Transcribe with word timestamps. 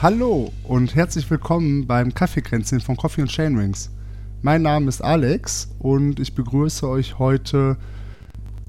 Hallo 0.00 0.52
und 0.62 0.94
herzlich 0.94 1.28
willkommen 1.28 1.88
beim 1.88 2.14
Kaffeekränzchen 2.14 2.78
von 2.78 2.96
Coffee 2.96 3.22
and 3.22 3.32
Chainrings. 3.32 3.90
Mein 4.42 4.62
Name 4.62 4.88
ist 4.88 5.02
Alex 5.02 5.74
und 5.80 6.20
ich 6.20 6.36
begrüße 6.36 6.88
euch 6.88 7.18
heute 7.18 7.76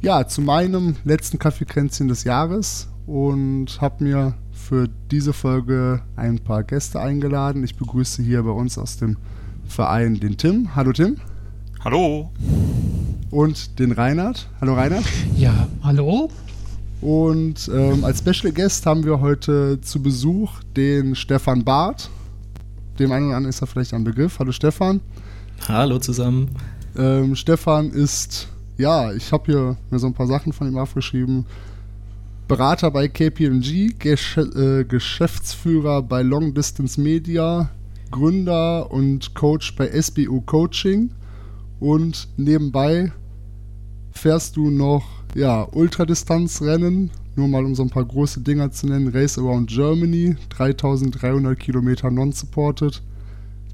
ja, 0.02 0.26
zu 0.26 0.42
meinem 0.42 0.96
letzten 1.04 1.38
Kaffeekränzchen 1.38 2.08
des 2.08 2.24
Jahres 2.24 2.88
und 3.06 3.80
habe 3.80 4.06
mir 4.06 4.34
für 4.52 4.90
diese 5.12 5.34
Folge 5.34 6.02
ein 6.16 6.40
paar 6.40 6.64
Gäste 6.64 7.00
eingeladen. 7.00 7.64
Ich 7.64 7.76
begrüße 7.76 8.24
hier 8.24 8.42
bei 8.42 8.50
uns 8.50 8.80
aus 8.80 8.98
dem 8.98 9.18
Verein 9.68 10.20
den 10.20 10.36
Tim. 10.36 10.76
Hallo 10.76 10.94
Tim. 10.94 11.18
Hallo. 11.86 12.32
Und 13.30 13.78
den 13.78 13.92
Reinhard. 13.92 14.50
Hallo 14.60 14.74
Reinhard. 14.74 15.06
Ja, 15.38 15.68
hallo. 15.84 16.32
Und 17.02 17.70
ähm, 17.74 18.04
als 18.04 18.20
Special 18.20 18.52
Guest 18.52 18.86
haben 18.86 19.04
wir 19.06 19.22
heute 19.22 19.80
zu 19.82 20.02
Besuch 20.02 20.52
den 20.76 21.16
Stefan 21.16 21.64
Barth. 21.64 22.10
Dem 22.98 23.12
einen 23.12 23.28
oder 23.28 23.38
anderen 23.38 23.50
ist 23.50 23.62
er 23.62 23.68
vielleicht 23.68 23.94
ein 23.94 24.04
Begriff. 24.04 24.40
Hallo 24.40 24.52
Stefan. 24.52 25.00
Hallo 25.68 26.00
zusammen. 26.00 26.50
Ähm, 26.98 27.36
Stefan 27.36 27.92
ist, 27.92 28.50
ja, 28.78 29.14
ich 29.14 29.32
habe 29.32 29.46
hier 29.46 29.78
mir 29.90 30.00
so 30.00 30.08
ein 30.08 30.14
paar 30.14 30.28
Sachen 30.28 30.52
von 30.52 30.68
ihm 30.68 30.78
aufgeschrieben. 30.78 31.46
Berater 32.50 32.92
bei 32.92 33.08
KPMG, 33.08 33.94
Gesch 33.98 34.38
äh, 34.38 34.84
Geschäftsführer 34.84 36.02
bei 36.02 36.22
Long 36.22 36.54
Distance 36.54 37.00
Media, 37.00 37.70
Gründer 38.12 38.92
und 38.92 39.36
Coach 39.36 39.76
bei 39.76 39.88
SBU 40.02 40.42
Coaching 40.42 41.12
und 41.80 42.28
nebenbei 42.36 43.12
fährst 44.12 44.58
du 44.58 44.70
noch 44.70 45.19
ja, 45.36 45.68
Ultradistanzrennen, 45.72 47.12
nur 47.36 47.48
mal 47.48 47.66
um 47.66 47.76
so 47.76 47.84
ein 47.84 47.90
paar 47.90 48.06
große 48.06 48.42
Dinger 48.42 48.72
zu 48.72 48.88
nennen, 48.88 49.10
Race 49.10 49.38
Around 49.38 49.70
Germany, 49.70 50.36
3300 50.50 51.58
Kilometer 51.58 52.12
non-supported, 52.12 53.02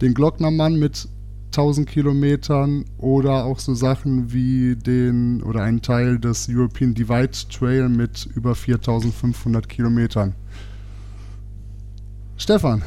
den 0.01 0.13
Glocknermann 0.13 0.77
mit 0.77 1.07
1000 1.47 1.87
Kilometern 1.87 2.83
oder 2.97 3.45
auch 3.45 3.59
so 3.59 3.73
Sachen 3.73 4.33
wie 4.33 4.75
den 4.75 5.41
oder 5.41 5.61
einen 5.61 5.81
Teil 5.81 6.19
des 6.19 6.49
European 6.49 6.93
Divide 6.93 7.31
Trail 7.49 7.87
mit 7.87 8.27
über 8.35 8.55
4500 8.55 9.69
Kilometern. 9.69 10.35
Stefan. 12.35 12.81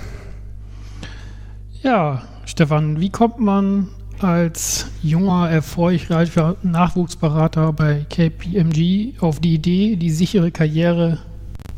Ja, 1.82 2.22
Stefan, 2.44 3.00
wie 3.00 3.08
kommt 3.08 3.40
man 3.40 3.88
als 4.22 4.86
junger, 5.02 5.48
erfolgreicher 5.50 6.56
Nachwuchsberater 6.62 7.72
bei 7.72 8.06
KPMG 8.10 9.20
auf 9.20 9.40
die 9.40 9.54
Idee, 9.54 9.96
die 9.96 10.10
sichere 10.10 10.50
Karriere 10.50 11.18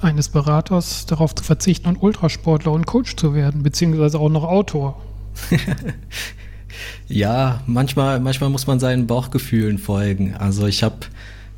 eines 0.01 0.29
Beraters 0.29 1.07
darauf 1.07 1.35
zu 1.35 1.45
verzichten 1.45 1.89
und 1.89 2.03
Ultrasportler 2.03 2.73
und 2.73 2.87
Coach 2.87 3.17
zu 3.17 3.35
werden, 3.35 3.63
beziehungsweise 3.63 4.19
auch 4.19 4.31
noch 4.31 4.45
Autor? 4.45 5.01
ja, 7.09 7.63
manchmal, 7.67 8.21
manchmal 8.21 8.51
muss 8.51 8.67
man 8.67 8.81
seinen 8.81 9.07
Bauchgefühlen 9.07 9.79
folgen. 9.79 10.35
Also 10.37 10.67
ich 10.67 10.83
habe 10.83 10.97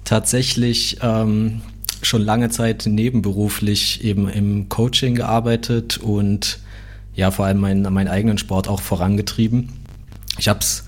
tatsächlich 0.05 0.99
ähm, 1.03 1.63
schon 2.03 2.23
lange 2.23 2.51
Zeit 2.51 2.87
nebenberuflich 2.87 4.05
eben 4.05 4.29
im 4.29 4.69
Coaching 4.69 5.15
gearbeitet 5.15 5.99
und 5.99 6.59
ja, 7.15 7.31
vor 7.31 7.45
allem 7.45 7.61
meinen, 7.61 7.93
meinen 7.93 8.09
eigenen 8.09 8.39
Sport 8.39 8.69
auch 8.69 8.81
vorangetrieben. 8.81 9.69
Ich 10.39 10.49
habe 10.49 10.61
es 10.61 10.85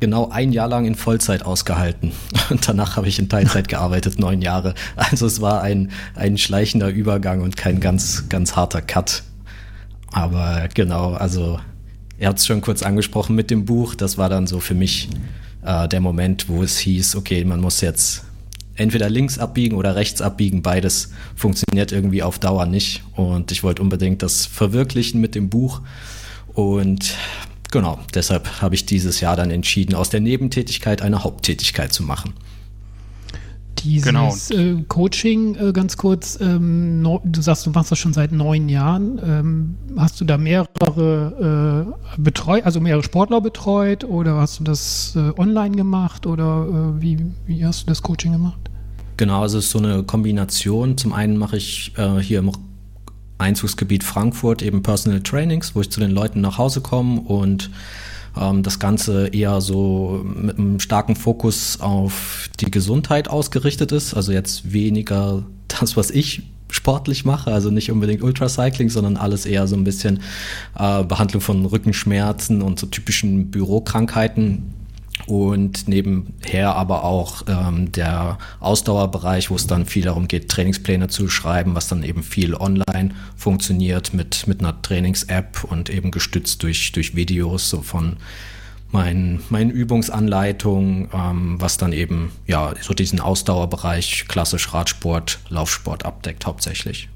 genau 0.00 0.30
ein 0.30 0.52
Jahr 0.52 0.68
lang 0.68 0.86
in 0.86 0.94
Vollzeit 0.94 1.44
ausgehalten 1.44 2.12
und 2.50 2.66
danach 2.66 2.96
habe 2.96 3.08
ich 3.08 3.18
in 3.18 3.28
Teilzeit 3.28 3.68
gearbeitet, 3.68 4.18
neun 4.18 4.42
Jahre. 4.42 4.74
Also 4.96 5.26
es 5.26 5.40
war 5.40 5.62
ein, 5.62 5.90
ein 6.14 6.38
schleichender 6.38 6.88
Übergang 6.88 7.42
und 7.42 7.56
kein 7.56 7.80
ganz, 7.80 8.28
ganz 8.28 8.56
harter 8.56 8.82
Cut. 8.82 9.22
Aber 10.12 10.68
genau, 10.74 11.12
also 11.12 11.60
ihr 12.18 12.28
habt 12.28 12.38
es 12.38 12.46
schon 12.46 12.60
kurz 12.60 12.82
angesprochen 12.82 13.36
mit 13.36 13.50
dem 13.50 13.64
Buch. 13.64 13.94
Das 13.94 14.18
war 14.18 14.28
dann 14.28 14.46
so 14.46 14.58
für 14.60 14.74
mich 14.74 15.08
äh, 15.62 15.86
der 15.88 16.00
Moment, 16.00 16.48
wo 16.48 16.62
es 16.62 16.78
hieß, 16.78 17.16
okay, 17.16 17.44
man 17.44 17.60
muss 17.60 17.80
jetzt 17.80 18.24
entweder 18.74 19.10
links 19.10 19.38
abbiegen 19.38 19.76
oder 19.76 19.94
rechts 19.94 20.22
abbiegen. 20.22 20.62
Beides 20.62 21.12
funktioniert 21.36 21.92
irgendwie 21.92 22.22
auf 22.22 22.38
Dauer 22.38 22.66
nicht. 22.66 23.02
Und 23.14 23.52
ich 23.52 23.62
wollte 23.62 23.82
unbedingt 23.82 24.22
das 24.22 24.46
verwirklichen 24.46 25.20
mit 25.20 25.34
dem 25.34 25.50
Buch. 25.50 25.82
Und 26.54 27.14
genau, 27.70 27.98
deshalb 28.14 28.62
habe 28.62 28.74
ich 28.74 28.86
dieses 28.86 29.20
Jahr 29.20 29.36
dann 29.36 29.50
entschieden, 29.50 29.94
aus 29.94 30.10
der 30.10 30.20
Nebentätigkeit 30.20 31.02
eine 31.02 31.24
Haupttätigkeit 31.24 31.92
zu 31.92 32.02
machen. 32.02 32.34
Dieses 33.84 34.04
genau. 34.04 34.34
äh, 34.50 34.82
Coaching, 34.88 35.54
äh, 35.54 35.72
ganz 35.72 35.96
kurz, 35.96 36.38
ähm, 36.40 37.00
no, 37.00 37.22
du 37.24 37.40
sagst, 37.40 37.64
du 37.66 37.70
machst 37.70 37.90
das 37.90 37.98
schon 37.98 38.12
seit 38.12 38.30
neun 38.32 38.68
Jahren. 38.68 39.20
Ähm, 39.24 39.76
hast 39.96 40.20
du 40.20 40.24
da 40.24 40.36
mehrere 40.36 41.86
äh, 42.18 42.20
betreut, 42.20 42.64
also 42.64 42.80
mehrere 42.80 43.02
Sportler 43.02 43.40
betreut 43.40 44.04
oder 44.04 44.36
hast 44.36 44.60
du 44.60 44.64
das 44.64 45.16
äh, 45.16 45.32
online 45.38 45.76
gemacht 45.76 46.26
oder 46.26 46.66
äh, 46.98 47.02
wie, 47.02 47.18
wie 47.46 47.64
hast 47.64 47.82
du 47.82 47.86
das 47.86 48.02
Coaching 48.02 48.32
gemacht? 48.32 48.70
Genau, 49.16 49.42
also 49.42 49.58
es 49.58 49.66
ist 49.66 49.70
so 49.70 49.78
eine 49.78 50.02
Kombination. 50.02 50.96
Zum 50.98 51.12
einen 51.12 51.36
mache 51.36 51.56
ich 51.56 51.92
äh, 51.96 52.18
hier 52.20 52.40
im 52.40 52.52
Einzugsgebiet 53.40 54.04
Frankfurt 54.04 54.62
eben 54.62 54.82
Personal 54.82 55.20
Trainings, 55.20 55.74
wo 55.74 55.80
ich 55.80 55.90
zu 55.90 56.00
den 56.00 56.10
Leuten 56.10 56.40
nach 56.40 56.58
Hause 56.58 56.80
komme 56.80 57.20
und 57.20 57.70
ähm, 58.36 58.62
das 58.62 58.78
Ganze 58.78 59.28
eher 59.28 59.60
so 59.60 60.24
mit 60.24 60.58
einem 60.58 60.80
starken 60.80 61.16
Fokus 61.16 61.80
auf 61.80 62.48
die 62.60 62.70
Gesundheit 62.70 63.28
ausgerichtet 63.28 63.92
ist. 63.92 64.14
Also 64.14 64.32
jetzt 64.32 64.72
weniger 64.72 65.44
das, 65.68 65.96
was 65.96 66.10
ich 66.10 66.42
sportlich 66.68 67.24
mache, 67.24 67.52
also 67.52 67.70
nicht 67.70 67.90
unbedingt 67.90 68.22
Ultracycling, 68.22 68.90
sondern 68.90 69.16
alles 69.16 69.44
eher 69.44 69.66
so 69.66 69.74
ein 69.74 69.82
bisschen 69.82 70.20
äh, 70.78 71.02
Behandlung 71.02 71.40
von 71.40 71.66
Rückenschmerzen 71.66 72.62
und 72.62 72.78
so 72.78 72.86
typischen 72.86 73.50
Bürokrankheiten 73.50 74.79
und 75.26 75.88
nebenher 75.88 76.74
aber 76.76 77.04
auch 77.04 77.42
ähm, 77.48 77.92
der 77.92 78.38
Ausdauerbereich, 78.60 79.50
wo 79.50 79.56
es 79.56 79.66
dann 79.66 79.86
viel 79.86 80.04
darum 80.04 80.28
geht, 80.28 80.48
Trainingspläne 80.48 81.08
zu 81.08 81.28
schreiben, 81.28 81.74
was 81.74 81.88
dann 81.88 82.02
eben 82.02 82.22
viel 82.22 82.54
online 82.54 83.14
funktioniert 83.36 84.14
mit, 84.14 84.46
mit 84.46 84.60
einer 84.60 84.80
Trainings-App 84.82 85.64
und 85.64 85.90
eben 85.90 86.10
gestützt 86.10 86.62
durch, 86.62 86.92
durch 86.92 87.14
Videos 87.14 87.70
so 87.70 87.82
von 87.82 88.16
meinen, 88.92 89.42
meinen 89.50 89.70
Übungsanleitungen, 89.70 91.08
ähm, 91.12 91.60
was 91.60 91.76
dann 91.76 91.92
eben 91.92 92.32
ja 92.46 92.74
so 92.80 92.94
diesen 92.94 93.20
Ausdauerbereich 93.20 94.26
klassisch 94.28 94.72
Radsport, 94.72 95.38
Laufsport 95.48 96.04
abdeckt 96.04 96.46
hauptsächlich. 96.46 97.08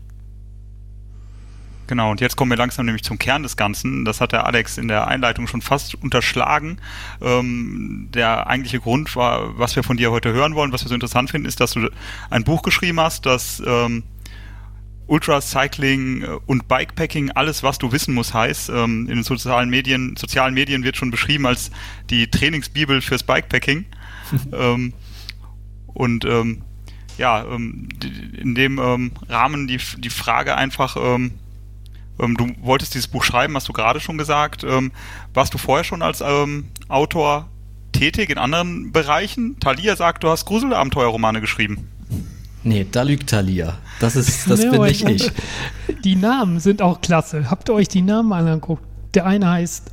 Genau, 1.86 2.10
und 2.10 2.20
jetzt 2.20 2.36
kommen 2.36 2.50
wir 2.50 2.56
langsam 2.56 2.86
nämlich 2.86 3.02
zum 3.04 3.18
Kern 3.18 3.42
des 3.42 3.56
Ganzen. 3.56 4.04
Das 4.04 4.20
hat 4.20 4.32
der 4.32 4.46
Alex 4.46 4.78
in 4.78 4.88
der 4.88 5.06
Einleitung 5.06 5.46
schon 5.46 5.60
fast 5.60 5.94
unterschlagen. 5.96 6.78
Ähm, 7.20 8.08
der 8.14 8.46
eigentliche 8.46 8.80
Grund 8.80 9.14
war, 9.16 9.58
was 9.58 9.76
wir 9.76 9.82
von 9.82 9.98
dir 9.98 10.10
heute 10.10 10.32
hören 10.32 10.54
wollen, 10.54 10.72
was 10.72 10.82
wir 10.84 10.88
so 10.88 10.94
interessant 10.94 11.30
finden, 11.30 11.46
ist, 11.46 11.60
dass 11.60 11.72
du 11.72 11.90
ein 12.30 12.44
Buch 12.44 12.62
geschrieben 12.62 13.00
hast, 13.00 13.26
das 13.26 13.62
ähm, 13.66 14.02
Ultracycling 15.06 16.22
äh, 16.22 16.26
und 16.46 16.68
Bikepacking, 16.68 17.32
alles 17.32 17.62
was 17.62 17.78
du 17.78 17.92
wissen 17.92 18.14
musst, 18.14 18.32
heißt. 18.32 18.70
Ähm, 18.70 19.00
in 19.08 19.16
den 19.16 19.24
sozialen 19.24 19.68
Medien, 19.68 20.16
sozialen 20.16 20.54
Medien 20.54 20.84
wird 20.84 20.96
schon 20.96 21.10
beschrieben 21.10 21.46
als 21.46 21.70
die 22.08 22.30
Trainingsbibel 22.30 23.02
fürs 23.02 23.24
Bikepacking. 23.24 23.84
ähm, 24.52 24.94
und 25.88 26.24
ähm, 26.24 26.62
ja, 27.18 27.44
ähm, 27.44 27.88
in 28.36 28.54
dem 28.54 28.80
Rahmen 29.28 29.68
die, 29.68 29.78
die 29.98 30.10
Frage 30.10 30.56
einfach, 30.56 30.96
du 32.18 32.48
wolltest 32.62 32.94
dieses 32.94 33.08
Buch 33.08 33.24
schreiben, 33.24 33.54
hast 33.56 33.68
du 33.68 33.72
gerade 33.72 34.00
schon 34.00 34.18
gesagt. 34.18 34.64
Ähm, 34.64 34.92
warst 35.32 35.54
du 35.54 35.58
vorher 35.58 35.84
schon 35.84 36.02
als 36.02 36.20
ähm, 36.20 36.68
Autor 36.88 37.48
tätig 37.92 38.30
in 38.30 38.38
anderen 38.38 38.92
Bereichen? 38.92 39.58
Thalia 39.60 39.96
sagt, 39.96 40.22
du 40.24 40.28
hast 40.28 40.44
Gruselabenteuerromane 40.46 41.40
geschrieben. 41.40 41.88
Nee, 42.62 42.86
da 42.90 43.02
lügt 43.02 43.30
Thalia. 43.30 43.76
Das 44.00 44.16
ist, 44.16 44.50
das 44.50 44.60
bin 44.60 44.80
nicht 44.82 45.06
ich. 45.08 45.30
Die 46.02 46.16
Namen 46.16 46.60
sind 46.60 46.80
auch 46.80 47.00
klasse. 47.02 47.50
Habt 47.50 47.68
ihr 47.68 47.74
euch 47.74 47.88
die 47.88 48.00
Namen 48.00 48.32
angeguckt? 48.32 48.82
Der 49.12 49.26
eine 49.26 49.50
heißt 49.50 49.90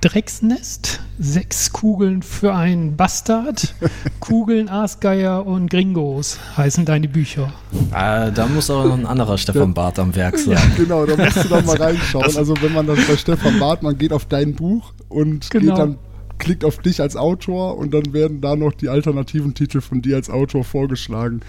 Drecksnest, 0.00 1.00
sechs 1.18 1.72
Kugeln 1.72 2.22
für 2.22 2.54
einen 2.54 2.96
Bastard, 2.96 3.74
Kugeln, 4.20 4.68
Aasgeier 4.68 5.44
und 5.44 5.68
Gringos 5.68 6.38
heißen 6.56 6.84
deine 6.84 7.08
Bücher. 7.08 7.52
Äh, 7.90 8.30
da 8.30 8.46
muss 8.46 8.70
aber 8.70 8.84
noch 8.84 8.98
ein 8.98 9.06
anderer 9.06 9.36
Stefan 9.38 9.74
Barth 9.74 9.98
am 9.98 10.14
Werk 10.14 10.38
sein. 10.38 10.54
Ja, 10.54 10.62
genau, 10.76 11.04
da 11.04 11.16
musst 11.16 11.44
du 11.44 11.48
dann 11.48 11.66
mal 11.66 11.76
reinschauen. 11.82 12.36
Also 12.36 12.54
wenn 12.62 12.72
man 12.72 12.86
das 12.86 13.04
bei 13.08 13.16
Stefan 13.16 13.58
Barth, 13.58 13.82
man 13.82 13.98
geht 13.98 14.12
auf 14.12 14.26
dein 14.26 14.54
Buch 14.54 14.92
und 15.08 15.50
genau. 15.50 15.74
geht 15.74 15.78
dann 15.78 15.98
klickt 16.38 16.64
auf 16.64 16.78
dich 16.78 17.00
als 17.00 17.16
Autor 17.16 17.76
und 17.76 17.92
dann 17.92 18.12
werden 18.12 18.40
da 18.40 18.54
noch 18.54 18.72
die 18.72 18.88
alternativen 18.88 19.54
Titel 19.54 19.80
von 19.80 20.00
dir 20.00 20.14
als 20.14 20.30
Autor 20.30 20.62
vorgeschlagen. 20.62 21.40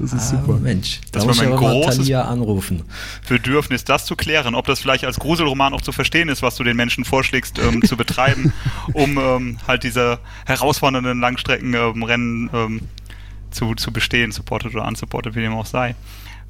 Das 0.00 0.14
ist 0.14 0.32
ah, 0.32 0.40
super. 0.40 0.58
Mensch, 0.58 1.00
das 1.12 1.26
war 1.26 1.34
mein 1.34 1.54
großes 1.54 2.10
anrufen. 2.10 2.84
Bedürfnis, 3.28 3.84
das 3.84 4.06
zu 4.06 4.16
klären, 4.16 4.54
ob 4.54 4.66
das 4.66 4.80
vielleicht 4.80 5.04
als 5.04 5.18
Gruselroman 5.18 5.74
auch 5.74 5.82
zu 5.82 5.92
verstehen 5.92 6.30
ist, 6.30 6.40
was 6.40 6.56
du 6.56 6.64
den 6.64 6.76
Menschen 6.76 7.04
vorschlägst 7.04 7.58
ähm, 7.58 7.82
zu 7.84 7.98
betreiben, 7.98 8.52
um 8.94 9.18
ähm, 9.18 9.58
halt 9.68 9.82
diese 9.84 10.18
herausfordernden 10.46 11.20
Langstreckenrennen 11.20 12.50
ähm, 12.52 12.80
ähm, 12.80 12.80
zu, 13.50 13.74
zu 13.74 13.92
bestehen, 13.92 14.32
supported 14.32 14.74
oder 14.74 14.86
unsupported, 14.86 15.34
wie 15.34 15.40
dem 15.40 15.52
auch 15.52 15.66
sei. 15.66 15.94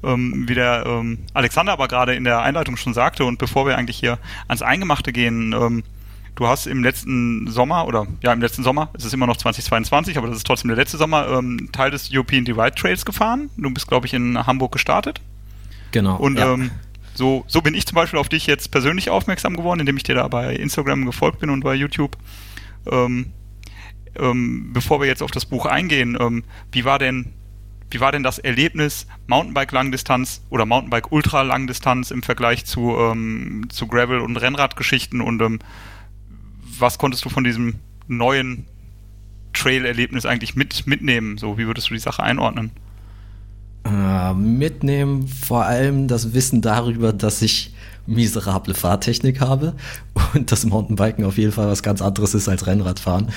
ähm, 0.03 0.45
wie 0.47 0.55
der 0.55 0.85
ähm, 0.85 1.19
Alexander 1.33 1.73
aber 1.73 1.89
gerade 1.89 2.15
in 2.15 2.23
der 2.23 2.41
Einleitung 2.41 2.77
schon 2.77 2.93
sagte 2.93 3.25
und 3.25 3.37
bevor 3.37 3.65
wir 3.65 3.77
eigentlich 3.77 3.99
hier 3.99 4.17
ans 4.47 4.61
Eingemachte 4.61 5.11
gehen, 5.11 5.53
ähm, 5.53 5.83
du 6.35 6.47
hast 6.47 6.67
im 6.67 6.83
letzten 6.83 7.47
Sommer 7.47 7.87
oder 7.87 8.07
ja 8.23 8.33
im 8.33 8.41
letzten 8.41 8.63
Sommer, 8.63 8.89
es 8.93 9.05
ist 9.05 9.13
immer 9.13 9.27
noch 9.27 9.37
2022, 9.37 10.17
aber 10.17 10.27
das 10.27 10.37
ist 10.37 10.47
trotzdem 10.47 10.69
der 10.69 10.77
letzte 10.77 10.97
Sommer, 10.97 11.27
ähm, 11.27 11.69
Teil 11.71 11.91
des 11.91 12.09
European 12.13 12.45
Divide 12.45 12.75
Trails 12.75 13.05
gefahren. 13.05 13.49
Du 13.57 13.69
bist 13.71 13.87
glaube 13.87 14.07
ich 14.07 14.13
in 14.13 14.45
Hamburg 14.45 14.71
gestartet. 14.71 15.21
Genau. 15.91 16.15
Und 16.17 16.37
ja. 16.37 16.53
ähm, 16.53 16.71
so, 17.13 17.43
so 17.47 17.61
bin 17.61 17.73
ich 17.73 17.85
zum 17.85 17.95
Beispiel 17.95 18.19
auf 18.19 18.29
dich 18.29 18.47
jetzt 18.47 18.71
persönlich 18.71 19.09
aufmerksam 19.09 19.55
geworden, 19.55 19.81
indem 19.81 19.97
ich 19.97 20.03
dir 20.03 20.15
da 20.15 20.27
bei 20.27 20.55
Instagram 20.55 21.05
gefolgt 21.05 21.39
bin 21.39 21.49
und 21.49 21.63
bei 21.63 21.75
YouTube. 21.75 22.17
Ähm, 22.89 23.33
ähm, 24.15 24.71
bevor 24.73 24.99
wir 24.99 25.07
jetzt 25.07 25.21
auf 25.21 25.31
das 25.31 25.45
Buch 25.45 25.65
eingehen, 25.65 26.17
ähm, 26.19 26.43
wie 26.71 26.85
war 26.85 26.99
denn 26.99 27.33
wie 27.91 27.99
war 27.99 28.13
denn 28.13 28.23
das 28.23 28.39
Erlebnis 28.39 29.05
Mountainbike 29.27 29.73
Langdistanz 29.73 30.41
oder 30.49 30.65
Mountainbike 30.65 31.11
Ultra 31.11 31.41
Langdistanz 31.41 32.09
im 32.11 32.23
Vergleich 32.23 32.65
zu, 32.65 32.95
ähm, 32.97 33.67
zu 33.69 33.85
Gravel 33.87 34.21
und 34.21 34.37
Rennradgeschichten 34.37 35.19
und 35.19 35.41
ähm, 35.41 35.59
was 36.81 36.97
konntest 36.97 37.23
du 37.23 37.29
von 37.29 37.43
diesem 37.43 37.75
neuen 38.07 38.65
Trail-Erlebnis 39.53 40.25
eigentlich 40.25 40.55
mit, 40.55 40.87
mitnehmen? 40.87 41.37
So, 41.37 41.57
wie 41.57 41.67
würdest 41.67 41.89
du 41.89 41.93
die 41.93 41.99
Sache 41.99 42.23
einordnen? 42.23 42.71
Äh, 43.83 44.33
mitnehmen 44.33 45.27
vor 45.27 45.65
allem 45.65 46.07
das 46.07 46.33
Wissen 46.33 46.61
darüber, 46.61 47.13
dass 47.13 47.41
ich 47.41 47.73
miserable 48.07 48.73
Fahrtechnik 48.73 49.41
habe 49.41 49.73
und 50.33 50.51
das 50.51 50.65
Mountainbiken 50.65 51.23
auf 51.23 51.37
jeden 51.37 51.51
Fall 51.51 51.67
was 51.67 51.83
ganz 51.83 52.01
anderes 52.01 52.33
ist 52.33 52.49
als 52.49 52.67
Rennradfahren. 52.67 53.29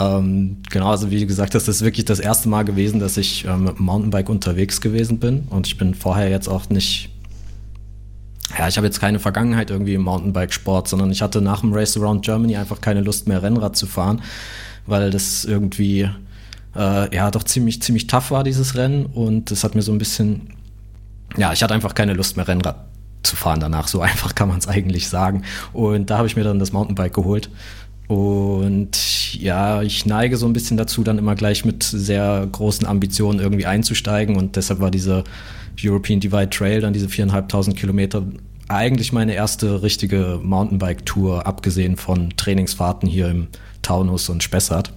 Ähm, 0.00 0.58
genau, 0.70 0.90
also 0.90 1.10
wie 1.10 1.24
gesagt 1.26 1.54
das 1.54 1.68
ist 1.68 1.82
wirklich 1.82 2.04
das 2.04 2.18
erste 2.18 2.48
Mal 2.48 2.64
gewesen, 2.64 3.00
dass 3.00 3.16
ich 3.16 3.44
ähm, 3.44 3.64
mit 3.64 3.78
dem 3.78 3.86
Mountainbike 3.86 4.28
unterwegs 4.28 4.80
gewesen 4.80 5.18
bin 5.18 5.46
und 5.50 5.66
ich 5.66 5.78
bin 5.78 5.94
vorher 5.94 6.28
jetzt 6.28 6.48
auch 6.48 6.68
nicht 6.70 7.10
ja, 8.58 8.68
ich 8.68 8.76
habe 8.76 8.86
jetzt 8.86 9.00
keine 9.00 9.18
Vergangenheit 9.18 9.70
irgendwie 9.70 9.94
im 9.94 10.02
Mountainbike-Sport, 10.02 10.88
sondern 10.88 11.10
ich 11.10 11.22
hatte 11.22 11.40
nach 11.40 11.60
dem 11.60 11.72
Race 11.72 11.96
Around 11.96 12.24
Germany 12.24 12.56
einfach 12.56 12.80
keine 12.80 13.00
Lust 13.00 13.28
mehr 13.28 13.42
Rennrad 13.42 13.76
zu 13.76 13.86
fahren, 13.86 14.22
weil 14.86 15.10
das 15.10 15.44
irgendwie 15.44 16.08
äh, 16.74 17.14
ja 17.14 17.30
doch 17.30 17.44
ziemlich 17.44 17.82
ziemlich 17.82 18.06
tough 18.06 18.30
war 18.30 18.44
dieses 18.44 18.76
Rennen 18.76 19.06
und 19.06 19.50
das 19.50 19.64
hat 19.64 19.74
mir 19.74 19.82
so 19.82 19.92
ein 19.92 19.98
bisschen 19.98 20.54
ja, 21.36 21.52
ich 21.52 21.62
hatte 21.62 21.74
einfach 21.74 21.94
keine 21.94 22.14
Lust 22.14 22.36
mehr 22.36 22.48
Rennrad 22.48 22.76
zu 23.22 23.36
fahren 23.36 23.60
danach. 23.60 23.88
So 23.88 24.00
einfach 24.02 24.34
kann 24.34 24.48
man 24.48 24.58
es 24.58 24.68
eigentlich 24.68 25.08
sagen. 25.08 25.42
Und 25.72 26.10
da 26.10 26.18
habe 26.18 26.26
ich 26.26 26.36
mir 26.36 26.44
dann 26.44 26.58
das 26.58 26.72
Mountainbike 26.72 27.14
geholt. 27.14 27.50
Und 28.08 29.34
ja, 29.34 29.82
ich 29.82 30.04
neige 30.04 30.36
so 30.36 30.46
ein 30.46 30.52
bisschen 30.52 30.76
dazu, 30.76 31.04
dann 31.04 31.18
immer 31.18 31.36
gleich 31.36 31.64
mit 31.64 31.84
sehr 31.84 32.46
großen 32.50 32.86
Ambitionen 32.86 33.38
irgendwie 33.38 33.66
einzusteigen. 33.66 34.36
Und 34.36 34.56
deshalb 34.56 34.80
war 34.80 34.90
diese 34.90 35.22
European 35.84 36.20
Divide 36.20 36.50
Trail, 36.50 36.80
dann 36.80 36.92
diese 36.92 37.08
viereinhalbtausend 37.08 37.76
Kilometer, 37.76 38.22
eigentlich 38.68 39.12
meine 39.12 39.34
erste 39.34 39.82
richtige 39.82 40.38
Mountainbike-Tour, 40.42 41.46
abgesehen 41.46 41.96
von 41.96 42.30
Trainingsfahrten 42.36 43.08
hier 43.08 43.28
im 43.28 43.48
Taunus 43.82 44.28
und 44.28 44.42
Spessart. 44.42 44.92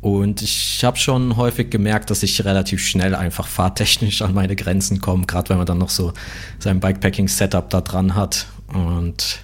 Und 0.00 0.42
ich 0.42 0.82
habe 0.82 0.96
schon 0.96 1.36
häufig 1.36 1.70
gemerkt, 1.70 2.10
dass 2.10 2.22
ich 2.24 2.44
relativ 2.44 2.84
schnell 2.84 3.14
einfach 3.14 3.46
fahrtechnisch 3.46 4.22
an 4.22 4.34
meine 4.34 4.56
Grenzen 4.56 5.00
komme, 5.00 5.26
gerade 5.26 5.50
wenn 5.50 5.58
man 5.58 5.66
dann 5.66 5.78
noch 5.78 5.90
so 5.90 6.12
sein 6.58 6.80
Bikepacking-Setup 6.80 7.70
da 7.70 7.80
dran 7.82 8.16
hat 8.16 8.46
und 8.72 9.40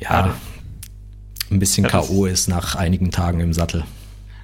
ja, 0.00 0.26
ja 0.26 0.34
ein 1.50 1.58
bisschen 1.58 1.86
K.O. 1.86 2.26
ist 2.26 2.48
nach 2.48 2.74
einigen 2.74 3.10
Tagen 3.10 3.40
im 3.40 3.52
Sattel. 3.52 3.84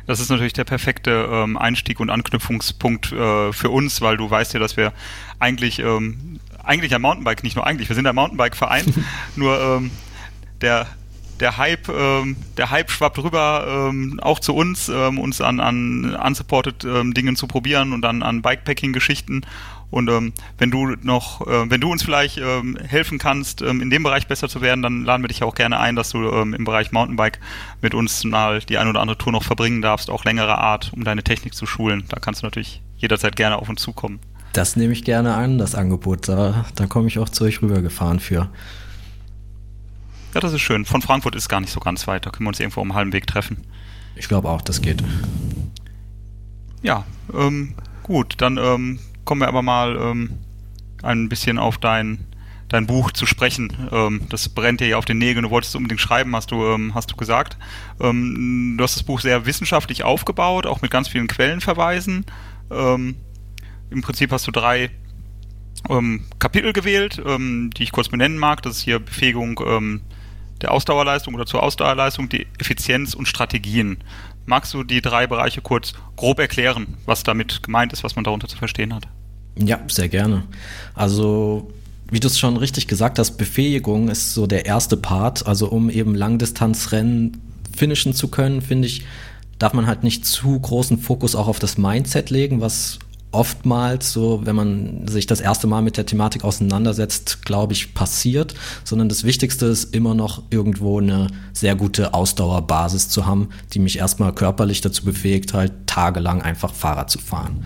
Das 0.09 0.21
ist 0.21 0.31
natürlich 0.31 0.55
der 0.55 0.65
perfekte 0.65 1.29
ähm, 1.31 1.59
Einstieg 1.59 2.01
und 2.01 2.09
Anknüpfungspunkt 2.09 3.13
äh, 3.13 3.53
für 3.53 3.69
uns, 3.69 4.01
weil 4.01 4.17
du 4.17 4.31
weißt 4.31 4.55
ja, 4.55 4.59
dass 4.59 4.79
wir 4.79 4.95
eigentlich, 5.39 5.81
ähm, 5.81 6.41
eigentlich 6.65 6.95
ein 6.95 7.03
Mountainbike, 7.03 7.43
nicht 7.43 7.57
nur 7.57 7.67
eigentlich, 7.67 7.91
wir 7.91 7.95
sind 7.95 8.07
ein 8.07 8.15
Mountainbike-Verein, 8.15 8.87
nur 9.37 9.61
ähm, 9.61 9.91
der 10.63 10.87
der 11.41 11.57
Hype, 11.57 11.89
ähm, 11.89 12.37
der 12.57 12.71
Hype 12.71 12.91
schwappt 12.91 13.19
rüber, 13.19 13.89
ähm, 13.91 14.21
auch 14.21 14.39
zu 14.39 14.55
uns, 14.55 14.89
ähm, 14.89 15.19
uns 15.19 15.41
an, 15.41 15.61
an 15.61 16.15
unsupported 16.15 16.85
ähm, 16.85 17.15
Dingen 17.15 17.37
zu 17.37 17.47
probieren 17.47 17.93
und 17.93 18.03
dann 18.03 18.23
an 18.23 18.43
Bikepacking-Geschichten. 18.43 19.43
Und 19.91 20.11
ähm, 20.11 20.33
wenn 20.59 20.71
du 20.71 20.97
noch, 21.03 21.47
äh, 21.47 21.71
wenn 21.71 21.81
du 21.81 21.91
uns 21.91 22.03
vielleicht 22.03 22.39
ähm, 22.39 22.77
helfen 22.77 23.19
kannst, 23.19 23.63
ähm, 23.63 23.81
in 23.81 23.89
dem 23.89 24.03
Bereich 24.03 24.27
besser 24.27 24.49
zu 24.49 24.61
werden, 24.61 24.83
dann 24.83 25.05
laden 25.05 25.23
wir 25.23 25.29
dich 25.29 25.43
auch 25.43 25.55
gerne 25.55 25.81
ein, 25.81 25.97
dass 25.97 26.11
du 26.11 26.31
ähm, 26.31 26.53
im 26.53 26.65
Bereich 26.65 26.93
Mountainbike 26.93 27.41
mit 27.81 27.95
uns 27.95 28.25
mal 28.25 28.61
die 28.61 28.77
ein 28.77 28.89
oder 28.89 29.01
andere 29.01 29.17
Tour 29.17 29.33
noch 29.33 29.45
verbringen 29.45 29.81
darfst, 29.81 30.11
auch 30.11 30.25
längere 30.25 30.59
Art, 30.59 30.93
um 30.95 31.05
deine 31.05 31.23
Technik 31.23 31.55
zu 31.55 31.65
schulen. 31.65 32.05
Da 32.11 32.19
kannst 32.21 32.43
du 32.43 32.47
natürlich 32.47 32.83
jederzeit 32.99 33.37
gerne 33.37 33.57
auf 33.57 33.69
uns 33.69 33.81
zukommen. 33.81 34.19
Das 34.53 34.77
nehme 34.77 34.93
ich 34.93 35.05
gerne 35.05 35.35
an, 35.35 35.57
das 35.57 35.75
Angebot. 35.75 36.29
Da, 36.29 36.67
da 36.75 36.87
komme 36.87 37.09
ich 37.09 37.19
auch 37.19 37.29
zu 37.29 37.45
euch 37.45 37.63
rübergefahren 37.63 38.21
für. 38.21 38.51
Ja, 40.39 40.41
das 40.41 40.53
ist 40.53 40.61
schön. 40.61 40.85
Von 40.85 41.03
Frankfurt 41.03 41.35
ist 41.35 41.49
gar 41.49 41.61
nicht 41.61 41.73
so 41.73 41.81
ganz 41.81 42.07
weit. 42.07 42.25
Da 42.25 42.31
können 42.31 42.45
wir 42.45 42.51
uns 42.51 42.61
irgendwo 42.61 42.81
am 42.81 42.95
halben 42.95 43.13
Weg 43.13 43.27
treffen. 43.27 43.67
Ich 44.15 44.29
glaube 44.29 44.49
auch, 44.49 44.63
das 44.63 44.81
geht. 44.81 45.03
Ja, 46.81 47.05
ähm, 47.35 47.75
gut. 48.05 48.37
Dann 48.39 48.57
ähm, 48.57 49.01
kommen 49.25 49.41
wir 49.41 49.49
aber 49.49 49.63
mal 49.63 49.97
ähm, 49.97 50.39
ein 51.03 51.29
bisschen 51.29 51.59
auf 51.59 51.79
dein, 51.79 52.25
dein 52.69 52.87
Buch 52.87 53.11
zu 53.11 53.27
sprechen. 53.27 53.89
Ähm, 53.91 54.27
das 54.29 54.49
brennt 54.49 54.79
dir 54.79 54.87
ja 54.87 54.97
auf 54.97 55.07
den 55.07 55.19
Nägeln. 55.19 55.43
Du 55.43 55.51
wolltest 55.51 55.75
unbedingt 55.75 56.01
schreiben, 56.01 56.37
hast 56.37 56.53
du, 56.53 56.65
ähm, 56.67 56.95
hast 56.95 57.11
du 57.11 57.17
gesagt. 57.17 57.57
Du 57.99 58.77
hast 58.79 58.95
das 58.95 59.03
Buch 59.03 59.19
sehr 59.19 59.45
wissenschaftlich 59.45 60.05
aufgebaut, 60.05 60.69
auch 60.69 60.83
mit 60.83 60.93
ganz 60.93 61.09
vielen 61.09 61.27
Quellenverweisen. 61.27 62.27
Im 62.71 64.03
Prinzip 64.03 64.31
hast 64.31 64.47
du 64.47 64.53
drei 64.53 64.91
Kapitel 66.39 66.73
gewählt, 66.73 67.21
die 67.27 67.83
ich 67.83 67.91
kurz 67.91 68.09
benennen 68.09 68.39
mag. 68.39 68.63
Das 68.63 68.77
ist 68.77 68.83
hier 68.83 69.01
Befähigung 69.01 69.59
der 70.61 70.73
Ausdauerleistung 70.73 71.35
oder 71.35 71.47
zur 71.47 71.63
Ausdauerleistung, 71.63 72.29
die 72.29 72.47
Effizienz 72.59 73.15
und 73.15 73.27
Strategien. 73.27 73.99
Magst 74.47 74.73
du 74.75 74.83
die 74.83 75.01
drei 75.01 75.27
Bereiche 75.27 75.61
kurz 75.61 75.93
grob 76.17 76.39
erklären, 76.39 76.97
was 77.07 77.23
damit 77.23 77.63
gemeint 77.63 77.93
ist, 77.93 78.03
was 78.03 78.17
man 78.17 78.25
darunter 78.25 78.49
zu 78.49 78.57
verstehen 78.57 78.95
hat? 78.95 79.07
Ja, 79.57 79.81
sehr 79.89 80.09
gerne. 80.09 80.45
Also, 80.95 81.71
wie 82.11 82.21
du 82.21 82.29
es 82.29 82.39
schon 82.39 82.57
richtig 82.57 82.89
gesagt 82.89 83.19
hast, 83.19 83.33
Befähigung 83.33 84.09
ist 84.09 84.35
so 84.35 84.47
der 84.47 84.67
erste 84.67 84.97
Part. 84.97 85.47
Also, 85.47 85.69
um 85.69 85.91
eben 85.91 86.15
Langdistanzrennen 86.15 87.41
finishen 87.77 88.15
zu 88.15 88.29
können, 88.29 88.63
finde 88.63 88.87
ich, 88.87 89.05
darf 89.59 89.73
man 89.73 89.87
halt 89.87 90.05
nicht 90.05 90.25
zu 90.25 90.59
großen 90.59 90.99
Fokus 90.99 91.35
auch 91.35 91.49
auf 91.49 91.59
das 91.59 91.79
Mindset 91.79 92.31
legen, 92.31 92.61
was 92.61 92.99
oftmals 93.31 94.13
so, 94.13 94.41
wenn 94.45 94.57
man 94.57 95.07
sich 95.07 95.27
das 95.27 95.41
erste 95.41 95.67
Mal 95.67 95.83
mit 95.83 95.97
der 95.97 96.07
Thematik 96.07 96.45
auseinandersetzt, 96.45 97.45
glaube 97.45 97.75
ich, 97.75 97.95
passiert, 97.95 98.55
sondern 98.85 99.09
das 99.09 99.25
Wichtigste 99.25 99.67
ist 99.67 99.95
immer 99.95 100.15
noch 100.15 100.43
irgendwo 100.51 100.99
eine 100.99 101.29
sehr 101.53 101.75
gute 101.77 102.15
Ausdauerbasis 102.15 103.09
zu 103.09 103.27
haben, 103.27 103.51
die 103.73 103.79
mich 103.81 103.99
erstmal 103.99 104.33
körperlich 104.33 104.81
dazu 104.81 105.05
befähigt, 105.05 105.53
halt 105.53 105.73
tagelang 105.87 106.43
einfach 106.43 106.73
Fahrrad 106.73 107.11
zu 107.11 107.19
fahren. 107.19 107.65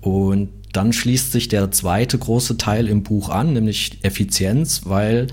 Und 0.00 0.50
dann 0.72 0.92
schließt 0.92 1.32
sich 1.32 1.48
der 1.48 1.70
zweite 1.72 2.16
große 2.16 2.56
Teil 2.56 2.88
im 2.88 3.02
Buch 3.02 3.28
an, 3.28 3.52
nämlich 3.52 3.98
Effizienz, 4.02 4.82
weil 4.84 5.26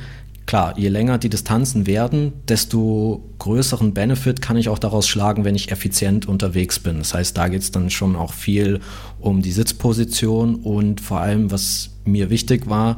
klar, 0.48 0.74
je 0.78 0.90
länger 0.90 1.20
die 1.20 1.30
Distanzen 1.30 1.86
werden, 1.86 2.34
desto 2.48 3.30
größeren 3.38 3.94
Benefit 3.94 4.42
kann 4.42 4.58
ich 4.58 4.70
auch 4.70 4.80
daraus 4.80 5.08
schlagen, 5.08 5.46
wenn 5.46 5.56
ich 5.56 5.72
effizient 5.72 6.28
unterwegs 6.28 6.80
bin. 6.80 6.98
Das 6.98 7.14
heißt, 7.14 7.38
da 7.38 7.50
geht 7.50 7.62
es 7.62 7.72
dann 7.72 7.92
schon 7.92 8.16
auch 8.16 8.34
viel 8.34 8.80
um 9.20 9.44
die 9.44 9.52
Sitzposition 9.52 10.56
und 10.56 11.02
vor 11.02 11.20
allem, 11.20 11.52
was 11.52 11.92
mir 12.06 12.30
wichtig 12.32 12.68
war, 12.68 12.98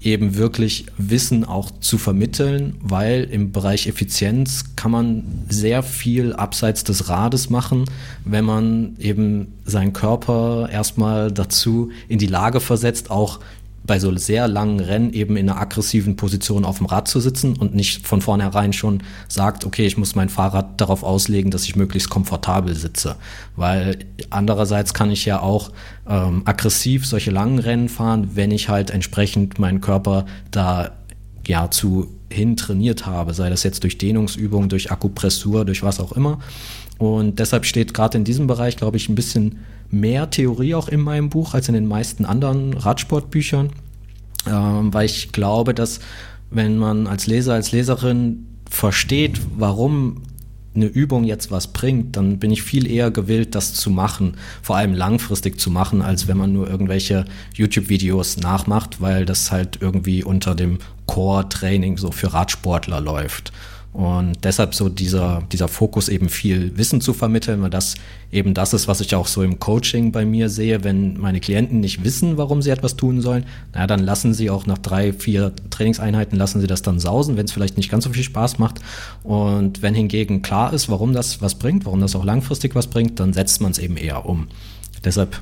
eben 0.00 0.36
wirklich 0.36 0.86
Wissen 0.96 1.44
auch 1.44 1.70
zu 1.80 1.98
vermitteln, 1.98 2.76
weil 2.80 3.24
im 3.24 3.52
Bereich 3.52 3.86
Effizienz 3.86 4.76
kann 4.76 4.92
man 4.92 5.24
sehr 5.48 5.82
viel 5.82 6.34
abseits 6.34 6.84
des 6.84 7.08
Rades 7.08 7.50
machen, 7.50 7.84
wenn 8.24 8.44
man 8.44 8.96
eben 8.98 9.54
seinen 9.64 9.92
Körper 9.92 10.68
erstmal 10.70 11.32
dazu 11.32 11.90
in 12.08 12.18
die 12.18 12.26
Lage 12.26 12.60
versetzt, 12.60 13.10
auch 13.10 13.40
bei 13.88 13.98
so 13.98 14.14
sehr 14.16 14.46
langen 14.46 14.78
Rennen 14.78 15.12
eben 15.12 15.36
in 15.36 15.50
einer 15.50 15.60
aggressiven 15.60 16.14
Position 16.14 16.64
auf 16.64 16.78
dem 16.78 16.86
Rad 16.86 17.08
zu 17.08 17.18
sitzen 17.18 17.56
und 17.56 17.74
nicht 17.74 18.06
von 18.06 18.20
vornherein 18.20 18.72
schon 18.72 19.02
sagt, 19.26 19.64
okay, 19.64 19.86
ich 19.86 19.96
muss 19.96 20.14
mein 20.14 20.28
Fahrrad 20.28 20.80
darauf 20.80 21.02
auslegen, 21.02 21.50
dass 21.50 21.64
ich 21.64 21.74
möglichst 21.74 22.10
komfortabel 22.10 22.76
sitze. 22.76 23.16
Weil 23.56 23.98
andererseits 24.30 24.94
kann 24.94 25.10
ich 25.10 25.24
ja 25.24 25.40
auch 25.40 25.72
ähm, 26.06 26.42
aggressiv 26.44 27.06
solche 27.06 27.30
langen 27.30 27.58
Rennen 27.58 27.88
fahren, 27.88 28.30
wenn 28.34 28.50
ich 28.50 28.68
halt 28.68 28.90
entsprechend 28.90 29.58
meinen 29.58 29.80
Körper 29.80 30.26
da 30.50 30.97
ja 31.48 31.70
zu 31.70 32.08
hin 32.30 32.56
trainiert 32.56 33.06
habe, 33.06 33.34
sei 33.34 33.50
das 33.50 33.62
jetzt 33.62 33.82
durch 33.82 33.98
Dehnungsübungen, 33.98 34.68
durch 34.68 34.92
Akupressur, 34.92 35.64
durch 35.64 35.82
was 35.82 35.98
auch 35.98 36.12
immer. 36.12 36.38
Und 36.98 37.38
deshalb 37.38 37.64
steht 37.64 37.94
gerade 37.94 38.18
in 38.18 38.24
diesem 38.24 38.46
Bereich, 38.46 38.76
glaube 38.76 38.98
ich, 38.98 39.08
ein 39.08 39.14
bisschen 39.14 39.58
mehr 39.90 40.30
Theorie 40.30 40.74
auch 40.74 40.88
in 40.88 41.00
meinem 41.00 41.30
Buch 41.30 41.54
als 41.54 41.68
in 41.68 41.74
den 41.74 41.86
meisten 41.86 42.24
anderen 42.24 42.74
Radsportbüchern, 42.74 43.70
ähm, 44.46 44.92
weil 44.92 45.06
ich 45.06 45.32
glaube, 45.32 45.72
dass 45.74 46.00
wenn 46.50 46.76
man 46.76 47.06
als 47.06 47.26
Leser, 47.26 47.54
als 47.54 47.72
Leserin 47.72 48.46
versteht, 48.68 49.40
warum 49.56 50.22
eine 50.78 50.90
Übung 50.90 51.24
jetzt 51.24 51.50
was 51.50 51.68
bringt, 51.68 52.16
dann 52.16 52.38
bin 52.38 52.50
ich 52.50 52.62
viel 52.62 52.90
eher 52.90 53.10
gewillt, 53.10 53.54
das 53.54 53.74
zu 53.74 53.90
machen, 53.90 54.36
vor 54.62 54.76
allem 54.76 54.94
langfristig 54.94 55.60
zu 55.60 55.70
machen, 55.70 56.02
als 56.02 56.28
wenn 56.28 56.36
man 56.36 56.52
nur 56.52 56.68
irgendwelche 56.68 57.24
YouTube-Videos 57.54 58.38
nachmacht, 58.38 59.00
weil 59.00 59.24
das 59.24 59.50
halt 59.50 59.78
irgendwie 59.80 60.24
unter 60.24 60.54
dem 60.54 60.78
Core-Training 61.06 61.98
so 61.98 62.10
für 62.10 62.32
Radsportler 62.32 63.00
läuft. 63.00 63.52
Und 63.92 64.44
deshalb 64.44 64.74
so 64.74 64.88
dieser, 64.88 65.42
dieser 65.50 65.66
Fokus 65.66 66.08
eben 66.08 66.28
viel 66.28 66.76
Wissen 66.76 67.00
zu 67.00 67.14
vermitteln, 67.14 67.62
weil 67.62 67.70
das 67.70 67.94
eben 68.30 68.52
das 68.52 68.74
ist, 68.74 68.86
was 68.86 69.00
ich 69.00 69.14
auch 69.14 69.26
so 69.26 69.42
im 69.42 69.58
Coaching 69.58 70.12
bei 70.12 70.24
mir 70.24 70.50
sehe. 70.50 70.84
Wenn 70.84 71.18
meine 71.18 71.40
Klienten 71.40 71.80
nicht 71.80 72.04
wissen, 72.04 72.36
warum 72.36 72.60
sie 72.60 72.70
etwas 72.70 72.96
tun 72.96 73.20
sollen, 73.22 73.44
naja, 73.72 73.86
dann 73.86 74.00
lassen 74.00 74.34
sie 74.34 74.50
auch 74.50 74.66
nach 74.66 74.78
drei, 74.78 75.12
vier 75.12 75.52
Trainingseinheiten, 75.70 76.38
lassen 76.38 76.60
sie 76.60 76.66
das 76.66 76.82
dann 76.82 77.00
sausen, 77.00 77.36
wenn 77.36 77.46
es 77.46 77.52
vielleicht 77.52 77.76
nicht 77.76 77.90
ganz 77.90 78.04
so 78.04 78.10
viel 78.10 78.22
Spaß 78.22 78.58
macht. 78.58 78.80
Und 79.24 79.80
wenn 79.80 79.94
hingegen 79.94 80.42
klar 80.42 80.72
ist, 80.72 80.88
warum 80.90 81.14
das 81.14 81.40
was 81.40 81.54
bringt, 81.54 81.86
warum 81.86 82.00
das 82.00 82.14
auch 82.14 82.24
langfristig 82.24 82.74
was 82.74 82.88
bringt, 82.88 83.18
dann 83.18 83.32
setzt 83.32 83.60
man 83.62 83.72
es 83.72 83.78
eben 83.78 83.96
eher 83.96 84.26
um. 84.26 84.48
Deshalb 85.04 85.40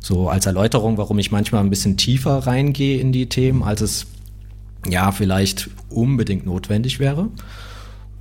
so 0.00 0.28
als 0.28 0.46
Erläuterung, 0.46 0.98
warum 0.98 1.18
ich 1.18 1.30
manchmal 1.30 1.62
ein 1.62 1.70
bisschen 1.70 1.96
tiefer 1.96 2.38
reingehe 2.38 2.98
in 2.98 3.12
die 3.12 3.28
Themen, 3.28 3.62
als 3.62 3.82
es 3.82 4.06
ja 4.88 5.12
vielleicht 5.12 5.70
unbedingt 5.90 6.44
notwendig 6.46 6.98
wäre. 6.98 7.28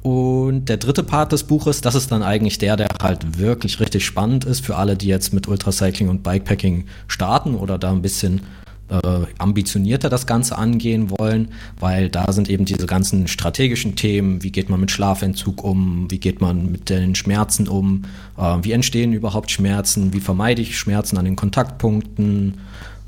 Und 0.04 0.66
der 0.66 0.78
dritte 0.78 1.02
Part 1.02 1.32
des 1.32 1.44
Buches, 1.44 1.80
das 1.80 1.96
ist 1.96 2.12
dann 2.12 2.24
eigentlich 2.24 2.58
der, 2.58 2.76
der 2.76 2.90
halt 3.02 3.40
wirklich 3.40 3.80
richtig 3.80 4.06
spannend 4.06 4.44
ist 4.44 4.66
für 4.66 4.76
alle, 4.76 4.98
die 4.98 5.08
jetzt 5.08 5.34
mit 5.34 5.48
Ultracycling 5.48 6.10
und 6.10 6.24
Bikepacking 6.24 6.86
starten 7.08 7.56
oder 7.56 7.78
da 7.78 7.92
ein 7.92 8.02
bisschen 8.02 8.42
äh, 8.90 9.26
ambitionierter 9.38 10.10
das 10.10 10.28
Ganze 10.28 10.58
angehen 10.58 11.10
wollen, 11.10 11.48
weil 11.80 12.10
da 12.10 12.34
sind 12.34 12.50
eben 12.50 12.66
diese 12.66 12.86
ganzen 12.86 13.28
strategischen 13.30 13.96
Themen, 13.96 14.44
wie 14.44 14.52
geht 14.52 14.70
man 14.70 14.82
mit 14.82 14.92
Schlafentzug 14.92 15.64
um, 15.64 16.12
wie 16.12 16.20
geht 16.20 16.42
man 16.42 16.70
mit 16.70 16.90
den 16.90 17.16
Schmerzen 17.16 17.70
um, 17.70 18.04
äh, 18.38 18.58
wie 18.62 18.74
entstehen 18.74 19.14
überhaupt 19.14 19.52
Schmerzen, 19.52 20.14
wie 20.14 20.20
vermeide 20.20 20.62
ich 20.62 20.78
Schmerzen 20.78 21.18
an 21.18 21.24
den 21.24 21.38
Kontaktpunkten, 21.38 22.58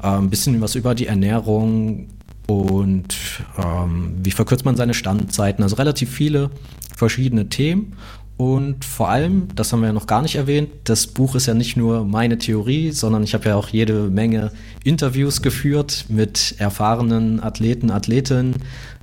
äh, 0.01 0.07
ein 0.07 0.29
bisschen 0.29 0.61
was 0.61 0.75
über 0.75 0.95
die 0.95 1.07
Ernährung 1.07 2.07
und 2.47 3.15
ähm, 3.57 4.15
wie 4.23 4.31
verkürzt 4.31 4.65
man 4.65 4.75
seine 4.75 4.93
Standzeiten, 4.93 5.63
also 5.63 5.75
relativ 5.75 6.09
viele 6.09 6.51
verschiedene 6.95 7.49
Themen. 7.49 7.93
Und 8.37 8.83
vor 8.83 9.09
allem, 9.09 9.47
das 9.55 9.71
haben 9.71 9.79
wir 9.79 9.87
ja 9.87 9.93
noch 9.93 10.07
gar 10.07 10.21
nicht 10.21 10.35
erwähnt, 10.35 10.69
das 10.83 11.07
Buch 11.07 11.35
ist 11.35 11.45
ja 11.45 11.53
nicht 11.53 11.77
nur 11.77 12.03
meine 12.03 12.37
Theorie, 12.37 12.91
sondern 12.91 13.23
ich 13.23 13.33
habe 13.33 13.47
ja 13.47 13.55
auch 13.55 13.69
jede 13.69 14.09
Menge 14.09 14.51
Interviews 14.83 15.41
geführt 15.41 16.05
mit 16.09 16.55
erfahrenen 16.57 17.41
Athleten, 17.41 17.91
Athletinnen, 17.91 18.55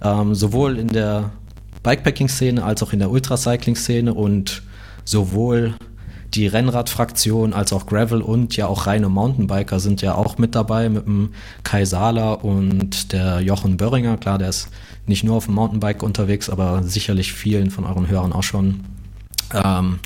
ähm, 0.02 0.34
sowohl 0.34 0.78
in 0.78 0.88
der 0.88 1.30
Bikepacking-Szene 1.82 2.62
als 2.62 2.82
auch 2.82 2.92
in 2.92 2.98
der 2.98 3.10
Ultracycling-Szene 3.10 4.12
und 4.12 4.62
sowohl 5.04 5.74
die 6.34 6.46
Rennradfraktion 6.46 7.52
als 7.52 7.72
auch 7.72 7.86
Gravel 7.86 8.22
und 8.22 8.56
ja 8.56 8.66
auch 8.66 8.86
reine 8.86 9.08
Mountainbiker 9.08 9.80
sind 9.80 10.00
ja 10.00 10.14
auch 10.14 10.38
mit 10.38 10.54
dabei 10.54 10.88
mit 10.88 11.06
dem 11.06 11.34
Kai 11.62 11.84
Sala 11.84 12.32
und 12.32 13.12
der 13.12 13.40
Jochen 13.40 13.76
Böhringer. 13.76 14.16
Klar, 14.16 14.38
der 14.38 14.48
ist 14.48 14.70
nicht 15.06 15.24
nur 15.24 15.36
auf 15.36 15.46
dem 15.46 15.54
Mountainbike 15.54 16.02
unterwegs, 16.02 16.48
aber 16.48 16.82
sicherlich 16.82 17.32
vielen 17.32 17.70
von 17.70 17.84
euren 17.84 18.08
Hörern 18.08 18.32
auch 18.32 18.42
schon 18.42 18.80
ähm, 19.52 19.98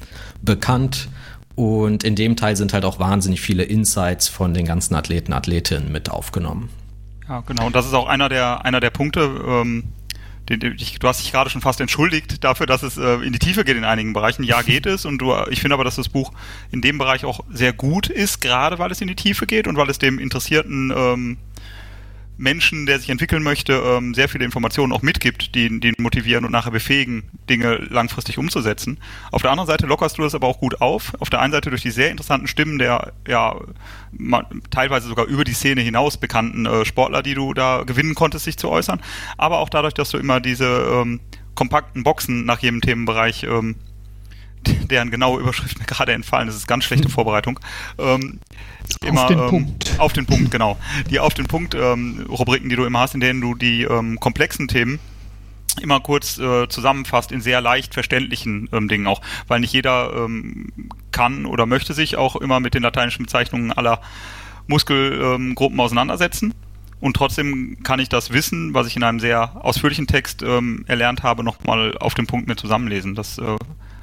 bekannt. 0.43 1.09
Und 1.55 2.05
in 2.05 2.17
dem 2.17 2.37
Teil 2.37 2.57
sind 2.57 2.73
halt 2.73 2.85
auch 2.85 2.99
wahnsinnig 2.99 3.41
viele 3.41 3.63
Insights 3.63 4.29
von 4.29 4.53
den 4.53 4.67
ganzen 4.67 4.95
Athleten, 4.95 5.33
Athletinnen 5.33 5.91
mit 5.91 6.11
aufgenommen. 6.11 6.69
Ja, 7.29 7.41
genau. 7.41 7.67
Und 7.67 7.75
das 7.75 7.87
ist 7.87 7.95
auch 7.95 8.09
einer 8.09 8.29
der, 8.29 8.65
einer 8.65 8.81
der 8.81 8.91
Punkte, 8.91 9.21
ähm, 9.47 9.85
du 10.47 11.09
hast 11.09 11.23
dich 11.23 11.33
gerade 11.33 11.51
schon 11.51 11.61
fast 11.61 11.81
entschuldigt 11.81 12.45
dafür, 12.45 12.67
dass 12.67 12.83
es 12.83 12.97
äh, 12.97 13.15
in 13.17 13.33
die 13.33 13.39
Tiefe 13.39 13.65
geht 13.65 13.77
in 13.77 13.85
einigen 13.85 14.13
Bereichen. 14.13 14.43
Ja, 14.45 14.63
geht 14.63 14.87
es. 14.87 15.05
Und 15.05 15.19
du, 15.19 15.35
ich 15.51 15.61
finde 15.61 15.75
aber, 15.75 15.85
dass 15.85 15.97
das 15.97 16.09
Buch 16.09 16.33
in 16.71 16.81
dem 16.81 16.99
Bereich 16.99 17.25
auch 17.25 17.41
sehr 17.51 17.73
gut 17.73 18.09
ist, 18.09 18.41
gerade 18.41 18.79
weil 18.79 18.91
es 18.91 19.01
in 19.01 19.09
die 19.09 19.17
Tiefe 19.17 19.47
geht 19.47 19.67
und 19.67 19.77
weil 19.77 19.91
es 19.91 19.99
dem 19.99 20.19
interessierten 20.19 20.93
ähm, 20.97 21.39
Menschen, 22.39 22.87
der 22.87 22.99
sich 22.99 23.09
entwickeln 23.09 23.43
möchte, 23.43 23.73
ähm, 23.73 24.15
sehr 24.15 24.29
viele 24.29 24.45
Informationen 24.45 24.93
auch 24.93 25.03
mitgibt, 25.03 25.55
die, 25.55 25.67
ihn 25.67 25.95
motivieren 25.99 26.45
und 26.45 26.53
nachher 26.53 26.71
befähigen, 26.71 27.31
Dinge 27.49 27.77
langfristig 27.91 28.39
umzusetzen. 28.39 28.99
Auf 29.31 29.43
der 29.43 29.51
anderen 29.51 29.69
Seite 29.69 29.87
lockerst 29.87 30.19
du 30.19 30.23
das 30.23 30.35
aber 30.35 30.47
auch 30.47 30.59
gut 30.59 30.81
auf. 30.81 31.13
Auf 31.21 31.31
der 31.31 31.41
einen 31.41 31.53
Seite 31.53 31.71
durch 31.71 31.83
die 31.83 31.91
sehr 31.91 32.11
interessanten 32.11 32.47
Stimmen 32.47 32.79
der 32.79 33.13
ja 33.27 33.57
teilweise 34.71 35.09
sogar 35.09 35.27
über 35.27 35.45
die 35.45 35.53
Szene 35.53 35.81
hinaus 35.81 36.17
bekannten 36.17 36.67
äh, 36.67 36.85
Sportler, 36.85 37.23
die 37.23 37.35
du 37.35 37.55
da 37.55 37.85
gewinnen 37.85 38.15
konntest, 38.15 38.45
sich 38.45 38.59
zu 38.59 38.69
äußern, 38.69 39.01
aber 39.37 39.59
auch 39.59 39.69
dadurch, 39.69 39.95
dass 39.95 40.11
du 40.11 40.19
immer 40.19 40.41
diese 40.41 40.67
ähm, 40.67 41.21
kompakten 41.55 42.03
Boxen 42.03 42.45
nach 42.45 42.61
jedem 42.61 42.81
Themenbereich 42.81 43.45
ähm, 43.45 43.77
deren 44.91 45.11
genaue 45.11 45.41
Überschrift 45.41 45.79
mir 45.79 45.87
gerade 45.87 46.13
entfallen 46.13 46.47
das 46.47 46.57
ist 46.57 46.67
ganz 46.67 46.85
schlechte 46.85 47.09
Vorbereitung. 47.09 47.61
Ähm, 47.99 48.41
immer, 49.03 49.23
auf 49.23 49.29
den 49.29 49.39
ähm, 49.39 49.49
Punkt. 49.49 49.99
Auf 49.99 50.13
den 50.13 50.27
Punkt, 50.27 50.51
genau. 50.51 50.79
Die 51.11 51.21
auf 51.21 51.35
den 51.35 51.47
Punkt 51.47 51.75
ähm, 51.75 52.27
Rubriken, 52.29 52.69
die 52.69 52.77
du 52.77 52.85
immer 52.85 53.01
hast, 53.01 53.15
in 53.15 53.21
denen 53.21 53.41
du 53.41 53.55
die 53.55 53.83
ähm, 53.83 54.21
komplexen 54.21 54.69
Themen 54.69 54.99
immer 55.83 56.01
kurz 56.01 56.39
äh, 56.39 56.69
zusammenfasst 56.69 57.33
in 57.33 57.41
sehr 57.41 57.61
leicht 57.61 57.95
verständlichen 57.95 58.69
ähm, 58.73 58.89
Dingen 58.89 59.07
auch, 59.07 59.21
weil 59.47 59.61
nicht 59.61 59.73
jeder 59.73 60.13
ähm, 60.15 60.73
kann 61.13 61.47
oder 61.47 61.67
möchte 61.67 61.93
sich 61.93 62.17
auch 62.17 62.37
immer 62.37 62.61
mit 62.61 62.75
den 62.75 62.83
lateinischen 62.83 63.27
Bezeichnungen 63.27 63.73
aller 63.73 64.01
Muskelgruppen 64.67 65.79
ähm, 65.79 65.81
auseinandersetzen. 65.81 66.55
Und 66.99 67.15
trotzdem 67.15 67.83
kann 67.83 68.01
ich 68.01 68.09
das 68.09 68.33
Wissen, 68.33 68.73
was 68.73 68.87
ich 68.87 68.97
in 68.97 69.03
einem 69.03 69.21
sehr 69.21 69.65
ausführlichen 69.65 70.07
Text 70.07 70.43
ähm, 70.43 70.85
erlernt 70.89 71.23
habe, 71.23 71.45
nochmal 71.45 71.97
auf 71.99 72.15
den 72.15 72.27
Punkt 72.27 72.49
mir 72.49 72.57
zusammenlesen. 72.57 73.15
Das 73.15 73.39
äh, 73.39 73.57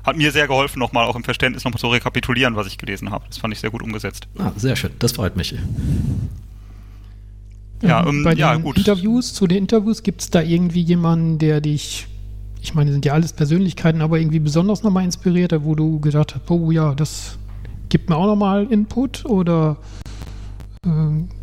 hat 0.04 0.18
mir 0.18 0.32
sehr 0.32 0.48
geholfen, 0.48 0.80
nochmal 0.80 1.06
auch 1.06 1.16
im 1.16 1.24
Verständnis 1.24 1.64
nochmal 1.64 1.80
zu 1.80 1.88
rekapitulieren, 1.88 2.56
was 2.56 2.68
ich 2.68 2.78
gelesen 2.78 3.12
habe. 3.12 3.26
Das 3.28 3.38
fand 3.38 3.54
ich 3.54 3.60
sehr 3.60 3.70
gut 3.70 3.82
umgesetzt. 3.82 4.28
Ah, 4.38 4.52
sehr 4.56 4.76
schön. 4.76 4.92
Das 5.00 5.14
freut 5.14 5.38
mich. 5.38 5.56
Ja, 7.82 8.06
ähm, 8.08 8.24
Bei 8.24 8.34
ja, 8.34 8.54
den 8.54 8.64
gut. 8.64 8.78
Interviews, 8.78 9.34
zu 9.34 9.48
den 9.48 9.60
Interviews, 9.60 10.04
gibt 10.04 10.22
es 10.22 10.30
da 10.30 10.42
irgendwie 10.42 10.82
jemanden, 10.82 11.38
der 11.38 11.62
dich, 11.62 12.08
ich 12.62 12.74
meine, 12.74 12.92
sind 12.92 13.06
ja 13.06 13.14
alles 13.14 13.34
Persönlichkeiten, 13.34 14.02
aber 14.02 14.20
irgendwie 14.20 14.40
besonders 14.40 14.84
nochmal 14.84 15.04
inspiriert 15.04 15.52
hat, 15.52 15.64
wo 15.64 15.76
du 15.76 16.00
gedacht 16.00 16.36
hast, 16.36 16.50
oh 16.50 16.72
ja, 16.72 16.94
das 16.96 17.38
gibt 17.90 18.10
mir 18.10 18.16
auch 18.16 18.26
nochmal 18.26 18.66
Input 18.72 19.26
oder 19.26 19.78
äh, 20.86 20.90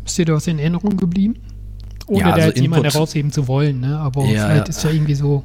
ist 0.05 0.17
dir 0.17 0.25
da 0.25 0.33
was 0.33 0.47
in 0.47 0.59
Erinnerung 0.59 0.97
geblieben? 0.97 1.35
Ohne 2.07 2.19
ja, 2.19 2.25
also 2.25 2.37
da 2.39 2.45
jetzt 2.47 2.57
Input, 2.57 2.63
jemanden 2.63 2.91
herausheben 2.91 3.31
zu 3.31 3.47
wollen, 3.47 3.79
ne? 3.79 3.99
aber 3.99 4.25
ja, 4.25 4.47
vielleicht 4.47 4.69
ist 4.69 4.83
ja 4.83 4.89
irgendwie 4.89 5.15
so. 5.15 5.43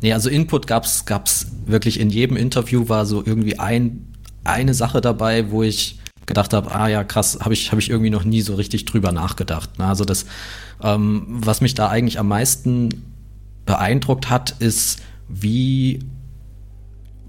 Nee, 0.00 0.12
also 0.12 0.30
Input 0.30 0.66
gab's 0.66 1.06
gab's 1.06 1.46
wirklich 1.66 1.98
in 1.98 2.10
jedem 2.10 2.36
Interview 2.36 2.88
war 2.88 3.04
so 3.06 3.24
irgendwie 3.24 3.58
ein, 3.58 4.12
eine 4.44 4.74
Sache 4.74 5.00
dabei, 5.00 5.50
wo 5.50 5.62
ich 5.62 5.98
gedacht 6.26 6.52
habe, 6.52 6.72
ah 6.72 6.88
ja, 6.88 7.02
krass, 7.04 7.38
habe 7.40 7.54
ich, 7.54 7.72
hab 7.72 7.78
ich 7.78 7.90
irgendwie 7.90 8.10
noch 8.10 8.24
nie 8.24 8.42
so 8.42 8.54
richtig 8.54 8.84
drüber 8.84 9.10
nachgedacht. 9.12 9.70
Also 9.78 10.04
das, 10.04 10.26
ähm, 10.82 11.24
was 11.26 11.60
mich 11.60 11.74
da 11.74 11.88
eigentlich 11.88 12.18
am 12.18 12.28
meisten 12.28 12.90
beeindruckt 13.66 14.30
hat, 14.30 14.54
ist, 14.60 15.00
wie 15.28 16.00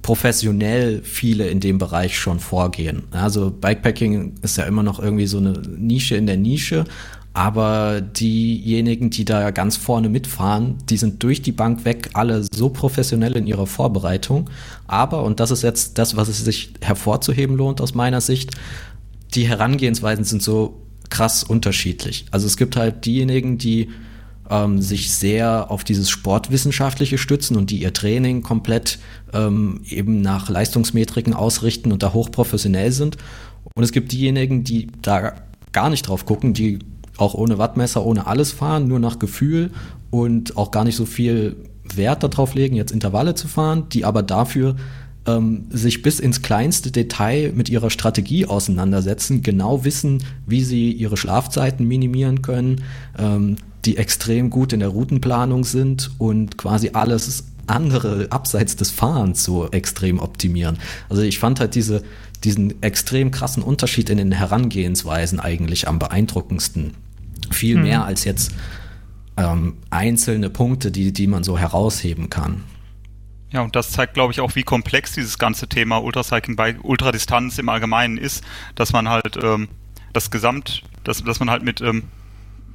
professionell 0.01 1.01
viele 1.03 1.47
in 1.49 1.59
dem 1.59 1.77
Bereich 1.77 2.17
schon 2.17 2.39
vorgehen. 2.39 3.03
Also 3.11 3.51
Bikepacking 3.51 4.35
ist 4.41 4.57
ja 4.57 4.65
immer 4.65 4.83
noch 4.83 4.99
irgendwie 4.99 5.27
so 5.27 5.37
eine 5.37 5.51
Nische 5.51 6.15
in 6.15 6.25
der 6.25 6.37
Nische, 6.37 6.85
aber 7.33 8.01
diejenigen, 8.01 9.11
die 9.11 9.23
da 9.23 9.51
ganz 9.51 9.77
vorne 9.77 10.09
mitfahren, 10.09 10.77
die 10.89 10.97
sind 10.97 11.21
durch 11.21 11.41
die 11.41 11.51
Bank 11.51 11.85
weg 11.85 12.09
alle 12.13 12.43
so 12.51 12.69
professionell 12.69 13.37
in 13.37 13.45
ihrer 13.45 13.67
Vorbereitung. 13.67 14.49
Aber, 14.87 15.23
und 15.23 15.39
das 15.39 15.51
ist 15.51 15.61
jetzt 15.61 15.97
das, 15.97 16.15
was 16.15 16.27
es 16.27 16.43
sich 16.43 16.73
hervorzuheben 16.81 17.55
lohnt 17.55 17.81
aus 17.81 17.93
meiner 17.93 18.21
Sicht, 18.21 18.51
die 19.35 19.47
Herangehensweisen 19.47 20.23
sind 20.25 20.41
so 20.41 20.81
krass 21.09 21.43
unterschiedlich. 21.43 22.25
Also 22.31 22.47
es 22.47 22.57
gibt 22.57 22.75
halt 22.75 23.05
diejenigen, 23.05 23.57
die 23.57 23.89
ähm, 24.49 24.81
sich 24.81 25.11
sehr 25.11 25.69
auf 25.69 25.83
dieses 25.83 26.09
Sportwissenschaftliche 26.09 27.17
stützen 27.17 27.55
und 27.55 27.69
die 27.69 27.81
ihr 27.81 27.93
Training 27.93 28.41
komplett 28.41 28.99
ähm, 29.33 29.81
eben 29.87 30.21
nach 30.21 30.49
Leistungsmetriken 30.49 31.33
ausrichten 31.33 31.91
und 31.91 32.01
da 32.01 32.13
hochprofessionell 32.13 32.91
sind. 32.91 33.17
Und 33.75 33.83
es 33.83 33.91
gibt 33.91 34.11
diejenigen, 34.11 34.63
die 34.63 34.87
da 35.01 35.35
gar 35.71 35.89
nicht 35.89 36.07
drauf 36.07 36.25
gucken, 36.25 36.53
die 36.53 36.79
auch 37.19 37.33
ohne 37.33 37.57
Wattmesser, 37.57 38.05
ohne 38.05 38.27
alles 38.27 38.51
fahren, 38.51 38.87
nur 38.87 38.99
nach 38.99 39.19
Gefühl 39.19 39.71
und 40.09 40.57
auch 40.57 40.71
gar 40.71 40.83
nicht 40.83 40.95
so 40.95 41.05
viel 41.05 41.55
Wert 41.95 42.23
darauf 42.23 42.53
legen, 42.53 42.75
jetzt 42.75 42.91
Intervalle 42.91 43.35
zu 43.35 43.47
fahren, 43.47 43.85
die 43.91 44.05
aber 44.05 44.23
dafür 44.23 44.75
ähm, 45.25 45.65
sich 45.69 46.01
bis 46.01 46.19
ins 46.19 46.41
kleinste 46.41 46.91
Detail 46.91 47.51
mit 47.55 47.69
ihrer 47.69 47.89
Strategie 47.89 48.45
auseinandersetzen, 48.45 49.41
genau 49.41 49.83
wissen, 49.83 50.23
wie 50.45 50.63
sie 50.63 50.91
ihre 50.91 51.17
Schlafzeiten 51.17 51.87
minimieren 51.87 52.41
können, 52.41 52.83
ähm, 53.17 53.57
die 53.85 53.97
extrem 53.97 54.49
gut 54.49 54.73
in 54.73 54.79
der 54.79 54.89
Routenplanung 54.89 55.63
sind 55.63 56.11
und 56.17 56.57
quasi 56.57 56.91
alles 56.93 57.45
andere 57.67 58.27
abseits 58.31 58.75
des 58.75 58.89
Fahrens 58.89 59.43
so 59.43 59.69
extrem 59.69 60.19
optimieren. 60.19 60.79
Also 61.07 61.21
ich 61.21 61.39
fand 61.39 61.59
halt 61.59 61.75
diese, 61.75 62.03
diesen 62.43 62.81
extrem 62.81 63.31
krassen 63.31 63.63
Unterschied 63.63 64.09
in 64.09 64.17
den 64.17 64.31
Herangehensweisen 64.31 65.39
eigentlich 65.39 65.87
am 65.87 65.99
beeindruckendsten. 65.99 66.93
Viel 67.53 67.77
mhm. 67.77 67.83
mehr 67.83 68.05
als 68.05 68.23
jetzt 68.23 68.55
ähm, 69.37 69.77
einzelne 69.89 70.49
Punkte, 70.49 70.91
die, 70.91 71.13
die 71.13 71.27
man 71.27 71.43
so 71.43 71.57
herausheben 71.57 72.29
kann. 72.29 72.63
Ja, 73.51 73.61
und 73.61 73.75
das 73.75 73.91
zeigt, 73.91 74.13
glaube 74.13 74.31
ich, 74.31 74.41
auch, 74.41 74.55
wie 74.55 74.63
komplex 74.63 75.13
dieses 75.13 75.39
ganze 75.39 75.67
Thema 75.67 75.97
Ultracycling 75.97 76.55
bei 76.55 76.77
Ultradistanz 76.81 77.57
im 77.57 77.69
Allgemeinen 77.69 78.17
ist, 78.17 78.43
dass 78.75 78.93
man 78.93 79.09
halt 79.09 79.39
ähm, 79.41 79.69
das 80.13 80.29
Gesamt, 80.29 80.83
dass, 81.03 81.23
dass 81.23 81.39
man 81.39 81.49
halt 81.49 81.63
mit, 81.63 81.81
ähm, 81.81 82.03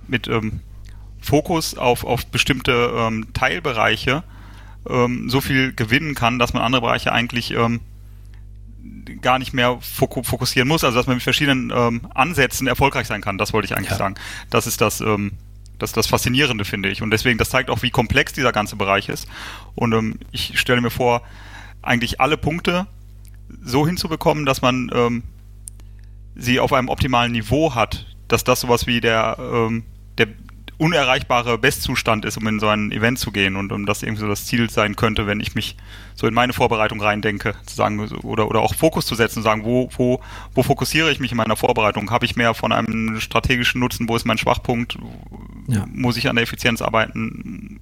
mit 0.09 0.26
ähm, 0.26 0.61
Fokus 1.21 1.76
auf, 1.76 2.04
auf 2.04 2.26
bestimmte 2.26 2.93
ähm, 2.97 3.28
Teilbereiche 3.35 4.25
ähm, 4.88 5.31
so 5.31 5.40
viel 5.40 5.73
gewinnen 5.73 6.14
kann, 6.14 6.38
dass 6.38 6.54
man 6.54 6.62
andere 6.62 6.83
Bereiche 6.83 7.12
eigentlich 7.12 7.52
ähm, 7.52 7.81
gar 9.20 9.38
nicht 9.38 9.52
mehr 9.52 9.78
fokussieren 9.80 10.68
muss, 10.68 10.84
also 10.84 10.96
dass 10.96 11.06
man 11.06 11.16
mit 11.16 11.22
verschiedenen 11.22 11.72
ähm, 11.74 12.02
Ansätzen 12.14 12.66
erfolgreich 12.66 13.06
sein 13.06 13.20
kann. 13.20 13.38
Das 13.38 13.52
wollte 13.52 13.66
ich 13.66 13.76
eigentlich 13.76 13.90
ja. 13.90 13.96
sagen. 13.96 14.14
Das 14.50 14.66
ist 14.66 14.80
das, 14.80 15.00
ähm, 15.00 15.32
das, 15.78 15.92
das 15.92 16.06
Faszinierende, 16.06 16.64
finde 16.64 16.88
ich. 16.88 17.02
Und 17.02 17.10
deswegen, 17.10 17.38
das 17.38 17.50
zeigt 17.50 17.70
auch, 17.70 17.82
wie 17.82 17.90
komplex 17.90 18.32
dieser 18.32 18.52
ganze 18.52 18.76
Bereich 18.76 19.08
ist. 19.08 19.28
Und 19.74 19.92
ähm, 19.92 20.18
ich 20.32 20.58
stelle 20.58 20.80
mir 20.80 20.90
vor, 20.90 21.22
eigentlich 21.82 22.20
alle 22.20 22.36
Punkte 22.36 22.86
so 23.62 23.86
hinzubekommen, 23.86 24.46
dass 24.46 24.62
man 24.62 24.90
ähm, 24.94 25.22
sie 26.34 26.60
auf 26.60 26.72
einem 26.72 26.88
optimalen 26.88 27.32
Niveau 27.32 27.74
hat, 27.74 28.06
dass 28.28 28.44
das 28.44 28.60
sowas 28.60 28.86
wie 28.86 29.00
der, 29.00 29.36
ähm, 29.38 29.84
der 29.84 29.84
unerreichbare 30.78 31.59
Bestzustand 31.59 32.25
ist, 32.25 32.37
um 32.37 32.47
in 32.47 32.61
so 32.61 32.69
ein 32.69 32.90
Event 32.90 33.19
zu 33.19 33.31
gehen 33.31 33.57
und 33.57 33.73
um 33.73 33.87
das 33.87 34.02
irgendwie 34.02 34.23
so 34.23 34.28
das 34.28 34.47
Ziel 34.47 34.71
sein 34.71 34.97
könnte, 34.97 35.26
wenn 35.26 35.40
ich 35.40 35.54
mich 35.54 35.76
so 36.14 36.26
in 36.26 36.35
meine 36.35 36.52
Vorbereitung 36.52 37.00
reindenke, 37.00 37.54
zu 37.66 37.75
sagen, 37.75 38.00
oder, 38.00 38.49
oder 38.49 38.61
auch 38.61 38.75
Fokus 38.75 39.07
zu 39.07 39.14
setzen, 39.14 39.37
zu 39.37 39.43
sagen, 39.43 39.64
wo, 39.64 39.88
wo, 39.97 40.21
wo 40.54 40.62
fokussiere 40.62 41.11
ich 41.11 41.21
mich 41.21 41.31
in 41.31 41.37
meiner 41.37 41.57
Vorbereitung? 41.57 42.11
Habe 42.11 42.25
ich 42.25 42.37
mehr 42.37 42.54
von 42.54 42.73
einem 42.73 43.21
strategischen 43.21 43.81
Nutzen? 43.81 44.09
Wo 44.09 44.16
ist 44.16 44.25
mein 44.25 44.38
Schwachpunkt? 44.38 44.99
Ja. 45.69 45.87
Muss 45.93 46.16
ich 46.16 46.28
an 46.28 46.37
der 46.37 46.43
Effizienz 46.43 46.83
arbeiten? 46.83 47.81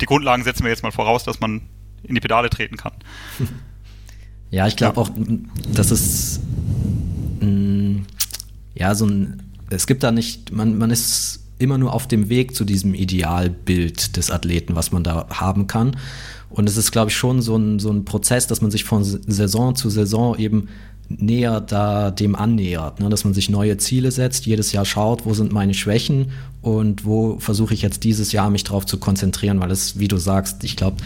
Die 0.00 0.06
Grundlagen 0.06 0.44
setzen 0.44 0.64
wir 0.64 0.70
jetzt 0.70 0.82
mal 0.82 0.92
voraus, 0.92 1.24
dass 1.24 1.40
man 1.40 1.62
in 2.02 2.14
die 2.14 2.20
Pedale 2.20 2.50
treten 2.50 2.76
kann. 2.76 2.92
Ja, 4.50 4.66
ich 4.66 4.76
glaube 4.76 4.96
ja. 4.96 5.02
auch, 5.02 5.10
dass 5.74 5.90
es 5.90 6.40
mh, 7.40 8.00
ja 8.74 8.94
so 8.94 9.04
ein, 9.04 9.42
es 9.68 9.86
gibt 9.86 10.02
da 10.02 10.10
nicht, 10.10 10.52
man, 10.52 10.78
man 10.78 10.90
ist 10.90 11.44
immer 11.58 11.78
nur 11.78 11.92
auf 11.92 12.06
dem 12.06 12.28
Weg 12.28 12.54
zu 12.54 12.64
diesem 12.64 12.94
Idealbild 12.94 14.16
des 14.16 14.30
Athleten, 14.30 14.76
was 14.76 14.92
man 14.92 15.04
da 15.04 15.26
haben 15.30 15.66
kann. 15.66 15.96
Und 16.50 16.68
es 16.68 16.76
ist, 16.76 16.92
glaube 16.92 17.10
ich, 17.10 17.16
schon 17.16 17.42
so 17.42 17.56
ein, 17.56 17.78
so 17.78 17.90
ein 17.90 18.04
Prozess, 18.04 18.46
dass 18.46 18.62
man 18.62 18.70
sich 18.70 18.84
von 18.84 19.04
Saison 19.04 19.74
zu 19.74 19.90
Saison 19.90 20.38
eben 20.38 20.68
näher 21.08 21.60
da 21.60 22.10
dem 22.10 22.34
annähert, 22.34 23.00
ne? 23.00 23.08
dass 23.08 23.24
man 23.24 23.34
sich 23.34 23.48
neue 23.48 23.78
Ziele 23.78 24.10
setzt, 24.10 24.46
jedes 24.46 24.72
Jahr 24.72 24.84
schaut, 24.84 25.24
wo 25.24 25.32
sind 25.32 25.52
meine 25.52 25.74
Schwächen 25.74 26.32
und 26.60 27.04
wo 27.04 27.38
versuche 27.38 27.72
ich 27.72 27.82
jetzt 27.82 28.04
dieses 28.04 28.32
Jahr 28.32 28.50
mich 28.50 28.64
drauf 28.64 28.84
zu 28.84 28.98
konzentrieren, 28.98 29.60
weil 29.60 29.70
es, 29.70 29.98
wie 29.98 30.08
du 30.08 30.18
sagst, 30.18 30.64
ich 30.64 30.76
glaube, 30.76 30.98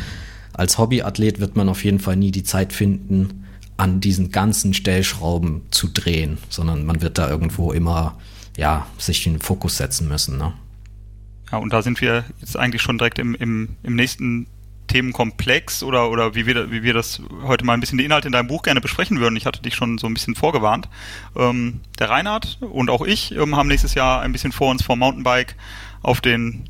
als 0.52 0.76
Hobbyathlet 0.76 1.40
wird 1.40 1.56
man 1.56 1.68
auf 1.68 1.84
jeden 1.84 2.00
Fall 2.00 2.16
nie 2.16 2.32
die 2.32 2.42
Zeit 2.42 2.72
finden, 2.72 3.44
an 3.76 4.00
diesen 4.00 4.30
ganzen 4.30 4.74
Stellschrauben 4.74 5.62
zu 5.70 5.88
drehen, 5.88 6.38
sondern 6.48 6.84
man 6.84 7.00
wird 7.00 7.18
da 7.18 7.28
irgendwo 7.30 7.72
immer 7.72 8.18
ja, 8.56 8.86
sich 8.98 9.24
den 9.24 9.40
Fokus 9.40 9.76
setzen 9.76 10.08
müssen. 10.08 10.38
Ne? 10.38 10.52
Ja, 11.50 11.58
und 11.58 11.72
da 11.72 11.82
sind 11.82 12.00
wir 12.00 12.24
jetzt 12.40 12.56
eigentlich 12.56 12.82
schon 12.82 12.98
direkt 12.98 13.18
im, 13.18 13.34
im, 13.34 13.76
im 13.82 13.96
nächsten 13.96 14.46
Themenkomplex 14.88 15.82
oder, 15.82 16.10
oder 16.10 16.34
wie, 16.34 16.46
wir, 16.46 16.70
wie 16.70 16.82
wir 16.82 16.92
das 16.92 17.22
heute 17.44 17.64
mal 17.64 17.74
ein 17.74 17.80
bisschen 17.80 17.98
die 17.98 18.04
Inhalte 18.04 18.28
in 18.28 18.32
deinem 18.32 18.48
Buch 18.48 18.62
gerne 18.62 18.80
besprechen 18.80 19.20
würden. 19.20 19.36
Ich 19.36 19.46
hatte 19.46 19.62
dich 19.62 19.74
schon 19.74 19.96
so 19.98 20.06
ein 20.06 20.14
bisschen 20.14 20.34
vorgewarnt. 20.34 20.88
Ähm, 21.36 21.80
der 21.98 22.10
Reinhard 22.10 22.58
und 22.60 22.90
auch 22.90 23.02
ich 23.02 23.32
ähm, 23.32 23.56
haben 23.56 23.68
nächstes 23.68 23.94
Jahr 23.94 24.20
ein 24.20 24.32
bisschen 24.32 24.52
vor 24.52 24.70
uns 24.70 24.82
vom 24.82 24.98
Mountainbike 24.98 25.56
auf 26.02 26.20
den 26.20 26.68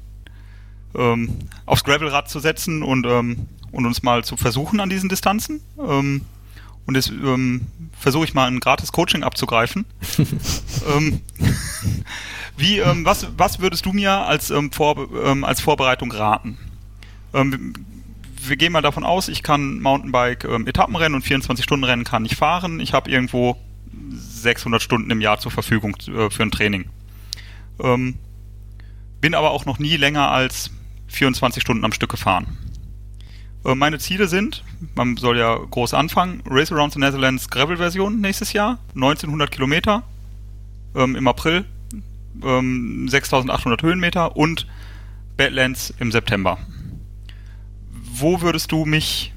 ähm, 0.94 1.38
aufs 1.66 1.84
Gravelrad 1.84 2.28
zu 2.28 2.38
setzen 2.38 2.82
und, 2.82 3.06
ähm, 3.06 3.46
und 3.72 3.86
uns 3.86 4.02
mal 4.02 4.24
zu 4.24 4.36
versuchen 4.36 4.80
an 4.80 4.90
diesen 4.90 5.08
Distanzen. 5.08 5.60
Und 6.86 6.96
jetzt 6.96 7.10
ähm, 7.10 7.66
versuche 7.98 8.24
ich 8.24 8.34
mal 8.34 8.46
ein 8.46 8.60
gratis 8.60 8.92
Coaching 8.92 9.22
abzugreifen. 9.22 9.84
ähm, 10.96 11.20
wie, 12.56 12.78
ähm, 12.78 13.04
was, 13.04 13.28
was 13.36 13.60
würdest 13.60 13.86
du 13.86 13.92
mir 13.92 14.12
als, 14.12 14.50
ähm, 14.50 14.72
vor, 14.72 15.08
ähm, 15.24 15.44
als 15.44 15.60
Vorbereitung 15.60 16.10
raten? 16.10 16.58
Ähm, 17.32 17.74
wir 18.44 18.56
gehen 18.56 18.72
mal 18.72 18.82
davon 18.82 19.04
aus, 19.04 19.28
ich 19.28 19.44
kann 19.44 19.80
Mountainbike 19.80 20.44
Etappenrennen 20.44 21.14
und 21.14 21.24
24-Stunden-Rennen 21.24 22.02
kann 22.02 22.24
ich 22.24 22.34
fahren. 22.34 22.80
Ich 22.80 22.92
habe 22.92 23.08
irgendwo 23.08 23.56
600 24.10 24.82
Stunden 24.82 25.10
im 25.12 25.20
Jahr 25.20 25.38
zur 25.38 25.52
Verfügung 25.52 25.96
äh, 26.08 26.28
für 26.28 26.42
ein 26.42 26.50
Training. 26.50 26.86
Bin 27.78 29.34
aber 29.34 29.50
auch 29.50 29.64
noch 29.64 29.78
nie 29.78 29.96
länger 29.96 30.30
als 30.30 30.70
24 31.08 31.62
Stunden 31.62 31.84
am 31.84 31.92
Stück 31.92 32.10
gefahren. 32.10 32.58
Äh, 33.64 33.74
meine 33.74 33.98
Ziele 33.98 34.28
sind, 34.28 34.64
man 34.94 35.16
soll 35.16 35.38
ja 35.38 35.56
groß 35.56 35.94
anfangen, 35.94 36.42
Race 36.46 36.72
Around 36.72 36.94
the 36.94 36.98
Netherlands 36.98 37.48
Gravel-Version 37.48 38.20
nächstes 38.20 38.52
Jahr, 38.52 38.78
1900 38.94 39.50
Kilometer 39.50 40.02
ähm, 40.94 41.16
im 41.16 41.28
April, 41.28 41.64
ähm, 42.42 43.08
6800 43.08 43.82
Höhenmeter 43.82 44.36
und 44.36 44.66
Badlands 45.36 45.94
im 45.98 46.12
September. 46.12 46.58
Wo 48.14 48.40
würdest 48.42 48.72
du 48.72 48.84
mich 48.84 49.32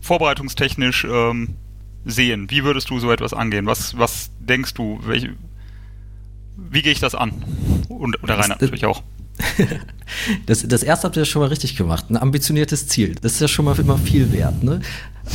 vorbereitungstechnisch 0.00 1.04
ähm, 1.04 1.56
sehen? 2.04 2.50
Wie 2.50 2.64
würdest 2.64 2.90
du 2.90 2.98
so 2.98 3.10
etwas 3.10 3.32
angehen? 3.32 3.66
Was, 3.66 3.96
was 3.98 4.30
denkst 4.40 4.74
du? 4.74 5.00
Welche, 5.04 5.34
wie 6.56 6.82
gehe 6.82 6.92
ich 6.92 7.00
das 7.00 7.14
an? 7.14 7.32
Und, 7.88 8.16
und 8.16 8.28
der 8.28 8.38
Rainer 8.38 8.48
natürlich 8.48 8.84
auch. 8.86 9.02
das, 10.46 10.66
das 10.66 10.82
erste 10.82 11.06
habt 11.06 11.16
ihr 11.16 11.24
schon 11.24 11.42
mal 11.42 11.48
richtig 11.48 11.76
gemacht. 11.76 12.06
Ein 12.08 12.16
ambitioniertes 12.16 12.88
Ziel. 12.88 13.14
Das 13.20 13.32
ist 13.32 13.40
ja 13.40 13.48
schon 13.48 13.64
mal 13.64 13.78
immer 13.78 13.98
viel 13.98 14.32
wert. 14.32 14.62
Ne? 14.62 14.80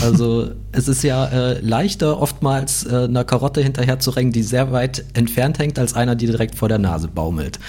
Also 0.01 0.51
es 0.71 0.88
ist 0.88 1.03
ja 1.03 1.25
äh, 1.25 1.59
leichter, 1.62 2.21
oftmals 2.21 2.85
äh, 2.85 3.05
einer 3.05 3.23
Karotte 3.23 3.62
hinterher 3.62 3.97
die 3.97 4.43
sehr 4.43 4.71
weit 4.71 5.03
entfernt 5.13 5.59
hängt, 5.59 5.79
als 5.79 5.95
einer, 5.95 6.15
die 6.15 6.27
direkt 6.27 6.55
vor 6.55 6.69
der 6.69 6.77
Nase 6.77 7.07
baumelt. 7.07 7.59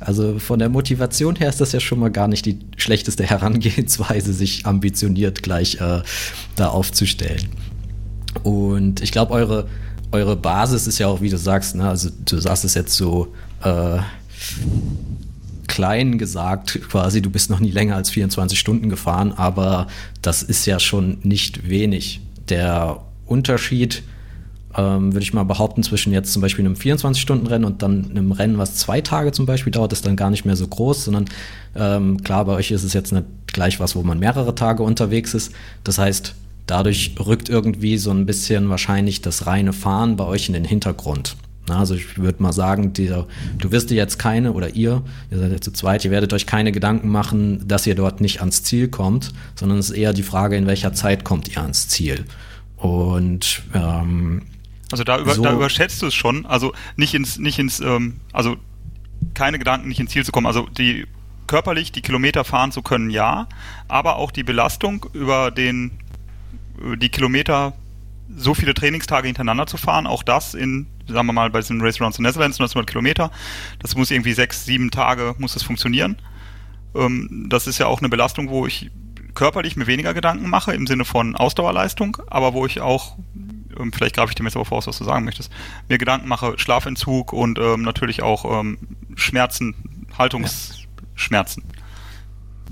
Also 0.00 0.38
von 0.38 0.58
der 0.58 0.68
Motivation 0.68 1.36
her 1.36 1.48
ist 1.48 1.60
das 1.60 1.72
ja 1.72 1.80
schon 1.80 2.00
mal 2.00 2.10
gar 2.10 2.28
nicht 2.28 2.44
die 2.46 2.58
schlechteste 2.76 3.24
Herangehensweise, 3.24 4.32
sich 4.32 4.66
ambitioniert 4.66 5.42
gleich 5.42 5.80
äh, 5.80 6.02
da 6.56 6.68
aufzustellen. 6.68 7.48
Und 8.42 9.00
ich 9.00 9.12
glaube, 9.12 9.32
eure, 9.32 9.68
eure 10.12 10.36
Basis 10.36 10.86
ist 10.86 10.98
ja 10.98 11.06
auch, 11.06 11.20
wie 11.20 11.30
du 11.30 11.38
sagst, 11.38 11.76
ne? 11.76 11.88
also 11.88 12.10
du 12.24 12.38
sagst 12.38 12.64
es 12.64 12.74
jetzt 12.74 12.94
so, 12.94 13.28
äh, 13.62 13.98
klein 15.78 16.18
gesagt, 16.18 16.80
quasi, 16.88 17.22
du 17.22 17.30
bist 17.30 17.50
noch 17.50 17.60
nie 17.60 17.70
länger 17.70 17.94
als 17.94 18.10
24 18.10 18.58
Stunden 18.58 18.88
gefahren, 18.88 19.32
aber 19.36 19.86
das 20.22 20.42
ist 20.42 20.66
ja 20.66 20.80
schon 20.80 21.18
nicht 21.22 21.68
wenig. 21.68 22.20
Der 22.48 23.02
Unterschied, 23.26 24.02
ähm, 24.76 25.12
würde 25.12 25.22
ich 25.22 25.32
mal 25.34 25.44
behaupten, 25.44 25.84
zwischen 25.84 26.12
jetzt 26.12 26.32
zum 26.32 26.42
Beispiel 26.42 26.64
einem 26.64 26.74
24-Stunden-Rennen 26.74 27.64
und 27.64 27.82
dann 27.82 28.10
einem 28.10 28.32
Rennen, 28.32 28.58
was 28.58 28.74
zwei 28.74 29.00
Tage 29.02 29.30
zum 29.30 29.46
Beispiel 29.46 29.70
dauert, 29.70 29.92
ist 29.92 30.04
dann 30.04 30.16
gar 30.16 30.30
nicht 30.30 30.44
mehr 30.44 30.56
so 30.56 30.66
groß, 30.66 31.04
sondern 31.04 31.26
ähm, 31.76 32.24
klar, 32.24 32.44
bei 32.44 32.54
euch 32.54 32.72
ist 32.72 32.82
es 32.82 32.92
jetzt 32.92 33.12
nicht 33.12 33.26
gleich 33.46 33.78
was, 33.78 33.94
wo 33.94 34.02
man 34.02 34.18
mehrere 34.18 34.56
Tage 34.56 34.82
unterwegs 34.82 35.32
ist. 35.32 35.52
Das 35.84 35.98
heißt, 35.98 36.34
dadurch 36.66 37.14
rückt 37.24 37.48
irgendwie 37.48 37.98
so 37.98 38.10
ein 38.10 38.26
bisschen 38.26 38.68
wahrscheinlich 38.68 39.22
das 39.22 39.46
reine 39.46 39.72
Fahren 39.72 40.16
bei 40.16 40.24
euch 40.24 40.48
in 40.48 40.54
den 40.54 40.64
Hintergrund. 40.64 41.36
Also 41.76 41.94
ich 41.94 42.18
würde 42.18 42.42
mal 42.42 42.52
sagen, 42.52 42.92
dieser, 42.92 43.26
du 43.58 43.70
wirst 43.70 43.90
dir 43.90 43.96
jetzt 43.96 44.18
keine, 44.18 44.52
oder 44.52 44.74
ihr, 44.74 45.02
ihr 45.30 45.38
seid 45.38 45.52
jetzt 45.52 45.64
zu 45.64 45.72
zweit, 45.72 46.04
ihr 46.04 46.10
werdet 46.10 46.32
euch 46.32 46.46
keine 46.46 46.72
Gedanken 46.72 47.08
machen, 47.08 47.66
dass 47.66 47.86
ihr 47.86 47.94
dort 47.94 48.20
nicht 48.20 48.40
ans 48.40 48.62
Ziel 48.62 48.88
kommt, 48.88 49.32
sondern 49.54 49.78
es 49.78 49.90
ist 49.90 49.96
eher 49.96 50.12
die 50.12 50.22
Frage, 50.22 50.56
in 50.56 50.66
welcher 50.66 50.92
Zeit 50.92 51.24
kommt 51.24 51.48
ihr 51.48 51.62
ans 51.62 51.88
Ziel. 51.88 52.24
Und 52.76 53.62
ähm, 53.74 54.42
also 54.90 55.04
da, 55.04 55.18
über, 55.18 55.34
so, 55.34 55.42
da 55.42 55.52
überschätzt 55.52 56.00
du 56.02 56.06
es 56.06 56.14
schon, 56.14 56.46
also 56.46 56.72
nicht 56.96 57.14
ins, 57.14 57.38
nicht 57.38 57.58
ins, 57.58 57.80
ähm, 57.80 58.20
also 58.32 58.56
keine 59.34 59.58
Gedanken, 59.58 59.88
nicht 59.88 60.00
ins 60.00 60.12
Ziel 60.12 60.24
zu 60.24 60.32
kommen. 60.32 60.46
Also 60.46 60.66
die 60.66 61.06
körperlich 61.46 61.92
die 61.92 62.02
Kilometer 62.02 62.44
fahren 62.44 62.72
zu 62.72 62.82
können, 62.82 63.10
ja, 63.10 63.48
aber 63.88 64.16
auch 64.16 64.30
die 64.30 64.44
Belastung 64.44 65.06
über 65.12 65.50
den 65.50 65.92
die 67.00 67.08
Kilometer 67.08 67.72
so 68.36 68.54
viele 68.54 68.74
Trainingstage 68.74 69.26
hintereinander 69.26 69.66
zu 69.66 69.76
fahren, 69.76 70.06
auch 70.06 70.22
das 70.22 70.54
in 70.54 70.86
sagen 71.08 71.26
wir 71.26 71.32
mal, 71.32 71.50
bei 71.50 71.60
diesem 71.60 71.80
Race 71.80 72.00
Around 72.00 72.14
the 72.14 72.22
Netherlands, 72.22 72.58
1900 72.60 72.88
Kilometer, 72.88 73.30
das 73.80 73.96
muss 73.96 74.10
irgendwie 74.10 74.32
sechs, 74.32 74.64
sieben 74.64 74.90
Tage, 74.90 75.34
muss 75.38 75.54
das 75.54 75.62
funktionieren. 75.62 76.16
Ähm, 76.94 77.46
das 77.48 77.66
ist 77.66 77.78
ja 77.78 77.86
auch 77.86 78.00
eine 78.00 78.08
Belastung, 78.08 78.48
wo 78.50 78.66
ich 78.66 78.90
körperlich 79.34 79.76
mir 79.76 79.86
weniger 79.86 80.14
Gedanken 80.14 80.48
mache, 80.48 80.74
im 80.74 80.86
Sinne 80.86 81.04
von 81.04 81.36
Ausdauerleistung, 81.36 82.18
aber 82.28 82.54
wo 82.54 82.66
ich 82.66 82.80
auch, 82.80 83.16
ähm, 83.78 83.92
vielleicht 83.92 84.16
greife 84.16 84.30
ich 84.30 84.34
dem 84.34 84.46
jetzt 84.46 84.56
aber 84.56 84.64
voraus, 84.64 84.86
was 84.86 84.98
du 84.98 85.04
sagen 85.04 85.24
möchtest, 85.24 85.52
mir 85.88 85.98
Gedanken 85.98 86.28
mache, 86.28 86.58
Schlafentzug 86.58 87.32
und 87.32 87.58
ähm, 87.58 87.82
natürlich 87.82 88.22
auch 88.22 88.60
ähm, 88.60 88.78
Schmerzen, 89.14 90.06
Haltungsschmerzen. 90.16 91.64
Ja. 91.66 91.77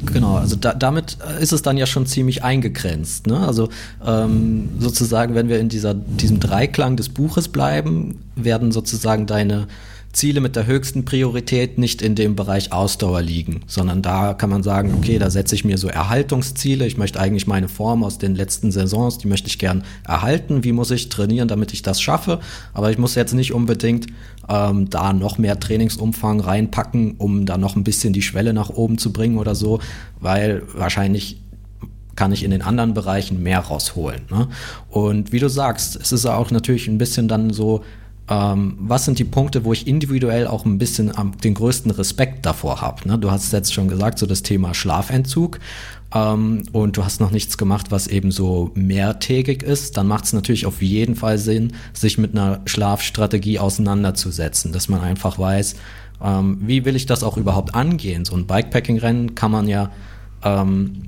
Genau, 0.04 0.36
also 0.36 0.56
da, 0.56 0.74
damit 0.74 1.16
ist 1.40 1.52
es 1.52 1.62
dann 1.62 1.78
ja 1.78 1.86
schon 1.86 2.06
ziemlich 2.06 2.44
eingegrenzt. 2.44 3.26
Ne? 3.26 3.38
Also 3.38 3.70
ähm, 4.04 4.68
sozusagen, 4.78 5.34
wenn 5.34 5.48
wir 5.48 5.58
in 5.58 5.68
dieser, 5.68 5.94
diesem 5.94 6.38
Dreiklang 6.38 6.96
des 6.96 7.08
Buches 7.08 7.48
bleiben, 7.48 8.20
werden 8.34 8.72
sozusagen 8.72 9.26
deine 9.26 9.68
Ziele 10.16 10.40
mit 10.40 10.56
der 10.56 10.66
höchsten 10.66 11.04
Priorität 11.04 11.76
nicht 11.76 12.00
in 12.00 12.14
dem 12.14 12.36
Bereich 12.36 12.72
Ausdauer 12.72 13.20
liegen, 13.20 13.60
sondern 13.66 14.00
da 14.00 14.32
kann 14.32 14.48
man 14.48 14.62
sagen, 14.62 14.94
okay, 14.96 15.18
da 15.18 15.28
setze 15.28 15.54
ich 15.54 15.66
mir 15.66 15.76
so 15.76 15.88
Erhaltungsziele. 15.88 16.86
Ich 16.86 16.96
möchte 16.96 17.20
eigentlich 17.20 17.46
meine 17.46 17.68
Form 17.68 18.02
aus 18.02 18.16
den 18.16 18.34
letzten 18.34 18.72
Saisons, 18.72 19.18
die 19.18 19.28
möchte 19.28 19.48
ich 19.48 19.58
gern 19.58 19.84
erhalten. 20.08 20.64
Wie 20.64 20.72
muss 20.72 20.90
ich 20.90 21.10
trainieren, 21.10 21.48
damit 21.48 21.74
ich 21.74 21.82
das 21.82 22.00
schaffe? 22.00 22.40
Aber 22.72 22.90
ich 22.90 22.96
muss 22.96 23.14
jetzt 23.14 23.34
nicht 23.34 23.52
unbedingt 23.52 24.06
ähm, 24.48 24.88
da 24.88 25.12
noch 25.12 25.36
mehr 25.36 25.60
Trainingsumfang 25.60 26.40
reinpacken, 26.40 27.16
um 27.18 27.44
da 27.44 27.58
noch 27.58 27.76
ein 27.76 27.84
bisschen 27.84 28.14
die 28.14 28.22
Schwelle 28.22 28.54
nach 28.54 28.70
oben 28.70 28.96
zu 28.96 29.12
bringen 29.12 29.36
oder 29.36 29.54
so, 29.54 29.80
weil 30.18 30.62
wahrscheinlich 30.72 31.42
kann 32.14 32.32
ich 32.32 32.42
in 32.42 32.52
den 32.52 32.62
anderen 32.62 32.94
Bereichen 32.94 33.42
mehr 33.42 33.60
rausholen. 33.60 34.22
Ne? 34.30 34.48
Und 34.88 35.32
wie 35.32 35.40
du 35.40 35.50
sagst, 35.50 35.94
es 35.96 36.10
ist 36.10 36.24
auch 36.24 36.50
natürlich 36.50 36.88
ein 36.88 36.96
bisschen 36.96 37.28
dann 37.28 37.52
so, 37.52 37.84
ähm, 38.28 38.76
was 38.80 39.04
sind 39.04 39.18
die 39.18 39.24
Punkte, 39.24 39.64
wo 39.64 39.72
ich 39.72 39.86
individuell 39.86 40.46
auch 40.46 40.64
ein 40.64 40.78
bisschen 40.78 41.16
am, 41.16 41.36
den 41.38 41.54
größten 41.54 41.90
Respekt 41.92 42.44
davor 42.44 42.80
habe. 42.80 43.08
Ne? 43.08 43.18
Du 43.18 43.30
hast 43.30 43.52
jetzt 43.52 43.72
schon 43.72 43.88
gesagt, 43.88 44.18
so 44.18 44.26
das 44.26 44.42
Thema 44.42 44.74
Schlafentzug 44.74 45.60
ähm, 46.12 46.64
und 46.72 46.96
du 46.96 47.04
hast 47.04 47.20
noch 47.20 47.30
nichts 47.30 47.56
gemacht, 47.56 47.90
was 47.90 48.08
eben 48.08 48.32
so 48.32 48.72
mehrtägig 48.74 49.62
ist, 49.62 49.96
dann 49.96 50.08
macht 50.08 50.24
es 50.24 50.32
natürlich 50.32 50.66
auf 50.66 50.82
jeden 50.82 51.14
Fall 51.14 51.38
Sinn, 51.38 51.74
sich 51.92 52.18
mit 52.18 52.32
einer 52.32 52.60
Schlafstrategie 52.64 53.60
auseinanderzusetzen, 53.60 54.72
dass 54.72 54.88
man 54.88 55.02
einfach 55.02 55.38
weiß, 55.38 55.76
ähm, 56.22 56.58
wie 56.62 56.84
will 56.84 56.96
ich 56.96 57.06
das 57.06 57.22
auch 57.22 57.36
überhaupt 57.36 57.76
angehen. 57.76 58.24
So 58.24 58.34
ein 58.34 58.46
Bikepacking-Rennen 58.46 59.36
kann 59.36 59.52
man 59.52 59.68
ja 59.68 59.92
ähm, 60.42 61.02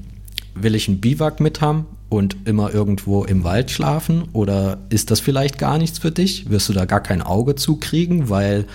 will 0.54 0.74
ich 0.74 0.88
ein 0.88 1.00
Biwak 1.00 1.40
mit 1.40 1.60
haben 1.60 1.86
und 2.08 2.36
immer 2.44 2.72
irgendwo 2.72 3.24
im 3.24 3.44
Wald 3.44 3.70
schlafen? 3.70 4.24
Oder 4.32 4.78
ist 4.88 5.10
das 5.10 5.20
vielleicht 5.20 5.58
gar 5.58 5.78
nichts 5.78 5.98
für 5.98 6.10
dich? 6.10 6.50
Wirst 6.50 6.68
du 6.68 6.72
da 6.72 6.84
gar 6.84 7.02
kein 7.02 7.22
Auge 7.22 7.54
zukriegen, 7.54 8.28
weil 8.28 8.66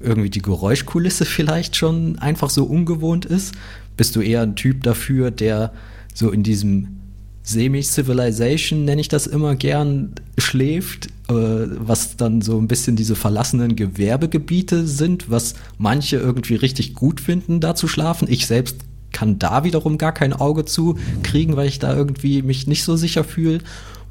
irgendwie 0.00 0.30
die 0.30 0.42
Geräuschkulisse 0.42 1.24
vielleicht 1.26 1.76
schon 1.76 2.18
einfach 2.18 2.50
so 2.50 2.64
ungewohnt 2.64 3.24
ist? 3.24 3.54
Bist 3.96 4.16
du 4.16 4.20
eher 4.20 4.42
ein 4.42 4.56
Typ 4.56 4.82
dafür, 4.82 5.30
der 5.30 5.72
so 6.14 6.30
in 6.30 6.42
diesem 6.42 7.00
Semi-Civilization, 7.42 8.84
nenne 8.84 9.00
ich 9.00 9.08
das 9.08 9.26
immer 9.26 9.56
gern, 9.56 10.14
schläft, 10.38 11.06
äh, 11.28 11.32
was 11.32 12.16
dann 12.16 12.42
so 12.42 12.58
ein 12.58 12.68
bisschen 12.68 12.96
diese 12.96 13.16
verlassenen 13.16 13.76
Gewerbegebiete 13.76 14.86
sind, 14.86 15.30
was 15.30 15.54
manche 15.78 16.16
irgendwie 16.16 16.54
richtig 16.54 16.94
gut 16.94 17.20
finden, 17.20 17.60
da 17.60 17.74
zu 17.74 17.88
schlafen. 17.88 18.28
Ich 18.30 18.46
selbst 18.46 18.76
kann 19.12 19.38
da 19.38 19.64
wiederum 19.64 19.98
gar 19.98 20.12
kein 20.12 20.32
Auge 20.32 20.64
zu 20.64 20.98
kriegen, 21.22 21.56
weil 21.56 21.68
ich 21.68 21.78
da 21.78 21.94
irgendwie 21.94 22.42
mich 22.42 22.66
nicht 22.66 22.84
so 22.84 22.96
sicher 22.96 23.24
fühle? 23.24 23.60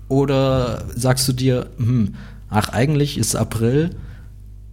Oder 0.07 0.85
sagst 0.95 1.27
du 1.27 1.33
dir, 1.33 1.67
hm, 1.77 2.15
ach, 2.49 2.69
eigentlich 2.69 3.17
ist 3.17 3.35
April, 3.35 3.91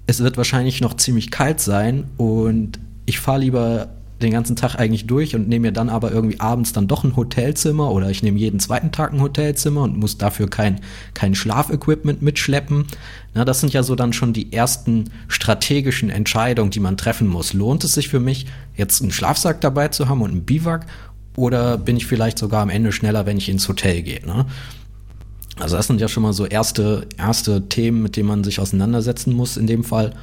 es 0.06 0.20
wird 0.20 0.36
wahrscheinlich 0.36 0.80
noch 0.80 0.94
ziemlich 0.94 1.30
kalt 1.30 1.60
sein 1.60 2.04
und 2.16 2.78
ich 3.06 3.20
fahre 3.20 3.40
lieber 3.40 3.88
den 4.22 4.30
ganzen 4.30 4.56
Tag 4.56 4.76
eigentlich 4.76 5.06
durch 5.06 5.34
und 5.34 5.48
nehme 5.48 5.68
mir 5.68 5.72
dann 5.72 5.90
aber 5.90 6.10
irgendwie 6.10 6.40
abends 6.40 6.72
dann 6.72 6.88
doch 6.88 7.04
ein 7.04 7.16
Hotelzimmer 7.16 7.90
oder 7.90 8.08
ich 8.10 8.22
nehme 8.22 8.38
jeden 8.38 8.60
zweiten 8.60 8.90
Tag 8.90 9.12
ein 9.12 9.20
Hotelzimmer 9.20 9.82
und 9.82 9.98
muss 9.98 10.16
dafür 10.16 10.48
kein, 10.48 10.80
kein 11.12 11.34
Schlafequipment 11.34 12.22
mitschleppen. 12.22 12.86
Na, 13.34 13.44
das 13.44 13.60
sind 13.60 13.74
ja 13.74 13.82
so 13.82 13.94
dann 13.94 14.14
schon 14.14 14.32
die 14.32 14.52
ersten 14.52 15.10
strategischen 15.28 16.08
Entscheidungen, 16.08 16.70
die 16.70 16.80
man 16.80 16.96
treffen 16.96 17.28
muss. 17.28 17.52
Lohnt 17.52 17.84
es 17.84 17.92
sich 17.92 18.08
für 18.08 18.20
mich, 18.20 18.46
jetzt 18.74 19.02
einen 19.02 19.12
Schlafsack 19.12 19.60
dabei 19.60 19.88
zu 19.88 20.08
haben 20.08 20.22
und 20.22 20.30
einen 20.30 20.44
Biwak 20.44 20.86
oder 21.36 21.76
bin 21.76 21.98
ich 21.98 22.06
vielleicht 22.06 22.38
sogar 22.38 22.62
am 22.62 22.70
Ende 22.70 22.92
schneller, 22.92 23.26
wenn 23.26 23.36
ich 23.36 23.50
ins 23.50 23.68
Hotel 23.68 24.00
gehe? 24.02 24.24
Ne? 24.26 24.46
Also 25.58 25.76
das 25.76 25.86
sind 25.86 26.00
ja 26.00 26.08
schon 26.08 26.22
mal 26.22 26.32
so 26.32 26.46
erste, 26.46 27.06
erste 27.18 27.68
Themen, 27.68 28.02
mit 28.02 28.16
denen 28.16 28.28
man 28.28 28.44
sich 28.44 28.60
auseinandersetzen 28.60 29.34
muss 29.34 29.58
in 29.58 29.66
dem 29.66 29.84
Fall, 29.84 30.14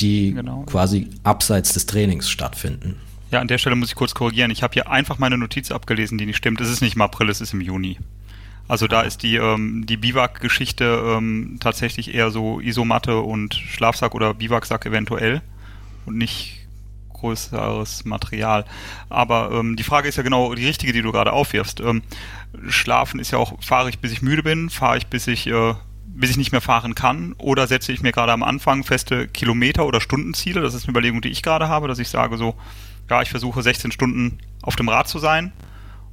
die 0.00 0.32
genau. 0.32 0.64
quasi 0.66 1.08
abseits 1.24 1.72
des 1.72 1.86
Trainings 1.86 2.28
stattfinden. 2.28 2.96
Ja, 3.32 3.40
an 3.40 3.48
der 3.48 3.56
Stelle 3.56 3.76
muss 3.76 3.88
ich 3.88 3.94
kurz 3.94 4.12
korrigieren. 4.12 4.50
Ich 4.50 4.62
habe 4.62 4.74
hier 4.74 4.90
einfach 4.90 5.18
meine 5.18 5.38
Notiz 5.38 5.72
abgelesen, 5.72 6.18
die 6.18 6.26
nicht 6.26 6.36
stimmt. 6.36 6.60
Es 6.60 6.68
ist 6.68 6.82
nicht 6.82 6.96
im 6.96 7.00
April, 7.00 7.30
es 7.30 7.40
ist 7.40 7.54
im 7.54 7.62
Juni. 7.62 7.98
Also 8.68 8.86
da 8.86 9.00
ist 9.00 9.22
die, 9.22 9.36
ähm, 9.36 9.86
die 9.86 9.96
Biwak-Geschichte 9.96 11.02
ähm, 11.16 11.56
tatsächlich 11.58 12.14
eher 12.14 12.30
so 12.30 12.60
Isomatte 12.60 13.20
und 13.20 13.54
Schlafsack 13.54 14.14
oder 14.14 14.34
Biwaksack 14.34 14.84
eventuell 14.84 15.40
und 16.04 16.18
nicht 16.18 16.66
größeres 17.14 18.04
Material. 18.04 18.66
Aber 19.08 19.50
ähm, 19.50 19.76
die 19.76 19.82
Frage 19.82 20.10
ist 20.10 20.16
ja 20.16 20.22
genau 20.22 20.54
die 20.54 20.66
richtige, 20.66 20.92
die 20.92 21.00
du 21.00 21.10
gerade 21.10 21.32
aufwirfst. 21.32 21.80
Ähm, 21.80 22.02
Schlafen 22.68 23.18
ist 23.18 23.30
ja 23.30 23.38
auch, 23.38 23.62
fahre 23.62 23.88
ich 23.88 23.98
bis 23.98 24.12
ich 24.12 24.20
müde 24.20 24.42
bin, 24.42 24.68
fahre 24.68 24.98
ich 24.98 25.06
bis 25.06 25.26
ich 25.26 25.46
äh, 25.46 25.74
bis 26.04 26.28
ich 26.28 26.36
nicht 26.36 26.52
mehr 26.52 26.60
fahren 26.60 26.94
kann 26.94 27.34
oder 27.38 27.66
setze 27.66 27.92
ich 27.92 28.02
mir 28.02 28.12
gerade 28.12 28.32
am 28.32 28.42
Anfang 28.42 28.84
feste 28.84 29.26
Kilometer- 29.26 29.86
oder 29.86 30.02
Stundenziele. 30.02 30.60
Das 30.60 30.74
ist 30.74 30.84
eine 30.84 30.90
Überlegung, 30.90 31.22
die 31.22 31.30
ich 31.30 31.42
gerade 31.42 31.68
habe, 31.68 31.88
dass 31.88 31.98
ich 31.98 32.10
sage 32.10 32.36
so, 32.36 32.54
ja, 33.10 33.22
ich 33.22 33.30
versuche 33.30 33.62
16 33.62 33.92
Stunden 33.92 34.38
auf 34.62 34.76
dem 34.76 34.88
Rad 34.88 35.08
zu 35.08 35.18
sein 35.18 35.52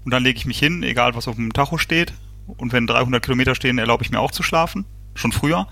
und 0.05 0.11
dann 0.11 0.23
lege 0.23 0.37
ich 0.37 0.45
mich 0.45 0.59
hin, 0.59 0.83
egal 0.83 1.15
was 1.15 1.27
auf 1.27 1.35
dem 1.35 1.53
Tacho 1.53 1.77
steht. 1.77 2.13
Und 2.47 2.73
wenn 2.73 2.87
300 2.87 3.23
Kilometer 3.23 3.53
stehen, 3.53 3.77
erlaube 3.77 4.03
ich 4.03 4.09
mir 4.09 4.19
auch 4.19 4.31
zu 4.31 4.41
schlafen, 4.41 4.85
schon 5.13 5.31
früher. 5.31 5.67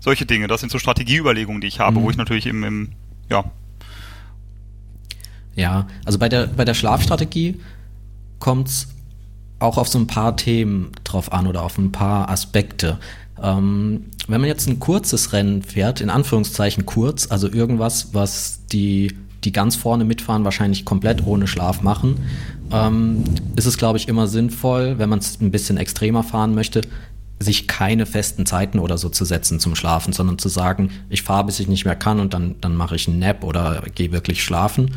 Solche 0.00 0.26
Dinge, 0.26 0.48
das 0.48 0.60
sind 0.60 0.70
so 0.70 0.78
Strategieüberlegungen, 0.78 1.60
die 1.60 1.66
ich 1.66 1.80
habe, 1.80 1.98
mhm. 1.98 2.04
wo 2.04 2.10
ich 2.10 2.16
natürlich 2.16 2.46
im, 2.46 2.64
im, 2.64 2.92
ja. 3.30 3.44
Ja, 5.54 5.86
also 6.04 6.18
bei 6.18 6.28
der, 6.28 6.46
bei 6.46 6.64
der 6.64 6.74
Schlafstrategie 6.74 7.60
kommt 8.38 8.68
es 8.68 8.88
auch 9.58 9.78
auf 9.78 9.88
so 9.88 9.98
ein 9.98 10.06
paar 10.06 10.36
Themen 10.36 10.92
drauf 11.04 11.32
an 11.32 11.46
oder 11.46 11.62
auf 11.62 11.78
ein 11.78 11.92
paar 11.92 12.28
Aspekte. 12.28 12.98
Ähm, 13.42 14.06
wenn 14.26 14.40
man 14.40 14.48
jetzt 14.48 14.66
ein 14.68 14.80
kurzes 14.80 15.32
Rennen 15.32 15.62
fährt, 15.62 16.00
in 16.00 16.10
Anführungszeichen 16.10 16.86
kurz, 16.86 17.30
also 17.30 17.50
irgendwas, 17.50 18.14
was 18.14 18.66
die 18.66 19.16
die 19.44 19.52
ganz 19.52 19.76
vorne 19.76 20.04
mitfahren, 20.04 20.44
wahrscheinlich 20.44 20.84
komplett 20.84 21.26
ohne 21.26 21.46
Schlaf 21.46 21.82
machen, 21.82 22.16
ähm, 22.72 23.24
ist 23.56 23.66
es, 23.66 23.78
glaube 23.78 23.98
ich, 23.98 24.08
immer 24.08 24.26
sinnvoll, 24.26 24.98
wenn 24.98 25.08
man 25.08 25.18
es 25.18 25.40
ein 25.40 25.50
bisschen 25.50 25.76
extremer 25.76 26.22
fahren 26.22 26.54
möchte, 26.54 26.82
sich 27.38 27.66
keine 27.66 28.04
festen 28.04 28.44
Zeiten 28.44 28.78
oder 28.78 28.98
so 28.98 29.08
zu 29.08 29.24
setzen 29.24 29.60
zum 29.60 29.74
Schlafen, 29.74 30.12
sondern 30.12 30.38
zu 30.38 30.50
sagen, 30.50 30.90
ich 31.08 31.22
fahre, 31.22 31.44
bis 31.44 31.58
ich 31.58 31.68
nicht 31.68 31.86
mehr 31.86 31.96
kann 31.96 32.20
und 32.20 32.34
dann, 32.34 32.56
dann 32.60 32.76
mache 32.76 32.96
ich 32.96 33.08
einen 33.08 33.18
Nap 33.18 33.44
oder 33.44 33.82
gehe 33.94 34.12
wirklich 34.12 34.44
schlafen. 34.44 34.90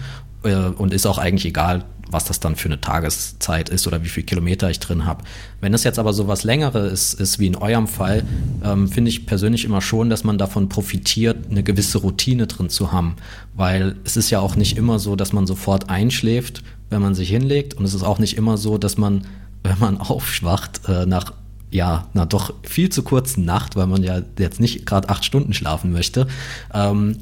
Äh, 0.44 0.56
und 0.56 0.94
ist 0.94 1.06
auch 1.06 1.18
eigentlich 1.18 1.46
egal, 1.46 1.86
was 2.10 2.26
das 2.26 2.40
dann 2.40 2.56
für 2.56 2.68
eine 2.68 2.82
Tageszeit 2.82 3.70
ist 3.70 3.88
oder 3.88 4.04
wie 4.04 4.10
viel 4.10 4.24
Kilometer 4.24 4.70
ich 4.70 4.80
drin 4.80 5.06
habe. 5.06 5.24
Wenn 5.62 5.74
es 5.74 5.84
jetzt 5.84 6.00
aber 6.00 6.14
so 6.14 6.28
was 6.28 6.44
Längeres 6.44 7.14
ist, 7.14 7.20
ist 7.20 7.40
wie 7.40 7.48
in 7.48 7.56
eurem 7.56 7.88
Fall, 7.88 8.24
ähm, 8.64 8.88
finde 8.88 9.10
ich 9.10 9.26
persönlich 9.26 9.66
immer 9.66 9.82
schon, 9.82 10.10
dass 10.10 10.24
man 10.24 10.38
davon 10.38 10.70
profitiert, 10.70 11.50
eine 11.50 11.64
gewisse 11.64 12.00
Routine 12.00 12.48
drin 12.48 12.70
zu 12.70 12.92
haben. 12.92 13.16
Weil 13.56 13.96
es 14.04 14.18
ist 14.18 14.30
ja 14.30 14.40
auch 14.40 14.56
nicht 14.56 14.78
immer 14.78 15.00
so, 15.00 15.16
dass 15.16 15.34
man 15.34 15.48
sofort 15.48 15.90
einschläft, 15.90 16.64
wenn 16.90 17.02
man 17.02 17.16
sich 17.16 17.30
hinlegt. 17.30 17.74
Und 17.74 17.86
es 17.86 17.94
ist 17.94 18.04
auch 18.04 18.20
nicht 18.20 18.38
immer 18.38 18.58
so, 18.58 18.78
dass 18.78 18.98
man, 18.98 19.26
wenn 19.64 19.80
man 19.80 19.98
aufschwacht, 19.98 20.82
äh, 20.88 21.06
nach 21.06 21.34
ja, 21.72 22.08
na 22.14 22.28
doch 22.28 22.54
viel 22.62 22.90
zu 22.90 23.02
kurzen 23.02 23.46
Nacht, 23.46 23.76
weil 23.76 23.88
man 23.88 24.04
ja 24.04 24.22
jetzt 24.38 24.60
nicht 24.60 24.86
gerade 24.86 25.10
acht 25.10 25.26
Stunden 25.26 25.54
schlafen 25.54 25.92
möchte, 25.92 26.28
ähm, 26.72 27.18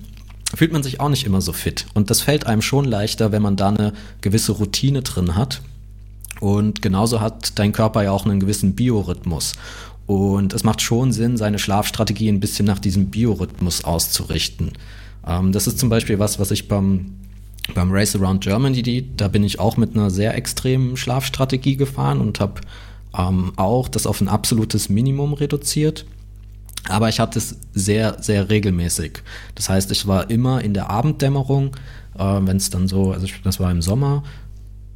fühlt 0.56 0.74
man 0.74 0.84
sich 0.84 1.00
auch 1.00 1.10
nicht 1.10 1.26
immer 1.26 1.42
so 1.42 1.54
fit. 1.54 1.86
Und 1.94 2.10
das 2.10 2.22
fällt 2.22 2.46
einem 2.46 2.62
schon 2.62 2.86
leichter, 2.86 3.32
wenn 3.32 3.42
man 3.42 3.56
da 3.56 3.70
eine 3.70 3.94
gewisse 4.22 4.54
Routine 4.54 5.02
drin 5.02 5.36
hat. 5.36 5.62
Und 6.40 6.82
genauso 6.82 7.22
hat 7.22 7.60
dein 7.60 7.72
Körper 7.72 8.04
ja 8.04 8.12
auch 8.12 8.26
einen 8.26 8.40
gewissen 8.40 8.74
Biorhythmus. 8.76 9.54
Und 10.08 10.54
es 10.54 10.64
macht 10.64 10.82
schon 10.82 11.12
Sinn, 11.12 11.38
seine 11.38 11.60
Schlafstrategie 11.60 12.28
ein 12.28 12.40
bisschen 12.40 12.66
nach 12.66 12.80
diesem 12.80 13.08
Biorhythmus 13.12 13.84
auszurichten. 13.84 14.72
Ähm, 15.26 15.52
das 15.52 15.68
ist 15.68 15.80
zum 15.80 15.90
Beispiel 15.90 16.20
was, 16.20 16.40
was 16.40 16.52
ich 16.52 16.68
beim, 16.68 17.18
beim 17.74 17.92
Race 17.92 18.16
Around 18.16 18.44
Germany, 18.44 19.06
da 19.16 19.28
bin 19.28 19.44
ich 19.44 19.60
auch 19.60 19.78
mit 19.78 19.96
einer 19.96 20.10
sehr 20.10 20.36
extremen 20.36 20.98
Schlafstrategie 20.98 21.78
gefahren 21.78 22.20
und 22.20 22.40
habe 22.40 22.62
ähm, 23.18 23.54
auch 23.56 23.88
das 23.88 24.08
auf 24.08 24.22
ein 24.22 24.28
absolutes 24.28 24.90
Minimum 24.90 25.34
reduziert. 25.34 26.06
Aber 26.90 27.10
ich 27.10 27.20
hatte 27.20 27.40
es 27.40 27.58
sehr, 27.74 28.18
sehr 28.22 28.50
regelmäßig. 28.50 29.22
Das 29.56 29.70
heißt, 29.70 29.92
ich 29.92 30.08
war 30.08 30.30
immer 30.30 30.64
in 30.64 30.74
der 30.74 30.90
Abenddämmerung, 30.90 31.76
äh, 32.18 32.24
wenn 32.24 32.58
es 32.58 32.70
dann 32.70 32.88
so, 32.88 33.12
also 33.12 33.28
das 33.44 33.60
war 33.60 33.72
im 33.72 33.82
Sommer, 33.82 34.24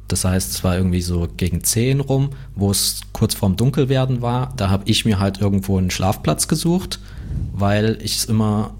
das 0.08 0.24
heißt, 0.24 0.52
es 0.52 0.64
war 0.64 0.76
irgendwie 0.76 1.02
so 1.02 1.28
gegen 1.36 1.64
10 1.64 2.00
rum, 2.00 2.30
wo 2.54 2.70
es 2.70 3.00
kurz 3.12 3.34
vorm 3.34 3.56
Dunkelwerden 3.56 4.22
war. 4.22 4.52
Da 4.56 4.70
habe 4.70 4.84
ich 4.86 5.04
mir 5.04 5.18
halt 5.18 5.40
irgendwo 5.40 5.78
einen 5.78 5.90
Schlafplatz 5.90 6.46
gesucht, 6.46 7.00
weil 7.52 7.98
ich 8.00 8.18
es 8.18 8.24
immer 8.26 8.74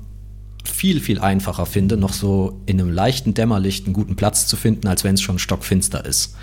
viel, 0.65 1.01
viel 1.01 1.19
einfacher 1.21 1.67
finde, 1.67 1.97
noch 1.97 2.13
so 2.13 2.61
in 2.67 2.81
einem 2.81 2.93
leichten 2.93 3.35
Dämmerlicht 3.35 3.87
einen 3.87 3.95
guten 3.95 4.17
Platz 4.17 4.47
zu 4.47 4.57
finden, 4.57 4.87
als 4.87 5.05
wenn 5.05 5.15
es 5.15 5.23
schon 5.23 5.39
stockfinster 5.39 6.05
ist. 6.05 6.37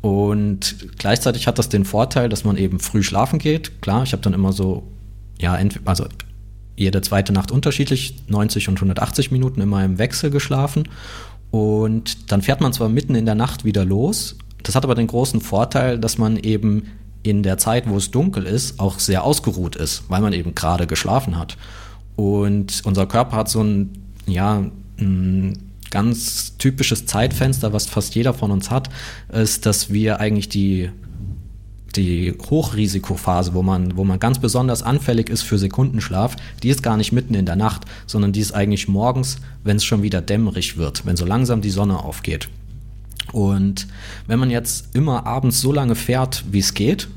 Und 0.00 0.76
gleichzeitig 0.98 1.46
hat 1.46 1.58
das 1.58 1.68
den 1.68 1.84
Vorteil, 1.84 2.28
dass 2.28 2.44
man 2.44 2.56
eben 2.56 2.80
früh 2.80 3.02
schlafen 3.02 3.38
geht. 3.38 3.82
Klar, 3.82 4.02
ich 4.02 4.12
habe 4.12 4.22
dann 4.22 4.34
immer 4.34 4.52
so 4.52 4.84
ja, 5.40 5.58
also 5.84 6.06
jede 6.76 7.00
zweite 7.02 7.32
Nacht 7.32 7.50
unterschiedlich, 7.50 8.16
90 8.28 8.68
und 8.68 8.76
180 8.76 9.30
Minuten 9.30 9.60
immer 9.60 9.84
im 9.84 9.98
Wechsel 9.98 10.30
geschlafen. 10.30 10.88
Und 11.50 12.30
dann 12.30 12.42
fährt 12.42 12.60
man 12.60 12.72
zwar 12.72 12.88
mitten 12.88 13.14
in 13.14 13.26
der 13.26 13.34
Nacht 13.34 13.64
wieder 13.64 13.84
los, 13.84 14.36
das 14.62 14.74
hat 14.74 14.84
aber 14.84 14.94
den 14.94 15.06
großen 15.06 15.40
Vorteil, 15.40 15.98
dass 15.98 16.18
man 16.18 16.36
eben 16.36 16.88
in 17.22 17.42
der 17.42 17.58
Zeit, 17.58 17.88
wo 17.88 17.96
es 17.96 18.10
dunkel 18.10 18.44
ist, 18.44 18.80
auch 18.80 18.98
sehr 18.98 19.24
ausgeruht 19.24 19.76
ist, 19.76 20.04
weil 20.08 20.20
man 20.20 20.32
eben 20.32 20.54
gerade 20.54 20.86
geschlafen 20.86 21.38
hat. 21.38 21.56
Und 22.16 22.82
unser 22.84 23.06
Körper 23.06 23.36
hat 23.36 23.48
so 23.48 23.62
ein 23.62 24.08
ja, 24.28 24.64
ein 24.98 25.70
ganz 25.90 26.56
typisches 26.58 27.06
Zeitfenster, 27.06 27.72
was 27.72 27.86
fast 27.86 28.14
jeder 28.14 28.34
von 28.34 28.50
uns 28.50 28.70
hat, 28.70 28.90
ist, 29.32 29.66
dass 29.66 29.90
wir 29.90 30.20
eigentlich 30.20 30.48
die 30.48 30.90
die 31.96 32.34
Hochrisikophase, 32.50 33.54
wo 33.54 33.62
man, 33.62 33.96
wo 33.96 34.04
man 34.04 34.20
ganz 34.20 34.38
besonders 34.38 34.82
anfällig 34.82 35.30
ist 35.30 35.42
für 35.42 35.58
Sekundenschlaf, 35.58 36.36
die 36.62 36.68
ist 36.68 36.82
gar 36.82 36.96
nicht 36.96 37.12
mitten 37.12 37.34
in 37.34 37.46
der 37.46 37.56
Nacht, 37.56 37.84
sondern 38.06 38.32
die 38.32 38.40
ist 38.40 38.52
eigentlich 38.52 38.88
morgens, 38.88 39.38
wenn 39.64 39.76
es 39.76 39.84
schon 39.84 40.02
wieder 40.02 40.20
dämmerig 40.20 40.76
wird, 40.76 41.06
wenn 41.06 41.16
so 41.16 41.24
langsam 41.24 41.60
die 41.60 41.70
Sonne 41.70 42.02
aufgeht. 42.02 42.48
Und 43.32 43.86
wenn 44.26 44.38
man 44.38 44.50
jetzt 44.50 44.94
immer 44.94 45.26
abends 45.26 45.60
so 45.60 45.72
lange 45.72 45.94
fährt, 45.94 46.44
wie 46.50 46.60
es 46.60 46.74
geht, 46.74 47.08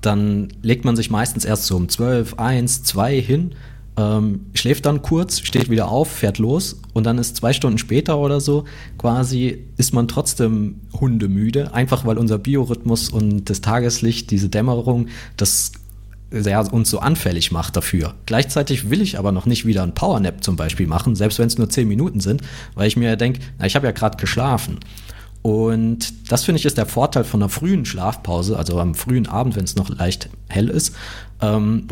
dann 0.00 0.48
legt 0.62 0.84
man 0.84 0.96
sich 0.96 1.10
meistens 1.10 1.44
erst 1.44 1.66
so 1.66 1.76
um 1.76 1.88
12, 1.88 2.38
1, 2.38 2.84
2 2.84 3.20
hin, 3.20 3.54
ähm, 3.96 4.46
schläft 4.54 4.86
dann 4.86 5.02
kurz, 5.02 5.40
steht 5.40 5.70
wieder 5.70 5.88
auf, 5.88 6.10
fährt 6.10 6.38
los 6.38 6.80
und 6.92 7.04
dann 7.04 7.18
ist 7.18 7.36
zwei 7.36 7.52
Stunden 7.52 7.78
später 7.78 8.18
oder 8.18 8.40
so 8.40 8.64
quasi 8.98 9.64
ist 9.76 9.94
man 9.94 10.08
trotzdem 10.08 10.80
hundemüde, 10.92 11.72
einfach 11.72 12.04
weil 12.04 12.18
unser 12.18 12.38
Biorhythmus 12.38 13.08
und 13.08 13.48
das 13.48 13.60
Tageslicht, 13.60 14.30
diese 14.30 14.48
Dämmerung, 14.48 15.08
das 15.36 15.72
ja, 16.32 16.60
uns 16.60 16.90
so 16.90 16.98
anfällig 16.98 17.52
macht 17.52 17.76
dafür. 17.76 18.14
Gleichzeitig 18.26 18.90
will 18.90 19.00
ich 19.00 19.18
aber 19.18 19.32
noch 19.32 19.46
nicht 19.46 19.64
wieder 19.64 19.82
ein 19.82 19.94
Powernap 19.94 20.42
zum 20.42 20.56
Beispiel 20.56 20.86
machen, 20.86 21.14
selbst 21.14 21.38
wenn 21.38 21.46
es 21.46 21.56
nur 21.56 21.70
zehn 21.70 21.88
Minuten 21.88 22.20
sind, 22.20 22.42
weil 22.74 22.88
ich 22.88 22.96
mir 22.96 23.16
denke, 23.16 23.40
ich 23.64 23.76
habe 23.76 23.86
ja 23.86 23.92
gerade 23.92 24.16
geschlafen. 24.16 24.78
Und 25.46 26.32
das 26.32 26.42
finde 26.42 26.58
ich 26.58 26.64
ist 26.64 26.76
der 26.76 26.86
Vorteil 26.86 27.22
von 27.22 27.40
einer 27.40 27.48
frühen 27.48 27.84
Schlafpause, 27.84 28.56
also 28.56 28.80
am 28.80 28.96
frühen 28.96 29.28
Abend, 29.28 29.54
wenn 29.54 29.62
es 29.62 29.76
noch 29.76 29.88
leicht 29.90 30.28
hell 30.48 30.68
ist. 30.68 30.92
Ähm, 31.40 31.86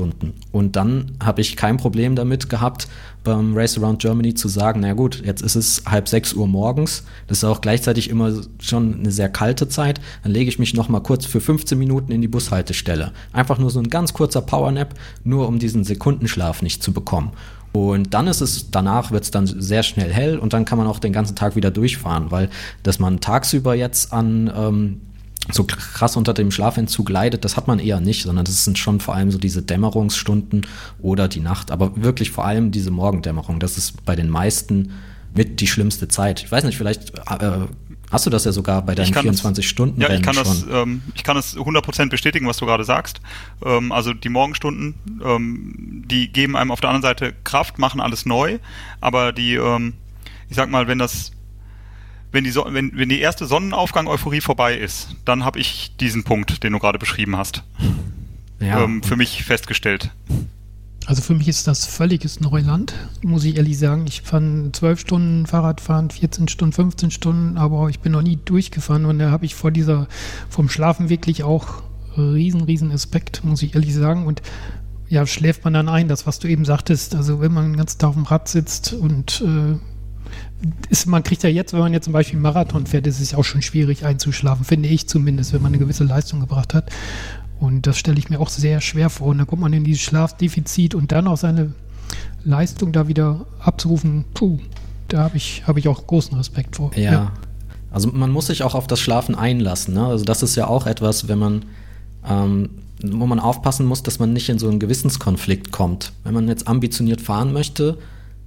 und 0.50 0.74
dann 0.74 1.12
habe 1.22 1.40
ich 1.40 1.54
kein 1.54 1.76
Problem 1.76 2.16
damit 2.16 2.48
gehabt, 2.48 2.88
beim 3.22 3.56
Race 3.56 3.78
Around 3.78 4.02
Germany 4.02 4.34
zu 4.34 4.48
sagen, 4.48 4.80
na 4.80 4.94
gut, 4.94 5.22
jetzt 5.24 5.40
ist 5.40 5.54
es 5.54 5.84
halb 5.86 6.08
sechs 6.08 6.32
Uhr 6.32 6.48
morgens. 6.48 7.04
Das 7.28 7.38
ist 7.38 7.44
auch 7.44 7.60
gleichzeitig 7.60 8.10
immer 8.10 8.32
schon 8.58 8.98
eine 8.98 9.12
sehr 9.12 9.28
kalte 9.28 9.68
Zeit. 9.68 10.00
Dann 10.24 10.32
lege 10.32 10.48
ich 10.48 10.58
mich 10.58 10.74
noch 10.74 10.88
mal 10.88 10.98
kurz 10.98 11.24
für 11.24 11.40
15 11.40 11.78
Minuten 11.78 12.10
in 12.10 12.22
die 12.22 12.28
Bushaltestelle. 12.28 13.12
Einfach 13.32 13.58
nur 13.60 13.70
so 13.70 13.78
ein 13.78 13.88
ganz 13.88 14.14
kurzer 14.14 14.42
Powernap, 14.42 14.94
nur 15.22 15.46
um 15.46 15.60
diesen 15.60 15.84
Sekundenschlaf 15.84 16.60
nicht 16.60 16.82
zu 16.82 16.92
bekommen. 16.92 17.30
Und 17.76 18.14
dann 18.14 18.28
ist 18.28 18.40
es, 18.40 18.70
danach 18.70 19.10
wird 19.10 19.24
es 19.24 19.32
dann 19.32 19.46
sehr 19.46 19.82
schnell 19.82 20.12
hell 20.12 20.38
und 20.38 20.52
dann 20.52 20.64
kann 20.64 20.78
man 20.78 20.87
auch 20.87 21.00
den 21.00 21.12
ganzen 21.12 21.34
Tag 21.34 21.56
wieder 21.56 21.72
durchfahren, 21.72 22.30
weil 22.30 22.48
dass 22.84 23.00
man 23.00 23.18
tagsüber 23.18 23.74
jetzt 23.74 24.12
an 24.12 24.48
ähm, 24.56 25.00
so 25.50 25.64
krass 25.64 26.16
unter 26.16 26.34
dem 26.34 26.52
Schlafentzug 26.52 27.10
leidet, 27.10 27.44
das 27.44 27.56
hat 27.56 27.66
man 27.66 27.80
eher 27.80 28.00
nicht, 28.00 28.22
sondern 28.22 28.44
das 28.44 28.64
sind 28.64 28.78
schon 28.78 29.00
vor 29.00 29.16
allem 29.16 29.32
so 29.32 29.38
diese 29.38 29.60
Dämmerungsstunden 29.60 30.66
oder 31.02 31.26
die 31.26 31.40
Nacht, 31.40 31.72
aber 31.72 32.00
wirklich 32.00 32.30
vor 32.30 32.44
allem 32.44 32.70
diese 32.70 32.92
Morgendämmerung, 32.92 33.58
das 33.58 33.76
ist 33.76 34.04
bei 34.04 34.14
den 34.14 34.30
meisten 34.30 34.92
mit 35.34 35.60
die 35.60 35.66
schlimmste 35.66 36.06
Zeit. 36.06 36.44
Ich 36.44 36.52
weiß 36.52 36.62
nicht, 36.62 36.78
vielleicht 36.78 37.12
äh, 37.28 37.66
Hast 38.14 38.27
du 38.27 38.31
das 38.31 38.44
ja 38.44 38.53
sogar 38.53 38.81
bei 38.83 38.94
deinen 38.94 39.12
24 39.12 39.68
Stunden 39.68 40.00
Ja, 40.00 40.09
ich 40.09 40.22
kann 40.22 40.35
schon. 40.35 40.44
das, 40.44 40.64
ähm, 40.70 41.03
ich 41.16 41.24
kann 41.24 41.35
das 41.35 41.57
100% 41.57 42.11
bestätigen, 42.11 42.46
was 42.46 42.59
du 42.59 42.64
gerade 42.64 42.85
sagst. 42.85 43.20
Ähm, 43.64 43.90
also 43.90 44.14
die 44.14 44.29
Morgenstunden, 44.29 44.94
ähm, 45.24 46.05
die 46.07 46.29
geben 46.29 46.57
einem 46.57 46.70
auf 46.70 46.81
der 46.81 46.90
anderen 46.90 47.03
Seite 47.03 47.35
Kraft, 47.42 47.81
machen 47.81 48.00
alles 48.00 48.24
neu, 48.24 48.61
aber 49.00 49.33
die, 49.33 49.55
ähm, 49.55 49.94
ich 50.48 50.55
sag 50.55 50.70
mal, 50.70 50.87
wenn 50.87 51.00
das 51.00 51.33
wenn 52.31 52.44
die, 52.44 52.50
so 52.50 52.64
wenn, 52.68 52.96
wenn 52.96 53.09
die 53.09 53.18
erste 53.18 53.46
Sonnenaufgang-Euphorie 53.46 54.40
vorbei 54.40 54.77
ist, 54.77 55.16
dann 55.24 55.44
habe 55.44 55.59
ich 55.59 55.96
diesen 55.96 56.22
Punkt, 56.22 56.62
den 56.62 56.72
du 56.72 56.79
gerade 56.79 57.00
beschrieben 57.00 57.37
hast, 57.37 57.64
ja. 58.61 58.85
ähm, 58.85 59.03
für 59.03 59.16
mich 59.16 59.42
festgestellt. 59.42 60.12
Also 61.06 61.20
für 61.20 61.34
mich 61.34 61.48
ist 61.48 61.66
das 61.66 61.84
völliges 61.84 62.40
Neuland, 62.40 62.94
muss 63.22 63.44
ich 63.44 63.56
ehrlich 63.56 63.78
sagen. 63.78 64.06
Ich 64.06 64.22
fand 64.22 64.74
zwölf 64.74 65.00
Stunden 65.00 65.44
Fahrradfahren, 65.46 66.10
14 66.10 66.48
Stunden, 66.48 66.72
15 66.72 67.10
Stunden, 67.10 67.58
aber 67.58 67.90
ich 67.90 68.00
bin 68.00 68.12
noch 68.12 68.22
nie 68.22 68.38
durchgefahren 68.42 69.04
und 69.04 69.18
da 69.18 69.30
habe 69.30 69.44
ich 69.44 69.54
vor 69.54 69.70
dieser, 69.70 70.08
vom 70.48 70.68
Schlafen 70.70 71.10
wirklich 71.10 71.44
auch 71.44 71.82
riesen, 72.16 72.62
riesen 72.62 72.90
Aspekt, 72.90 73.44
muss 73.44 73.62
ich 73.62 73.74
ehrlich 73.74 73.94
sagen. 73.94 74.26
Und 74.26 74.40
ja, 75.08 75.26
schläft 75.26 75.64
man 75.64 75.74
dann 75.74 75.88
ein, 75.88 76.08
das, 76.08 76.26
was 76.26 76.38
du 76.38 76.48
eben 76.48 76.64
sagtest. 76.64 77.14
Also 77.14 77.40
wenn 77.40 77.52
man 77.52 77.72
den 77.72 77.76
ganzen 77.76 77.98
Tag 77.98 78.08
auf 78.10 78.14
dem 78.14 78.24
Rad 78.24 78.48
sitzt 78.48 78.94
und 78.94 79.42
äh, 79.42 79.78
ist, 80.88 81.06
man 81.06 81.22
kriegt 81.22 81.42
ja 81.42 81.50
jetzt, 81.50 81.72
wenn 81.72 81.80
man 81.80 81.92
jetzt 81.92 82.04
zum 82.04 82.12
Beispiel 82.12 82.38
Marathon 82.38 82.86
fährt, 82.86 83.06
ist 83.06 83.20
es 83.20 83.34
auch 83.34 83.44
schon 83.44 83.62
schwierig 83.62 84.04
einzuschlafen, 84.04 84.64
finde 84.64 84.88
ich 84.88 85.08
zumindest, 85.08 85.52
wenn 85.52 85.62
man 85.62 85.72
eine 85.72 85.78
gewisse 85.78 86.04
Leistung 86.04 86.40
gebracht 86.40 86.72
hat. 86.74 86.90
Und 87.60 87.86
das 87.86 87.96
stelle 87.96 88.18
ich 88.18 88.30
mir 88.30 88.40
auch 88.40 88.48
sehr 88.48 88.80
schwer 88.80 89.10
vor. 89.10 89.28
Und 89.28 89.38
dann 89.38 89.46
kommt 89.46 89.62
man 89.62 89.72
in 89.72 89.84
dieses 89.84 90.02
Schlafdefizit 90.02 90.94
und 90.94 91.12
dann 91.12 91.26
auch 91.26 91.36
seine 91.36 91.72
Leistung 92.44 92.92
da 92.92 93.08
wieder 93.08 93.46
abzurufen, 93.58 94.24
puh, 94.34 94.58
da 95.08 95.18
habe 95.24 95.36
ich, 95.36 95.62
hab 95.66 95.76
ich 95.76 95.88
auch 95.88 96.06
großen 96.06 96.36
Respekt 96.36 96.76
vor. 96.76 96.90
Ja. 96.96 97.12
ja. 97.12 97.32
Also 97.90 98.08
man 98.12 98.30
muss 98.30 98.48
sich 98.48 98.62
auch 98.62 98.74
auf 98.74 98.86
das 98.86 99.00
Schlafen 99.00 99.34
einlassen. 99.34 99.94
Ne? 99.94 100.04
Also 100.04 100.24
das 100.24 100.42
ist 100.42 100.56
ja 100.56 100.66
auch 100.66 100.86
etwas, 100.86 101.28
wenn 101.28 101.38
man, 101.38 101.64
ähm, 102.28 102.70
wo 103.02 103.26
man 103.26 103.38
aufpassen 103.38 103.86
muss, 103.86 104.02
dass 104.02 104.18
man 104.18 104.32
nicht 104.32 104.48
in 104.48 104.58
so 104.58 104.68
einen 104.68 104.80
Gewissenskonflikt 104.80 105.70
kommt. 105.70 106.12
Wenn 106.24 106.34
man 106.34 106.48
jetzt 106.48 106.66
ambitioniert 106.66 107.20
fahren 107.20 107.52
möchte, 107.52 107.98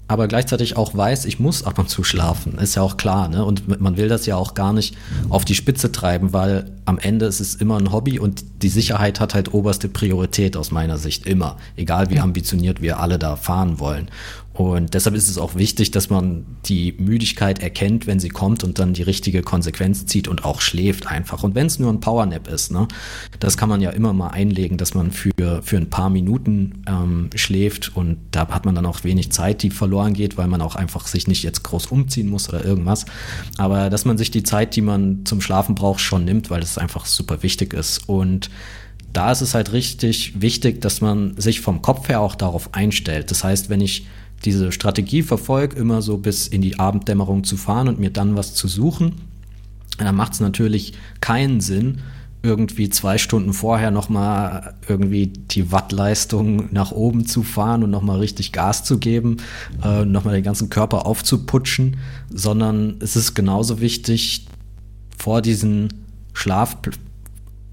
aber 0.08 0.28
gleichzeitig 0.28 0.78
auch 0.78 0.96
weiß, 0.96 1.26
ich 1.26 1.40
muss 1.40 1.64
ab 1.64 1.80
und 1.80 1.90
zu 1.90 2.04
schlafen, 2.04 2.58
ist 2.60 2.76
ja 2.76 2.82
auch 2.82 2.96
klar, 2.96 3.28
ne? 3.28 3.44
Und 3.44 3.82
man 3.82 3.98
will 3.98 4.08
das 4.08 4.26
ja 4.26 4.38
auch 4.38 4.54
gar 4.54 4.72
nicht 4.72 4.96
auf 5.30 5.44
die 5.44 5.56
Spitze 5.56 5.92
treiben, 5.92 6.32
weil 6.32 6.72
am 6.86 6.98
Ende 6.98 7.26
ist 7.26 7.42
es 7.42 7.56
immer 7.56 7.78
ein 7.78 7.92
Hobby 7.92 8.18
und 8.18 8.44
die 8.62 8.70
Sicherheit 8.70 9.20
hat 9.20 9.34
halt 9.34 9.54
oberste 9.54 9.90
Priorität 9.90 10.56
aus 10.56 10.72
meiner 10.72 10.98
Sicht 10.98 11.26
immer, 11.26 11.58
egal 11.76 12.10
wie 12.10 12.20
ambitioniert 12.20 12.82
wir 12.82 13.00
alle 13.00 13.20
da 13.20 13.36
fahren 13.36 13.80
wollen. 13.80 14.08
Und 14.58 14.96
deshalb 14.96 15.16
ist 15.16 15.30
es 15.30 15.38
auch 15.38 15.54
wichtig, 15.54 15.92
dass 15.92 16.10
man 16.10 16.44
die 16.66 16.96
Müdigkeit 16.98 17.60
erkennt, 17.60 18.08
wenn 18.08 18.20
sie 18.20 18.30
kommt 18.30 18.64
und 18.64 18.80
dann 18.80 18.94
die 18.94 19.04
richtige 19.04 19.44
Konsequenz 19.44 20.08
zieht 20.08 20.28
und 20.28 20.46
auch 20.46 20.62
schläft 20.62 21.06
einfach. 21.06 21.44
Und 21.44 21.54
wenn 21.54 21.68
es 21.68 21.78
nur 21.78 21.94
ein 21.94 22.00
Powernap 22.00 22.48
ist, 22.48 22.72
ne, 22.72 22.88
das 23.40 23.56
kann 23.56 23.70
man 23.70 23.82
ja 23.82 23.92
immer 23.92 24.14
mal 24.14 24.30
einlegen, 24.30 24.78
dass 24.78 24.96
man 24.96 25.12
für, 25.12 25.62
für 25.62 25.78
ein 25.78 25.92
paar 25.92 26.10
Minuten 26.10 26.82
ähm, 26.88 27.30
schläft 27.36 27.96
und 27.96 28.18
da 28.32 28.48
hat 28.48 28.66
man 28.66 28.74
dann 28.74 28.88
auch 28.88 29.04
wenig 29.04 29.32
Zeit, 29.32 29.62
die 29.62 29.70
verloren 29.70 30.14
geht, 30.14 30.38
weil 30.38 30.48
man 30.48 30.62
auch 30.62 30.76
einfach 30.76 31.06
sich 31.06 31.28
nicht 31.28 31.44
jetzt 31.44 31.62
groß 31.62 31.86
umziehen 31.86 32.28
muss 32.28 32.50
oder 32.50 32.66
irgendwas. 32.66 33.06
Aber 33.60 33.92
dass 33.92 34.06
man 34.06 34.18
sich 34.18 34.32
die 34.32 34.42
Zeit, 34.42 34.76
die 34.76 34.82
man 34.82 35.24
zum 35.26 35.40
Schlafen 35.40 35.76
braucht, 35.76 36.00
schon 36.00 36.26
nimmt, 36.26 36.50
weil 36.50 36.62
das 36.62 36.80
einfach 36.80 37.06
super 37.06 37.44
wichtig 37.44 37.76
ist. 37.76 38.10
Und 38.10 38.50
da 39.14 39.32
ist 39.32 39.42
es 39.42 39.54
halt 39.54 39.72
richtig 39.72 40.42
wichtig, 40.42 40.82
dass 40.82 41.00
man 41.00 41.38
sich 41.38 41.62
vom 41.62 41.84
Kopf 41.84 42.10
her 42.10 42.22
auch 42.22 42.34
darauf 42.34 42.74
einstellt. 42.74 43.30
Das 43.30 43.44
heißt, 43.44 43.70
wenn 43.70 43.82
ich 43.82 44.08
diese 44.46 44.72
Strategie 44.72 45.24
verfolge, 45.24 45.76
immer 45.76 46.02
so 46.02 46.18
bis 46.18 46.48
in 46.48 46.62
die 46.62 46.80
Abenddämmerung 46.80 47.44
zu 47.44 47.58
fahren 47.58 47.88
und 47.88 48.00
mir 48.00 48.12
dann 48.12 48.36
was 48.36 48.54
zu 48.54 48.68
suchen, 48.68 49.14
dann 49.98 50.16
macht 50.16 50.34
es 50.34 50.40
natürlich 50.40 50.94
keinen 51.22 51.60
Sinn, 51.60 52.00
irgendwie 52.44 52.90
zwei 52.90 53.18
Stunden 53.18 53.52
vorher 53.52 53.92
nochmal 53.92 54.76
irgendwie 54.88 55.28
die 55.28 55.72
Wattleistung 55.72 56.70
nach 56.72 56.92
oben 56.92 57.26
zu 57.26 57.44
fahren 57.44 57.84
und 57.84 57.90
nochmal 57.90 58.20
richtig 58.20 58.52
Gas 58.52 58.84
zu 58.84 59.00
geben, 59.00 59.38
äh, 59.84 60.06
nochmal 60.06 60.36
den 60.36 60.44
ganzen 60.44 60.70
Körper 60.70 61.06
aufzuputschen, 61.06 61.98
sondern 62.30 62.98
es 63.00 63.16
ist 63.16 63.34
genauso 63.34 63.82
wichtig, 63.82 64.46
vor 65.18 65.42
diesen 65.42 65.90
Schlaf, 66.34 66.78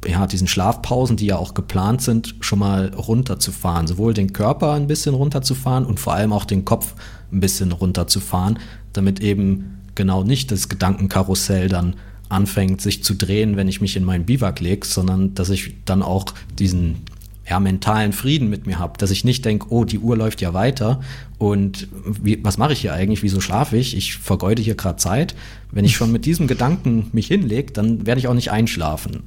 ja, 0.07 0.27
diesen 0.27 0.47
Schlafpausen, 0.47 1.17
die 1.17 1.27
ja 1.27 1.37
auch 1.37 1.55
geplant 1.55 2.03
sind, 2.03 2.35
schon 2.41 2.59
mal 2.59 2.93
runterzufahren. 2.95 3.87
Sowohl 3.87 4.15
den 4.15 4.33
Körper 4.33 4.73
ein 4.73 4.87
bisschen 4.87 5.15
runterzufahren 5.15 5.85
und 5.87 6.01
vor 6.01 6.15
allem 6.15 6.33
auch 6.33 6.45
den 6.45 6.65
Kopf 6.65 6.95
ein 7.33 7.41
bisschen 7.41 7.73
runterzufahren, 7.73 8.59
damit 8.93 9.21
eben 9.21 9.81
genau 9.95 10.25
nicht 10.25 10.51
das 10.51 10.69
Gedankenkarussell 10.69 11.69
dann 11.69 11.95
anfängt, 12.29 12.81
sich 12.81 13.05
zu 13.05 13.15
drehen, 13.15 13.57
wenn 13.57 13.69
ich 13.69 13.81
mich 13.81 13.97
in 13.97 14.05
meinen 14.05 14.25
Biwak 14.25 14.61
lege, 14.61 14.87
sondern 14.87 15.35
dass 15.35 15.51
ich 15.51 15.75
dann 15.85 16.03
auch 16.03 16.27
diesen 16.59 17.03
ja, 17.49 17.61
mentalen 17.61 18.13
Frieden 18.13 18.49
mit 18.49 18.67
mir 18.67 18.79
habe, 18.79 18.97
dass 18.99 19.11
ich 19.11 19.25
nicht 19.25 19.45
denke, 19.45 19.67
oh, 19.69 19.85
die 19.85 19.99
Uhr 19.99 20.17
läuft 20.17 20.41
ja 20.41 20.55
weiter 20.55 21.01
und 21.39 21.89
wie, 22.23 22.43
was 22.43 22.57
mache 22.57 22.73
ich 22.73 22.81
hier 22.81 22.95
eigentlich, 22.95 23.23
wieso 23.23 23.41
schlafe 23.41 23.77
ich, 23.77 23.97
ich 23.97 24.17
vergeude 24.17 24.63
hier 24.63 24.75
gerade 24.75 24.97
Zeit. 24.97 25.35
Wenn 25.71 25.85
ich 25.85 25.95
schon 25.95 26.11
mit 26.11 26.25
diesem 26.25 26.47
Gedanken 26.47 27.09
mich 27.13 27.27
hinlege, 27.27 27.73
dann 27.73 28.07
werde 28.07 28.19
ich 28.19 28.29
auch 28.29 28.35
nicht 28.35 28.51
einschlafen. 28.51 29.25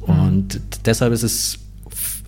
Und 0.00 0.54
mhm. 0.54 0.60
deshalb 0.84 1.12
ist 1.12 1.22
es 1.22 1.58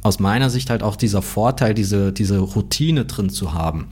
aus 0.02 0.18
meiner 0.18 0.50
Sicht 0.50 0.70
halt 0.70 0.82
auch 0.82 0.96
dieser 0.96 1.22
Vorteil, 1.22 1.74
diese, 1.74 2.12
diese 2.12 2.38
Routine 2.38 3.04
drin 3.04 3.30
zu 3.30 3.54
haben. 3.54 3.88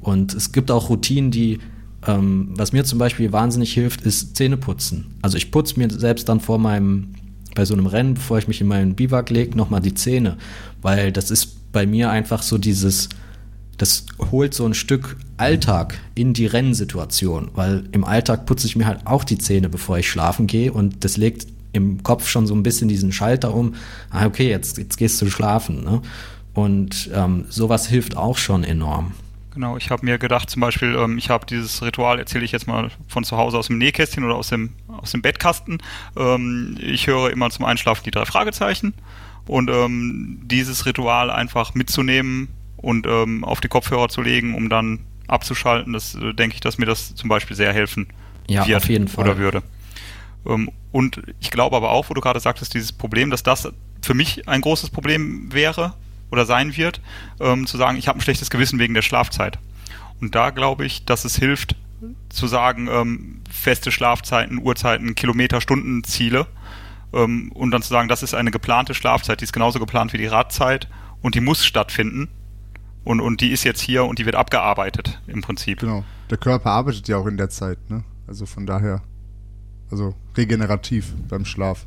Und 0.00 0.34
es 0.34 0.52
gibt 0.52 0.70
auch 0.70 0.88
Routinen, 0.88 1.30
die, 1.30 1.58
ähm, 2.06 2.48
was 2.56 2.72
mir 2.72 2.84
zum 2.84 2.98
Beispiel 2.98 3.32
wahnsinnig 3.32 3.72
hilft, 3.74 4.02
ist 4.02 4.36
Zähneputzen. 4.36 5.18
Also 5.20 5.36
ich 5.36 5.50
putze 5.50 5.78
mir 5.78 5.90
selbst 5.90 6.28
dann 6.28 6.40
vor 6.40 6.58
meinem, 6.58 7.14
bei 7.54 7.66
so 7.66 7.74
einem 7.74 7.86
Rennen, 7.86 8.14
bevor 8.14 8.38
ich 8.38 8.48
mich 8.48 8.60
in 8.60 8.68
meinen 8.68 8.94
Biwak 8.94 9.28
lege, 9.28 9.56
nochmal 9.56 9.82
die 9.82 9.94
Zähne. 9.94 10.38
Weil 10.80 11.12
das 11.12 11.30
ist 11.30 11.72
bei 11.72 11.86
mir 11.86 12.10
einfach 12.10 12.42
so 12.42 12.56
dieses, 12.56 13.10
das 13.76 14.06
holt 14.30 14.54
so 14.54 14.64
ein 14.64 14.74
Stück 14.74 15.16
Alltag 15.36 15.98
in 16.14 16.32
die 16.32 16.46
Rennsituation. 16.46 17.50
Weil 17.54 17.84
im 17.92 18.04
Alltag 18.04 18.46
putze 18.46 18.66
ich 18.66 18.76
mir 18.76 18.86
halt 18.86 19.06
auch 19.06 19.24
die 19.24 19.38
Zähne, 19.38 19.68
bevor 19.68 19.98
ich 19.98 20.08
schlafen 20.08 20.46
gehe. 20.46 20.72
Und 20.72 21.04
das 21.04 21.18
legt 21.18 21.46
im 21.72 22.02
Kopf 22.02 22.28
schon 22.28 22.46
so 22.46 22.54
ein 22.54 22.62
bisschen 22.62 22.88
diesen 22.88 23.12
Schalter 23.12 23.54
um, 23.54 23.74
ah, 24.10 24.26
okay, 24.26 24.48
jetzt, 24.48 24.78
jetzt 24.78 24.96
gehst 24.96 25.20
du 25.22 25.30
schlafen. 25.30 25.84
Ne? 25.84 26.02
Und 26.54 27.10
ähm, 27.14 27.46
sowas 27.48 27.86
hilft 27.86 28.16
auch 28.16 28.38
schon 28.38 28.64
enorm. 28.64 29.12
Genau, 29.54 29.76
ich 29.76 29.90
habe 29.90 30.04
mir 30.04 30.18
gedacht, 30.18 30.48
zum 30.48 30.60
Beispiel, 30.60 30.94
ähm, 30.94 31.18
ich 31.18 31.28
habe 31.28 31.44
dieses 31.44 31.82
Ritual, 31.82 32.18
erzähle 32.18 32.44
ich 32.44 32.52
jetzt 32.52 32.66
mal 32.66 32.90
von 33.08 33.24
zu 33.24 33.36
Hause 33.36 33.58
aus 33.58 33.66
dem 33.66 33.78
Nähkästchen 33.78 34.24
oder 34.24 34.36
aus 34.36 34.48
dem, 34.48 34.70
aus 34.88 35.10
dem 35.10 35.22
Bettkasten. 35.22 35.78
Ähm, 36.16 36.76
ich 36.80 37.06
höre 37.06 37.30
immer 37.30 37.50
zum 37.50 37.64
Einschlafen 37.64 38.02
die 38.04 38.12
drei 38.12 38.24
Fragezeichen 38.24 38.94
und 39.46 39.68
ähm, 39.68 40.40
dieses 40.44 40.86
Ritual 40.86 41.30
einfach 41.30 41.74
mitzunehmen 41.74 42.48
und 42.76 43.06
ähm, 43.06 43.44
auf 43.44 43.60
die 43.60 43.68
Kopfhörer 43.68 44.08
zu 44.08 44.22
legen, 44.22 44.54
um 44.54 44.68
dann 44.68 45.00
abzuschalten, 45.26 45.92
das 45.92 46.14
äh, 46.14 46.32
denke 46.32 46.54
ich, 46.54 46.60
dass 46.60 46.78
mir 46.78 46.86
das 46.86 47.14
zum 47.14 47.28
Beispiel 47.28 47.56
sehr 47.56 47.72
helfen 47.72 48.06
ja, 48.48 48.66
wird 48.66 48.76
auf 48.76 48.88
jeden 48.88 49.08
Fall. 49.08 49.24
oder 49.24 49.38
würde. 49.38 49.62
Ähm, 50.46 50.70
und 50.92 51.22
ich 51.40 51.50
glaube 51.50 51.76
aber 51.76 51.90
auch, 51.90 52.10
wo 52.10 52.14
du 52.14 52.20
gerade 52.20 52.40
sagtest, 52.40 52.74
dieses 52.74 52.92
Problem, 52.92 53.30
dass 53.30 53.42
das 53.42 53.68
für 54.02 54.14
mich 54.14 54.48
ein 54.48 54.60
großes 54.60 54.90
Problem 54.90 55.52
wäre, 55.52 55.94
oder 56.30 56.46
sein 56.46 56.76
wird, 56.76 57.00
ähm, 57.40 57.66
zu 57.66 57.76
sagen, 57.76 57.98
ich 57.98 58.08
habe 58.08 58.18
ein 58.18 58.22
schlechtes 58.22 58.50
Gewissen 58.50 58.78
wegen 58.78 58.94
der 58.94 59.02
Schlafzeit. 59.02 59.58
Und 60.20 60.34
da 60.34 60.50
glaube 60.50 60.84
ich, 60.86 61.04
dass 61.04 61.24
es 61.24 61.36
hilft, 61.36 61.76
zu 62.28 62.46
sagen, 62.46 62.88
ähm, 62.90 63.42
feste 63.50 63.90
Schlafzeiten, 63.90 64.58
Uhrzeiten, 64.58 65.14
Kilometer, 65.14 65.60
Stunden, 65.60 66.04
Ziele 66.04 66.46
und 67.12 67.72
dann 67.72 67.82
zu 67.82 67.88
sagen, 67.88 68.06
das 68.06 68.22
ist 68.22 68.34
eine 68.34 68.52
geplante 68.52 68.94
Schlafzeit, 68.94 69.40
die 69.40 69.44
ist 69.44 69.52
genauso 69.52 69.80
geplant 69.80 70.12
wie 70.12 70.18
die 70.18 70.26
Radzeit 70.26 70.86
und 71.22 71.34
die 71.34 71.40
muss 71.40 71.66
stattfinden. 71.66 72.28
Und, 73.02 73.20
und 73.20 73.40
die 73.40 73.50
ist 73.50 73.64
jetzt 73.64 73.80
hier 73.80 74.04
und 74.04 74.20
die 74.20 74.26
wird 74.26 74.36
abgearbeitet 74.36 75.20
im 75.26 75.42
Prinzip. 75.42 75.80
Genau. 75.80 76.04
Der 76.30 76.38
Körper 76.38 76.70
arbeitet 76.70 77.08
ja 77.08 77.16
auch 77.16 77.26
in 77.26 77.36
der 77.36 77.50
Zeit, 77.50 77.78
ne? 77.90 78.04
Also 78.28 78.46
von 78.46 78.64
daher, 78.64 79.02
also 79.90 80.14
regenerativ 80.36 81.14
beim 81.28 81.44
Schlaf. 81.44 81.86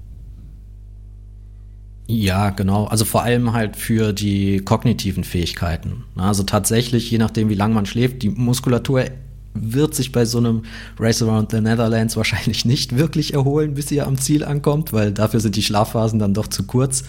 Ja, 2.08 2.50
genau. 2.50 2.86
Also 2.86 3.06
vor 3.06 3.24
allem 3.24 3.54
halt 3.54 3.76
für 3.78 4.12
die 4.12 4.60
kognitiven 4.60 5.24
Fähigkeiten. 5.24 6.04
Also 6.16 6.44
tatsächlich, 6.44 7.10
je 7.10 7.18
nachdem, 7.18 7.50
wie 7.50 7.56
lange 7.56 7.76
man 7.76 7.86
schläft, 7.86 8.24
die 8.24 8.30
Muskulatur 8.30 9.06
wird 9.54 9.96
sich 9.96 10.12
bei 10.12 10.26
so 10.26 10.40
einem 10.40 10.64
Race 11.00 11.22
Around 11.22 11.52
the 11.52 11.62
Netherlands 11.62 12.18
wahrscheinlich 12.18 12.66
nicht 12.66 12.98
wirklich 12.98 13.34
erholen, 13.34 13.76
bis 13.76 13.92
ihr 13.92 14.06
am 14.06 14.18
Ziel 14.18 14.44
ankommt, 14.44 14.92
weil 14.92 15.12
dafür 15.12 15.40
sind 15.40 15.56
die 15.56 15.64
Schlafphasen 15.64 16.20
dann 16.20 16.34
doch 16.34 16.48
zu 16.48 16.64
kurz. 16.64 17.04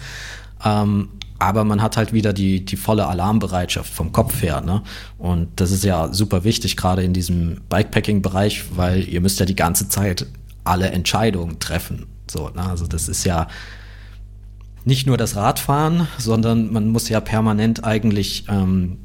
Ähm, 0.63 1.09
aber 1.37 1.65
man 1.65 1.81
hat 1.81 1.97
halt 1.97 2.13
wieder 2.13 2.31
die, 2.31 2.63
die 2.63 2.77
volle 2.77 3.07
Alarmbereitschaft 3.07 3.93
vom 3.93 4.13
Kopf 4.13 4.41
her. 4.41 4.61
Ne? 4.61 4.81
Und 5.17 5.49
das 5.57 5.71
ist 5.71 5.83
ja 5.83 6.13
super 6.13 6.45
wichtig, 6.45 6.77
gerade 6.77 7.03
in 7.03 7.11
diesem 7.11 7.57
Bikepacking-Bereich, 7.67 8.63
weil 8.75 9.07
ihr 9.09 9.19
müsst 9.19 9.39
ja 9.41 9.45
die 9.45 9.55
ganze 9.55 9.89
Zeit 9.89 10.27
alle 10.65 10.89
Entscheidungen 10.89 11.59
treffen. 11.59 12.07
So, 12.29 12.49
ne? 12.49 12.63
Also 12.69 12.87
das 12.87 13.07
ist 13.07 13.23
ja 13.23 13.47
nicht 14.83 15.07
nur 15.07 15.17
das 15.17 15.35
Radfahren, 15.35 16.07
sondern 16.17 16.71
man 16.71 16.89
muss 16.89 17.09
ja 17.09 17.19
permanent 17.19 17.83
eigentlich 17.83 18.45
ähm, 18.49 18.97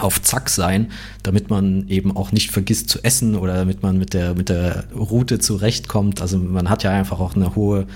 auf 0.00 0.22
Zack 0.22 0.48
sein, 0.48 0.90
damit 1.22 1.50
man 1.50 1.88
eben 1.88 2.16
auch 2.16 2.32
nicht 2.32 2.50
vergisst 2.50 2.88
zu 2.88 3.02
essen 3.02 3.34
oder 3.34 3.54
damit 3.54 3.82
man 3.82 3.98
mit 3.98 4.14
der, 4.14 4.34
mit 4.34 4.48
der 4.48 4.84
Route 4.94 5.38
zurechtkommt. 5.38 6.20
Also 6.20 6.38
man 6.38 6.70
hat 6.70 6.82
ja 6.82 6.92
einfach 6.92 7.20
auch 7.20 7.34
eine 7.34 7.54
hohe, 7.54 7.86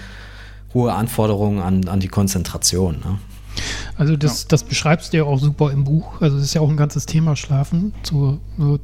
hohe 0.74 0.92
Anforderung 0.92 1.60
an, 1.60 1.88
an 1.88 2.00
die 2.00 2.08
Konzentration. 2.08 2.96
Ne? 3.04 3.18
Also 3.96 4.16
das, 4.16 4.48
das 4.48 4.64
beschreibst 4.64 5.12
du 5.12 5.18
ja 5.18 5.24
auch 5.24 5.38
super 5.38 5.70
im 5.70 5.84
Buch. 5.84 6.20
Also 6.20 6.38
es 6.38 6.44
ist 6.44 6.54
ja 6.54 6.60
auch 6.60 6.70
ein 6.70 6.76
ganzes 6.76 7.06
Thema 7.06 7.36
Schlafen. 7.36 7.92
So, 8.02 8.38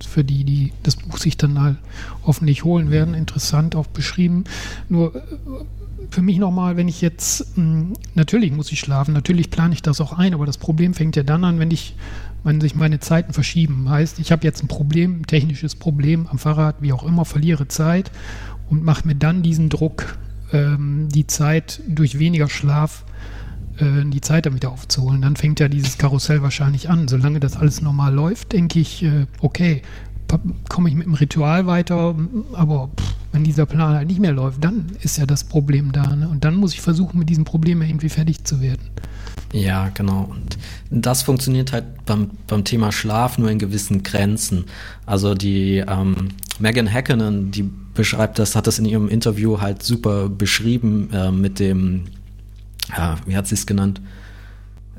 für 0.07 0.25
die, 0.25 0.45
die 0.45 0.73
das 0.83 0.97
Buch 0.97 1.19
sich 1.19 1.37
dann 1.37 1.61
halt 1.61 1.77
hoffentlich 2.25 2.65
holen 2.65 2.91
werden, 2.91 3.15
interessant 3.15 3.75
auch 3.75 3.87
beschrieben. 3.87 4.45
Nur 4.89 5.15
äh, 5.15 5.21
für 6.11 6.23
mich 6.23 6.39
nochmal, 6.39 6.77
wenn 6.77 6.89
ich 6.89 7.01
jetzt, 7.01 7.57
hm, 7.57 7.95
natürlich 8.15 8.53
muss 8.53 8.71
ich 8.71 8.81
schlafen, 8.81 9.15
natürlich 9.15 9.51
plane 9.51 9.75
ich 9.75 9.83
das 9.83 10.01
auch 10.01 10.13
ein, 10.13 10.35
aber 10.35 10.47
das 10.47 10.59
Problem 10.59 10.95
fängt 10.95 11.17
ja 11.17 11.23
dann 11.23 11.45
an, 11.45 11.59
wenn 11.59 11.71
ich, 11.71 11.97
wenn 12.45 12.61
sich 12.61 12.75
meine 12.75 13.01
Zeiten 13.01 13.33
verschieben. 13.33 13.89
Heißt, 13.89 14.19
ich 14.19 14.31
habe 14.31 14.45
jetzt 14.45 14.63
ein 14.63 14.69
Problem, 14.69 15.21
ein 15.21 15.27
technisches 15.27 15.75
Problem 15.75 16.27
am 16.27 16.39
Fahrrad, 16.39 16.77
wie 16.81 16.93
auch 16.93 17.05
immer, 17.05 17.25
verliere 17.25 17.69
Zeit 17.69 18.11
und 18.71 18.85
mache 18.85 19.07
mir 19.07 19.17
dann 19.17 19.43
diesen 19.43 19.69
Druck, 19.69 20.19
ähm, 20.53 21.09
die 21.11 21.27
Zeit 21.27 21.81
durch 21.89 22.19
weniger 22.19 22.49
Schlaf, 22.49 23.05
äh, 23.05 23.38
die 23.81 24.21
Zeit 24.21 24.47
dann 24.47 24.55
wieder 24.55 24.71
aufzuholen. 24.71 25.23
Dann 25.23 25.37
fängt 25.37 25.61
ja 25.61 25.69
dieses 25.69 25.99
Karussell 25.99 26.43
wahrscheinlich 26.43 26.91
an. 26.91 27.09
Solange 27.09 27.41
das 27.41 27.57
alles 27.57 27.81
normal 27.81 28.15
läuft, 28.15 28.53
denke 28.53 28.81
ich, 28.81 29.03
äh, 29.03 29.27
okay, 29.41 29.83
komme 30.69 30.89
ich 30.89 30.95
mit 30.95 31.07
dem 31.07 31.15
Ritual 31.15 31.67
weiter, 31.67 32.15
aber 32.53 32.91
pff, 32.99 33.15
wenn 33.33 33.45
dieser 33.45 33.67
Plan 33.67 33.95
halt 33.95 34.09
nicht 34.09 34.21
mehr 34.21 34.33
läuft, 34.33 34.63
dann 34.65 34.87
ist 35.03 35.19
ja 35.19 35.27
das 35.27 35.45
Problem 35.45 35.93
da. 35.93 36.15
Ne? 36.17 36.29
Und 36.29 36.45
dann 36.45 36.57
muss 36.57 36.75
ich 36.75 36.81
versuchen, 36.81 37.19
mit 37.19 37.29
diesem 37.29 37.45
Problem 37.45 37.83
irgendwie 37.83 38.09
fertig 38.09 38.45
zu 38.45 38.61
werden. 38.61 38.83
Ja, 39.53 39.89
genau. 39.91 40.29
Und 40.31 40.59
das 40.91 41.23
funktioniert 41.23 41.73
halt 41.73 42.05
beim, 42.05 42.31
beim 42.47 42.65
Thema 42.65 42.93
Schlaf 42.93 43.39
nur 43.39 43.51
in 43.51 43.59
gewissen 43.59 44.03
Grenzen. 44.03 44.65
Also 45.07 45.35
die 45.35 45.79
ähm, 45.79 46.29
Megan 46.59 46.93
Hackenen, 46.93 47.51
die 47.51 47.71
beschreibt 47.95 48.39
das, 48.39 48.55
hat 48.55 48.67
das 48.67 48.79
in 48.79 48.85
ihrem 48.85 49.09
Interview 49.09 49.61
halt 49.61 49.83
super 49.83 50.29
beschrieben 50.29 51.09
äh, 51.13 51.31
mit 51.31 51.59
dem, 51.59 52.05
ja, 52.97 53.17
wie 53.27 53.37
hat 53.37 53.47
sie 53.47 53.55
es 53.55 53.67
genannt? 53.67 54.01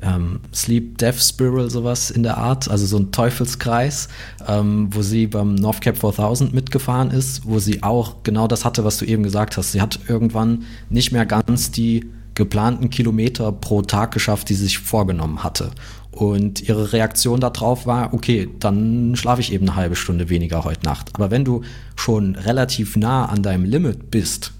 ähm, 0.02 0.40
Sleep 0.54 0.98
Death 0.98 1.20
Spiral, 1.20 1.70
sowas 1.70 2.10
in 2.10 2.22
der 2.22 2.38
Art, 2.38 2.70
also 2.70 2.86
so 2.86 2.98
ein 2.98 3.12
Teufelskreis, 3.12 4.08
ähm, 4.46 4.88
wo 4.90 5.02
sie 5.02 5.26
beim 5.26 5.54
North 5.54 5.80
Cap 5.80 5.98
4000 5.98 6.54
mitgefahren 6.54 7.10
ist, 7.10 7.46
wo 7.46 7.58
sie 7.58 7.82
auch 7.82 8.22
genau 8.22 8.46
das 8.46 8.64
hatte, 8.64 8.84
was 8.84 8.98
du 8.98 9.04
eben 9.04 9.22
gesagt 9.22 9.56
hast. 9.56 9.72
Sie 9.72 9.80
hat 9.80 10.00
irgendwann 10.08 10.64
nicht 10.88 11.12
mehr 11.12 11.26
ganz 11.26 11.70
die 11.70 12.06
geplanten 12.34 12.90
Kilometer 12.90 13.52
pro 13.52 13.82
Tag 13.82 14.12
geschafft, 14.12 14.48
die 14.48 14.54
sie 14.54 14.64
sich 14.64 14.78
vorgenommen 14.78 15.42
hatte. 15.42 15.70
Und 16.12 16.62
ihre 16.68 16.92
Reaktion 16.92 17.40
darauf 17.40 17.86
war, 17.86 18.12
okay, 18.14 18.48
dann 18.58 19.14
schlafe 19.14 19.40
ich 19.40 19.52
eben 19.52 19.68
eine 19.68 19.76
halbe 19.76 19.96
Stunde 19.96 20.28
weniger 20.28 20.64
heute 20.64 20.84
Nacht. 20.84 21.10
Aber 21.14 21.30
wenn 21.30 21.44
du 21.44 21.62
schon 21.96 22.34
relativ 22.34 22.96
nah 22.96 23.26
an 23.26 23.42
deinem 23.42 23.64
Limit 23.64 24.10
bist 24.10 24.52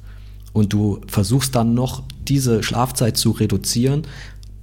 und 0.52 0.72
du 0.72 1.00
versuchst 1.06 1.54
dann 1.54 1.74
noch 1.74 2.02
diese 2.30 2.62
Schlafzeit 2.62 3.16
zu 3.16 3.32
reduzieren, 3.32 4.02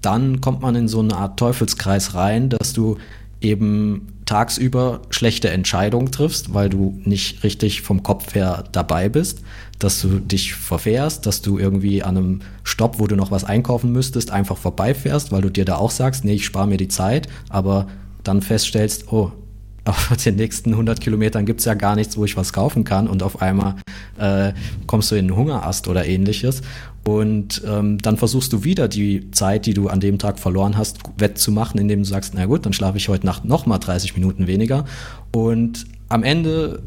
dann 0.01 0.41
kommt 0.41 0.61
man 0.61 0.75
in 0.75 0.87
so 0.87 0.99
eine 0.99 1.15
Art 1.15 1.37
Teufelskreis 1.37 2.13
rein, 2.13 2.49
dass 2.49 2.73
du 2.73 2.97
eben 3.41 4.07
tagsüber 4.25 5.01
schlechte 5.09 5.49
Entscheidungen 5.49 6.11
triffst, 6.11 6.53
weil 6.53 6.69
du 6.69 6.99
nicht 7.03 7.43
richtig 7.43 7.81
vom 7.81 8.03
Kopf 8.03 8.33
her 8.35 8.63
dabei 8.71 9.09
bist, 9.09 9.41
dass 9.79 10.01
du 10.01 10.19
dich 10.19 10.53
verfährst, 10.55 11.25
dass 11.25 11.41
du 11.41 11.57
irgendwie 11.57 12.03
an 12.03 12.17
einem 12.17 12.41
Stopp, 12.63 12.99
wo 12.99 13.07
du 13.07 13.15
noch 13.15 13.31
was 13.31 13.43
einkaufen 13.43 13.91
müsstest, 13.91 14.31
einfach 14.31 14.57
vorbeifährst, 14.57 15.31
weil 15.31 15.41
du 15.41 15.49
dir 15.49 15.65
da 15.65 15.77
auch 15.77 15.91
sagst, 15.91 16.25
nee, 16.25 16.33
ich 16.33 16.45
spare 16.45 16.67
mir 16.67 16.77
die 16.77 16.87
Zeit, 16.87 17.27
aber 17.49 17.87
dann 18.23 18.41
feststellst, 18.41 19.11
oh, 19.11 19.31
auf 19.85 20.17
den 20.23 20.35
nächsten 20.35 20.71
100 20.71 20.99
Kilometern 20.99 21.45
gibt 21.45 21.59
es 21.61 21.65
ja 21.65 21.73
gar 21.73 21.95
nichts, 21.95 22.17
wo 22.17 22.25
ich 22.25 22.35
was 22.35 22.51
kaufen 22.51 22.83
kann 22.83 23.07
und 23.07 23.23
auf 23.23 23.41
einmal 23.41 23.75
äh, 24.17 24.51
kommst 24.85 25.11
du 25.11 25.15
in 25.15 25.27
einen 25.27 25.35
Hungerast 25.35 25.87
oder 25.87 26.05
ähnliches 26.05 26.61
und 27.07 27.61
ähm, 27.65 27.99
dann 27.99 28.17
versuchst 28.17 28.51
du 28.51 28.65
wieder 28.65 28.89
die 28.89 29.31
Zeit, 29.31 29.65
die 29.65 29.73
du 29.73 29.87
an 29.87 30.01
dem 30.01 30.19
Tag 30.19 30.39
verloren 30.39 30.75
hast, 30.77 30.99
wettzumachen, 31.17 31.79
indem 31.79 31.99
du 31.99 32.05
sagst, 32.05 32.33
na 32.35 32.45
gut, 32.47 32.65
dann 32.65 32.73
schlafe 32.73 32.97
ich 32.97 33.07
heute 33.07 33.25
Nacht 33.25 33.45
nochmal 33.45 33.79
30 33.79 34.15
Minuten 34.15 34.45
weniger. 34.45 34.83
Und 35.31 35.85
am 36.09 36.23
Ende, 36.23 36.83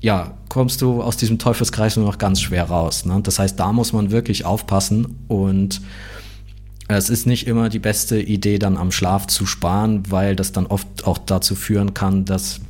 ja, 0.00 0.38
kommst 0.48 0.80
du 0.80 1.02
aus 1.02 1.18
diesem 1.18 1.38
Teufelskreis 1.38 1.98
nur 1.98 2.06
noch 2.06 2.16
ganz 2.16 2.40
schwer 2.40 2.64
raus. 2.64 3.04
Ne? 3.04 3.20
Das 3.22 3.38
heißt, 3.38 3.60
da 3.60 3.74
muss 3.74 3.92
man 3.92 4.10
wirklich 4.10 4.46
aufpassen 4.46 5.18
und 5.28 5.82
es 6.88 7.10
ist 7.10 7.26
nicht 7.26 7.46
immer 7.46 7.68
die 7.68 7.78
beste 7.78 8.22
Idee, 8.22 8.58
dann 8.58 8.78
am 8.78 8.90
Schlaf 8.90 9.26
zu 9.26 9.44
sparen, 9.44 10.04
weil 10.08 10.34
das 10.34 10.52
dann 10.52 10.64
oft 10.64 11.06
auch 11.06 11.18
dazu 11.18 11.56
führen 11.56 11.92
kann, 11.92 12.24
dass 12.24 12.62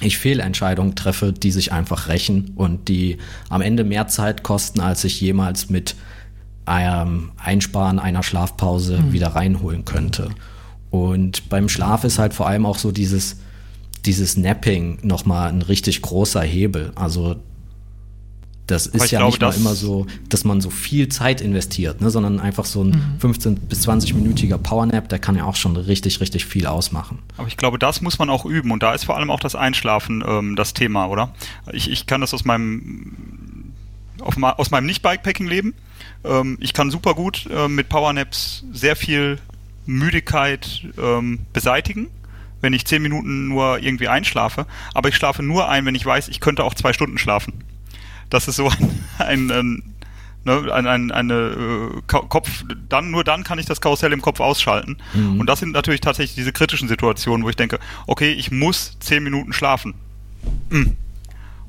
ich 0.00 0.18
Fehlentscheidungen 0.18 0.96
treffe, 0.96 1.32
die 1.32 1.52
sich 1.52 1.70
einfach 1.70 2.08
rächen 2.08 2.52
und 2.56 2.88
die 2.88 3.18
am 3.48 3.60
Ende 3.60 3.84
mehr 3.84 4.08
Zeit 4.08 4.42
kosten, 4.42 4.80
als 4.80 5.04
ich 5.04 5.20
jemals 5.20 5.70
mit 5.70 5.94
ähm, 6.66 7.30
Einsparen 7.42 7.98
einer 7.98 8.22
Schlafpause 8.22 8.98
mhm. 8.98 9.12
wieder 9.12 9.28
reinholen 9.28 9.84
könnte. 9.84 10.30
Und 10.90 11.48
beim 11.48 11.68
Schlaf 11.68 12.04
ist 12.04 12.18
halt 12.18 12.34
vor 12.34 12.46
allem 12.46 12.66
auch 12.66 12.78
so 12.78 12.92
dieses, 12.92 13.38
dieses 14.04 14.36
Napping 14.36 14.98
nochmal 15.02 15.48
ein 15.48 15.62
richtig 15.62 16.02
großer 16.02 16.42
Hebel. 16.42 16.92
Also 16.94 17.36
das 18.66 18.88
ist 18.88 19.12
ja 19.12 19.20
glaube, 19.20 19.30
nicht 19.30 19.40
mal 19.40 19.54
immer 19.54 19.74
so, 19.76 20.06
dass 20.28 20.44
man 20.44 20.60
so 20.60 20.70
viel 20.70 21.08
Zeit 21.08 21.40
investiert, 21.40 22.00
ne, 22.00 22.10
sondern 22.10 22.40
einfach 22.40 22.64
so 22.64 22.82
ein 22.82 22.88
mhm. 22.88 23.20
15 23.20 23.54
bis 23.56 23.86
20-minütiger 23.86 24.58
Powernap, 24.58 25.08
der 25.08 25.20
kann 25.20 25.36
ja 25.36 25.44
auch 25.44 25.54
schon 25.54 25.76
richtig, 25.76 26.20
richtig 26.20 26.46
viel 26.46 26.66
ausmachen. 26.66 27.20
Aber 27.36 27.46
ich 27.46 27.56
glaube, 27.56 27.78
das 27.78 28.00
muss 28.00 28.18
man 28.18 28.28
auch 28.28 28.44
üben 28.44 28.72
und 28.72 28.82
da 28.82 28.92
ist 28.92 29.04
vor 29.04 29.16
allem 29.16 29.30
auch 29.30 29.38
das 29.38 29.54
Einschlafen 29.54 30.24
ähm, 30.26 30.56
das 30.56 30.74
Thema, 30.74 31.06
oder? 31.06 31.32
Ich, 31.72 31.90
ich 31.90 32.06
kann 32.06 32.20
das 32.20 32.34
aus 32.34 32.44
meinem 32.44 33.72
auf, 34.20 34.36
aus 34.42 34.70
meinem 34.70 34.86
Nicht-Bikepacking-Leben. 34.86 35.74
Ähm, 36.24 36.58
ich 36.60 36.72
kann 36.72 36.90
super 36.90 37.14
gut 37.14 37.48
äh, 37.50 37.68
mit 37.68 37.88
Powernaps 37.88 38.64
sehr 38.72 38.96
viel 38.96 39.38
Müdigkeit 39.86 40.82
ähm, 40.98 41.40
beseitigen, 41.52 42.08
wenn 42.60 42.72
ich 42.72 42.84
zehn 42.86 43.02
Minuten 43.02 43.48
nur 43.48 43.78
irgendwie 43.78 44.08
einschlafe. 44.08 44.66
Aber 44.94 45.08
ich 45.08 45.16
schlafe 45.16 45.42
nur 45.42 45.68
ein, 45.68 45.84
wenn 45.86 45.94
ich 45.94 46.04
weiß, 46.04 46.28
ich 46.28 46.40
könnte 46.40 46.64
auch 46.64 46.74
zwei 46.74 46.92
Stunden 46.92 47.18
schlafen. 47.18 47.64
Das 48.30 48.48
ist 48.48 48.56
so 48.56 48.68
ein, 49.18 49.50
ein, 49.50 49.50
ein 49.50 49.82
Ne, 50.46 50.72
ein, 50.72 50.86
ein, 50.86 51.10
eine 51.10 51.34
äh, 51.34 52.02
Kopf, 52.06 52.62
dann 52.88 53.10
nur 53.10 53.24
dann 53.24 53.42
kann 53.42 53.58
ich 53.58 53.66
das 53.66 53.80
Karussell 53.80 54.12
im 54.12 54.22
Kopf 54.22 54.38
ausschalten. 54.38 54.96
Mhm. 55.12 55.40
Und 55.40 55.48
das 55.48 55.58
sind 55.58 55.72
natürlich 55.72 56.00
tatsächlich 56.00 56.36
diese 56.36 56.52
kritischen 56.52 56.86
Situationen, 56.86 57.44
wo 57.44 57.50
ich 57.50 57.56
denke, 57.56 57.80
okay, 58.06 58.30
ich 58.30 58.52
muss 58.52 58.96
zehn 59.00 59.24
Minuten 59.24 59.52
schlafen. 59.52 59.94
Mhm. 60.70 60.96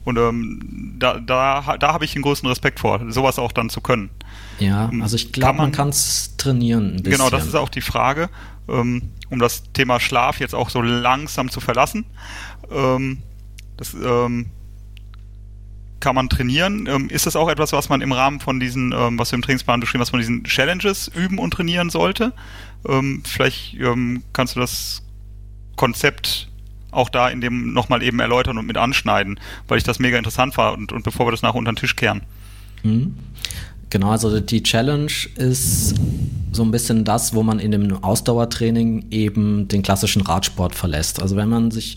Und 0.08 0.18
ähm, 0.18 0.96
da, 0.98 1.20
da, 1.20 1.76
da 1.78 1.92
habe 1.92 2.06
ich 2.06 2.14
den 2.14 2.22
größten 2.22 2.48
Respekt 2.48 2.80
vor, 2.80 3.02
sowas 3.12 3.38
auch 3.40 3.52
dann 3.52 3.70
zu 3.70 3.82
können. 3.82 4.10
Ja, 4.58 4.88
ähm, 4.90 5.02
also 5.02 5.18
ich 5.18 5.34
glaube, 5.34 5.58
man 5.58 5.74
kann 5.74 5.90
es 5.90 6.38
trainieren. 6.38 7.04
Genau, 7.04 7.30
das 7.30 7.46
ist 7.46 7.56
auch 7.56 7.68
die 7.68 7.82
Frage, 7.82 8.30
ähm, 8.70 9.12
um 9.30 9.40
das 9.40 9.64
Thema 9.74 10.00
Schlaf 10.00 10.40
jetzt 10.40 10.56
auch 10.56 10.70
so 10.70 10.82
langsam 10.82 11.52
zu 11.52 11.60
verlassen. 11.60 12.06
Ähm, 12.72 13.18
das 13.76 13.96
ähm, 13.96 14.46
kann 16.00 16.16
man 16.16 16.30
trainieren. 16.30 16.88
Ähm, 16.88 17.10
ist 17.10 17.26
das 17.26 17.36
auch 17.36 17.50
etwas, 17.50 17.74
was 17.74 17.90
man 17.90 18.00
im 18.00 18.14
Rahmen 18.14 18.40
von 18.40 18.62
diesen, 18.62 18.94
was 18.94 19.32
du 19.32 19.36
im 19.36 19.42
Trainingsplan 19.42 19.82
beschrieben 19.82 20.04
hast, 20.04 20.12
von 20.12 20.20
diesen 20.20 20.46
Challenges 20.46 21.10
üben 21.10 21.38
und 21.38 21.52
trainieren 21.52 21.90
sollte? 21.90 22.32
Vielleicht 23.26 23.76
kannst 24.32 24.56
du 24.56 24.62
das 24.62 25.04
Konzept 25.76 26.48
auch 26.92 27.10
da 27.10 27.30
in 27.30 27.42
dem 27.42 27.74
nochmal 27.74 28.02
eben 28.04 28.20
erläutern 28.20 28.58
und 28.58 28.66
mit 28.66 28.78
anschneiden, 28.78 29.40
weil 29.68 29.78
ich 29.78 29.84
das 29.84 30.00
mega 30.00 30.18
interessant 30.18 30.58
war 30.58 30.74
und, 30.74 30.92
und 30.92 31.04
bevor 31.04 31.28
wir 31.28 31.32
das 31.32 31.42
nachher 31.42 31.58
unter 31.58 31.72
den 31.72 31.78
Tisch 31.78 31.96
kehren. 31.96 32.22
Mhm. 32.84 33.16
Genau, 33.90 34.12
also 34.12 34.40
die 34.40 34.64
Challenge 34.64 35.12
ist 35.36 35.96
so 36.52 36.64
ein 36.64 36.72
bisschen 36.72 37.06
das, 37.06 37.34
wo 37.34 37.44
man 37.44 37.60
in 37.60 37.72
dem 37.72 38.04
Ausdauertraining 38.04 39.06
eben 39.12 39.68
den 39.68 39.82
klassischen 39.82 40.22
Radsport 40.22 40.76
verlässt. 40.76 41.22
Also 41.22 41.36
wenn 41.38 41.48
man 41.48 41.72
sich 41.72 41.96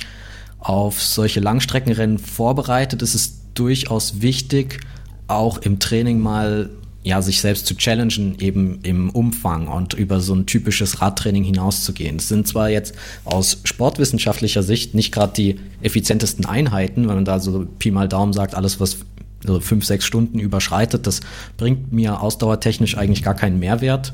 auf 0.59 1.03
solche 1.03 1.41
Langstreckenrennen 1.41 2.19
vorbereitet, 2.19 3.03
ist 3.03 3.15
es 3.15 3.41
durchaus 3.55 4.21
wichtig, 4.21 4.81
auch 5.27 5.59
im 5.59 5.79
Training 5.79 6.21
mal 6.21 6.71
ja, 7.03 7.23
sich 7.23 7.41
selbst 7.41 7.67
zu 7.67 7.75
challengen, 7.77 8.39
eben 8.41 8.81
im 8.83 9.09
Umfang 9.11 9.69
und 9.69 9.95
über 9.95 10.21
so 10.21 10.35
ein 10.35 10.45
typisches 10.45 11.01
Radtraining 11.01 11.45
hinauszugehen. 11.45 12.17
Es 12.17 12.29
sind 12.29 12.47
zwar 12.47 12.69
jetzt 12.69 12.95
aus 13.25 13.61
sportwissenschaftlicher 13.65 14.63
Sicht 14.63 14.95
nicht 14.95 15.13
gerade 15.13 15.33
die 15.33 15.61
effizientesten 15.81 16.45
Einheiten, 16.45 17.09
wenn 17.09 17.15
man 17.15 17.25
da 17.25 17.41
so 17.41 17.67
Pi 17.79 17.91
mal 17.91 18.09
Daumen 18.09 18.35
sagt, 18.35 18.55
alles, 18.55 18.81
was 18.81 18.99
so 19.43 19.61
fünf, 19.61 19.87
sechs 19.87 20.05
Stunden 20.05 20.39
überschreitet, 20.39 21.07
das 21.07 21.21
bringt 21.57 21.91
mir 21.91 22.21
ausdauertechnisch 22.21 22.99
eigentlich 22.99 23.23
gar 23.23 23.35
keinen 23.35 23.59
Mehrwert. 23.59 24.13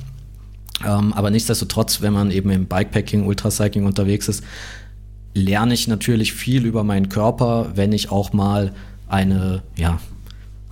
Ähm, 0.87 1.13
aber 1.13 1.31
nichtsdestotrotz, 1.31 2.03
wenn 2.03 2.13
man 2.13 2.31
eben 2.31 2.51
im 2.51 2.67
Bikepacking, 2.67 3.27
Ultracycling 3.27 3.87
unterwegs 3.87 4.29
ist, 4.29 4.45
lerne 5.35 5.75
ich 5.75 5.89
natürlich 5.89 6.33
viel 6.33 6.65
über 6.65 6.85
meinen 6.85 7.09
Körper, 7.09 7.73
wenn 7.75 7.93
ich 7.93 8.13
auch 8.13 8.33
mal 8.33 8.73
eine, 9.09 9.63
ja, 9.77 9.99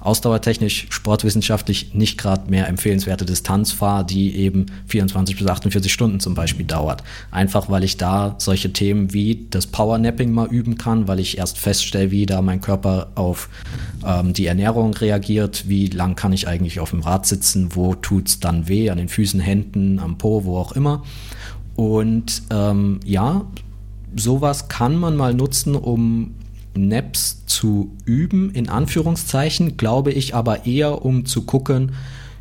ausdauertechnisch, 0.05 0.87
sportwissenschaftlich 0.91 1.95
nicht 1.95 2.19
gerade 2.19 2.51
mehr 2.51 2.69
empfehlenswerte 2.69 3.25
Distanz 3.25 3.73
fahre, 3.73 4.05
die 4.05 4.37
eben 4.37 4.67
24 4.87 5.39
bis 5.39 5.47
48 5.47 5.93
Stunden 5.93 6.21
zum 6.21 6.35
Beispiel 6.35 6.67
dauert. 6.67 7.03
Einfach 7.31 7.71
weil 7.71 7.85
ich 7.85 7.97
da 7.97 8.37
solche 8.39 8.73
Themen 8.73 9.15
wie 9.15 9.47
das 9.49 9.67
Powernapping 9.67 10.31
mal 10.31 10.49
üben 10.49 10.77
kann, 10.77 11.09
weil 11.09 11.21
ich 11.21 11.39
erst 11.39 11.59
feststelle, 11.59 12.11
wie 12.11 12.27
da 12.27 12.43
mein 12.43 12.61
Körper 12.61 13.09
auf 13.15 13.49
ähm, 14.07 14.35
die 14.35 14.47
Ernährung 14.47 14.93
reagiert, 14.93 15.69
wie 15.69 15.87
lang 15.87 16.17
kann 16.17 16.35
ich 16.35 16.47
eigentlich 16.47 16.81
auf 16.81 16.91
dem 16.91 17.01
Rad 17.01 17.25
sitzen, 17.25 17.75
wo 17.75 17.95
tut's 17.95 18.41
dann 18.41 18.69
weh, 18.69 18.91
an 18.91 18.99
den 18.99 19.09
Füßen, 19.09 19.41
Händen, 19.41 19.99
am 19.99 20.19
Po, 20.19 20.45
wo 20.45 20.59
auch 20.59 20.73
immer. 20.73 21.03
Und 21.77 22.43
ähm, 22.51 23.01
ja, 23.07 23.47
sowas 24.15 24.69
kann 24.69 24.97
man 24.97 25.17
mal 25.17 25.33
nutzen, 25.33 25.75
um 25.75 26.35
Naps 26.77 27.47
zu 27.47 27.97
üben, 28.05 28.51
in 28.51 28.69
Anführungszeichen, 28.69 29.77
glaube 29.77 30.13
ich 30.13 30.35
aber 30.35 30.67
eher, 30.67 31.05
um 31.05 31.27
zu 31.27 31.43
gucken, 31.43 31.93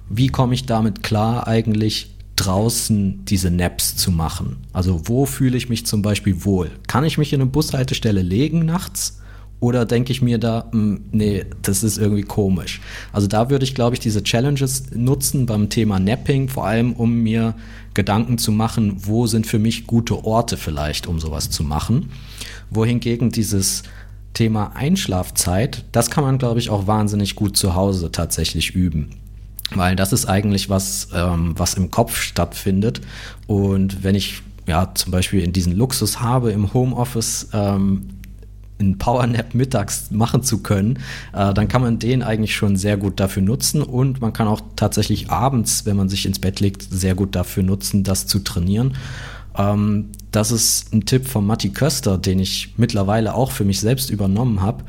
wie 0.09 0.27
komme 0.27 0.53
ich 0.53 0.65
damit 0.65 1.03
klar, 1.03 1.47
eigentlich 1.47 2.11
draußen 2.35 3.25
diese 3.25 3.51
Naps 3.51 3.95
zu 3.95 4.11
machen. 4.11 4.57
Also 4.73 5.07
wo 5.07 5.25
fühle 5.25 5.57
ich 5.57 5.69
mich 5.69 5.85
zum 5.85 6.01
Beispiel 6.01 6.45
wohl? 6.45 6.71
Kann 6.87 7.05
ich 7.05 7.17
mich 7.17 7.31
in 7.33 7.41
eine 7.41 7.49
Bushaltestelle 7.49 8.21
legen 8.21 8.65
nachts? 8.65 9.19
Oder 9.59 9.85
denke 9.85 10.11
ich 10.11 10.21
mir 10.21 10.39
da, 10.39 10.65
mh, 10.71 10.71
hm, 10.71 11.01
nee, 11.13 11.45
das 11.61 11.83
ist 11.83 11.97
irgendwie 11.97 12.23
komisch. 12.23 12.81
Also 13.13 13.27
da 13.27 13.49
würde 13.49 13.63
ich, 13.63 13.75
glaube 13.75 13.95
ich, 13.95 14.01
diese 14.01 14.21
Challenges 14.21 14.91
nutzen 14.93 15.45
beim 15.45 15.69
Thema 15.69 15.99
Napping, 15.99 16.49
vor 16.49 16.67
allem 16.67 16.91
um 16.91 17.21
mir 17.23 17.55
Gedanken 17.93 18.37
zu 18.37 18.51
machen, 18.51 18.97
wo 19.05 19.25
sind 19.25 19.47
für 19.47 19.59
mich 19.59 19.87
gute 19.87 20.25
Orte 20.25 20.57
vielleicht, 20.57 21.07
um 21.07 21.21
sowas 21.21 21.49
zu 21.49 21.63
machen. 21.63 22.09
Wohingegen 22.71 23.29
dieses 23.29 23.83
Thema 24.33 24.75
Einschlafzeit, 24.75 25.85
das 25.91 26.09
kann 26.09 26.23
man, 26.23 26.37
glaube 26.37 26.59
ich, 26.59 26.69
auch 26.69 26.87
wahnsinnig 26.87 27.35
gut 27.35 27.55
zu 27.55 27.75
Hause 27.75 28.11
tatsächlich 28.11 28.75
üben. 28.75 29.11
Weil 29.75 29.95
das 29.95 30.13
ist 30.13 30.25
eigentlich 30.25 30.69
was, 30.69 31.09
ähm, 31.13 31.53
was 31.57 31.75
im 31.75 31.91
Kopf 31.91 32.19
stattfindet. 32.19 33.01
Und 33.47 34.03
wenn 34.03 34.15
ich 34.15 34.41
ja 34.67 34.93
zum 34.93 35.11
Beispiel 35.11 35.41
in 35.41 35.53
diesen 35.53 35.75
Luxus 35.75 36.19
habe, 36.19 36.51
im 36.51 36.73
Homeoffice 36.73 37.49
ähm, 37.53 38.09
einen 38.79 38.97
Powernap 38.97 39.53
mittags 39.53 40.11
machen 40.11 40.43
zu 40.43 40.59
können, 40.59 40.99
äh, 41.33 41.53
dann 41.53 41.67
kann 41.67 41.81
man 41.81 41.99
den 41.99 42.23
eigentlich 42.23 42.55
schon 42.55 42.75
sehr 42.75 42.97
gut 42.97 43.19
dafür 43.19 43.41
nutzen 43.41 43.81
und 43.81 44.21
man 44.21 44.33
kann 44.33 44.47
auch 44.47 44.61
tatsächlich 44.75 45.29
abends, 45.29 45.85
wenn 45.85 45.95
man 45.95 46.09
sich 46.09 46.25
ins 46.25 46.39
Bett 46.39 46.59
legt, 46.59 46.83
sehr 46.89 47.15
gut 47.15 47.35
dafür 47.35 47.63
nutzen, 47.63 48.03
das 48.03 48.27
zu 48.27 48.39
trainieren. 48.39 48.95
Ähm, 49.57 50.09
das 50.31 50.51
ist 50.51 50.93
ein 50.93 51.05
Tipp 51.05 51.27
von 51.27 51.45
Matti 51.45 51.69
Köster, 51.69 52.17
den 52.17 52.39
ich 52.39 52.73
mittlerweile 52.77 53.35
auch 53.35 53.51
für 53.51 53.65
mich 53.65 53.79
selbst 53.79 54.09
übernommen 54.09 54.61
habe, 54.61 54.83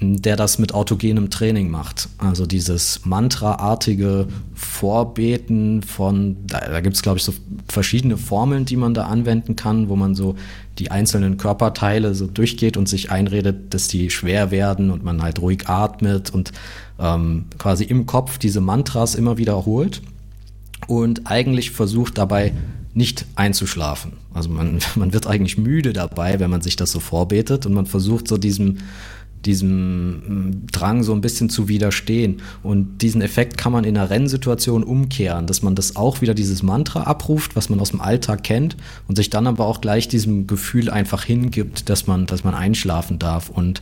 der 0.00 0.36
das 0.36 0.58
mit 0.58 0.74
autogenem 0.74 1.28
Training 1.28 1.70
macht. 1.70 2.08
Also 2.18 2.46
dieses 2.46 3.04
Mantra-artige 3.04 4.28
Vorbeten 4.54 5.82
von, 5.82 6.36
da, 6.46 6.60
da 6.60 6.80
gibt 6.80 6.96
es 6.96 7.02
glaube 7.02 7.18
ich 7.18 7.24
so 7.24 7.34
verschiedene 7.68 8.16
Formeln, 8.16 8.64
die 8.64 8.76
man 8.76 8.94
da 8.94 9.06
anwenden 9.06 9.56
kann, 9.56 9.88
wo 9.88 9.96
man 9.96 10.14
so 10.14 10.36
die 10.78 10.90
einzelnen 10.90 11.36
Körperteile 11.36 12.14
so 12.14 12.26
durchgeht 12.26 12.76
und 12.76 12.88
sich 12.88 13.10
einredet, 13.10 13.74
dass 13.74 13.88
die 13.88 14.10
schwer 14.10 14.50
werden 14.50 14.90
und 14.90 15.04
man 15.04 15.22
halt 15.22 15.40
ruhig 15.40 15.68
atmet 15.68 16.30
und 16.30 16.52
ähm, 17.00 17.46
quasi 17.58 17.84
im 17.84 18.06
Kopf 18.06 18.38
diese 18.38 18.60
Mantras 18.60 19.16
immer 19.16 19.36
wiederholt 19.36 20.00
und 20.86 21.28
eigentlich 21.28 21.72
versucht 21.72 22.18
dabei 22.18 22.52
nicht 22.98 23.24
einzuschlafen. 23.36 24.12
Also 24.34 24.50
man, 24.50 24.80
man 24.96 25.14
wird 25.14 25.26
eigentlich 25.26 25.56
müde 25.56 25.94
dabei, 25.94 26.38
wenn 26.40 26.50
man 26.50 26.60
sich 26.60 26.76
das 26.76 26.90
so 26.90 27.00
vorbetet 27.00 27.64
und 27.64 27.72
man 27.72 27.86
versucht 27.86 28.28
so 28.28 28.36
diesem, 28.36 28.78
diesem 29.46 30.10
mm, 30.10 30.66
Drang 30.72 31.04
so 31.04 31.12
ein 31.14 31.20
bisschen 31.20 31.48
zu 31.48 31.68
widerstehen. 31.68 32.42
Und 32.62 32.98
diesen 32.98 33.22
Effekt 33.22 33.56
kann 33.56 33.72
man 33.72 33.84
in 33.84 33.96
einer 33.96 34.10
Rennsituation 34.10 34.82
umkehren, 34.82 35.46
dass 35.46 35.62
man 35.62 35.76
das 35.76 35.96
auch 35.96 36.20
wieder 36.20 36.34
dieses 36.34 36.62
Mantra 36.62 37.04
abruft, 37.04 37.54
was 37.54 37.68
man 37.70 37.80
aus 37.80 37.90
dem 37.90 38.00
Alltag 38.00 38.42
kennt 38.42 38.76
und 39.06 39.16
sich 39.16 39.30
dann 39.30 39.46
aber 39.46 39.64
auch 39.64 39.80
gleich 39.80 40.08
diesem 40.08 40.48
Gefühl 40.48 40.90
einfach 40.90 41.24
hingibt, 41.24 41.88
dass 41.88 42.08
man, 42.08 42.26
dass 42.26 42.42
man 42.42 42.54
einschlafen 42.54 43.20
darf. 43.20 43.48
Und 43.48 43.80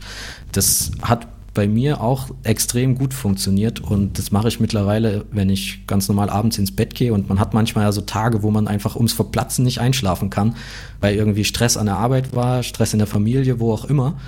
das 0.51 0.91
hat 1.01 1.27
bei 1.57 1.67
mir 1.67 2.01
auch 2.01 2.29
extrem 2.43 2.93
gut 2.93 3.15
funktioniert 3.15 3.79
und 3.79 4.19
das 4.19 4.31
mache 4.31 4.47
ich 4.47 4.59
mittlerweile, 4.59 5.25
wenn 5.31 5.49
ich 5.49 5.87
ganz 5.87 6.07
normal 6.07 6.29
abends 6.29 6.59
ins 6.59 6.71
Bett 6.71 6.93
gehe 6.93 7.11
und 7.11 7.29
man 7.29 7.39
hat 7.39 7.55
manchmal 7.55 7.85
ja 7.85 7.91
so 7.91 8.01
Tage, 8.01 8.43
wo 8.43 8.51
man 8.51 8.67
einfach 8.67 8.95
ums 8.95 9.13
Verplatzen 9.13 9.65
nicht 9.65 9.81
einschlafen 9.81 10.29
kann, 10.29 10.55
weil 11.01 11.15
irgendwie 11.15 11.43
Stress 11.43 11.75
an 11.75 11.87
der 11.87 11.97
Arbeit 11.97 12.35
war, 12.35 12.61
Stress 12.61 12.93
in 12.93 12.99
der 12.99 13.07
Familie, 13.07 13.59
wo 13.59 13.73
auch 13.73 13.85
immer 13.85 14.19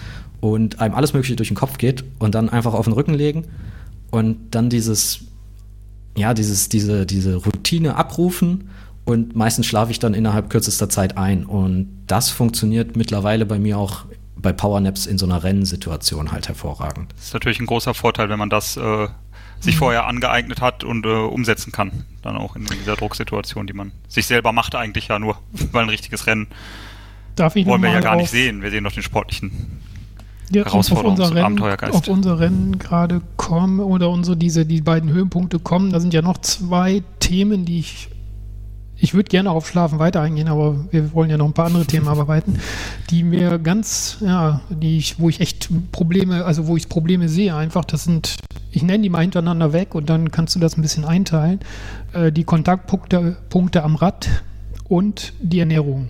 und 0.42 0.80
einem 0.82 0.96
alles 0.96 1.14
Mögliche 1.14 1.36
durch 1.36 1.50
den 1.50 1.56
Kopf 1.56 1.78
geht 1.78 2.04
und 2.18 2.34
dann 2.34 2.50
einfach 2.50 2.74
auf 2.74 2.86
den 2.86 2.94
Rücken 2.94 3.14
legen 3.14 3.44
und 4.10 4.38
dann 4.50 4.72
dieses, 4.72 5.20
ja, 6.18 6.34
dieses, 6.34 6.68
diese, 6.68 7.06
diese 7.06 7.36
Routine 7.36 7.96
abrufen 7.96 8.70
und 9.06 9.36
meistens 9.36 9.68
schlafe 9.68 9.92
ich 9.92 10.00
dann 10.00 10.16
innerhalb 10.16 10.50
kürzester 10.50 10.90
Zeit 10.90 11.16
ein 11.16 11.46
und 11.46 11.90
das 12.08 12.32
funktioniert 12.32 12.98
mittlerweile 12.98 13.46
bei 13.46 13.60
mir 13.60 13.78
auch 13.78 14.06
bei 14.42 14.54
Powernaps 14.54 15.06
in 15.06 15.18
so 15.18 15.26
einer 15.26 15.44
Rennsituation 15.44 16.32
halt 16.32 16.48
hervorragend. 16.48 17.12
Das 17.16 17.26
ist 17.26 17.34
natürlich 17.34 17.60
ein 17.60 17.66
großer 17.66 17.94
Vorteil, 17.94 18.30
wenn 18.30 18.40
man 18.40 18.50
das 18.50 18.78
äh, 18.78 19.08
sich 19.60 19.76
mhm. 19.76 19.80
vorher 19.80 20.08
angeeignet 20.08 20.62
hat 20.62 20.84
und 20.84 21.06
äh, 21.06 21.10
umsetzen 21.10 21.72
kann. 21.72 22.06
Dann 22.22 22.38
auch 22.38 22.56
in 22.56 22.66
dieser 22.66 22.96
Drucksituation, 22.96 23.68
die 23.68 23.74
man 23.74 23.92
sich 24.08 24.26
selber 24.26 24.52
macht 24.52 24.76
eigentlich 24.76 25.10
ja 25.10 25.20
nur, 25.20 25.38
weil 25.72 25.84
ein 25.84 25.90
richtiges 25.90 26.28
Rennen 26.28 26.48
Darf 27.36 27.56
ich 27.56 27.66
wollen 27.66 27.82
wir 27.82 27.92
ja 27.92 28.02
gar 28.02 28.18
nicht 28.18 28.32
sehen. 28.32 28.62
Wir 28.62 28.70
sehen 28.70 28.84
doch 28.84 28.92
den 28.92 29.04
sportlichen 29.04 29.80
ja, 30.52 30.64
Herausforderungs- 30.64 31.22
auf 31.22 31.32
unser 31.32 31.36
Rennen, 31.36 31.62
Auf 31.94 32.08
unser 32.08 32.40
Rennen 32.40 32.80
gerade 32.80 33.22
kommen 33.38 33.80
oder 33.80 34.10
unsere 34.10 34.36
diese 34.36 34.66
die 34.66 34.82
beiden 34.82 35.10
Höhenpunkte 35.10 35.60
kommen. 35.60 35.92
Da 35.92 36.00
sind 36.00 36.14
ja 36.14 36.22
noch 36.22 36.40
zwei 36.40 37.04
Themen, 37.20 37.66
die 37.66 37.80
ich 37.80 38.10
ich 39.02 39.14
würde 39.14 39.30
gerne 39.30 39.52
auf 39.52 39.68
Schlafen 39.68 40.00
weiter 40.00 40.22
eingehen, 40.22 40.48
aber 40.48 40.86
wir 40.92 41.14
wollen 41.14 41.30
ja 41.30 41.38
noch 41.38 41.46
ein 41.46 41.54
paar 41.54 41.68
andere 41.68 41.86
Themen 41.86 42.08
arbeiten, 42.08 42.60
die 43.10 43.24
mir 43.24 43.58
ganz, 43.60 44.18
ja, 44.22 44.62
die 44.70 44.98
ich, 44.98 45.20
wo 45.20 45.30
ich 45.30 45.40
echt 45.40 45.70
Probleme, 45.92 46.46
also 46.46 46.68
wo 46.68 46.76
ich 46.76 46.90
Probleme 46.90 47.30
sehe, 47.30 47.56
einfach, 47.56 47.86
das 47.86 48.04
sind, 48.04 48.38
ich 48.72 48.84
nenne 48.84 49.04
die 49.04 49.10
mal 49.10 49.22
hintereinander 49.22 49.74
weg 49.74 49.96
und 49.96 50.10
dann 50.10 50.32
kannst 50.32 50.56
du 50.56 50.60
das 50.60 50.78
ein 50.78 50.82
bisschen 50.82 51.06
einteilen. 51.06 51.60
Äh, 52.14 52.32
die 52.32 52.44
Kontaktpunkte 52.44 53.38
Punkte 53.50 53.84
am 53.84 53.96
Rad 53.96 54.30
und 54.88 55.34
die 55.42 55.60
Ernährung. 55.60 56.10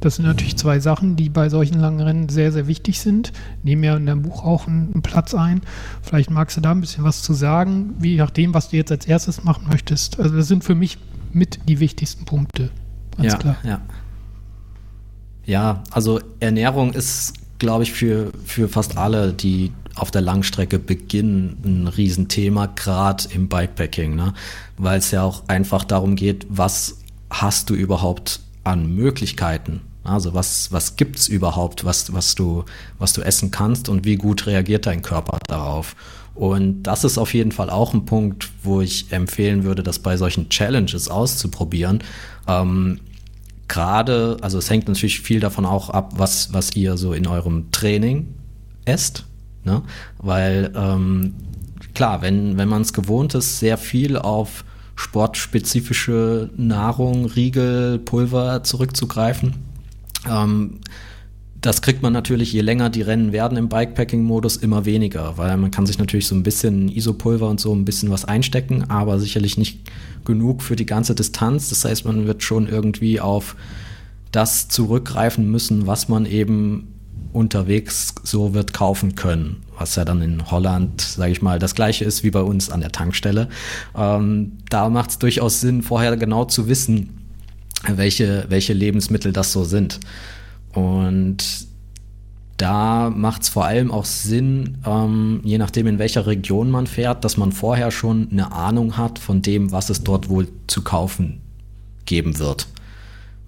Das 0.00 0.16
sind 0.16 0.26
natürlich 0.26 0.56
zwei 0.56 0.80
Sachen, 0.80 1.16
die 1.16 1.30
bei 1.30 1.48
solchen 1.48 1.80
langen 1.80 2.00
Rennen 2.00 2.28
sehr, 2.28 2.52
sehr 2.52 2.66
wichtig 2.66 3.00
sind. 3.00 3.32
Nehmen 3.62 3.84
ja 3.84 3.96
in 3.96 4.04
deinem 4.04 4.20
Buch 4.20 4.44
auch 4.44 4.66
einen, 4.68 5.00
Platz 5.00 5.34
ein. 5.34 5.62
Vielleicht 6.02 6.30
magst 6.30 6.58
du 6.58 6.60
da 6.60 6.72
ein 6.72 6.82
bisschen 6.82 7.04
was 7.04 7.22
zu 7.22 7.32
sagen, 7.32 7.94
wie 7.98 8.16
nachdem, 8.16 8.52
was 8.52 8.68
du 8.68 8.76
jetzt 8.76 8.92
als 8.92 9.06
erstes 9.06 9.44
machen 9.44 9.66
möchtest. 9.70 10.20
Also 10.20 10.36
das 10.36 10.46
sind 10.46 10.62
für 10.62 10.74
mich 10.74 10.98
mit 11.34 11.58
die 11.68 11.80
wichtigsten 11.80 12.24
Punkte. 12.24 12.70
Ganz 13.16 13.32
ja, 13.32 13.38
klar. 13.38 13.56
Ja. 13.64 13.80
ja, 15.44 15.82
also 15.90 16.20
Ernährung 16.40 16.92
ist, 16.92 17.34
glaube 17.58 17.82
ich, 17.82 17.92
für, 17.92 18.32
für 18.44 18.68
fast 18.68 18.96
alle, 18.96 19.32
die 19.32 19.72
auf 19.96 20.10
der 20.10 20.22
Langstrecke 20.22 20.78
beginnen, 20.78 21.58
ein 21.64 21.86
Riesenthema, 21.86 22.66
gerade 22.66 23.24
im 23.32 23.48
Bikepacking, 23.48 24.14
ne? 24.14 24.34
weil 24.76 24.98
es 24.98 25.10
ja 25.10 25.22
auch 25.22 25.44
einfach 25.48 25.84
darum 25.84 26.16
geht, 26.16 26.46
was 26.48 26.98
hast 27.30 27.70
du 27.70 27.74
überhaupt 27.74 28.40
an 28.64 28.94
Möglichkeiten? 28.94 29.82
Also 30.02 30.34
was, 30.34 30.70
was 30.70 30.96
gibt 30.96 31.18
es 31.18 31.28
überhaupt, 31.28 31.84
was, 31.84 32.12
was, 32.12 32.34
du, 32.34 32.64
was 32.98 33.12
du 33.12 33.22
essen 33.22 33.50
kannst 33.50 33.88
und 33.88 34.04
wie 34.04 34.16
gut 34.16 34.46
reagiert 34.46 34.86
dein 34.86 35.02
Körper 35.02 35.38
darauf? 35.46 35.96
Und 36.34 36.82
das 36.82 37.04
ist 37.04 37.16
auf 37.18 37.32
jeden 37.32 37.52
Fall 37.52 37.70
auch 37.70 37.94
ein 37.94 38.06
Punkt, 38.06 38.50
wo 38.62 38.80
ich 38.80 39.12
empfehlen 39.12 39.64
würde, 39.64 39.82
das 39.82 40.00
bei 40.00 40.16
solchen 40.16 40.48
Challenges 40.48 41.08
auszuprobieren. 41.08 42.02
Ähm, 42.48 43.00
Gerade, 43.66 44.36
also 44.42 44.58
es 44.58 44.68
hängt 44.68 44.88
natürlich 44.88 45.20
viel 45.20 45.40
davon 45.40 45.64
auch 45.64 45.88
ab, 45.88 46.12
was, 46.16 46.52
was 46.52 46.76
ihr 46.76 46.98
so 46.98 47.14
in 47.14 47.26
eurem 47.26 47.70
Training 47.70 48.34
esst. 48.84 49.24
Ne? 49.64 49.82
Weil 50.18 50.70
ähm, 50.76 51.34
klar, 51.94 52.20
wenn, 52.20 52.58
wenn 52.58 52.68
man 52.68 52.82
es 52.82 52.92
gewohnt 52.92 53.34
ist, 53.34 53.58
sehr 53.58 53.78
viel 53.78 54.18
auf 54.18 54.64
sportspezifische 54.96 56.50
Nahrung, 56.56 57.24
Riegel, 57.24 57.98
Pulver 57.98 58.62
zurückzugreifen, 58.62 59.54
ähm, 60.28 60.80
das 61.64 61.80
kriegt 61.80 62.02
man 62.02 62.12
natürlich, 62.12 62.52
je 62.52 62.60
länger 62.60 62.90
die 62.90 63.00
Rennen 63.00 63.32
werden 63.32 63.56
im 63.56 63.70
Bikepacking-Modus, 63.70 64.56
immer 64.56 64.84
weniger, 64.84 65.38
weil 65.38 65.56
man 65.56 65.70
kann 65.70 65.86
sich 65.86 65.98
natürlich 65.98 66.26
so 66.26 66.34
ein 66.34 66.42
bisschen 66.42 66.90
Isopulver 66.90 67.48
und 67.48 67.58
so 67.58 67.74
ein 67.74 67.86
bisschen 67.86 68.10
was 68.10 68.26
einstecken, 68.26 68.90
aber 68.90 69.18
sicherlich 69.18 69.56
nicht 69.56 69.78
genug 70.26 70.62
für 70.62 70.76
die 70.76 70.84
ganze 70.84 71.14
Distanz. 71.14 71.70
Das 71.70 71.86
heißt, 71.86 72.04
man 72.04 72.26
wird 72.26 72.42
schon 72.42 72.68
irgendwie 72.68 73.18
auf 73.18 73.56
das 74.30 74.68
zurückgreifen 74.68 75.50
müssen, 75.50 75.86
was 75.86 76.08
man 76.08 76.26
eben 76.26 76.92
unterwegs 77.32 78.14
so 78.22 78.52
wird 78.52 78.74
kaufen 78.74 79.14
können, 79.14 79.62
was 79.78 79.96
ja 79.96 80.04
dann 80.04 80.20
in 80.20 80.50
Holland, 80.50 81.00
sage 81.00 81.32
ich 81.32 81.40
mal, 81.40 81.58
das 81.58 81.74
gleiche 81.74 82.04
ist 82.04 82.22
wie 82.24 82.30
bei 82.30 82.42
uns 82.42 82.68
an 82.68 82.80
der 82.80 82.92
Tankstelle. 82.92 83.48
Ähm, 83.96 84.52
da 84.68 84.90
macht 84.90 85.10
es 85.10 85.18
durchaus 85.18 85.62
Sinn, 85.62 85.82
vorher 85.82 86.14
genau 86.18 86.44
zu 86.44 86.68
wissen, 86.68 87.08
welche, 87.88 88.44
welche 88.50 88.74
Lebensmittel 88.74 89.32
das 89.32 89.50
so 89.50 89.64
sind. 89.64 89.98
Und 90.74 91.66
da 92.56 93.10
macht 93.10 93.42
es 93.42 93.48
vor 93.48 93.64
allem 93.64 93.90
auch 93.90 94.04
Sinn, 94.04 94.78
ähm, 94.86 95.40
je 95.42 95.58
nachdem 95.58 95.86
in 95.86 95.98
welcher 95.98 96.26
Region 96.26 96.70
man 96.70 96.86
fährt, 96.86 97.24
dass 97.24 97.36
man 97.36 97.52
vorher 97.52 97.90
schon 97.90 98.28
eine 98.30 98.52
Ahnung 98.52 98.96
hat 98.96 99.18
von 99.18 99.42
dem, 99.42 99.72
was 99.72 99.90
es 99.90 100.04
dort 100.04 100.28
wohl 100.28 100.48
zu 100.66 100.82
kaufen 100.82 101.40
geben 102.04 102.38
wird. 102.38 102.68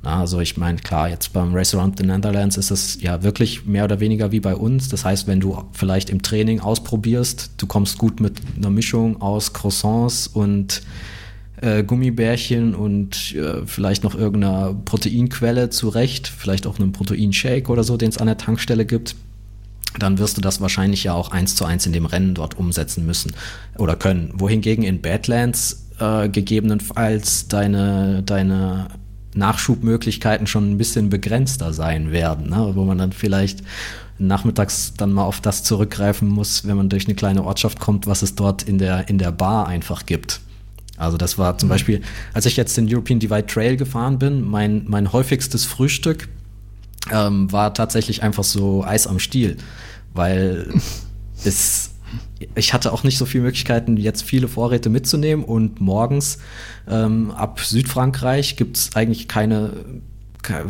Na, 0.02 0.20
also 0.20 0.40
ich 0.40 0.56
meine, 0.56 0.78
klar, 0.78 1.08
jetzt 1.08 1.32
beim 1.32 1.54
Race 1.54 1.74
Around 1.74 1.98
the 1.98 2.04
Netherlands 2.04 2.56
ist 2.56 2.70
es 2.70 3.00
ja 3.00 3.22
wirklich 3.22 3.66
mehr 3.66 3.84
oder 3.84 4.00
weniger 4.00 4.32
wie 4.32 4.40
bei 4.40 4.54
uns. 4.54 4.88
Das 4.88 5.04
heißt, 5.04 5.26
wenn 5.26 5.40
du 5.40 5.64
vielleicht 5.72 6.10
im 6.10 6.22
Training 6.22 6.60
ausprobierst, 6.60 7.50
du 7.56 7.66
kommst 7.66 7.98
gut 7.98 8.20
mit 8.20 8.40
einer 8.56 8.70
Mischung 8.70 9.20
aus 9.20 9.52
Croissants 9.52 10.26
und 10.26 10.82
äh, 11.60 11.82
Gummibärchen 11.82 12.74
und 12.74 13.34
äh, 13.34 13.66
vielleicht 13.66 14.04
noch 14.04 14.14
irgendeiner 14.14 14.74
Proteinquelle 14.74 15.70
zurecht, 15.70 16.28
vielleicht 16.28 16.66
auch 16.66 16.78
einem 16.78 16.92
Proteinshake 16.92 17.70
oder 17.70 17.84
so, 17.84 17.96
den 17.96 18.10
es 18.10 18.18
an 18.18 18.26
der 18.26 18.36
Tankstelle 18.36 18.84
gibt, 18.84 19.16
dann 19.98 20.18
wirst 20.18 20.36
du 20.36 20.40
das 20.40 20.60
wahrscheinlich 20.60 21.04
ja 21.04 21.14
auch 21.14 21.30
eins 21.30 21.56
zu 21.56 21.64
eins 21.64 21.86
in 21.86 21.92
dem 21.92 22.06
Rennen 22.06 22.34
dort 22.34 22.58
umsetzen 22.58 23.06
müssen 23.06 23.32
oder 23.78 23.96
können. 23.96 24.32
Wohingegen 24.34 24.84
in 24.84 25.00
Badlands 25.00 25.86
äh, 25.98 26.28
gegebenenfalls 26.28 27.48
deine, 27.48 28.22
deine 28.22 28.88
Nachschubmöglichkeiten 29.34 30.46
schon 30.46 30.70
ein 30.70 30.78
bisschen 30.78 31.10
begrenzter 31.10 31.72
sein 31.72 32.10
werden, 32.10 32.50
ne? 32.50 32.72
wo 32.74 32.84
man 32.84 32.98
dann 32.98 33.12
vielleicht 33.12 33.62
nachmittags 34.18 34.94
dann 34.96 35.12
mal 35.12 35.24
auf 35.24 35.40
das 35.40 35.62
zurückgreifen 35.62 36.28
muss, 36.28 36.66
wenn 36.66 36.76
man 36.76 36.88
durch 36.88 37.06
eine 37.06 37.14
kleine 37.14 37.44
Ortschaft 37.44 37.80
kommt, 37.80 38.06
was 38.06 38.22
es 38.22 38.34
dort 38.34 38.62
in 38.62 38.78
der, 38.78 39.08
in 39.08 39.18
der 39.18 39.32
Bar 39.32 39.68
einfach 39.68 40.06
gibt. 40.06 40.40
Also 40.96 41.16
das 41.16 41.38
war 41.38 41.58
zum 41.58 41.68
mhm. 41.68 41.70
Beispiel, 41.70 42.00
als 42.32 42.46
ich 42.46 42.56
jetzt 42.56 42.76
den 42.76 42.92
European 42.92 43.18
Divide 43.18 43.46
Trail 43.46 43.76
gefahren 43.76 44.18
bin, 44.18 44.42
mein, 44.42 44.84
mein 44.88 45.12
häufigstes 45.12 45.64
Frühstück 45.64 46.28
ähm, 47.12 47.50
war 47.52 47.74
tatsächlich 47.74 48.22
einfach 48.22 48.44
so 48.44 48.84
Eis 48.84 49.06
am 49.06 49.18
Stiel, 49.18 49.56
weil 50.14 50.72
es, 51.44 51.90
ich 52.54 52.72
hatte 52.72 52.92
auch 52.92 53.04
nicht 53.04 53.18
so 53.18 53.26
viele 53.26 53.44
Möglichkeiten, 53.44 53.96
jetzt 53.96 54.22
viele 54.22 54.48
Vorräte 54.48 54.88
mitzunehmen 54.88 55.44
und 55.44 55.80
morgens 55.80 56.38
ähm, 56.88 57.30
ab 57.30 57.60
Südfrankreich 57.60 58.56
gibt 58.56 58.76
es 58.76 58.96
eigentlich 58.96 59.28
keine 59.28 59.72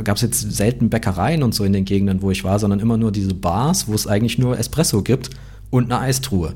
gab 0.05 0.17
es 0.17 0.23
jetzt 0.23 0.53
selten 0.53 0.89
Bäckereien 0.89 1.43
und 1.43 1.55
so 1.55 1.63
in 1.63 1.75
den 1.75 1.85
Gegenden, 1.85 2.23
wo 2.23 2.31
ich 2.31 2.45
war, 2.45 2.59
sondern 2.59 2.81
immer 2.81 2.97
nur 2.97 3.13
diese 3.13 3.35
Bars, 3.35 3.87
wo 3.89 3.93
es 3.93 4.07
eigentlich 4.07 4.39
nur 4.39 4.59
Espresso 4.59 5.03
gibt 5.03 5.31
und 5.71 5.93
eine 5.93 6.01
Eistruhe. 6.01 6.55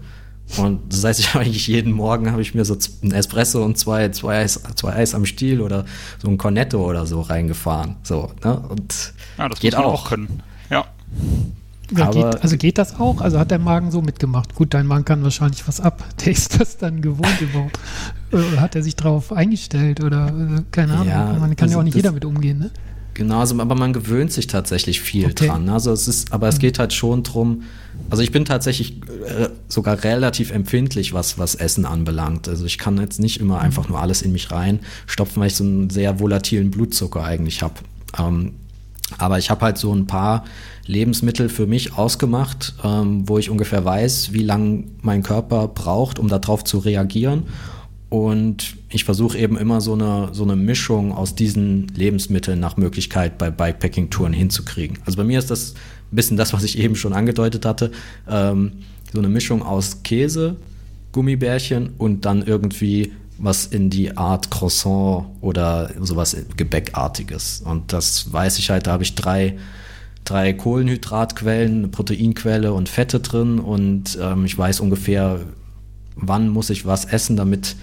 Und 0.57 0.81
das 0.93 1.05
heißt, 1.05 1.21
ich 1.21 1.35
habe 1.35 1.45
eigentlich 1.45 1.67
jeden 1.67 1.93
Morgen 1.93 2.31
habe 2.31 2.43
ich 2.43 2.55
mir 2.55 2.65
so 2.65 2.77
ein 3.03 3.13
Espresso 3.13 3.65
und 3.65 3.79
zwei, 3.79 4.09
zwei, 4.11 4.39
Eis, 4.39 4.61
zwei 4.75 4.95
Eis 4.95 5.15
am 5.15 5.27
Stiel 5.27 5.61
oder 5.61 5.85
so 6.19 6.29
ein 6.29 6.39
Cornetto 6.39 6.85
oder 6.85 7.07
so 7.07 7.21
reingefahren. 7.21 7.97
So, 8.03 8.31
ne? 8.45 8.59
Und 8.69 9.13
ja, 9.39 9.49
das 9.49 9.61
geht 9.61 9.75
auch. 9.75 9.93
auch 9.93 10.09
können. 10.09 10.43
Ja. 10.71 10.87
Ja, 11.97 12.11
geht, 12.11 12.43
also 12.43 12.57
geht 12.57 12.79
das 12.79 13.01
auch? 13.01 13.21
Also 13.21 13.39
hat 13.39 13.51
der 13.51 13.59
Magen 13.59 13.91
so 13.91 14.01
mitgemacht? 14.01 14.55
Gut, 14.55 14.75
dein 14.75 14.87
Magen 14.87 15.05
kann 15.05 15.23
wahrscheinlich 15.25 15.67
was 15.67 15.81
ab. 15.81 16.05
Der 16.25 16.33
ist 16.33 16.61
das 16.61 16.77
dann 16.77 17.03
gewohnt 17.03 17.41
überhaupt. 17.41 17.79
Oder 18.33 18.61
hat 18.61 18.77
er 18.77 18.83
sich 18.83 18.95
darauf 18.95 19.33
eingestellt? 19.33 20.03
Oder 20.03 20.29
äh, 20.29 20.63
keine 20.71 20.93
Ahnung. 20.93 21.09
Ja, 21.09 21.25
Man 21.33 21.57
kann 21.57 21.67
also 21.67 21.75
ja 21.75 21.81
auch 21.81 21.85
nicht 21.85 21.97
jeder 21.97 22.13
mit 22.13 22.25
umgehen, 22.25 22.59
ne? 22.59 22.71
Genau, 23.15 23.41
also, 23.41 23.59
aber 23.61 23.75
man 23.75 23.93
gewöhnt 23.93 24.33
sich 24.33 24.47
tatsächlich 24.47 25.01
viel 25.01 25.27
okay. 25.27 25.49
dran. 25.49 25.65
Ne? 25.65 25.73
Also 25.73 25.93
es 25.93 26.07
ist, 26.07 26.33
aber 26.33 26.49
es 26.49 26.57
mhm. 26.57 26.61
geht 26.61 26.79
halt 26.79 26.93
schon 26.93 27.23
drum. 27.23 27.63
Also 28.11 28.23
ich 28.23 28.33
bin 28.33 28.45
tatsächlich 28.45 29.01
äh, 29.25 29.49
sogar 29.69 30.03
relativ 30.05 30.51
empfindlich, 30.51 31.15
was, 31.15 31.39
was 31.39 31.55
Essen 31.55 31.87
anbelangt. 31.87 32.49
Also 32.49 32.67
ich 32.67 32.79
kann 32.79 32.99
jetzt 32.99 33.21
nicht 33.21 33.41
immer 33.41 33.61
einfach 33.61 33.89
nur 33.89 34.01
alles 34.01 34.23
in 34.23 34.33
mich 34.33 34.51
reinstopfen, 34.51 35.41
weil 35.41 35.47
ich 35.47 35.55
so 35.55 35.65
einen 35.65 35.91
sehr 35.91 36.21
volatilen 36.21 36.71
Blutzucker 36.71 37.25
eigentlich 37.25 37.63
habe. 37.63 37.75
Ähm, 38.19 38.53
aber 39.19 39.39
ich 39.39 39.51
habe 39.51 39.65
halt 39.65 39.79
so 39.79 39.93
ein 39.95 40.07
paar 40.07 40.45
Lebensmittel 40.87 41.49
für 41.49 41.67
mich 41.67 41.95
ausgemacht, 41.95 42.75
ähm, 42.85 43.29
wo 43.29 43.39
ich 43.39 43.51
ungefähr 43.51 43.85
weiß, 43.85 44.33
wie 44.33 44.43
lange 44.43 44.85
mein 45.03 45.23
Körper 45.23 45.69
braucht, 45.69 46.19
um 46.19 46.29
darauf 46.29 46.65
zu 46.65 46.79
reagieren 46.79 47.45
und 48.11 48.77
ich 48.89 49.05
versuche 49.05 49.39
eben 49.39 49.57
immer 49.57 49.81
so 49.81 49.93
eine, 49.93 50.31
so 50.33 50.43
eine 50.43 50.57
Mischung 50.57 51.13
aus 51.13 51.37
diesen 51.37 51.87
Lebensmitteln 51.95 52.59
nach 52.59 52.77
Möglichkeit 52.77 53.39
bei 53.39 53.53
Bikepacking-Touren 53.53 54.33
hinzukriegen. 54.33 54.99
Also 55.07 55.17
bei 55.17 55.23
mir 55.23 55.39
ist 55.39 55.51
das 55.51 55.75
bisschen 56.17 56.37
das, 56.37 56.53
was 56.53 56.65
ich 56.65 56.79
eben 56.79 56.97
schon 56.97 57.13
angedeutet 57.13 57.65
hatte. 57.65 57.91
Ähm, 58.29 58.73
so 59.13 59.19
eine 59.19 59.29
Mischung 59.29 59.63
aus 59.63 60.03
Käse, 60.03 60.57
Gummibärchen 61.13 61.91
und 61.99 62.25
dann 62.25 62.43
irgendwie 62.43 63.13
was 63.39 63.67
in 63.67 63.89
die 63.91 64.17
Art 64.17 64.51
Croissant 64.51 65.27
oder 65.41 65.91
sowas 65.99 66.37
Gebäckartiges. 66.57 67.63
Und 67.65 67.93
das 67.93 68.33
weiß 68.33 68.59
ich 68.59 68.71
halt, 68.71 68.87
da 68.87 68.93
habe 68.93 69.03
ich 69.03 69.15
drei, 69.15 69.57
drei 70.25 70.53
Kohlenhydratquellen, 70.53 71.79
eine 71.79 71.89
Proteinquelle 71.89 72.73
und 72.73 72.89
Fette 72.89 73.21
drin 73.21 73.59
und 73.59 74.19
ähm, 74.21 74.45
ich 74.45 74.57
weiß 74.57 74.81
ungefähr, 74.81 75.41
wann 76.17 76.51
muss 76.51 76.71
ich 76.71 76.85
was 76.85 77.07
essen, 77.07 77.37
damit 77.37 77.77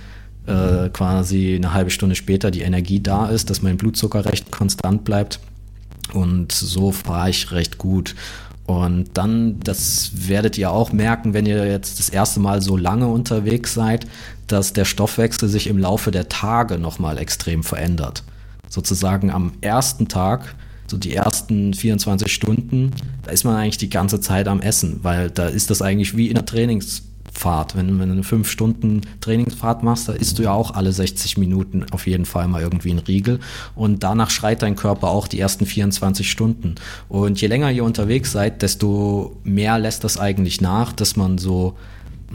äh, 0.45 0.89
quasi 0.89 1.55
eine 1.55 1.73
halbe 1.73 1.89
Stunde 1.89 2.15
später 2.15 2.51
die 2.51 2.61
Energie 2.61 3.01
da 3.01 3.27
ist, 3.27 3.49
dass 3.49 3.61
mein 3.61 3.77
Blutzucker 3.77 4.25
recht 4.25 4.51
konstant 4.51 5.03
bleibt. 5.03 5.39
Und 6.13 6.51
so 6.51 6.91
fahre 6.91 7.29
ich 7.29 7.51
recht 7.51 7.77
gut. 7.77 8.15
Und 8.65 9.11
dann, 9.13 9.61
das 9.61 10.11
werdet 10.27 10.57
ihr 10.57 10.71
auch 10.71 10.91
merken, 10.91 11.33
wenn 11.33 11.45
ihr 11.45 11.65
jetzt 11.65 11.99
das 11.99 12.09
erste 12.09 12.41
Mal 12.41 12.61
so 12.61 12.75
lange 12.75 13.07
unterwegs 13.07 13.73
seid, 13.73 14.07
dass 14.47 14.73
der 14.73 14.85
Stoffwechsel 14.85 15.47
sich 15.47 15.67
im 15.67 15.77
Laufe 15.77 16.11
der 16.11 16.27
Tage 16.27 16.77
nochmal 16.77 17.17
extrem 17.17 17.63
verändert. 17.63 18.23
Sozusagen 18.67 19.31
am 19.31 19.53
ersten 19.61 20.09
Tag, 20.09 20.55
so 20.87 20.97
die 20.97 21.13
ersten 21.13 21.73
24 21.73 22.31
Stunden, 22.31 22.91
da 23.23 23.31
ist 23.31 23.45
man 23.45 23.55
eigentlich 23.55 23.77
die 23.77 23.89
ganze 23.89 24.19
Zeit 24.19 24.49
am 24.49 24.59
Essen, 24.59 24.99
weil 25.01 25.29
da 25.29 25.47
ist 25.47 25.69
das 25.69 25.81
eigentlich 25.81 26.17
wie 26.17 26.27
in 26.27 26.35
der 26.35 26.45
Trainings- 26.45 27.03
Fahrt. 27.33 27.75
Wenn, 27.75 27.99
wenn 27.99 28.09
du 28.09 28.13
eine 28.13 28.23
5 28.23 28.49
Stunden 28.49 29.01
Trainingsfahrt 29.21 29.83
machst, 29.83 30.09
da 30.09 30.13
isst 30.13 30.39
du 30.39 30.43
ja 30.43 30.53
auch 30.53 30.71
alle 30.71 30.91
60 30.91 31.37
Minuten 31.37 31.85
auf 31.91 32.07
jeden 32.07 32.25
Fall 32.25 32.47
mal 32.47 32.61
irgendwie 32.61 32.91
einen 32.91 32.99
Riegel. 32.99 33.39
Und 33.75 34.03
danach 34.03 34.29
schreit 34.29 34.61
dein 34.61 34.75
Körper 34.75 35.09
auch 35.09 35.27
die 35.27 35.39
ersten 35.39 35.65
24 35.65 36.29
Stunden. 36.29 36.75
Und 37.09 37.39
je 37.41 37.47
länger 37.47 37.71
ihr 37.71 37.83
unterwegs 37.83 38.31
seid, 38.31 38.61
desto 38.61 39.37
mehr 39.43 39.77
lässt 39.79 40.03
das 40.03 40.19
eigentlich 40.19 40.61
nach, 40.61 40.93
dass 40.93 41.15
man 41.15 41.37
so 41.37 41.77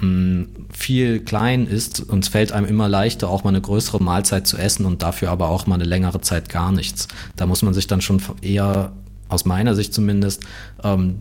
mm, 0.00 0.42
viel 0.72 1.20
klein 1.20 1.66
ist 1.66 2.00
und 2.00 2.24
es 2.24 2.28
fällt 2.28 2.52
einem 2.52 2.66
immer 2.66 2.88
leichter, 2.88 3.28
auch 3.28 3.44
mal 3.44 3.50
eine 3.50 3.60
größere 3.60 4.02
Mahlzeit 4.02 4.46
zu 4.46 4.56
essen 4.56 4.86
und 4.86 5.02
dafür 5.02 5.30
aber 5.30 5.48
auch 5.48 5.66
mal 5.66 5.76
eine 5.76 5.84
längere 5.84 6.20
Zeit 6.20 6.48
gar 6.48 6.72
nichts. 6.72 7.08
Da 7.36 7.46
muss 7.46 7.62
man 7.62 7.74
sich 7.74 7.86
dann 7.86 8.00
schon 8.00 8.20
eher 8.40 8.92
aus 9.28 9.44
meiner 9.44 9.74
Sicht 9.74 9.94
zumindest, 9.94 10.44
ähm, 10.84 11.16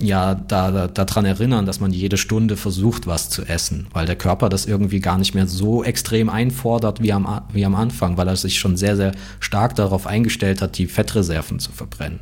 ja 0.00 0.34
da, 0.34 0.70
da, 0.70 0.88
daran 0.88 1.24
erinnern, 1.24 1.66
dass 1.66 1.80
man 1.80 1.92
jede 1.92 2.16
Stunde 2.16 2.56
versucht, 2.56 3.06
was 3.06 3.30
zu 3.30 3.44
essen, 3.44 3.86
weil 3.92 4.06
der 4.06 4.16
Körper 4.16 4.48
das 4.48 4.66
irgendwie 4.66 5.00
gar 5.00 5.18
nicht 5.18 5.34
mehr 5.34 5.46
so 5.46 5.84
extrem 5.84 6.28
einfordert 6.28 7.02
wie 7.02 7.12
am, 7.12 7.42
wie 7.52 7.64
am 7.64 7.74
Anfang, 7.74 8.16
weil 8.16 8.28
er 8.28 8.36
sich 8.36 8.58
schon 8.58 8.76
sehr, 8.76 8.96
sehr 8.96 9.12
stark 9.40 9.74
darauf 9.76 10.06
eingestellt 10.06 10.60
hat, 10.62 10.78
die 10.78 10.86
Fettreserven 10.86 11.58
zu 11.58 11.72
verbrennen. 11.72 12.20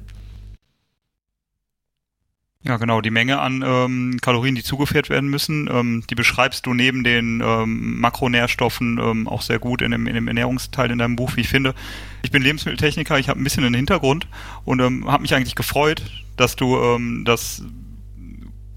Ja, 2.63 2.77
genau. 2.77 3.01
Die 3.01 3.11
Menge 3.11 3.39
an 3.41 3.65
ähm, 3.67 4.19
Kalorien, 4.21 4.55
die 4.55 4.63
zugeführt 4.63 5.09
werden 5.09 5.31
müssen, 5.31 5.67
ähm, 5.73 6.05
die 6.11 6.15
beschreibst 6.15 6.67
du 6.67 6.75
neben 6.75 7.05
den 7.05 7.43
ähm, 7.43 8.01
Makronährstoffen 8.01 8.99
ähm, 8.99 9.29
auch 9.29 9.41
sehr 9.41 9.59
gut 9.59 9.81
in 9.81 9.93
dem, 9.93 10.07
in 10.07 10.15
dem 10.15 10.29
Ernährungsteil 10.29 10.91
in 10.91 10.99
deinem 10.99 11.17
Buch, 11.17 11.37
wie 11.37 11.41
ich 11.41 11.49
finde. 11.49 11.75
Ich 12.23 12.31
bin 12.31 12.43
Lebensmitteltechniker, 12.43 13.19
ich 13.19 13.31
habe 13.31 13.41
ein 13.41 13.45
bisschen 13.45 13.65
einen 13.65 13.75
Hintergrund 13.75 14.29
und 14.67 14.81
ähm, 14.81 15.11
habe 15.11 15.23
mich 15.23 15.35
eigentlich 15.35 15.55
gefreut, 15.55 16.03
dass 16.41 16.57
du 16.57 16.77
ähm, 16.79 17.25
das 17.25 17.63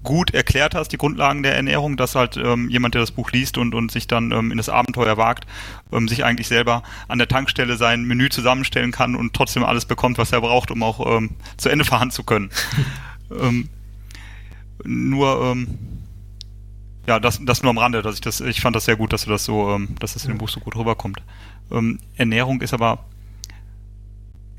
gut 0.04 0.34
erklärt 0.34 0.74
hast, 0.74 0.90
die 0.90 0.98
Grundlagen 0.98 1.42
der 1.42 1.56
Ernährung, 1.56 1.96
dass 1.96 2.14
halt 2.14 2.36
ähm, 2.36 2.68
jemand, 2.68 2.94
der 2.94 3.00
das 3.00 3.10
Buch 3.10 3.32
liest 3.32 3.56
und, 3.56 3.74
und 3.74 3.90
sich 3.90 4.06
dann 4.06 4.32
ähm, 4.32 4.50
in 4.50 4.58
das 4.58 4.68
Abenteuer 4.68 5.16
wagt, 5.16 5.46
ähm, 5.92 6.06
sich 6.06 6.24
eigentlich 6.24 6.46
selber 6.46 6.82
an 7.08 7.18
der 7.18 7.26
Tankstelle 7.26 7.76
sein 7.76 8.04
Menü 8.04 8.28
zusammenstellen 8.28 8.92
kann 8.92 9.16
und 9.16 9.32
trotzdem 9.32 9.64
alles 9.64 9.86
bekommt, 9.86 10.18
was 10.18 10.30
er 10.30 10.42
braucht, 10.42 10.70
um 10.70 10.82
auch 10.82 11.16
ähm, 11.16 11.30
zu 11.56 11.70
Ende 11.70 11.84
fahren 11.86 12.10
zu 12.10 12.22
können. 12.22 12.50
ähm, 13.30 13.70
nur, 14.84 15.42
ähm, 15.42 15.78
ja, 17.06 17.18
das, 17.18 17.40
das 17.42 17.62
nur 17.62 17.70
am 17.70 17.78
Rande, 17.78 18.02
dass 18.02 18.14
ich 18.14 18.20
das, 18.20 18.40
ich 18.42 18.60
fand 18.60 18.76
das 18.76 18.84
sehr 18.84 18.96
gut, 18.96 19.12
dass 19.12 19.24
du 19.24 19.30
das 19.30 19.44
so, 19.44 19.70
ähm, 19.70 19.96
dass 20.00 20.12
das 20.12 20.24
in 20.24 20.32
dem 20.32 20.38
Buch 20.38 20.50
so 20.50 20.60
gut 20.60 20.76
rüberkommt. 20.76 21.22
Ähm, 21.72 21.98
Ernährung 22.16 22.60
ist 22.60 22.74
aber 22.74 23.06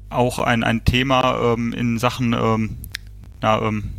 auch 0.10 0.40
ein, 0.40 0.64
ein 0.64 0.86
Thema 0.86 1.54
ähm, 1.54 1.72
in 1.74 2.00
Sachen 2.00 2.34
ähm, 2.34 2.78
na, 3.46 3.62
ähm, 3.62 3.92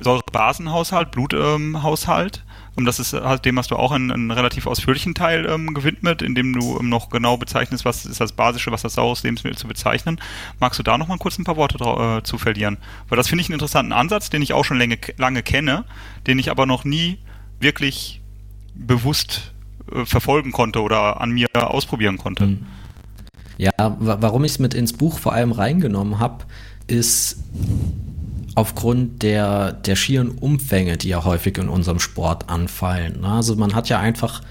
Säurebasenhaushalt, 0.00 1.10
Bluthaushalt. 1.10 2.44
Ähm, 2.78 2.84
das 2.86 3.00
ist 3.00 3.12
halt 3.12 3.44
dem 3.44 3.58
hast 3.58 3.72
du 3.72 3.76
auch 3.76 3.90
einen, 3.90 4.10
einen 4.12 4.30
relativ 4.30 4.66
ausführlichen 4.66 5.14
Teil 5.14 5.44
ähm, 5.46 5.74
gewidmet, 5.74 6.22
in 6.22 6.34
dem 6.34 6.58
du 6.58 6.78
ähm, 6.78 6.88
noch 6.88 7.10
genau 7.10 7.36
bezeichnest, 7.36 7.84
was 7.84 8.06
ist 8.06 8.20
das 8.20 8.32
Basische, 8.32 8.70
was 8.70 8.82
das 8.82 8.94
saures 8.94 9.22
Lebensmittel 9.24 9.58
zu 9.58 9.66
bezeichnen. 9.66 10.20
Magst 10.60 10.78
du 10.78 10.84
da 10.84 10.96
noch 10.96 11.08
mal 11.08 11.18
kurz 11.18 11.36
ein 11.38 11.44
paar 11.44 11.56
Worte 11.56 11.78
äh, 11.84 12.22
zu 12.22 12.38
verlieren? 12.38 12.78
Weil 13.08 13.16
das 13.16 13.28
finde 13.28 13.42
ich 13.42 13.48
einen 13.48 13.54
interessanten 13.54 13.92
Ansatz, 13.92 14.30
den 14.30 14.40
ich 14.40 14.52
auch 14.52 14.64
schon 14.64 14.78
lange, 14.78 14.98
lange 15.18 15.42
kenne, 15.42 15.84
den 16.26 16.38
ich 16.38 16.50
aber 16.50 16.64
noch 16.64 16.84
nie 16.84 17.18
wirklich 17.58 18.22
bewusst 18.74 19.52
äh, 19.92 20.06
verfolgen 20.06 20.52
konnte 20.52 20.80
oder 20.80 21.20
an 21.20 21.32
mir 21.32 21.48
ausprobieren 21.54 22.16
konnte. 22.18 22.44
Hm. 22.44 22.66
Ja, 23.58 23.72
warum 23.76 24.44
ich 24.44 24.52
es 24.52 24.58
mit 24.58 24.72
ins 24.72 24.94
Buch 24.94 25.18
vor 25.18 25.34
allem 25.34 25.52
reingenommen 25.52 26.18
habe, 26.18 26.44
ist 26.86 27.36
aufgrund 28.54 29.22
der, 29.22 29.72
der 29.72 29.96
schieren 29.96 30.30
Umfänge, 30.30 30.96
die 30.96 31.08
ja 31.08 31.24
häufig 31.24 31.58
in 31.58 31.68
unserem 31.68 32.00
Sport 32.00 32.48
anfallen. 32.48 33.20
Ne? 33.20 33.28
Also 33.28 33.56
man 33.56 33.74
hat 33.74 33.88
ja 33.88 33.98
einfach 33.98 34.42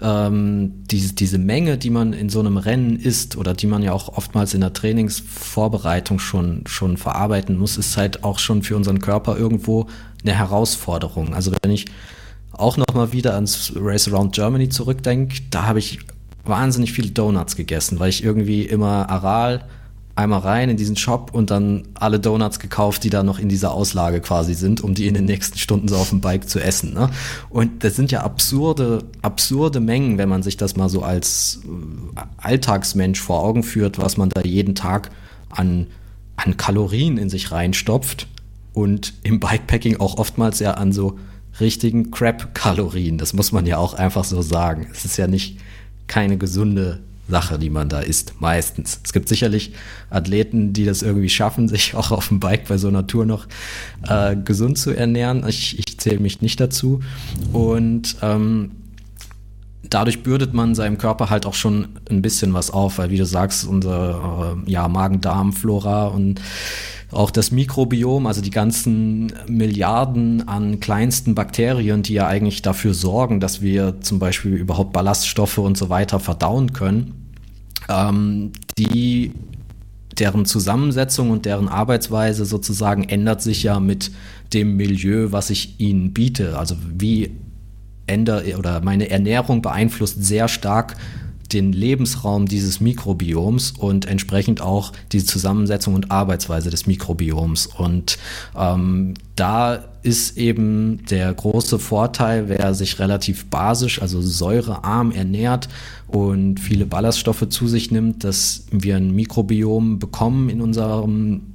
ähm, 0.00 0.84
diese, 0.86 1.14
diese 1.14 1.38
Menge, 1.38 1.76
die 1.76 1.90
man 1.90 2.12
in 2.12 2.28
so 2.28 2.40
einem 2.40 2.56
Rennen 2.56 2.96
isst 2.96 3.36
oder 3.36 3.54
die 3.54 3.66
man 3.66 3.82
ja 3.82 3.92
auch 3.92 4.08
oftmals 4.16 4.54
in 4.54 4.60
der 4.60 4.72
Trainingsvorbereitung 4.72 6.18
schon, 6.18 6.64
schon 6.66 6.96
verarbeiten 6.96 7.58
muss, 7.58 7.76
ist 7.76 7.96
halt 7.96 8.24
auch 8.24 8.38
schon 8.38 8.62
für 8.62 8.76
unseren 8.76 9.00
Körper 9.00 9.36
irgendwo 9.36 9.86
eine 10.22 10.34
Herausforderung. 10.34 11.34
Also 11.34 11.52
wenn 11.62 11.70
ich 11.70 11.86
auch 12.52 12.76
nochmal 12.76 13.12
wieder 13.12 13.34
ans 13.34 13.72
Race 13.76 14.08
Around 14.08 14.34
Germany 14.34 14.68
zurückdenke, 14.68 15.42
da 15.50 15.66
habe 15.66 15.78
ich 15.78 16.00
wahnsinnig 16.44 16.92
viele 16.92 17.10
Donuts 17.10 17.56
gegessen, 17.56 18.00
weil 18.00 18.08
ich 18.08 18.24
irgendwie 18.24 18.62
immer 18.62 19.08
Aral 19.08 19.64
einmal 20.16 20.40
rein 20.40 20.68
in 20.68 20.76
diesen 20.76 20.96
Shop 20.96 21.30
und 21.32 21.50
dann 21.50 21.88
alle 21.94 22.20
Donuts 22.20 22.58
gekauft, 22.58 23.04
die 23.04 23.10
da 23.10 23.22
noch 23.22 23.38
in 23.38 23.48
dieser 23.48 23.72
Auslage 23.72 24.20
quasi 24.20 24.54
sind, 24.54 24.82
um 24.82 24.94
die 24.94 25.06
in 25.06 25.14
den 25.14 25.24
nächsten 25.24 25.58
Stunden 25.58 25.88
so 25.88 25.96
auf 25.96 26.10
dem 26.10 26.20
Bike 26.20 26.48
zu 26.48 26.60
essen. 26.60 26.92
Ne? 26.94 27.10
Und 27.48 27.84
das 27.84 27.96
sind 27.96 28.10
ja 28.10 28.22
absurde, 28.22 29.04
absurde 29.22 29.80
Mengen, 29.80 30.18
wenn 30.18 30.28
man 30.28 30.42
sich 30.42 30.56
das 30.56 30.76
mal 30.76 30.88
so 30.88 31.02
als 31.02 31.60
äh, 31.64 32.20
Alltagsmensch 32.38 33.20
vor 33.20 33.42
Augen 33.42 33.62
führt, 33.62 33.98
was 33.98 34.16
man 34.16 34.28
da 34.28 34.42
jeden 34.42 34.74
Tag 34.74 35.10
an, 35.48 35.86
an 36.36 36.56
Kalorien 36.56 37.16
in 37.16 37.30
sich 37.30 37.52
reinstopft 37.52 38.26
und 38.72 39.14
im 39.22 39.40
Bikepacking 39.40 40.00
auch 40.00 40.18
oftmals 40.18 40.58
ja 40.60 40.72
an 40.72 40.92
so 40.92 41.18
richtigen 41.60 42.10
Crap-Kalorien. 42.10 43.18
Das 43.18 43.32
muss 43.32 43.52
man 43.52 43.66
ja 43.66 43.78
auch 43.78 43.94
einfach 43.94 44.24
so 44.24 44.42
sagen. 44.42 44.88
Es 44.92 45.04
ist 45.04 45.16
ja 45.16 45.26
nicht 45.26 45.58
keine 46.06 46.38
gesunde 46.38 47.00
Sache, 47.30 47.58
die 47.58 47.70
man 47.70 47.88
da 47.88 48.00
isst, 48.00 48.34
meistens. 48.40 49.00
Es 49.04 49.12
gibt 49.12 49.28
sicherlich 49.28 49.72
Athleten, 50.10 50.72
die 50.72 50.84
das 50.84 51.02
irgendwie 51.02 51.28
schaffen, 51.28 51.68
sich 51.68 51.94
auch 51.94 52.10
auf 52.10 52.28
dem 52.28 52.40
Bike 52.40 52.68
bei 52.68 52.78
so 52.78 52.88
einer 52.88 53.06
Tour 53.06 53.24
noch 53.24 53.46
äh, 54.06 54.36
gesund 54.36 54.78
zu 54.78 54.90
ernähren. 54.90 55.46
Ich, 55.48 55.78
ich 55.78 55.98
zähle 55.98 56.20
mich 56.20 56.42
nicht 56.42 56.60
dazu. 56.60 57.00
Und 57.52 58.16
ähm, 58.22 58.72
dadurch 59.88 60.22
bürdet 60.22 60.54
man 60.54 60.74
seinem 60.74 60.98
Körper 60.98 61.30
halt 61.30 61.46
auch 61.46 61.54
schon 61.54 61.88
ein 62.08 62.22
bisschen 62.22 62.54
was 62.54 62.70
auf, 62.70 62.98
weil 62.98 63.10
wie 63.10 63.18
du 63.18 63.26
sagst, 63.26 63.66
unser 63.66 64.56
äh, 64.66 64.70
ja, 64.70 64.88
Magen-Darm-Flora 64.88 66.08
und 66.08 66.40
auch 67.12 67.30
das 67.30 67.50
Mikrobiom, 67.50 68.26
also 68.26 68.40
die 68.40 68.50
ganzen 68.50 69.32
Milliarden 69.48 70.46
an 70.46 70.78
kleinsten 70.78 71.34
Bakterien, 71.34 72.02
die 72.02 72.14
ja 72.14 72.28
eigentlich 72.28 72.62
dafür 72.62 72.94
sorgen, 72.94 73.40
dass 73.40 73.60
wir 73.60 74.00
zum 74.00 74.18
Beispiel 74.18 74.54
überhaupt 74.54 74.92
Ballaststoffe 74.92 75.58
und 75.58 75.76
so 75.76 75.88
weiter 75.88 76.20
verdauen 76.20 76.72
können, 76.72 77.19
ähm, 77.90 78.52
die 78.78 79.32
deren 80.18 80.44
Zusammensetzung 80.44 81.30
und 81.30 81.46
deren 81.46 81.68
Arbeitsweise 81.68 82.44
sozusagen 82.44 83.04
ändert 83.04 83.42
sich 83.42 83.62
ja 83.62 83.80
mit 83.80 84.10
dem 84.52 84.76
Milieu, 84.76 85.32
was 85.32 85.50
ich 85.50 85.80
ihnen 85.80 86.12
biete. 86.12 86.58
Also 86.58 86.76
wie 86.98 87.32
ändere 88.06 88.56
oder 88.58 88.80
meine 88.82 89.08
Ernährung 89.08 89.62
beeinflusst 89.62 90.22
sehr 90.24 90.48
stark 90.48 90.96
den 91.52 91.72
Lebensraum 91.72 92.46
dieses 92.46 92.80
Mikrobioms 92.80 93.72
und 93.72 94.06
entsprechend 94.06 94.60
auch 94.60 94.92
die 95.12 95.24
Zusammensetzung 95.24 95.94
und 95.94 96.10
Arbeitsweise 96.10 96.70
des 96.70 96.86
Mikrobioms. 96.86 97.66
Und 97.66 98.18
ähm, 98.56 99.14
da 99.36 99.84
ist 100.02 100.36
eben 100.38 101.04
der 101.10 101.32
große 101.32 101.78
Vorteil, 101.78 102.48
wer 102.48 102.74
sich 102.74 102.98
relativ 102.98 103.46
basisch, 103.46 104.00
also 104.00 104.20
säurearm 104.22 105.12
ernährt 105.12 105.68
und 106.08 106.58
viele 106.58 106.86
Ballaststoffe 106.86 107.48
zu 107.48 107.68
sich 107.68 107.90
nimmt, 107.90 108.24
dass 108.24 108.64
wir 108.70 108.96
ein 108.96 109.14
Mikrobiom 109.14 109.98
bekommen 109.98 110.48
in 110.48 110.60
unserem 110.60 111.49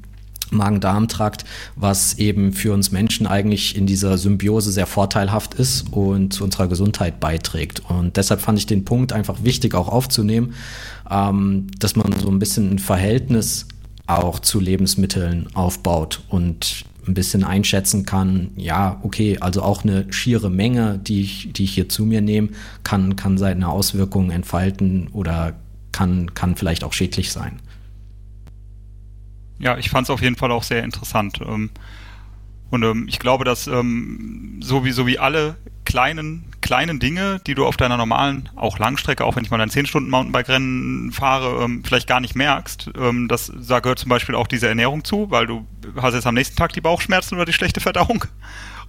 Magen-Darm-Trakt, 0.52 1.46
was 1.76 2.18
eben 2.18 2.54
für 2.54 2.74
uns 2.74 2.92
Menschen 2.92 3.28
eigentlich 3.28 3.76
in 3.76 3.86
dieser 3.86 4.18
Symbiose 4.18 4.72
sehr 4.72 4.88
vorteilhaft 4.88 5.54
ist 5.54 5.92
und 5.92 6.34
zu 6.34 6.44
unserer 6.44 6.68
Gesundheit 6.68 7.20
beiträgt. 7.20 7.82
Und 7.90 8.18
deshalb 8.18 8.42
fand 8.42 8.58
ich 8.58 8.66
den 8.66 8.86
Punkt 8.86 9.14
einfach 9.14 9.44
wichtig 9.44 9.76
auch 9.76 9.88
aufzunehmen, 9.88 10.54
ähm, 11.10 11.68
dass 11.80 11.96
man 11.96 12.14
so 12.20 12.30
ein 12.30 12.40
bisschen 12.40 12.72
ein 12.72 12.80
Verhältnis 12.80 13.68
auch 14.08 14.40
zu 14.40 14.60
Lebensmitteln 14.60 15.48
aufbaut 15.56 16.22
und 16.30 16.86
ein 17.08 17.14
bisschen 17.14 17.44
einschätzen 17.44 18.06
kann, 18.06 18.52
ja, 18.56 19.00
okay, 19.04 19.38
also 19.40 19.62
auch 19.62 19.84
eine 19.84 20.12
schiere 20.12 20.50
Menge, 20.50 21.00
die 21.00 21.22
ich, 21.22 21.54
die 21.54 21.64
ich 21.64 21.74
hier 21.74 21.90
zu 21.90 22.04
mir 22.06 22.22
nehme, 22.22 22.50
kann, 22.84 23.16
kann 23.16 23.38
seine 23.38 23.70
Auswirkungen 23.70 24.32
entfalten 24.32 25.10
oder 25.12 25.54
kann, 25.92 26.34
kann 26.34 26.56
vielleicht 26.56 26.84
auch 26.84 26.94
schädlich 26.94 27.32
sein. 27.32 27.60
Ja, 29.60 29.78
ich 29.78 29.90
fand 29.90 30.06
es 30.06 30.10
auf 30.10 30.22
jeden 30.22 30.36
Fall 30.36 30.52
auch 30.52 30.64
sehr 30.64 30.84
interessant. 30.84 31.40
Ähm, 31.46 31.70
und 32.70 32.84
ähm, 32.84 33.06
ich 33.08 33.20
glaube, 33.20 33.46
dass 33.46 33.68
ähm, 33.68 34.60
so, 34.62 34.84
wie, 34.84 34.92
so 34.92 35.08
wie 35.08 35.20
alle 35.20 35.56
kleinen, 35.86 36.52
kleinen 36.62 37.00
Dinge, 37.00 37.40
die 37.46 37.56
du 37.56 37.66
auf 37.66 37.78
deiner 37.78 37.96
normalen, 37.96 38.50
auch 38.56 38.80
Langstrecke, 38.80 39.24
auch 39.24 39.36
wenn 39.36 39.44
ich 39.44 39.52
mal 39.52 39.62
ein 39.62 39.70
10-Stunden-Mountainbike-Rennen 39.70 41.12
fahre, 41.12 41.70
vielleicht 41.84 42.08
gar 42.08 42.20
nicht 42.20 42.36
merkst. 42.36 42.90
das, 43.28 43.52
da 43.56 43.80
gehört 43.82 44.00
zum 44.00 44.10
Beispiel 44.10 44.34
auch 44.34 44.48
diese 44.48 44.68
Ernährung 44.68 45.04
zu, 45.04 45.30
weil 45.30 45.46
du 45.46 45.68
hast 45.96 46.16
jetzt 46.16 46.26
am 46.26 46.34
nächsten 46.34 46.56
Tag 46.56 46.74
die 46.74 46.82
Bauchschmerzen 46.82 47.36
oder 47.36 47.46
die 47.46 47.54
schlechte 47.54 47.82
Verdauung 47.82 48.26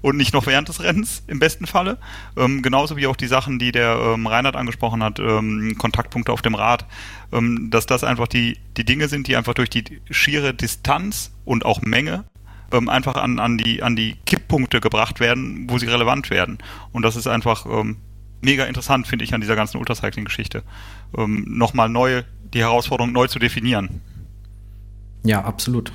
und 0.07 0.17
nicht 0.17 0.33
noch 0.33 0.47
während 0.47 0.69
des 0.69 0.81
Rennens 0.81 1.25
im 1.27 1.41
besten 1.41 1.67
Falle. 1.67 1.99
Ähm, 2.37 2.63
genauso 2.63 2.97
wie 2.97 3.09
auch 3.09 3.17
die 3.17 3.27
Sachen, 3.27 3.59
die 3.59 3.73
der 3.73 3.99
ähm, 4.01 4.29
Reinhard 4.29 4.55
angesprochen 4.55 5.03
hat, 5.03 5.19
ähm, 5.19 5.75
Kontaktpunkte 5.79 6.33
auf 6.33 6.43
dem 6.43 6.55
Rad, 6.55 6.87
ähm, 7.33 7.71
dass 7.71 7.87
das 7.87 8.05
einfach 8.05 8.29
die, 8.29 8.57
die 8.77 8.85
Dinge 8.85 9.09
sind, 9.09 9.27
die 9.27 9.35
einfach 9.35 9.55
durch 9.55 9.69
die 9.69 10.01
schiere 10.09 10.55
Distanz 10.55 11.33
und 11.45 11.65
auch 11.65 11.83
Menge 11.83 12.23
ähm, 12.71 12.89
einfach 12.89 13.17
an, 13.17 13.41
an, 13.41 13.59
die, 13.59 13.83
an 13.83 13.97
die 13.97 14.15
Kipppunkte 14.27 14.81
gebracht 14.81 15.19
werden, 15.19 15.69
wo 15.69 15.77
sie 15.79 15.87
relevant 15.87 16.31
werden. 16.31 16.59
Und 16.93 17.03
das 17.03 17.17
ist 17.17 17.27
einfach 17.27 17.67
ähm, 17.67 17.97
mega 18.43 18.65
interessant, 18.65 19.09
finde 19.09 19.25
ich, 19.25 19.35
an 19.35 19.41
dieser 19.41 19.57
ganzen 19.57 19.79
Ultracycling-Geschichte. 19.79 20.63
Nochmal 21.17 21.89
neu, 21.89 22.23
die 22.55 22.61
Herausforderung 22.61 23.11
neu 23.11 23.27
zu 23.27 23.41
definieren. 23.41 24.03
Ja, 25.25 25.43
absolut. 25.43 25.91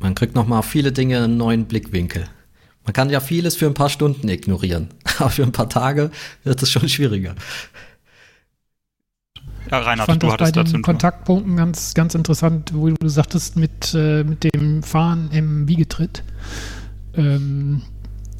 Man 0.00 0.14
kriegt 0.14 0.34
nochmal 0.34 0.62
viele 0.62 0.92
Dinge 0.92 1.24
einen 1.24 1.36
neuen 1.36 1.66
Blickwinkel. 1.66 2.28
Man 2.88 2.94
kann 2.94 3.10
ja 3.10 3.20
vieles 3.20 3.54
für 3.54 3.66
ein 3.66 3.74
paar 3.74 3.90
Stunden 3.90 4.26
ignorieren, 4.28 4.88
aber 5.18 5.28
für 5.28 5.42
ein 5.42 5.52
paar 5.52 5.68
Tage 5.68 6.10
wird 6.42 6.62
es 6.62 6.70
schon 6.70 6.88
schwieriger. 6.88 7.34
Ja, 9.70 9.80
Reinhard, 9.80 9.98
ich 9.98 10.04
fand 10.06 10.22
du 10.22 10.34
das 10.34 10.52
bei 10.52 10.62
den 10.62 10.80
Kontaktpunkten 10.80 11.54
ganz, 11.54 11.92
ganz 11.92 12.14
interessant, 12.14 12.72
wo 12.72 12.88
du 12.88 13.08
sagtest, 13.10 13.56
mit, 13.56 13.92
äh, 13.94 14.24
mit 14.24 14.42
dem 14.42 14.82
Fahren 14.82 15.28
im 15.32 15.68
Wiegetritt. 15.68 16.22
Ähm, 17.12 17.82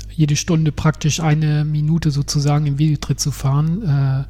jede 0.08 0.34
Stunde 0.34 0.72
praktisch 0.72 1.20
eine 1.20 1.66
Minute 1.66 2.10
sozusagen 2.10 2.64
im 2.64 2.78
Wiegetritt 2.78 3.20
zu 3.20 3.30
fahren, 3.30 3.82
äh, 3.82 4.24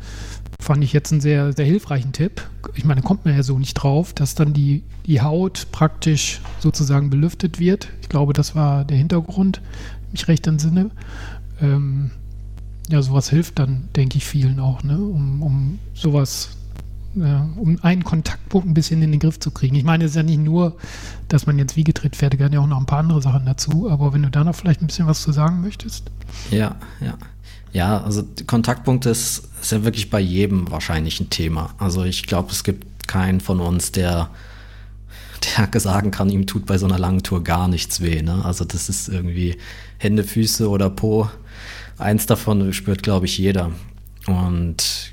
fand 0.60 0.82
ich 0.82 0.92
jetzt 0.92 1.12
einen 1.12 1.20
sehr, 1.20 1.52
sehr 1.52 1.64
hilfreichen 1.64 2.12
Tipp. 2.12 2.42
Ich 2.74 2.84
meine, 2.84 3.02
kommt 3.02 3.24
man 3.24 3.36
ja 3.36 3.44
so 3.44 3.56
nicht 3.56 3.74
drauf, 3.74 4.12
dass 4.12 4.34
dann 4.34 4.52
die, 4.52 4.82
die 5.06 5.20
Haut 5.20 5.68
praktisch 5.70 6.40
sozusagen 6.58 7.08
belüftet 7.08 7.60
wird. 7.60 7.88
Ich 8.02 8.08
glaube, 8.08 8.32
das 8.32 8.56
war 8.56 8.84
der 8.84 8.96
Hintergrund, 8.96 9.62
mich 10.12 10.28
recht 10.28 10.46
entsinne. 10.46 10.90
Ähm, 11.60 12.10
ja, 12.88 13.02
sowas 13.02 13.28
hilft 13.28 13.58
dann, 13.58 13.88
denke 13.96 14.16
ich, 14.18 14.24
vielen 14.24 14.60
auch, 14.60 14.82
ne? 14.82 14.98
um, 14.98 15.42
um 15.42 15.78
sowas 15.94 16.50
ja, 17.14 17.48
um 17.56 17.78
einen 17.82 18.04
Kontaktpunkt 18.04 18.68
ein 18.68 18.74
bisschen 18.74 19.02
in 19.02 19.10
den 19.10 19.20
Griff 19.20 19.40
zu 19.40 19.50
kriegen. 19.50 19.74
Ich 19.74 19.84
meine, 19.84 20.04
es 20.04 20.12
ist 20.12 20.16
ja 20.16 20.22
nicht 20.22 20.40
nur, 20.40 20.76
dass 21.28 21.46
man 21.46 21.58
jetzt 21.58 21.76
Wiegetritt 21.76 22.16
fährt, 22.16 22.34
da 22.34 22.36
gehören 22.36 22.52
ja 22.52 22.60
auch 22.60 22.66
noch 22.66 22.78
ein 22.78 22.86
paar 22.86 23.00
andere 23.00 23.22
Sachen 23.22 23.46
dazu, 23.46 23.90
aber 23.90 24.12
wenn 24.12 24.22
du 24.22 24.30
da 24.30 24.44
noch 24.44 24.54
vielleicht 24.54 24.82
ein 24.82 24.86
bisschen 24.86 25.06
was 25.06 25.22
zu 25.22 25.32
sagen 25.32 25.60
möchtest. 25.60 26.10
Ja, 26.50 26.76
ja. 27.00 27.14
Ja, 27.72 28.02
also 28.02 28.24
Kontaktpunkte 28.46 29.10
ist, 29.10 29.48
ist 29.60 29.72
ja 29.72 29.84
wirklich 29.84 30.08
bei 30.08 30.20
jedem 30.20 30.70
wahrscheinlich 30.70 31.20
ein 31.20 31.28
Thema. 31.28 31.70
Also 31.78 32.02
ich 32.04 32.26
glaube, 32.26 32.50
es 32.50 32.64
gibt 32.64 33.08
keinen 33.08 33.40
von 33.40 33.60
uns, 33.60 33.92
der, 33.92 34.30
der 35.40 35.80
sagen 35.80 36.10
kann, 36.10 36.30
ihm 36.30 36.46
tut 36.46 36.66
bei 36.66 36.78
so 36.78 36.86
einer 36.86 36.98
langen 36.98 37.22
Tour 37.22 37.44
gar 37.44 37.68
nichts 37.68 38.00
weh. 38.00 38.22
Ne? 38.22 38.44
Also 38.44 38.64
das 38.64 38.88
ist 38.88 39.08
irgendwie 39.08 39.56
Hände, 39.98 40.24
Füße 40.24 40.68
oder 40.68 40.90
Po. 40.90 41.28
Eins 41.98 42.26
davon 42.26 42.72
spürt, 42.72 43.02
glaube 43.02 43.26
ich, 43.26 43.38
jeder. 43.38 43.72
Und 44.26 45.12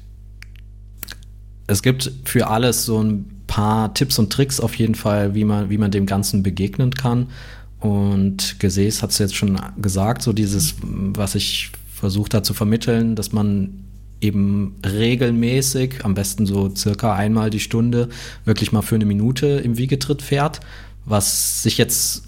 es 1.67 1.81
gibt 1.81 2.11
für 2.25 2.47
alles 2.47 2.85
so 2.85 3.01
ein 3.01 3.43
paar 3.47 3.93
Tipps 3.93 4.19
und 4.19 4.31
Tricks 4.31 4.59
auf 4.59 4.75
jeden 4.75 4.95
Fall, 4.95 5.35
wie 5.35 5.45
man, 5.45 5.69
wie 5.69 5.77
man 5.77 5.91
dem 5.91 6.05
Ganzen 6.05 6.43
begegnen 6.43 6.93
kann. 6.93 7.27
Und 7.79 8.59
Gesäß 8.59 9.01
hat 9.03 9.11
es 9.11 9.19
jetzt 9.19 9.35
schon 9.35 9.59
gesagt, 9.77 10.21
so 10.21 10.33
dieses, 10.33 10.75
was 10.81 11.35
ich 11.35 11.71
versucht 11.93 12.33
habe 12.33 12.43
zu 12.43 12.53
vermitteln, 12.53 13.15
dass 13.15 13.31
man 13.31 13.84
eben 14.25 14.75
regelmäßig, 14.85 16.03
am 16.03 16.13
besten 16.13 16.45
so 16.45 16.73
circa 16.75 17.13
einmal 17.13 17.49
die 17.49 17.59
Stunde, 17.59 18.09
wirklich 18.43 18.71
mal 18.71 18.81
für 18.81 18.95
eine 18.95 19.05
Minute 19.05 19.47
im 19.47 19.77
Wiegetritt 19.77 20.21
fährt, 20.21 20.59
was 21.05 21.63
sich 21.63 21.77
jetzt 21.77 22.23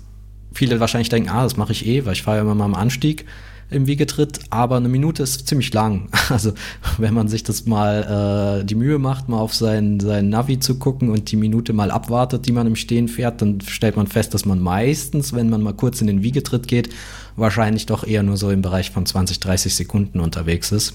viele 0.53 0.79
wahrscheinlich 0.79 1.09
denken, 1.09 1.29
ah, 1.29 1.43
das 1.43 1.57
mache 1.57 1.71
ich 1.71 1.85
eh, 1.85 2.05
weil 2.05 2.13
ich 2.13 2.23
fahre 2.23 2.37
ja 2.37 2.43
immer 2.43 2.55
mal 2.55 2.65
am 2.65 2.75
Anstieg 2.75 3.25
im 3.69 3.85
Wiegetritt, 3.85 4.39
aber 4.49 4.77
eine 4.77 4.87
Minute 4.87 5.23
ist 5.23 5.47
ziemlich 5.47 5.73
lang. 5.73 6.09
Also 6.29 6.53
wenn 6.97 7.13
man 7.13 7.29
sich 7.29 7.43
das 7.43 7.65
mal 7.65 8.59
äh, 8.61 8.65
die 8.65 8.75
Mühe 8.75 8.99
macht, 8.99 9.29
mal 9.29 9.39
auf 9.39 9.53
sein, 9.53 9.99
sein 9.99 10.29
Navi 10.29 10.59
zu 10.59 10.77
gucken 10.77 11.09
und 11.09 11.31
die 11.31 11.37
Minute 11.37 11.71
mal 11.71 11.89
abwartet, 11.89 12.47
die 12.47 12.51
man 12.51 12.67
im 12.67 12.75
Stehen 12.75 13.07
fährt, 13.07 13.41
dann 13.41 13.61
stellt 13.61 13.95
man 13.95 14.07
fest, 14.07 14.33
dass 14.33 14.45
man 14.45 14.59
meistens, 14.59 15.33
wenn 15.33 15.49
man 15.49 15.61
mal 15.61 15.73
kurz 15.73 16.01
in 16.01 16.07
den 16.07 16.23
Wiegetritt 16.23 16.67
geht, 16.67 16.89
wahrscheinlich 17.37 17.85
doch 17.85 18.05
eher 18.05 18.23
nur 18.23 18.35
so 18.35 18.51
im 18.51 18.61
Bereich 18.61 18.91
von 18.91 19.05
20, 19.05 19.39
30 19.39 19.73
Sekunden 19.73 20.19
unterwegs 20.19 20.71
ist. 20.71 20.93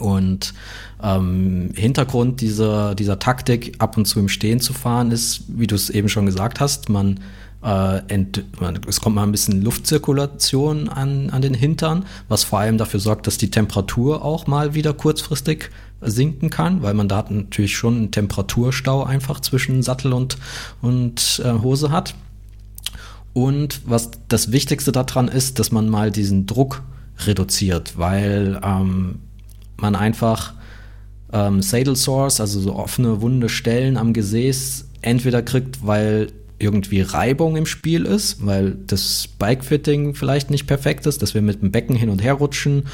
Und 0.00 0.54
ähm, 1.02 1.70
Hintergrund 1.74 2.40
dieser, 2.40 2.94
dieser 2.94 3.18
Taktik, 3.18 3.74
ab 3.78 3.96
und 3.96 4.06
zu 4.06 4.18
im 4.18 4.28
Stehen 4.28 4.60
zu 4.60 4.72
fahren, 4.72 5.10
ist, 5.10 5.44
wie 5.48 5.66
du 5.66 5.74
es 5.74 5.90
eben 5.90 6.08
schon 6.08 6.26
gesagt 6.26 6.60
hast, 6.60 6.88
man 6.88 7.20
äh, 7.62 7.98
ent, 8.08 8.44
es 8.86 9.00
kommt 9.00 9.16
mal 9.16 9.24
ein 9.24 9.32
bisschen 9.32 9.62
Luftzirkulation 9.62 10.88
an, 10.88 11.30
an 11.30 11.42
den 11.42 11.54
Hintern, 11.54 12.06
was 12.28 12.44
vor 12.44 12.60
allem 12.60 12.78
dafür 12.78 13.00
sorgt, 13.00 13.26
dass 13.26 13.38
die 13.38 13.50
Temperatur 13.50 14.24
auch 14.24 14.46
mal 14.46 14.74
wieder 14.74 14.92
kurzfristig 14.92 15.70
sinken 16.00 16.50
kann, 16.50 16.82
weil 16.82 16.94
man 16.94 17.08
da 17.08 17.24
natürlich 17.28 17.76
schon 17.76 17.96
einen 17.96 18.10
Temperaturstau 18.10 19.02
einfach 19.02 19.40
zwischen 19.40 19.82
Sattel 19.82 20.12
und, 20.12 20.38
und 20.80 21.42
äh, 21.44 21.52
Hose 21.60 21.90
hat. 21.90 22.14
Und 23.32 23.82
was 23.84 24.10
das 24.28 24.52
Wichtigste 24.52 24.92
daran 24.92 25.28
ist, 25.28 25.58
dass 25.58 25.72
man 25.72 25.88
mal 25.88 26.10
diesen 26.10 26.46
Druck 26.46 26.82
reduziert, 27.26 27.98
weil 27.98 28.60
ähm, 28.64 29.20
man 29.80 29.94
einfach 29.94 30.54
ähm, 31.32 31.62
Saddle 31.62 31.96
Sores, 31.96 32.40
also 32.40 32.60
so 32.60 32.74
offene, 32.74 33.20
wunde 33.20 33.48
Stellen 33.48 33.96
am 33.96 34.12
Gesäß, 34.12 34.86
entweder 35.02 35.42
kriegt, 35.42 35.86
weil 35.86 36.28
irgendwie 36.58 37.02
Reibung 37.02 37.56
im 37.56 37.66
Spiel 37.66 38.04
ist, 38.04 38.44
weil 38.44 38.76
das 38.86 39.28
Bike-Fitting 39.38 40.14
vielleicht 40.14 40.50
nicht 40.50 40.66
perfekt 40.66 41.06
ist, 41.06 41.22
dass 41.22 41.34
wir 41.34 41.42
mit 41.42 41.62
dem 41.62 41.70
Becken 41.70 41.94
hin 41.94 42.08
und 42.08 42.22
her 42.22 42.34
rutschen 42.34 42.84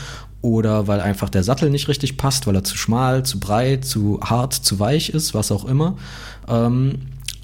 oder 0.42 0.86
weil 0.86 1.00
einfach 1.00 1.30
der 1.30 1.42
Sattel 1.42 1.70
nicht 1.70 1.88
richtig 1.88 2.18
passt, 2.18 2.46
weil 2.46 2.54
er 2.54 2.64
zu 2.64 2.76
schmal, 2.76 3.24
zu 3.24 3.40
breit, 3.40 3.86
zu 3.86 4.20
hart, 4.22 4.52
zu 4.52 4.78
weich 4.78 5.08
ist, 5.08 5.32
was 5.32 5.50
auch 5.50 5.64
immer. 5.64 5.96
Ähm, 6.46 6.96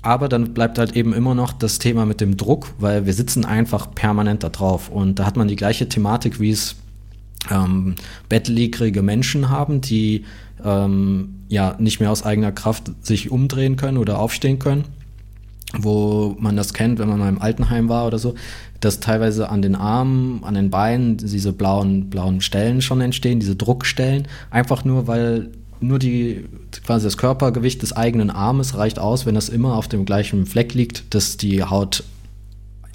aber 0.02 0.28
dann 0.28 0.52
bleibt 0.52 0.78
halt 0.78 0.96
eben 0.96 1.14
immer 1.14 1.34
noch 1.34 1.52
das 1.52 1.78
Thema 1.78 2.04
mit 2.04 2.20
dem 2.20 2.36
Druck, 2.36 2.72
weil 2.78 3.06
wir 3.06 3.14
sitzen 3.14 3.44
einfach 3.44 3.94
permanent 3.94 4.42
da 4.42 4.50
drauf 4.50 4.90
und 4.90 5.18
da 5.18 5.24
hat 5.24 5.36
man 5.36 5.48
die 5.48 5.56
gleiche 5.56 5.88
Thematik, 5.88 6.40
wie 6.40 6.50
es 6.50 6.76
ähm, 7.50 7.94
bettlägerige 8.28 9.02
Menschen 9.02 9.48
haben, 9.48 9.80
die 9.80 10.24
ähm, 10.64 11.36
ja 11.48 11.76
nicht 11.78 12.00
mehr 12.00 12.10
aus 12.10 12.24
eigener 12.24 12.52
Kraft 12.52 12.90
sich 13.02 13.30
umdrehen 13.30 13.76
können 13.76 13.98
oder 13.98 14.18
aufstehen 14.18 14.58
können 14.58 14.84
wo 15.78 16.36
man 16.38 16.56
das 16.56 16.74
kennt, 16.74 16.98
wenn 16.98 17.08
man 17.08 17.18
mal 17.18 17.28
im 17.28 17.40
Altenheim 17.40 17.88
war 17.88 18.06
oder 18.06 18.18
so, 18.18 18.34
dass 18.80 19.00
teilweise 19.00 19.48
an 19.50 19.62
den 19.62 19.74
Armen, 19.74 20.42
an 20.42 20.54
den 20.54 20.70
Beinen 20.70 21.16
diese 21.16 21.52
blauen, 21.52 22.10
blauen 22.10 22.40
Stellen 22.40 22.82
schon 22.82 23.00
entstehen, 23.00 23.40
diese 23.40 23.56
Druckstellen, 23.56 24.26
einfach 24.50 24.84
nur, 24.84 25.06
weil 25.06 25.50
nur 25.80 25.98
die, 25.98 26.44
quasi 26.84 27.06
das 27.06 27.16
Körpergewicht 27.16 27.82
des 27.82 27.92
eigenen 27.92 28.30
Armes 28.30 28.76
reicht 28.76 28.98
aus, 28.98 29.26
wenn 29.26 29.34
das 29.34 29.48
immer 29.48 29.76
auf 29.76 29.88
dem 29.88 30.04
gleichen 30.04 30.46
Fleck 30.46 30.74
liegt, 30.74 31.14
dass 31.14 31.36
die 31.36 31.62
Haut 31.62 32.04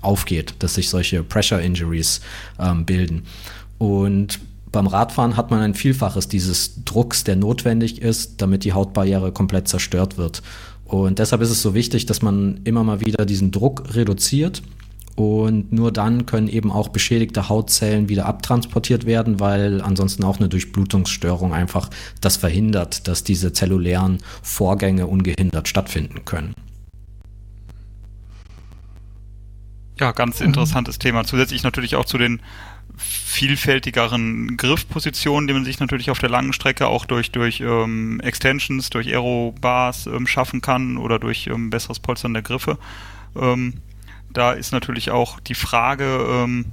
aufgeht, 0.01 0.55
dass 0.59 0.75
sich 0.75 0.89
solche 0.89 1.23
Pressure 1.23 1.61
Injuries 1.61 2.21
ähm, 2.59 2.85
bilden. 2.85 3.23
Und 3.77 4.39
beim 4.71 4.87
Radfahren 4.87 5.37
hat 5.37 5.51
man 5.51 5.61
ein 5.61 5.73
Vielfaches 5.73 6.27
dieses 6.27 6.83
Drucks, 6.83 7.23
der 7.23 7.35
notwendig 7.35 8.01
ist, 8.01 8.41
damit 8.41 8.63
die 8.63 8.73
Hautbarriere 8.73 9.31
komplett 9.31 9.67
zerstört 9.67 10.17
wird. 10.17 10.41
Und 10.85 11.19
deshalb 11.19 11.41
ist 11.41 11.49
es 11.49 11.61
so 11.61 11.73
wichtig, 11.73 12.05
dass 12.05 12.21
man 12.21 12.59
immer 12.63 12.83
mal 12.83 12.99
wieder 12.99 13.25
diesen 13.25 13.51
Druck 13.51 13.95
reduziert. 13.95 14.61
Und 15.15 15.71
nur 15.71 15.93
dann 15.93 16.25
können 16.25 16.49
eben 16.49 16.71
auch 16.71 16.89
beschädigte 16.89 17.47
Hautzellen 17.47 18.09
wieder 18.09 18.25
abtransportiert 18.25 19.05
werden, 19.05 19.39
weil 19.39 19.81
ansonsten 19.81 20.25
auch 20.25 20.39
eine 20.39 20.49
Durchblutungsstörung 20.49 21.53
einfach 21.53 21.89
das 22.19 22.35
verhindert, 22.35 23.07
dass 23.07 23.23
diese 23.23 23.53
zellulären 23.53 24.17
Vorgänge 24.41 25.07
ungehindert 25.07 25.69
stattfinden 25.69 26.25
können. 26.25 26.53
Ja, 29.97 30.11
ganz 30.11 30.41
interessantes 30.41 30.99
Thema. 30.99 31.23
Zusätzlich 31.23 31.63
natürlich 31.63 31.95
auch 31.95 32.03
zu 32.03 32.17
den 32.17 32.41
vielfältigeren 32.97 34.57
Griffpositionen, 34.57 35.47
die 35.47 35.53
man 35.53 35.65
sich 35.65 35.79
natürlich 35.79 36.09
auf 36.09 36.19
der 36.19 36.29
langen 36.29 36.53
Strecke 36.53 36.87
auch 36.87 37.05
durch, 37.05 37.31
durch 37.31 37.61
ähm, 37.61 38.19
Extensions, 38.21 38.89
durch 38.89 39.07
Aero-Bars 39.07 40.07
ähm, 40.07 40.27
schaffen 40.27 40.61
kann 40.61 40.97
oder 40.97 41.19
durch 41.19 41.47
ähm, 41.47 41.69
besseres 41.69 41.99
Polstern 41.99 42.33
der 42.33 42.43
Griffe. 42.43 42.77
Ähm, 43.35 43.75
da 44.31 44.51
ist 44.51 44.71
natürlich 44.71 45.11
auch 45.11 45.39
die 45.39 45.55
Frage, 45.55 46.25
ähm, 46.29 46.65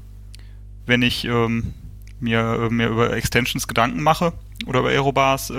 wenn 0.87 1.03
ich 1.03 1.25
ähm, 1.25 1.75
mir, 2.20 2.68
mir 2.70 2.89
über 2.89 3.12
Extensions 3.12 3.66
Gedanken 3.66 4.03
mache 4.03 4.33
oder 4.66 4.81
über 4.81 4.91
Aerobars, 4.91 5.53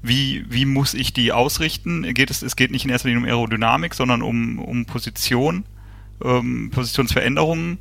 wie, 0.00 0.46
wie 0.48 0.64
muss 0.64 0.94
ich 0.94 1.12
die 1.12 1.32
ausrichten? 1.32 2.14
Geht 2.14 2.30
es, 2.30 2.40
es 2.40 2.56
geht 2.56 2.70
nicht 2.70 2.86
in 2.86 2.90
erster 2.90 3.08
Linie 3.08 3.24
um 3.24 3.28
Aerodynamik, 3.28 3.92
sondern 3.92 4.22
um, 4.22 4.58
um 4.58 4.86
Position, 4.86 5.64
Positionsveränderungen 6.18 7.78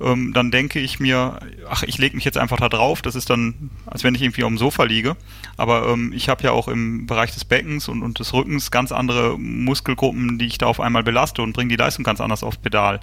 ähm, 0.00 0.32
dann 0.32 0.50
denke 0.50 0.80
ich 0.80 1.00
mir, 1.00 1.38
ach, 1.68 1.82
ich 1.82 1.98
lege 1.98 2.16
mich 2.16 2.24
jetzt 2.24 2.38
einfach 2.38 2.58
da 2.58 2.68
drauf. 2.68 3.02
Das 3.02 3.14
ist 3.14 3.30
dann, 3.30 3.70
als 3.86 4.04
wenn 4.04 4.14
ich 4.14 4.22
irgendwie 4.22 4.44
auf 4.44 4.48
dem 4.48 4.58
Sofa 4.58 4.84
liege. 4.84 5.16
Aber 5.56 5.88
ähm, 5.88 6.12
ich 6.14 6.28
habe 6.28 6.42
ja 6.42 6.52
auch 6.52 6.68
im 6.68 7.06
Bereich 7.06 7.32
des 7.32 7.44
Beckens 7.44 7.88
und, 7.88 8.02
und 8.02 8.18
des 8.18 8.32
Rückens 8.32 8.70
ganz 8.70 8.92
andere 8.92 9.38
Muskelgruppen, 9.38 10.38
die 10.38 10.46
ich 10.46 10.58
da 10.58 10.66
auf 10.66 10.80
einmal 10.80 11.04
belaste 11.04 11.42
und 11.42 11.52
bringe 11.52 11.68
die 11.68 11.76
Leistung 11.76 12.04
ganz 12.04 12.20
anders 12.20 12.42
aufs 12.42 12.58
Pedal. 12.58 13.00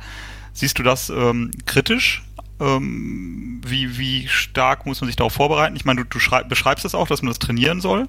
Siehst 0.53 0.77
du 0.79 0.83
das 0.83 1.09
ähm, 1.09 1.51
kritisch? 1.65 2.23
Ähm, 2.59 3.61
wie, 3.65 3.97
wie 3.97 4.27
stark 4.27 4.85
muss 4.85 4.99
man 4.99 5.07
sich 5.07 5.15
darauf 5.15 5.33
vorbereiten? 5.33 5.75
Ich 5.75 5.85
meine, 5.85 6.01
du, 6.01 6.09
du 6.09 6.19
schreib, 6.19 6.49
beschreibst 6.49 6.83
es 6.83 6.91
das 6.91 6.99
auch, 6.99 7.07
dass 7.07 7.21
man 7.21 7.29
das 7.29 7.39
trainieren 7.39 7.79
soll. 7.79 8.07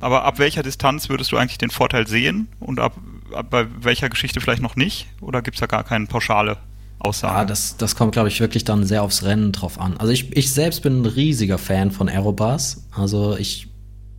Aber 0.00 0.24
ab 0.24 0.38
welcher 0.38 0.62
Distanz 0.62 1.08
würdest 1.10 1.30
du 1.32 1.36
eigentlich 1.36 1.58
den 1.58 1.70
Vorteil 1.70 2.06
sehen 2.06 2.48
und 2.58 2.80
ab, 2.80 2.96
ab 3.34 3.50
bei 3.50 3.66
welcher 3.80 4.08
Geschichte 4.08 4.40
vielleicht 4.40 4.62
noch 4.62 4.74
nicht? 4.74 5.06
Oder 5.20 5.42
gibt 5.42 5.56
es 5.56 5.60
da 5.60 5.66
gar 5.66 5.84
keine 5.84 6.06
pauschale 6.06 6.56
Aussage. 7.04 7.34
Ja, 7.34 7.44
das, 7.44 7.76
das 7.76 7.96
kommt, 7.96 8.12
glaube 8.12 8.28
ich, 8.28 8.40
wirklich 8.40 8.64
dann 8.64 8.84
sehr 8.84 9.02
aufs 9.02 9.22
Rennen 9.22 9.52
drauf 9.52 9.80
an. 9.80 9.96
Also 9.98 10.12
ich, 10.12 10.36
ich 10.36 10.52
selbst 10.52 10.82
bin 10.82 11.02
ein 11.02 11.06
riesiger 11.06 11.58
Fan 11.58 11.90
von 11.90 12.08
Aerobars. 12.08 12.86
Also 12.92 13.36
ich, 13.36 13.68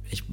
ich 0.09 0.23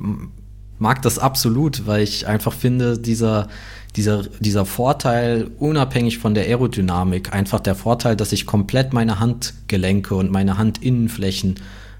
mag 0.78 1.02
das 1.02 1.18
absolut, 1.18 1.86
weil 1.86 2.02
ich 2.02 2.26
einfach 2.26 2.52
finde, 2.52 2.98
dieser, 2.98 3.48
dieser, 3.96 4.22
dieser 4.40 4.64
Vorteil, 4.64 5.50
unabhängig 5.58 6.18
von 6.18 6.34
der 6.34 6.44
Aerodynamik, 6.44 7.32
einfach 7.32 7.60
der 7.60 7.74
Vorteil, 7.74 8.16
dass 8.16 8.32
ich 8.32 8.46
komplett 8.46 8.92
meine 8.92 9.20
Handgelenke 9.20 10.14
und 10.14 10.30
meine 10.30 10.58
Handinnenflächen 10.58 11.56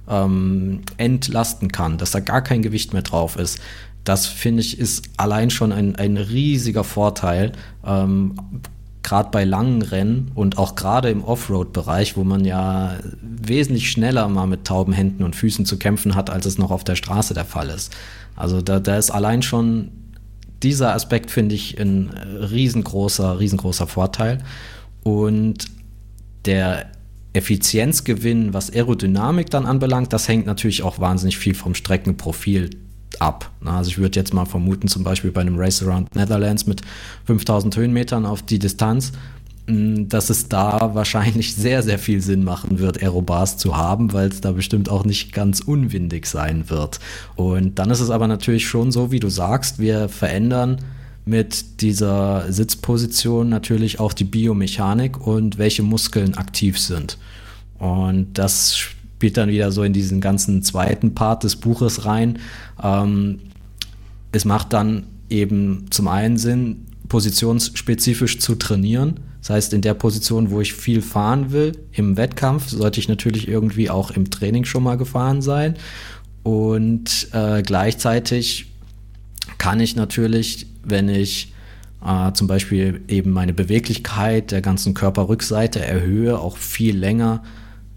ähm, 0.09 0.81
entlasten 0.97 1.71
kann, 1.71 1.99
dass 1.99 2.11
da 2.11 2.21
gar 2.21 2.43
kein 2.43 2.63
Gewicht 2.63 2.93
mehr 2.93 3.03
drauf 3.03 3.37
ist, 3.37 3.61
Das 4.05 4.27
finde 4.27 4.63
ich 4.63 4.79
ist 4.79 5.05
allein 5.19 5.51
schon 5.51 5.73
ein, 5.73 5.95
ein 5.97 6.17
riesiger 6.17 6.85
Vorteil. 6.85 7.53
Ähm, 7.85 8.35
gerade 9.03 9.31
bei 9.31 9.45
langen 9.45 9.83
Rennen 9.83 10.31
und 10.35 10.59
auch 10.59 10.75
gerade 10.75 11.11
im 11.11 11.25
Offroad-Bereich, 11.25 12.17
wo 12.17 12.25
man 12.25 12.45
ja 12.45 12.97
wesentlich 13.23 13.91
schneller 13.91 14.29
mal 14.29 14.47
mit 14.47 14.67
tauben 14.67 14.93
Händen 14.93 15.23
und 15.23 15.35
Füßen 15.35 15.65
zu 15.65 15.79
kämpfen 15.79 16.15
hat, 16.15 16.31
als 16.31 16.47
es 16.47 16.59
noch 16.59 16.71
auf 16.71 16.85
der 16.85 16.97
Straße 16.97 17.35
der 17.35 17.45
Fall 17.45 17.71
ist. 17.71 17.95
Also 18.37 18.61
da, 18.61 18.81
da 18.81 18.97
ist 18.97 19.11
allein 19.11 19.43
schon 19.43 19.91
dieser 20.63 20.95
Aspekt, 20.95 21.31
finde 21.31 21.55
ich, 21.55 21.81
ein 21.81 22.11
riesengroßer, 22.11 23.41
riesengroßer 23.41 23.87
Vorteil. 23.87 24.39
Und 25.03 25.67
der 26.45 26.91
Effizienzgewinn, 27.33 28.53
was 28.53 28.71
Aerodynamik 28.71 29.51
dann 29.51 29.67
anbelangt, 29.67 30.13
das 30.13 30.29
hängt 30.29 30.47
natürlich 30.47 30.83
auch 30.83 30.99
wahnsinnig 30.99 31.39
viel 31.39 31.55
vom 31.55 31.75
Streckenprofil 31.75 32.71
ab. 33.19 33.51
Also 33.65 33.91
ich 33.91 33.99
würde 33.99 34.19
jetzt 34.19 34.33
mal 34.33 34.45
vermuten, 34.45 34.89
zum 34.89 35.05
Beispiel 35.05 35.31
bei 35.31 35.41
einem 35.41 35.59
Race 35.59 35.83
Around 35.83 36.15
Netherlands 36.15 36.67
mit 36.67 36.83
5000 37.27 37.77
Höhenmetern 37.77 38.27
auf 38.27 38.43
die 38.43 38.59
Distanz, 38.59 39.13
hm, 39.67 40.09
dass 40.09 40.31
es 40.31 40.49
da 40.49 40.91
wahrscheinlich 40.95 41.55
sehr, 41.55 41.83
sehr 41.83 41.99
viel 41.99 42.21
Sinn 42.21 42.45
machen 42.45 42.79
wird, 42.79 43.03
Aerobars 43.03 43.57
zu 43.57 43.77
haben, 43.77 44.13
weil 44.13 44.29
es 44.29 44.41
da 44.41 44.53
bestimmt 44.53 44.89
auch 44.89 45.05
nicht 45.05 45.33
ganz 45.33 45.61
unwindig 45.61 46.27
sein 46.27 46.71
wird. 46.71 47.01
Und 47.37 47.79
dann 47.79 47.91
ist 47.91 48.01
es 48.01 48.11
aber 48.11 48.29
natürlich 48.29 48.67
schon 48.67 48.93
so, 48.93 49.11
wie 49.11 49.21
du 49.21 49.29
sagst, 49.29 49.79
wir 49.79 50.09
verändern 50.09 50.79
mit 51.25 51.81
dieser 51.83 52.51
Sitzposition 52.51 53.49
natürlich 53.49 54.01
auch 54.01 54.13
die 54.13 54.25
Biomechanik 54.25 55.25
und 55.25 55.59
welche 55.59 55.83
Muskeln 55.83 56.35
aktiv 56.35 56.79
sind. 56.79 57.19
Und 57.79 58.35
das 58.35 58.89
spielt 59.21 59.37
dann 59.37 59.51
wieder 59.51 59.71
so 59.71 59.83
in 59.83 59.93
diesen 59.93 60.23
ganzen 60.23 60.63
zweiten 60.63 61.13
Part 61.13 61.45
des 61.45 61.57
Buches 61.57 62.07
rein. 62.07 62.39
Ähm, 62.83 63.41
es 64.33 64.47
macht 64.47 64.73
dann 64.73 65.03
eben 65.29 65.85
zum 65.91 66.09
einen 66.09 66.39
Sinn, 66.39 66.87
positionsspezifisch 67.07 68.39
zu 68.39 68.55
trainieren. 68.55 69.21
Das 69.43 69.51
heißt, 69.51 69.75
in 69.75 69.83
der 69.83 69.93
Position, 69.93 70.51
wo 70.51 70.63
ich 70.63 70.73
viel 70.73 71.03
fahren 71.03 71.53
will, 71.53 71.73
im 71.93 72.17
Wettkampf, 72.17 72.71
sollte 72.71 72.99
ich 72.99 73.09
natürlich 73.09 73.47
irgendwie 73.47 73.91
auch 73.91 74.11
im 74.11 74.31
Training 74.31 74.65
schon 74.65 74.85
mal 74.85 74.97
gefahren 74.97 75.43
sein. 75.43 75.75
Und 76.43 77.29
äh, 77.33 77.61
gleichzeitig 77.61 78.73
kann 79.59 79.81
ich 79.81 79.97
natürlich, 79.97 80.67
wenn 80.83 81.11
ich 81.11 81.53
äh, 82.03 82.33
zum 82.33 82.47
Beispiel 82.47 83.03
eben 83.07 83.33
meine 83.33 83.53
Beweglichkeit 83.53 84.51
der 84.51 84.63
ganzen 84.63 84.95
Körperrückseite 84.95 85.85
erhöhe, 85.85 86.39
auch 86.39 86.57
viel 86.57 86.97
länger 86.97 87.43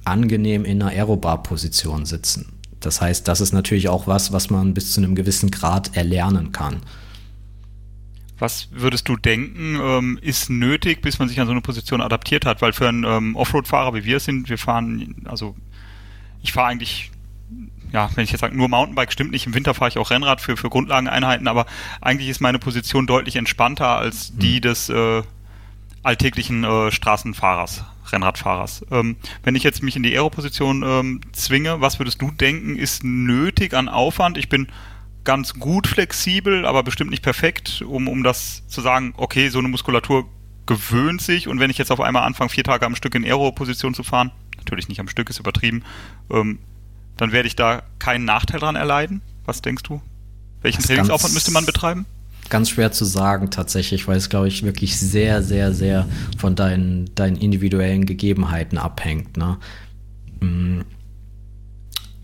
angenehm 0.06 0.66
in 0.66 0.82
einer 0.82 0.92
Aerobar-Position 0.92 2.06
sitzen. 2.06 2.54
Das 2.80 3.00
heißt, 3.00 3.28
das 3.28 3.42
ist 3.42 3.54
natürlich 3.54 3.88
auch 3.90 4.08
was, 4.08 4.34
was 4.34 4.50
man 4.50 4.74
bis 4.74 4.92
zu 4.94 5.02
einem 5.02 5.16
gewissen 5.16 5.52
Grad 5.52 5.96
erlernen 5.96 6.52
kann. 6.52 6.82
Was 8.40 8.68
würdest 8.72 9.08
du 9.08 9.16
denken, 9.16 9.80
ähm, 9.82 10.20
ist 10.22 10.50
nötig, 10.50 11.02
bis 11.02 11.18
man 11.18 11.30
sich 11.30 11.40
an 11.40 11.46
so 11.46 11.52
eine 11.52 11.62
Position 11.62 12.02
adaptiert 12.02 12.46
hat? 12.46 12.62
Weil 12.62 12.74
für 12.74 12.90
einen 12.90 13.06
ähm, 13.06 13.36
Offroad-Fahrer, 13.36 13.94
wie 13.94 14.04
wir 14.04 14.18
es 14.18 14.26
sind, 14.26 14.50
wir 14.50 14.58
fahren, 14.58 15.16
also 15.26 15.56
ich 16.42 16.52
fahre 16.52 16.68
eigentlich, 16.68 17.12
ja, 17.94 18.10
wenn 18.16 18.26
ich 18.26 18.32
jetzt 18.32 18.42
sage, 18.42 18.58
nur 18.58 18.68
Mountainbike 18.68 19.14
stimmt 19.14 19.32
nicht, 19.32 19.46
im 19.46 19.54
Winter 19.54 19.74
fahre 19.74 19.90
ich 19.90 19.98
auch 19.98 20.12
Rennrad 20.12 20.42
für, 20.42 20.58
für 20.58 20.70
Grundlageneinheiten, 20.70 21.48
aber 21.48 21.68
eigentlich 22.02 22.28
ist 22.28 22.42
meine 22.42 22.60
Position 22.60 23.08
deutlich 23.08 23.38
entspannter 23.38 23.98
als 23.98 24.36
die 24.36 24.56
hm. 24.56 24.62
des 24.62 24.90
äh, 24.90 25.24
alltäglichen 26.04 26.64
äh, 26.64 26.92
Straßenfahrers. 26.92 27.86
Rennradfahrers. 28.12 28.86
Ähm, 28.92 29.16
wenn 29.44 29.56
ich 29.56 29.64
jetzt 29.64 29.82
mich 29.82 29.96
in 29.96 30.04
die 30.04 30.14
Aeroposition 30.14 30.84
ähm, 30.86 31.22
zwinge, 31.32 31.82
was 31.82 32.00
würdest 32.00 32.22
du 32.22 32.32
denken, 32.32 32.76
ist 32.76 33.04
nötig 33.04 33.74
an 33.74 33.90
Aufwand? 33.90 34.38
Ich 34.38 34.50
bin 34.50 34.68
ganz 35.24 35.54
gut 35.54 35.88
flexibel, 35.88 36.66
aber 36.66 36.84
bestimmt 36.84 37.12
nicht 37.12 37.24
perfekt, 37.24 37.82
um, 37.82 38.08
um 38.08 38.24
das 38.24 38.68
zu 38.68 38.82
sagen, 38.82 39.14
okay, 39.18 39.50
so 39.50 39.60
eine 39.60 39.70
Muskulatur 39.70 40.26
gewöhnt 40.66 41.22
sich 41.22 41.48
und 41.48 41.60
wenn 41.60 41.70
ich 41.70 41.78
jetzt 41.78 41.92
auf 41.92 42.02
einmal 42.02 42.24
anfange, 42.24 42.50
vier 42.50 42.64
Tage 42.64 42.86
am 42.86 42.96
Stück 42.96 43.16
in 43.16 43.24
Aero-Position 43.24 43.94
zu 43.94 44.04
fahren, 44.04 44.32
natürlich 44.58 44.88
nicht 44.88 45.00
am 45.00 45.08
Stück, 45.08 45.30
ist 45.30 45.40
übertrieben, 45.40 45.84
ähm, 46.30 46.60
dann 47.18 47.32
werde 47.32 47.48
ich 47.48 47.56
da 47.56 47.84
keinen 48.00 48.26
Nachteil 48.26 48.60
dran 48.60 48.76
erleiden. 48.76 49.22
Was 49.46 49.62
denkst 49.62 49.84
du? 49.84 50.02
Welchen 50.62 50.82
Trainingsaufwand 50.82 51.34
müsste 51.34 51.52
man 51.52 51.66
betreiben? 51.66 52.06
Ganz 52.54 52.70
schwer 52.70 52.92
zu 52.92 53.04
sagen 53.04 53.50
tatsächlich, 53.50 54.08
weil 54.08 54.18
es, 54.18 54.30
glaube 54.30 54.48
ich, 54.48 54.62
wirklich 54.62 54.96
sehr, 54.96 55.42
sehr, 55.42 55.74
sehr 55.74 56.08
von 56.38 56.56
deinen, 56.56 57.10
deinen 57.16 57.36
individuellen 57.36 58.06
Gegebenheiten 58.06 58.78
abhängt. 58.78 59.38
Ne? 59.38 59.58
Mhm. 60.40 60.86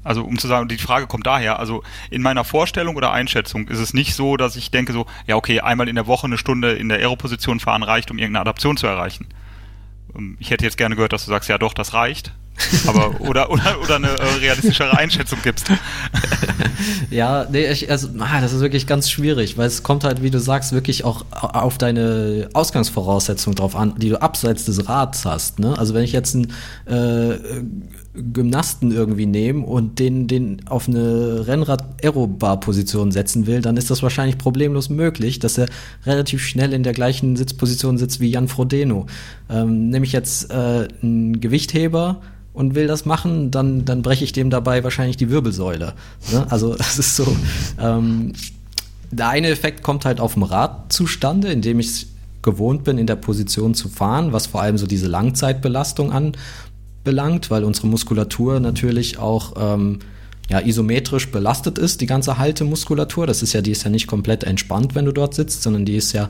Also 0.03 0.23
um 0.23 0.38
zu 0.38 0.47
sagen, 0.47 0.67
die 0.67 0.77
Frage 0.77 1.07
kommt 1.07 1.25
daher, 1.25 1.57
also 1.57 1.82
in 2.11 2.21
meiner 2.21 2.43
Vorstellung 2.43 2.95
oder 2.95 3.11
Einschätzung 3.11 3.69
ist 3.69 3.80
es 3.80 3.95
nicht 3.95 4.13
so, 4.13 4.38
dass 4.38 4.55
ich 4.55 4.69
denke 4.69 4.93
so, 4.93 5.07
ja 5.25 5.36
okay, 5.36 5.61
einmal 5.61 5.89
in 5.89 5.95
der 5.95 6.05
Woche 6.05 6.27
eine 6.27 6.38
Stunde 6.38 6.73
in 6.73 6.89
der 6.89 6.99
Aeroposition 6.99 7.59
fahren 7.59 7.82
reicht, 7.82 8.11
um 8.11 8.19
irgendeine 8.19 8.41
Adaption 8.41 8.77
zu 8.77 8.86
erreichen. 8.86 9.25
Ähm, 10.15 10.38
ich 10.39 10.51
hätte 10.51 10.63
jetzt 10.63 10.77
gerne 10.77 10.93
gehört, 10.93 11.11
dass 11.11 11.25
du 11.25 11.32
sagst, 11.32 11.49
ja 11.49 11.57
doch, 11.57 11.73
das 11.73 11.95
reicht. 11.95 12.34
Aber 12.88 13.20
oder, 13.22 13.51
oder, 13.51 13.82
oder 13.82 13.95
eine 13.95 14.10
äh, 14.10 14.24
realistischere 14.39 14.97
Einschätzung 14.97 15.39
gibst. 15.43 15.72
ja, 17.10 17.45
nee, 17.51 17.66
ich, 17.68 17.89
also, 17.89 18.10
ah, 18.20 18.41
das 18.41 18.53
ist 18.53 18.62
wirklich 18.62 18.88
ganz 18.88 19.10
schwierig, 19.10 19.57
weil 19.57 19.68
es 19.68 19.84
kommt 19.84 20.03
halt, 20.03 20.22
wie 20.22 20.30
du 20.30 20.39
sagst, 20.39 20.72
wirklich 20.72 21.05
auch 21.05 21.26
auf 21.32 21.78
deine 21.78 22.49
Ausgangsvoraussetzungen 22.53 23.55
drauf 23.55 23.76
an, 23.76 23.95
die 23.97 24.10
du 24.10 24.22
abseits 24.22 24.66
des 24.66 24.88
Rads 24.88 25.26
hast. 25.26 25.60
Ne? 25.60 25.78
Also 25.78 25.93
wenn 25.93 26.03
ich 26.03 26.12
jetzt 26.12 26.36
einen 26.36 26.51
äh, 26.86 27.38
Gymnasten 28.14 28.91
irgendwie 28.91 29.26
nehme 29.26 29.66
und 29.66 29.99
den, 29.99 30.28
den 30.28 30.68
auf 30.68 30.88
eine 30.88 31.47
Rennrad-Aerobar-Position 31.47 33.12
setzen 33.12 33.47
will, 33.47 33.62
dann 33.62 33.78
ist 33.78 33.89
das 33.89 34.03
wahrscheinlich 34.03 34.38
problemlos 34.38 34.89
möglich, 34.89 35.39
dass 35.39 35.57
er 35.57 35.68
relativ 36.05 36.43
schnell 36.43 36.74
in 36.74 36.84
der 36.84 36.93
gleichen 36.93 37.36
Sitzposition 37.36 37.97
sitzt 37.97 38.20
wie 38.20 38.30
Jan 38.30 38.47
Frodeno. 38.47 39.05
Ähm, 39.49 39.89
nehme 39.89 40.05
ich 40.05 40.12
jetzt 40.12 40.51
äh, 40.51 40.88
einen 41.01 41.39
Gewichtheber, 41.39 42.22
und 42.54 42.76
will 42.76 42.88
das 42.88 43.06
machen, 43.06 43.52
dann, 43.52 43.86
dann 43.86 44.02
breche 44.02 44.24
ich 44.24 44.34
dem 44.34 44.50
dabei 44.50 44.84
wahrscheinlich 44.84 45.18
die 45.18 45.30
Wirbelsäule. 45.30 45.93
Ne? 46.32 46.47
Also 46.50 46.74
das 46.78 47.00
ist 47.00 47.16
so. 47.16 47.36
Ähm, 47.80 48.34
der 49.12 49.30
eine 49.30 49.50
Effekt 49.50 49.82
kommt 49.82 50.06
halt 50.06 50.20
auf 50.20 50.34
dem 50.34 50.43
Rad 50.43 50.93
zustande, 50.93 51.52
indem 51.52 51.80
ich 51.80 52.08
gewohnt 52.41 52.84
bin, 52.84 52.97
in 52.97 53.08
der 53.08 53.16
Position 53.16 53.74
zu 53.74 53.89
fahren, 53.89 54.34
was 54.34 54.47
vor 54.47 54.62
allem 54.62 54.78
so 54.78 54.88
diese 54.88 55.08
Langzeitbelastung 55.08 56.12
anbelangt, 56.12 57.50
weil 57.50 57.64
unsere 57.64 57.88
Muskulatur 57.88 58.60
natürlich 58.60 59.18
auch 59.18 59.54
ähm, 59.58 60.00
ja, 60.50 60.60
isometrisch 60.60 61.32
belastet 61.32 61.78
ist, 61.78 62.02
die 62.02 62.06
ganze 62.06 62.38
Haltemuskulatur. 62.38 63.28
Das 63.28 63.41
ist 63.41 63.54
ja, 63.54 63.62
die 63.62 63.72
ist 63.72 63.84
ja 63.84 63.89
nicht 63.89 64.08
komplett 64.08 64.43
entspannt, 64.43 64.95
wenn 64.95 65.06
du 65.06 65.12
dort 65.12 65.34
sitzt, 65.34 65.64
sondern 65.64 65.86
die 65.86 65.95
ist 65.95 66.14
ja 66.14 66.30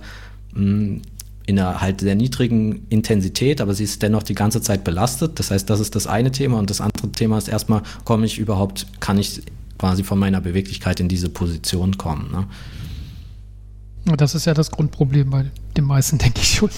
mh, 0.54 0.62
mm, 0.64 1.02
in 1.50 1.58
einer 1.58 1.82
halt 1.82 2.02
sehr 2.02 2.14
niedrigen 2.14 2.86
Intensität, 2.90 3.60
aber 3.60 3.74
sie 3.74 3.84
ist 3.84 4.04
dennoch 4.04 4.22
die 4.22 4.36
ganze 4.36 4.62
Zeit 4.62 4.84
belastet. 4.84 5.40
Das 5.40 5.50
heißt, 5.50 5.68
das 5.68 5.80
ist 5.80 5.96
das 5.96 6.06
eine 6.06 6.32
Thema 6.32 6.60
und 6.60 6.70
das 6.70 6.80
andere 6.80 7.12
Thema 7.12 7.40
ist 7.40 7.48
erstmal, 7.48 7.82
komme 8.06 8.28
ich 8.28 8.38
überhaupt, 8.38 8.86
kann 9.00 9.18
ich 9.18 9.42
quasi 9.80 10.04
von 10.04 10.20
meiner 10.20 10.42
Beweglichkeit 10.42 11.00
in 11.00 11.10
diese 11.10 11.28
Position 11.28 11.98
kommen. 11.98 12.32
Ne? 12.32 14.16
Das 14.16 14.36
ist 14.36 14.46
ja 14.46 14.54
das 14.54 14.70
Grundproblem 14.70 15.32
bei 15.32 15.46
den 15.76 15.86
meisten, 15.86 16.20
denke 16.20 16.40
ich 16.40 16.50
schon. 16.50 16.70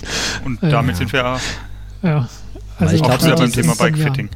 Und 0.45 0.63
damit 0.63 0.95
äh, 0.95 0.99
sind 0.99 1.11
wir 1.11 1.37
ja. 2.01 2.29
Also 2.77 2.95
ich 2.95 3.03
glaube, 3.03 3.35
beim 3.35 3.51
Thema 3.51 3.75
Bikefitting. 3.75 4.29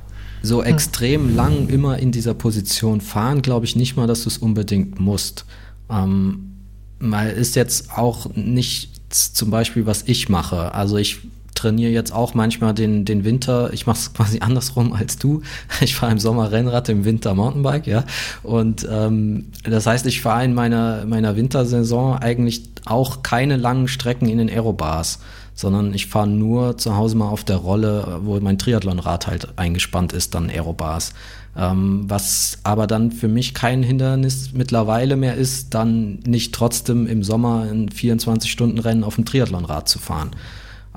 So 0.44 0.62
extrem 0.64 1.30
ja. 1.30 1.44
lang 1.44 1.70
immer 1.70 1.98
in 1.98 2.12
dieser 2.12 2.34
Position 2.34 3.00
fahren, 3.00 3.42
glaube 3.42 3.66
ich 3.66 3.78
nicht 3.78 3.96
mal, 3.96 4.06
dass 4.06 4.24
du 4.24 4.30
es 4.30 4.38
unbedingt 4.38 5.00
musst. 5.00 5.46
Ähm, 5.90 6.52
weil 7.00 7.32
ist 7.32 7.56
jetzt 7.56 7.98
auch 7.98 8.36
nicht 8.36 8.95
zum 9.16 9.50
Beispiel, 9.50 9.86
was 9.86 10.04
ich 10.04 10.30
mache. 10.30 10.74
Also 10.74 10.98
ich 10.98 11.20
trainiere 11.56 11.92
jetzt 11.92 12.12
auch 12.12 12.34
manchmal 12.34 12.74
den, 12.74 13.06
den 13.06 13.24
Winter, 13.24 13.74
ich 13.74 13.88
mache 13.88 13.98
es 13.98 14.14
quasi 14.14 14.40
andersrum 14.40 14.94
als 14.94 15.18
du. 15.18 15.42
Ich 15.82 15.96
fahre 15.96 16.12
im 16.12 16.20
Sommer 16.20 16.52
Rennrad, 16.52 16.90
im 16.90 17.06
Winter 17.06 17.34
Mountainbike, 17.34 17.88
ja. 17.88 18.04
Und 18.44 18.88
ähm, 18.90 19.48
das 19.64 19.88
heißt, 19.88 20.06
ich 20.06 20.22
fahre 20.22 20.46
in 20.46 20.54
meiner, 20.54 21.06
meiner 21.06 21.36
Wintersaison 21.36 22.18
eigentlich 22.18 22.64
auch 22.86 23.24
keine 23.24 23.58
langen 23.58 23.88
Strecken 23.88 24.28
in 24.28 24.38
den 24.38 24.50
Aerobars, 24.50 25.20
sondern 25.56 25.94
ich 25.94 26.08
fahre 26.08 26.28
nur 26.28 26.78
zu 26.78 26.96
Hause 26.96 27.16
mal 27.16 27.30
auf 27.30 27.44
der 27.44 27.58
Rolle, 27.58 28.20
wo 28.24 28.40
mein 28.40 28.60
Triathlonrad 28.60 29.28
halt 29.28 29.58
eingespannt 29.58 30.14
ist, 30.14 30.36
dann 30.36 30.50
Aerobars. 30.50 31.14
Ähm, 31.58 32.04
was 32.10 32.60
aber 32.64 32.86
dann 32.86 33.12
für 33.12 33.30
mich 33.30 33.54
kein 33.54 33.82
Hindernis 33.82 34.52
mittlerweile 34.54 35.16
mehr 35.16 35.36
ist, 35.36 35.74
dann 35.74 36.20
nicht 36.26 36.54
trotzdem 36.54 37.08
im 37.08 37.24
Sommer 37.24 37.62
ein 37.72 37.90
24-Stunden-Rennen 37.90 39.06
auf 39.06 39.16
dem 39.16 39.24
Triathlonrad 39.24 39.88
zu 39.88 40.00
fahren. 40.00 40.32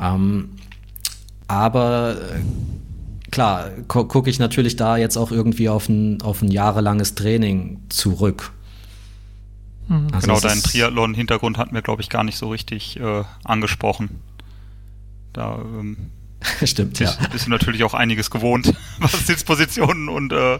Ähm, 0.01 0.51
aber 1.47 2.17
äh, 2.17 3.31
klar, 3.31 3.71
gu 3.87 4.05
gucke 4.05 4.31
ich 4.31 4.41
natürlich 4.41 4.75
da 4.75 4.97
jetzt 4.97 5.17
auch 5.17 5.31
irgendwie 5.31 5.69
auf 5.69 5.89
ein, 5.89 6.23
auf 6.23 6.43
ein 6.43 6.51
jahrelanges 6.51 7.15
Training 7.15 7.81
zurück. 7.89 8.53
Mhm. 9.87 10.09
Also 10.13 10.27
genau, 10.27 10.41
deinen 10.41 10.63
Triathlon-Hintergrund 10.63 11.57
hatten 11.57 11.75
wir, 11.75 11.83
glaube 11.83 12.03
ich, 12.03 12.09
gar 12.09 12.25
nicht 12.25 12.37
so 12.37 12.51
richtig 12.51 12.99
äh, 12.99 13.23
angesprochen. 13.45 14.21
Da 15.33 15.59
ähm, 15.59 15.97
Stimmt, 16.65 16.99
ja. 17.01 17.13
Bist 17.33 17.47
du 17.47 17.51
natürlich 17.51 17.85
auch 17.85 17.95
einiges 17.95 18.31
gewohnt, 18.31 18.73
was 19.01 19.27
Sitzpositionen 19.27 20.09
und 20.09 20.33
äh, 20.33 20.59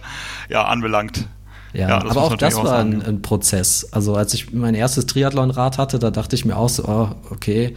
ja, 0.49 0.65
anbelangt. 0.65 1.27
Ja, 1.73 1.89
ja 1.89 1.99
aber 1.99 2.23
auch 2.23 2.37
das 2.37 2.57
war 2.57 2.79
ein, 2.79 3.03
ein, 3.03 3.23
Prozess. 3.23 3.87
Also 3.93 4.15
als 4.15 4.35
ich 4.35 4.53
mein 4.53 4.75
erstes 4.75 5.07
Triathlon-Rad 5.07 5.79
hatte, 5.79 5.99
da 5.99 6.11
dachte 6.11 6.35
ich 6.35 6.45
mir 6.45 6.57
auch 6.57 6.69
so, 6.69 6.85
oh, 6.87 7.11
okay, 7.31 7.75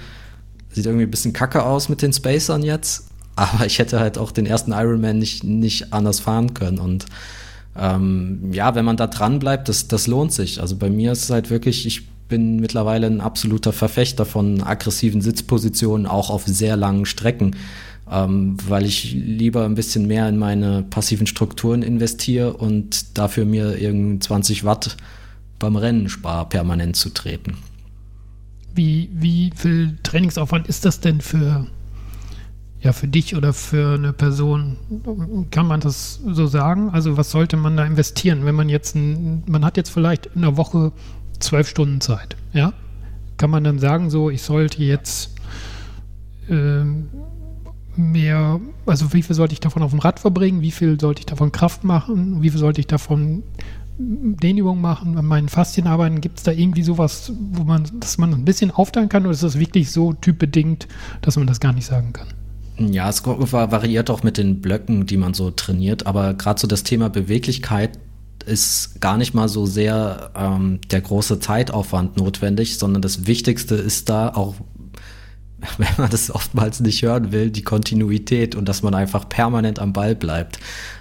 sieht 0.71 0.85
irgendwie 0.85 1.05
ein 1.05 1.11
bisschen 1.11 1.33
kacke 1.33 1.63
aus 1.63 1.89
mit 1.89 2.01
den 2.01 2.13
Spacern 2.13 2.63
jetzt. 2.63 3.07
Aber 3.35 3.65
ich 3.65 3.79
hätte 3.79 3.99
halt 3.99 4.17
auch 4.17 4.31
den 4.31 4.45
ersten 4.45 4.71
Ironman 4.71 5.17
nicht, 5.17 5.43
nicht 5.43 5.93
anders 5.93 6.19
fahren 6.19 6.53
können. 6.53 6.79
Und 6.79 7.05
ähm, 7.77 8.51
ja, 8.51 8.75
wenn 8.75 8.85
man 8.85 8.97
da 8.97 9.07
dran 9.07 9.39
bleibt, 9.39 9.69
das, 9.69 9.87
das 9.87 10.07
lohnt 10.07 10.33
sich. 10.33 10.61
Also 10.61 10.75
bei 10.75 10.89
mir 10.89 11.11
ist 11.11 11.23
es 11.23 11.29
halt 11.29 11.49
wirklich, 11.49 11.85
ich 11.85 12.07
bin 12.27 12.59
mittlerweile 12.59 13.07
ein 13.07 13.21
absoluter 13.21 13.73
Verfechter 13.73 14.25
von 14.25 14.63
aggressiven 14.63 15.21
Sitzpositionen, 15.21 16.07
auch 16.07 16.29
auf 16.29 16.43
sehr 16.45 16.77
langen 16.77 17.05
Strecken, 17.05 17.55
ähm, 18.11 18.57
weil 18.67 18.85
ich 18.85 19.13
lieber 19.13 19.63
ein 19.63 19.75
bisschen 19.75 20.05
mehr 20.05 20.27
in 20.27 20.37
meine 20.37 20.83
passiven 20.83 21.27
Strukturen 21.27 21.81
investiere 21.81 22.53
und 22.53 23.17
dafür 23.17 23.45
mir 23.45 23.81
irgendwie 23.81 24.19
20 24.19 24.65
Watt 24.65 24.97
beim 25.59 25.77
Rennen 25.77 26.09
spare, 26.09 26.47
permanent 26.49 26.97
zu 26.97 27.09
treten. 27.09 27.55
Wie, 28.75 29.09
wie 29.13 29.51
viel 29.55 29.97
Trainingsaufwand 30.03 30.67
ist 30.67 30.83
das 30.83 30.99
denn 30.99 31.21
für, 31.21 31.67
ja, 32.81 32.91
für 32.91 33.07
dich 33.07 33.35
oder 33.35 33.53
für 33.53 33.95
eine 33.95 34.11
Person? 34.11 35.47
Kann 35.51 35.67
man 35.67 35.79
das 35.79 36.19
so 36.25 36.47
sagen? 36.47 36.89
Also 36.89 37.15
was 37.15 37.31
sollte 37.31 37.55
man 37.55 37.77
da 37.77 37.85
investieren, 37.85 38.45
wenn 38.45 38.55
man 38.55 38.67
jetzt, 38.67 38.95
ein, 38.95 39.43
man 39.47 39.63
hat 39.63 39.77
jetzt 39.77 39.89
vielleicht 39.89 40.27
in 40.35 40.41
der 40.41 40.57
Woche 40.57 40.91
zwölf 41.39 41.69
Stunden 41.69 42.01
Zeit, 42.01 42.35
ja? 42.51 42.73
Kann 43.37 43.49
man 43.49 43.63
dann 43.63 43.79
sagen, 43.79 44.09
so, 44.09 44.29
ich 44.29 44.43
sollte 44.43 44.83
jetzt 44.83 45.35
äh, 46.47 46.83
mehr, 48.01 48.59
also 48.85 49.13
wie 49.13 49.21
viel 49.21 49.35
sollte 49.35 49.53
ich 49.53 49.59
davon 49.59 49.83
auf 49.83 49.91
dem 49.91 49.99
Rad 49.99 50.19
verbringen, 50.19 50.61
wie 50.61 50.71
viel 50.71 50.99
sollte 50.99 51.19
ich 51.19 51.25
davon 51.25 51.51
Kraft 51.51 51.83
machen, 51.83 52.41
wie 52.41 52.49
viel 52.49 52.59
sollte 52.59 52.81
ich 52.81 52.87
davon 52.87 53.43
Dehnübungen 53.97 54.81
machen, 54.81 55.17
an 55.17 55.25
meinen 55.25 55.49
Faszien 55.49 55.87
arbeiten, 55.87 56.21
gibt 56.21 56.39
es 56.39 56.43
da 56.43 56.51
irgendwie 56.51 56.83
sowas, 56.83 57.31
wo 57.51 57.63
man, 57.63 57.87
dass 57.99 58.17
man 58.17 58.33
ein 58.33 58.45
bisschen 58.45 58.71
aufteilen 58.71 59.09
kann 59.09 59.23
oder 59.23 59.31
ist 59.31 59.43
das 59.43 59.59
wirklich 59.59 59.91
so 59.91 60.13
typbedingt, 60.13 60.87
dass 61.21 61.37
man 61.37 61.47
das 61.47 61.59
gar 61.59 61.73
nicht 61.73 61.85
sagen 61.85 62.13
kann? 62.13 62.27
Ja, 62.77 63.09
es 63.09 63.23
variiert 63.25 64.09
auch 64.09 64.23
mit 64.23 64.37
den 64.37 64.61
Blöcken, 64.61 65.05
die 65.05 65.17
man 65.17 65.33
so 65.33 65.51
trainiert, 65.51 66.07
aber 66.07 66.33
gerade 66.33 66.59
so 66.59 66.67
das 66.67 66.83
Thema 66.83 67.09
Beweglichkeit 67.09 67.99
ist 68.45 69.01
gar 69.01 69.17
nicht 69.17 69.33
mal 69.33 69.49
so 69.49 69.65
sehr 69.65 70.31
ähm, 70.35 70.79
der 70.89 71.01
große 71.01 71.39
Zeitaufwand 71.39 72.17
notwendig, 72.17 72.79
sondern 72.79 73.01
das 73.01 73.27
Wichtigste 73.27 73.75
ist 73.75 74.09
da 74.09 74.29
auch, 74.29 74.55
wenn 75.77 75.87
man 75.97 76.09
das 76.09 76.31
oftmals 76.31 76.79
nicht 76.79 77.01
hören 77.03 77.31
will, 77.31 77.49
die 77.49 77.63
Kontinuität 77.63 78.55
und 78.55 78.67
dass 78.67 78.81
man 78.81 78.93
einfach 78.93 79.27
permanent 79.29 79.79
am 79.79 79.93
Ball 79.93 80.15
bleibt. 80.15 80.59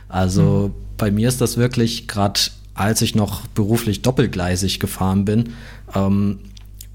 Also 0.09 0.69
mhm. 0.69 0.97
bei 0.97 1.11
mir 1.11 1.29
ist 1.29 1.41
das 1.41 1.57
wirklich 1.57 2.09
gerade 2.09 2.41
als 2.81 3.03
ich 3.03 3.15
noch 3.15 3.47
beruflich 3.49 4.01
doppelgleisig 4.01 4.81
gefahren 4.81 5.27
bin, 5.27 5.51
ähm, 5.95 6.39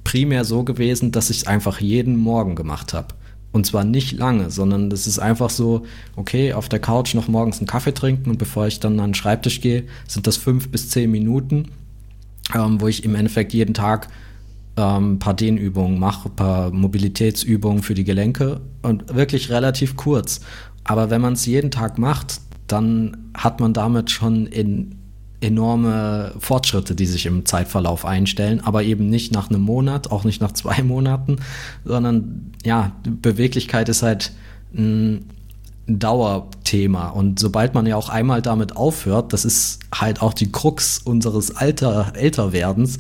primär 0.04 0.44
so 0.44 0.64
gewesen, 0.64 1.12
dass 1.12 1.30
ich 1.30 1.38
es 1.38 1.48
einfach 1.48 1.80
jeden 1.80 2.16
Morgen 2.18 2.56
gemacht 2.56 2.94
habe. 2.94 3.10
Und 3.52 3.66
zwar 3.66 3.84
nicht 3.84 4.12
lange, 4.12 4.50
sondern 4.50 4.90
das 4.90 5.08
ist 5.08 5.20
einfach 5.20 5.50
so, 5.50 5.86
okay, 6.16 6.54
auf 6.54 6.70
der 6.70 6.80
Couch 6.80 7.14
noch 7.14 7.28
morgens 7.28 7.60
einen 7.60 7.68
Kaffee 7.68 7.94
trinken 7.94 8.30
und 8.30 8.38
bevor 8.38 8.68
ich 8.68 8.80
dann 8.80 9.00
an 9.00 9.12
den 9.12 9.16
Schreibtisch 9.16 9.62
gehe, 9.62 9.84
sind 10.08 10.28
das 10.28 10.38
fünf 10.38 10.70
bis 10.70 10.90
zehn 10.90 11.10
Minuten, 11.10 11.70
ähm, 12.54 12.82
wo 12.82 12.88
ich 12.88 13.04
im 13.04 13.16
Endeffekt 13.16 13.54
jeden 13.54 13.74
Tag 13.74 14.08
ähm, 14.78 15.20
paar 15.20 15.34
Dehnübungen 15.34 16.00
mache, 16.00 16.30
paar 16.30 16.72
Mobilitätsübungen 16.72 17.84
für 17.84 17.94
die 17.94 18.04
Gelenke 18.04 18.62
und 18.82 19.14
wirklich 19.16 19.50
relativ 19.50 19.96
kurz. 19.96 20.42
Aber 20.84 21.10
wenn 21.10 21.22
man 21.22 21.34
es 21.34 21.46
jeden 21.46 21.72
Tag 21.72 21.98
macht, 21.98 22.42
dann 22.68 23.32
hat 23.36 23.60
man 23.60 23.74
damit 23.74 24.12
schon 24.12 24.48
in 24.48 24.96
enorme 25.42 26.34
Fortschritte, 26.40 26.96
die 26.96 27.06
sich 27.06 27.26
im 27.26 27.46
Zeitverlauf 27.46 28.06
einstellen, 28.06 28.62
aber 28.62 28.84
eben 28.84 29.10
nicht 29.10 29.32
nach 29.32 29.50
einem 29.50 29.62
Monat, 29.62 30.12
auch 30.12 30.24
nicht 30.24 30.42
nach 30.42 30.54
zwei 30.54 30.82
Monaten, 30.84 31.38
sondern 31.84 32.52
ja, 32.64 32.94
Beweglichkeit 33.04 33.90
ist 33.90 34.02
halt 34.02 34.34
ein 34.74 35.26
Dauerthema. 35.88 37.10
Und 37.10 37.40
sobald 37.40 37.76
man 37.76 37.86
ja 37.86 37.96
auch 37.96 38.10
einmal 38.10 38.42
damit 38.42 38.76
aufhört, 38.76 39.34
das 39.34 39.46
ist 39.46 39.80
halt 39.94 40.22
auch 40.22 40.34
die 40.34 40.52
Krux 40.52 41.00
unseres 41.00 41.56
Alter, 41.56 42.14
Älterwerdens, 42.16 42.98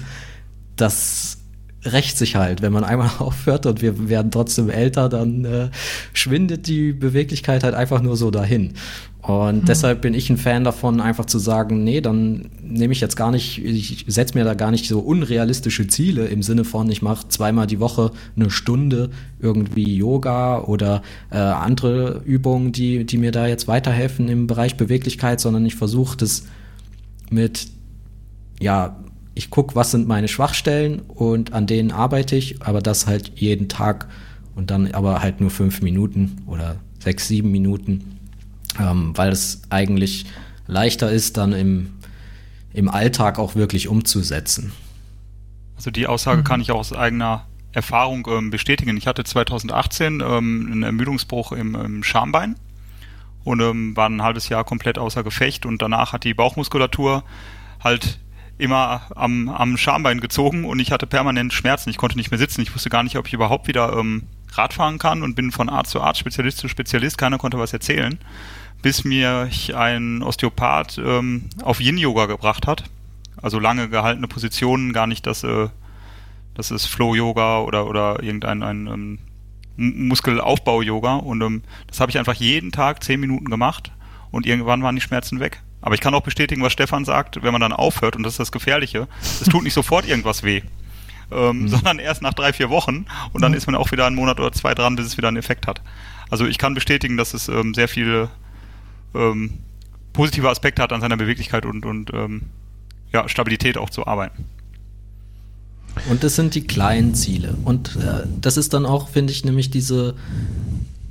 das 0.76 1.38
rächt 1.86 2.18
sich 2.18 2.36
halt. 2.36 2.62
Wenn 2.62 2.74
man 2.74 2.84
einmal 2.84 3.10
aufhört 3.20 3.66
und 3.66 3.82
wir 3.82 4.10
werden 4.10 4.32
trotzdem 4.32 4.70
älter, 4.70 5.10
dann 5.10 5.46
äh, 5.46 5.70
schwindet 6.14 6.68
die 6.68 6.94
Beweglichkeit 6.94 7.64
halt 7.64 7.76
einfach 7.76 8.02
nur 8.02 8.18
so 8.18 8.32
dahin. 8.32 8.74
Und 9.22 9.64
mhm. 9.64 9.66
deshalb 9.66 10.02
bin 10.02 10.14
ich 10.14 10.30
ein 10.30 10.38
Fan 10.38 10.64
davon, 10.64 11.02
einfach 11.02 11.26
zu 11.26 11.40
sagen, 11.40 11.84
nee, 11.84 12.00
dann 12.00 12.50
nehme 12.62 12.94
ich 12.94 13.02
jetzt 13.02 13.16
gar 13.16 13.32
nicht, 13.32 13.64
ich 13.64 14.06
setze 14.08 14.38
mir 14.38 14.44
da 14.44 14.54
gar 14.54 14.70
nicht 14.70 14.88
so 14.88 15.00
unrealistische 15.00 15.88
Ziele 15.88 16.28
im 16.28 16.44
Sinne 16.44 16.64
von, 16.64 16.90
ich 16.92 17.02
mache 17.02 17.28
zweimal 17.28 17.66
die 17.66 17.80
Woche 17.80 18.12
eine 18.36 18.52
Stunde 18.52 19.10
irgendwie 19.40 19.96
Yoga 19.96 20.60
oder 20.62 21.02
äh, 21.32 21.38
andere 21.38 22.22
Übungen, 22.24 22.72
die, 22.72 23.04
die 23.04 23.18
mir 23.18 23.32
da 23.32 23.48
jetzt 23.48 23.68
weiterhelfen 23.68 24.28
im 24.28 24.46
Bereich 24.46 24.78
Beweglichkeit, 24.78 25.40
sondern 25.40 25.66
ich 25.66 25.76
versuche 25.76 26.18
das 26.18 26.44
mit, 27.32 27.68
ja, 28.60 28.96
ich 29.36 29.50
gucke, 29.50 29.76
was 29.76 29.92
sind 29.92 30.08
meine 30.08 30.28
Schwachstellen 30.28 31.02
und 31.02 31.54
an 31.54 31.68
denen 31.68 31.92
arbeite 31.92 32.36
ich, 32.36 32.62
aber 32.64 32.82
das 32.82 33.06
halt 33.06 33.34
jeden 33.36 33.70
Tag 33.70 34.08
und 34.56 34.72
dann 34.72 34.92
aber 34.92 35.22
halt 35.22 35.42
nur 35.42 35.52
fünf 35.52 35.82
Minuten 35.82 36.42
oder 36.48 36.78
sechs, 37.00 37.28
sieben 37.28 37.52
Minuten 37.52 38.16
ähm, 38.80 39.12
weil 39.16 39.32
es 39.32 39.62
eigentlich 39.70 40.26
leichter 40.68 41.12
ist, 41.12 41.38
dann 41.38 41.54
im, 41.54 41.94
im 42.74 42.90
Alltag 42.90 43.40
auch 43.40 43.56
wirklich 43.56 43.88
umzusetzen. 43.88 44.72
Also 45.76 45.92
die 45.92 46.08
Aussage 46.08 46.44
kann 46.44 46.62
ich 46.62 46.72
auch 46.72 46.80
aus 46.80 46.94
eigener 46.94 47.46
Erfahrung 47.74 48.28
ähm, 48.32 48.50
bestätigen. 48.50 48.96
Ich 48.98 49.08
hatte 49.08 49.24
2018 49.24 50.22
ähm, 50.22 50.70
einen 50.72 50.84
Ermüdungsbruch 50.84 51.52
im, 51.52 51.76
im 51.76 52.04
Schambein 52.04 52.56
und 53.44 53.60
ähm, 53.60 53.96
war 53.96 54.10
ein 54.10 54.22
halbes 54.22 54.50
Jahr 54.50 54.64
komplett 54.64 54.98
außer 54.98 55.24
Gefecht 55.24 55.66
und 55.66 55.82
danach 55.82 56.14
hat 56.14 56.24
die 56.24 56.34
Bauchmuskulatur 56.34 57.24
halt 57.84 58.20
immer 58.58 59.02
am, 59.16 59.50
am 59.50 59.78
Schambein 59.78 60.22
gezogen 60.22 60.66
und 60.66 60.80
ich 60.80 60.92
hatte 60.92 61.08
permanent 61.08 61.54
Schmerzen. 61.54 61.90
Ich 61.90 61.98
konnte 61.98 62.18
nicht 62.18 62.32
mehr 62.32 62.38
sitzen. 62.38 62.62
Ich 62.62 62.74
wusste 62.74 62.90
gar 62.90 63.04
nicht, 63.04 63.18
ob 63.18 63.28
ich 63.28 63.34
überhaupt 63.34 63.68
wieder 63.68 63.94
ähm, 63.98 64.24
Radfahren 64.54 64.98
kann 64.98 65.24
und 65.24 65.36
bin 65.36 65.52
von 65.52 65.70
Arzt 65.70 65.92
zu 65.92 66.02
Arzt, 66.02 66.20
Spezialist 66.20 66.60
zu 66.60 66.68
Spezialist. 66.68 67.18
Keiner 67.18 67.38
konnte 67.38 67.60
was 67.60 67.74
erzählen 67.74 68.18
bis 68.86 69.04
mir 69.04 69.50
ein 69.74 70.22
Osteopath 70.22 71.00
ähm, 71.00 71.50
auf 71.64 71.82
Yin-Yoga 71.82 72.28
gebracht 72.28 72.68
hat. 72.68 72.84
Also 73.42 73.58
lange 73.58 73.90
gehaltene 73.90 74.28
Positionen, 74.28 74.94
gar 74.94 75.08
nicht 75.08 75.26
das, 75.26 75.44
äh, 75.44 75.70
das 76.54 76.70
ist 76.70 76.86
Flow-Yoga 76.86 77.62
oder, 77.62 77.88
oder 77.88 78.22
irgendein 78.22 78.62
ein, 78.62 78.86
ähm, 78.86 79.20
Muskelaufbau-Yoga. 79.78 81.16
Und 81.16 81.42
ähm, 81.42 81.64
das 81.88 82.00
habe 82.00 82.12
ich 82.12 82.20
einfach 82.20 82.36
jeden 82.36 82.72
Tag 82.72 83.04
zehn 83.04 83.20
Minuten 83.20 83.50
gemacht 83.50 83.92
und 84.30 84.46
irgendwann 84.46 84.84
waren 84.84 84.94
die 84.94 85.02
Schmerzen 85.02 85.40
weg. 85.40 85.64
Aber 85.82 85.94
ich 85.96 86.02
kann 86.02 86.14
auch 86.14 86.22
bestätigen, 86.22 86.62
was 86.64 86.74
Stefan 86.74 87.06
sagt, 87.06 87.44
wenn 87.44 87.52
man 87.52 87.62
dann 87.62 87.74
aufhört, 87.74 88.16
und 88.16 88.24
das 88.24 88.34
ist 88.34 88.40
das 88.40 88.52
Gefährliche, 88.52 89.08
es 89.22 89.48
tut 89.48 89.64
nicht 89.64 89.74
sofort 89.76 90.08
irgendwas 90.08 90.44
weh. 90.44 90.62
Ähm, 91.32 91.62
mhm. 91.62 91.68
sondern 91.70 91.98
erst 91.98 92.22
nach 92.22 92.36
drei, 92.36 92.54
vier 92.54 92.70
Wochen 92.70 93.08
und 93.34 93.42
dann 93.42 93.54
mhm. 93.54 93.58
ist 93.58 93.66
man 93.66 93.76
auch 93.76 93.92
wieder 93.92 94.06
einen 94.06 94.16
Monat 94.16 94.40
oder 94.40 94.52
zwei 94.52 94.76
dran, 94.76 94.96
bis 94.96 95.08
es 95.08 95.18
wieder 95.18 95.28
einen 95.28 95.38
Effekt 95.38 95.66
hat. 95.66 95.82
Also 96.30 96.46
ich 96.46 96.60
kann 96.60 96.76
bestätigen, 96.76 97.18
dass 97.18 97.34
es 97.34 97.48
ähm, 97.48 97.74
sehr 97.74 97.88
viele 97.88 98.30
ähm, 99.16 99.58
positive 100.14 100.50
Aspekte 100.50 100.84
hat 100.84 100.94
an 100.94 101.02
seiner 101.02 101.18
Beweglichkeit 101.18 101.66
und, 101.66 101.84
und 101.84 102.14
ähm, 102.14 102.44
ja, 103.12 103.28
Stabilität 103.28 103.78
auch 103.78 103.90
zu 103.90 104.06
arbeiten. 104.06 104.46
Und 106.10 106.24
das 106.24 106.36
sind 106.36 106.56
die 106.56 106.68
kleinen 106.68 107.16
Ziele. 107.16 107.56
Und 107.64 107.96
äh, 107.96 108.28
das 108.42 108.58
ist 108.58 108.74
dann 108.74 108.86
auch, 108.86 109.10
finde 109.10 109.32
ich, 109.32 109.46
nämlich 109.46 109.72
diese, 109.72 110.16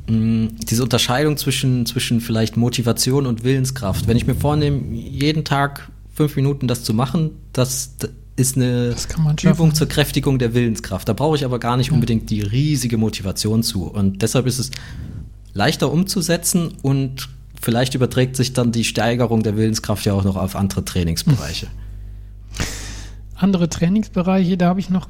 diese 0.07 0.83
Unterscheidung 0.83 1.37
zwischen, 1.37 1.87
zwischen 1.87 2.21
vielleicht 2.21 2.57
Motivation 2.57 3.27
und 3.27 3.43
Willenskraft. 3.43 4.07
Wenn 4.07 4.17
ich 4.17 4.27
mir 4.27 4.35
vornehme, 4.35 4.95
jeden 4.95 5.45
Tag 5.45 5.91
fünf 6.13 6.37
Minuten 6.37 6.69
das 6.69 6.85
zu 6.85 6.93
machen, 6.93 7.31
das 7.53 7.97
ist 8.37 8.57
eine 8.57 8.95
Übung 9.43 9.75
zur 9.75 9.89
Kräftigung 9.89 10.39
der 10.39 10.55
Willenskraft. 10.55 11.09
Da 11.09 11.13
brauche 11.13 11.37
ich 11.37 11.45
aber 11.45 11.59
gar 11.59 11.77
nicht 11.77 11.93
unbedingt 11.93 12.29
die 12.31 12.43
riesige 12.43 12.99
Motivation 12.99 13.63
zu. 13.63 13.85
Und 13.85 14.23
deshalb 14.23 14.47
ist 14.47 14.59
es 14.59 14.71
leichter 15.55 15.91
umzusetzen 15.91 16.75
und 16.83 17.29
vielleicht 17.61 17.95
überträgt 17.95 18.37
sich 18.37 18.53
dann 18.53 18.73
die 18.73 18.85
Steigerung 18.85 19.43
der 19.43 19.57
Willenskraft 19.57 20.05
ja 20.05 20.13
auch 20.13 20.25
noch 20.25 20.37
auf 20.37 20.57
andere 20.57 20.85
Trainingsbereiche. 20.85 21.69
Andere 23.37 23.69
Trainingsbereiche, 23.69 24.57
da 24.57 24.69
habe 24.69 24.79
ich 24.79 24.91
noch 24.91 25.09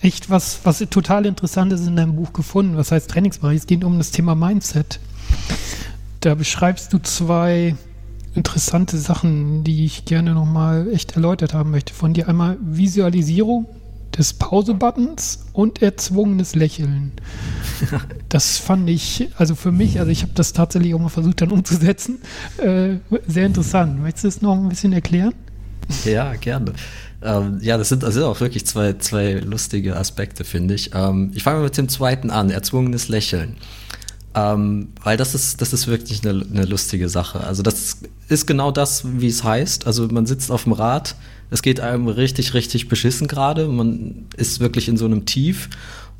echt 0.00 0.30
was, 0.30 0.60
was 0.64 0.78
total 0.90 1.26
Interessantes 1.26 1.86
in 1.86 1.96
deinem 1.96 2.16
Buch 2.16 2.32
gefunden. 2.32 2.76
Was 2.76 2.92
heißt 2.92 3.10
Trainingsbereich? 3.10 3.58
Es 3.58 3.66
geht 3.66 3.84
um 3.84 3.98
das 3.98 4.10
Thema 4.10 4.34
Mindset. 4.34 5.00
Da 6.20 6.34
beschreibst 6.34 6.92
du 6.92 6.98
zwei 6.98 7.74
interessante 8.34 8.98
Sachen, 8.98 9.64
die 9.64 9.84
ich 9.84 10.04
gerne 10.04 10.34
nochmal 10.34 10.88
echt 10.92 11.16
erläutert 11.16 11.54
haben 11.54 11.70
möchte 11.70 11.92
von 11.92 12.14
dir. 12.14 12.28
Einmal 12.28 12.56
Visualisierung 12.60 13.66
des 14.16 14.32
Pause-Buttons 14.34 15.46
und 15.52 15.82
erzwungenes 15.82 16.54
Lächeln. 16.54 17.12
Das 18.28 18.58
fand 18.58 18.90
ich, 18.90 19.30
also 19.38 19.54
für 19.54 19.72
mich, 19.72 20.00
also 20.00 20.10
ich 20.10 20.20
habe 20.20 20.32
das 20.34 20.52
tatsächlich 20.52 20.94
auch 20.94 20.98
mal 20.98 21.08
versucht 21.08 21.40
dann 21.40 21.50
umzusetzen, 21.50 22.18
äh, 22.58 22.96
sehr 23.26 23.46
interessant. 23.46 24.02
Möchtest 24.02 24.24
du 24.24 24.28
es 24.28 24.42
noch 24.42 24.54
ein 24.54 24.68
bisschen 24.68 24.92
erklären? 24.92 25.32
Ja, 26.04 26.34
gerne. 26.34 26.74
Ähm, 27.22 27.58
ja, 27.60 27.76
das 27.76 27.88
sind, 27.88 28.02
das 28.02 28.14
sind 28.14 28.22
auch 28.22 28.40
wirklich 28.40 28.66
zwei, 28.66 28.92
zwei 28.94 29.34
lustige 29.34 29.96
Aspekte, 29.96 30.44
finde 30.44 30.74
ich. 30.74 30.90
Ähm, 30.94 31.32
ich 31.34 31.42
fange 31.42 31.62
mit 31.62 31.76
dem 31.76 31.88
zweiten 31.88 32.30
an, 32.30 32.50
erzwungenes 32.50 33.08
Lächeln. 33.08 33.56
Ähm, 34.34 34.88
weil 35.02 35.16
das 35.16 35.34
ist, 35.34 35.60
das 35.60 35.72
ist 35.72 35.88
wirklich 35.88 36.24
eine, 36.24 36.44
eine 36.44 36.64
lustige 36.64 37.08
Sache. 37.08 37.40
Also 37.40 37.62
das 37.62 37.98
ist 38.28 38.46
genau 38.46 38.70
das, 38.70 39.02
wie 39.04 39.26
es 39.26 39.42
heißt. 39.42 39.86
Also 39.86 40.06
man 40.08 40.26
sitzt 40.26 40.52
auf 40.52 40.64
dem 40.64 40.72
Rad, 40.72 41.16
es 41.50 41.62
geht 41.62 41.80
einem 41.80 42.08
richtig, 42.08 42.54
richtig 42.54 42.88
beschissen 42.88 43.26
gerade. 43.26 43.66
Man 43.66 44.26
ist 44.36 44.60
wirklich 44.60 44.88
in 44.88 44.96
so 44.96 45.06
einem 45.06 45.24
Tief 45.24 45.70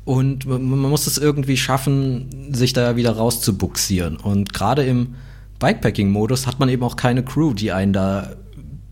und 0.05 0.45
man, 0.47 0.63
man 0.63 0.89
muss 0.89 1.07
es 1.07 1.17
irgendwie 1.17 1.55
schaffen, 1.55 2.49
sich 2.51 2.73
da 2.73 2.95
wieder 2.95 3.11
rauszubuxieren. 3.11 4.17
Und 4.17 4.53
gerade 4.53 4.83
im 4.83 5.15
Bikepacking-Modus 5.59 6.47
hat 6.47 6.59
man 6.59 6.67
eben 6.67 6.83
auch 6.83 6.95
keine 6.95 7.23
Crew, 7.23 7.53
die 7.53 7.71
einen 7.71 7.93
da 7.93 8.35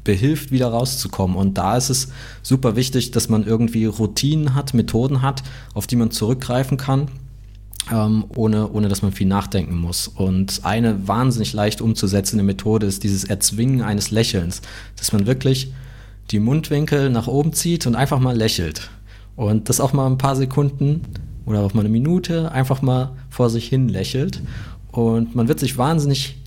behilft, 0.07 0.51
wieder 0.51 0.69
rauszukommen. 0.69 1.35
Und 1.35 1.57
da 1.57 1.75
ist 1.75 1.89
es 1.89 2.07
super 2.41 2.77
wichtig, 2.77 3.11
dass 3.11 3.27
man 3.27 3.45
irgendwie 3.45 3.85
Routinen 3.85 4.55
hat, 4.55 4.73
Methoden 4.73 5.21
hat, 5.21 5.43
auf 5.73 5.85
die 5.85 5.97
man 5.97 6.11
zurückgreifen 6.11 6.77
kann, 6.77 7.09
ähm, 7.91 8.23
ohne, 8.33 8.71
ohne 8.71 8.87
dass 8.87 9.01
man 9.01 9.11
viel 9.11 9.27
nachdenken 9.27 9.77
muss. 9.77 10.07
Und 10.07 10.61
eine 10.63 11.07
wahnsinnig 11.09 11.51
leicht 11.51 11.81
umzusetzende 11.81 12.43
Methode 12.43 12.87
ist 12.87 13.03
dieses 13.03 13.25
Erzwingen 13.25 13.81
eines 13.81 14.09
Lächelns, 14.09 14.61
dass 14.95 15.11
man 15.11 15.27
wirklich 15.27 15.73
die 16.31 16.39
Mundwinkel 16.39 17.09
nach 17.09 17.27
oben 17.27 17.51
zieht 17.51 17.85
und 17.85 17.95
einfach 17.95 18.19
mal 18.19 18.35
lächelt. 18.35 18.89
Und 19.35 19.67
das 19.67 19.81
auch 19.81 19.91
mal 19.91 20.07
ein 20.07 20.17
paar 20.17 20.37
Sekunden 20.37 21.01
oder 21.45 21.59
auch 21.59 21.73
mal 21.73 21.81
eine 21.81 21.89
Minute 21.89 22.49
einfach 22.53 22.81
mal 22.81 23.11
vor 23.29 23.49
sich 23.49 23.67
hin 23.67 23.89
lächelt. 23.89 24.41
Und 24.91 25.35
man 25.35 25.49
wird 25.49 25.59
sich 25.59 25.77
wahnsinnig 25.77 26.37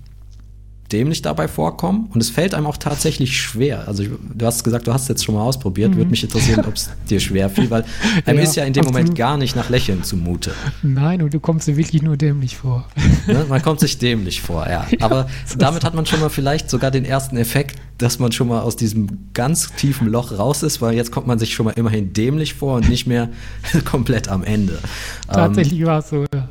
dämlich 0.93 1.23
dabei 1.23 1.49
vorkommen 1.49 2.09
und 2.13 2.21
es 2.21 2.31
fällt 2.31 2.55
einem 2.55 2.67
auch 2.67 2.77
tatsächlich 2.77 3.37
schwer. 3.37 3.87
Also 3.87 4.05
du 4.05 4.47
hast 4.47 4.65
gesagt, 4.65 4.87
du 4.87 4.93
hast 4.93 5.03
es 5.03 5.09
jetzt 5.09 5.25
schon 5.25 5.35
mal 5.35 5.43
ausprobiert. 5.43 5.93
Mhm. 5.93 5.97
Würde 5.97 6.11
mich 6.11 6.23
interessieren, 6.23 6.65
ob 6.67 6.75
es 6.75 6.91
dir 7.09 7.21
schwer 7.21 7.51
fiel, 7.51 7.71
weil 7.71 7.85
einem 8.27 8.39
ja, 8.39 8.45
ist 8.45 8.57
ja 8.57 8.65
in 8.65 8.73
dem 8.73 8.85
Moment 8.85 9.15
gar 9.15 9.37
nicht 9.37 9.57
nach 9.57 9.71
Lächeln 9.71 10.03
zumute. 10.03 10.53
Nein, 10.83 11.23
und 11.23 11.33
du 11.33 11.41
kommst 11.41 11.69
dir 11.69 11.77
wirklich 11.77 12.03
nur 12.03 12.17
dämlich 12.17 12.57
vor. 12.57 12.89
Ne? 13.27 13.45
Man 13.49 13.63
kommt 13.63 13.81
sich 13.81 13.99
dämlich 13.99 14.41
vor, 14.43 14.67
ja. 14.69 14.87
ja 14.91 14.99
Aber 15.01 15.29
damit 15.57 15.85
hat 15.85 15.95
man 15.95 16.07
schon 16.07 16.21
mal 16.21 16.31
vielleicht 16.31 16.71
sogar 16.71 16.91
den 16.91 17.05
ersten 17.05 17.37
Effekt, 17.37 17.77
dass 17.99 18.19
man 18.19 18.33
schon 18.33 18.49
mal 18.49 18.61
aus 18.61 18.77
diesem 18.77 19.31
ganz 19.35 19.75
tiefen 19.75 20.09
Loch 20.09 20.39
raus 20.39 20.63
ist, 20.63 20.81
weil 20.81 20.95
jetzt 20.95 21.13
kommt 21.13 21.27
man 21.27 21.39
sich 21.39 21.55
schon 21.55 21.67
mal 21.67 21.73
immerhin 21.73 22.13
dämlich 22.13 22.55
vor 22.55 22.77
und 22.77 22.89
nicht 22.89 23.07
mehr 23.07 23.29
komplett 23.85 24.29
am 24.29 24.43
Ende. 24.43 24.79
Tatsächlich 25.29 25.81
ähm, 25.81 25.87
war 25.87 25.99
es 25.99 26.09
so, 26.09 26.25
ja. 26.33 26.49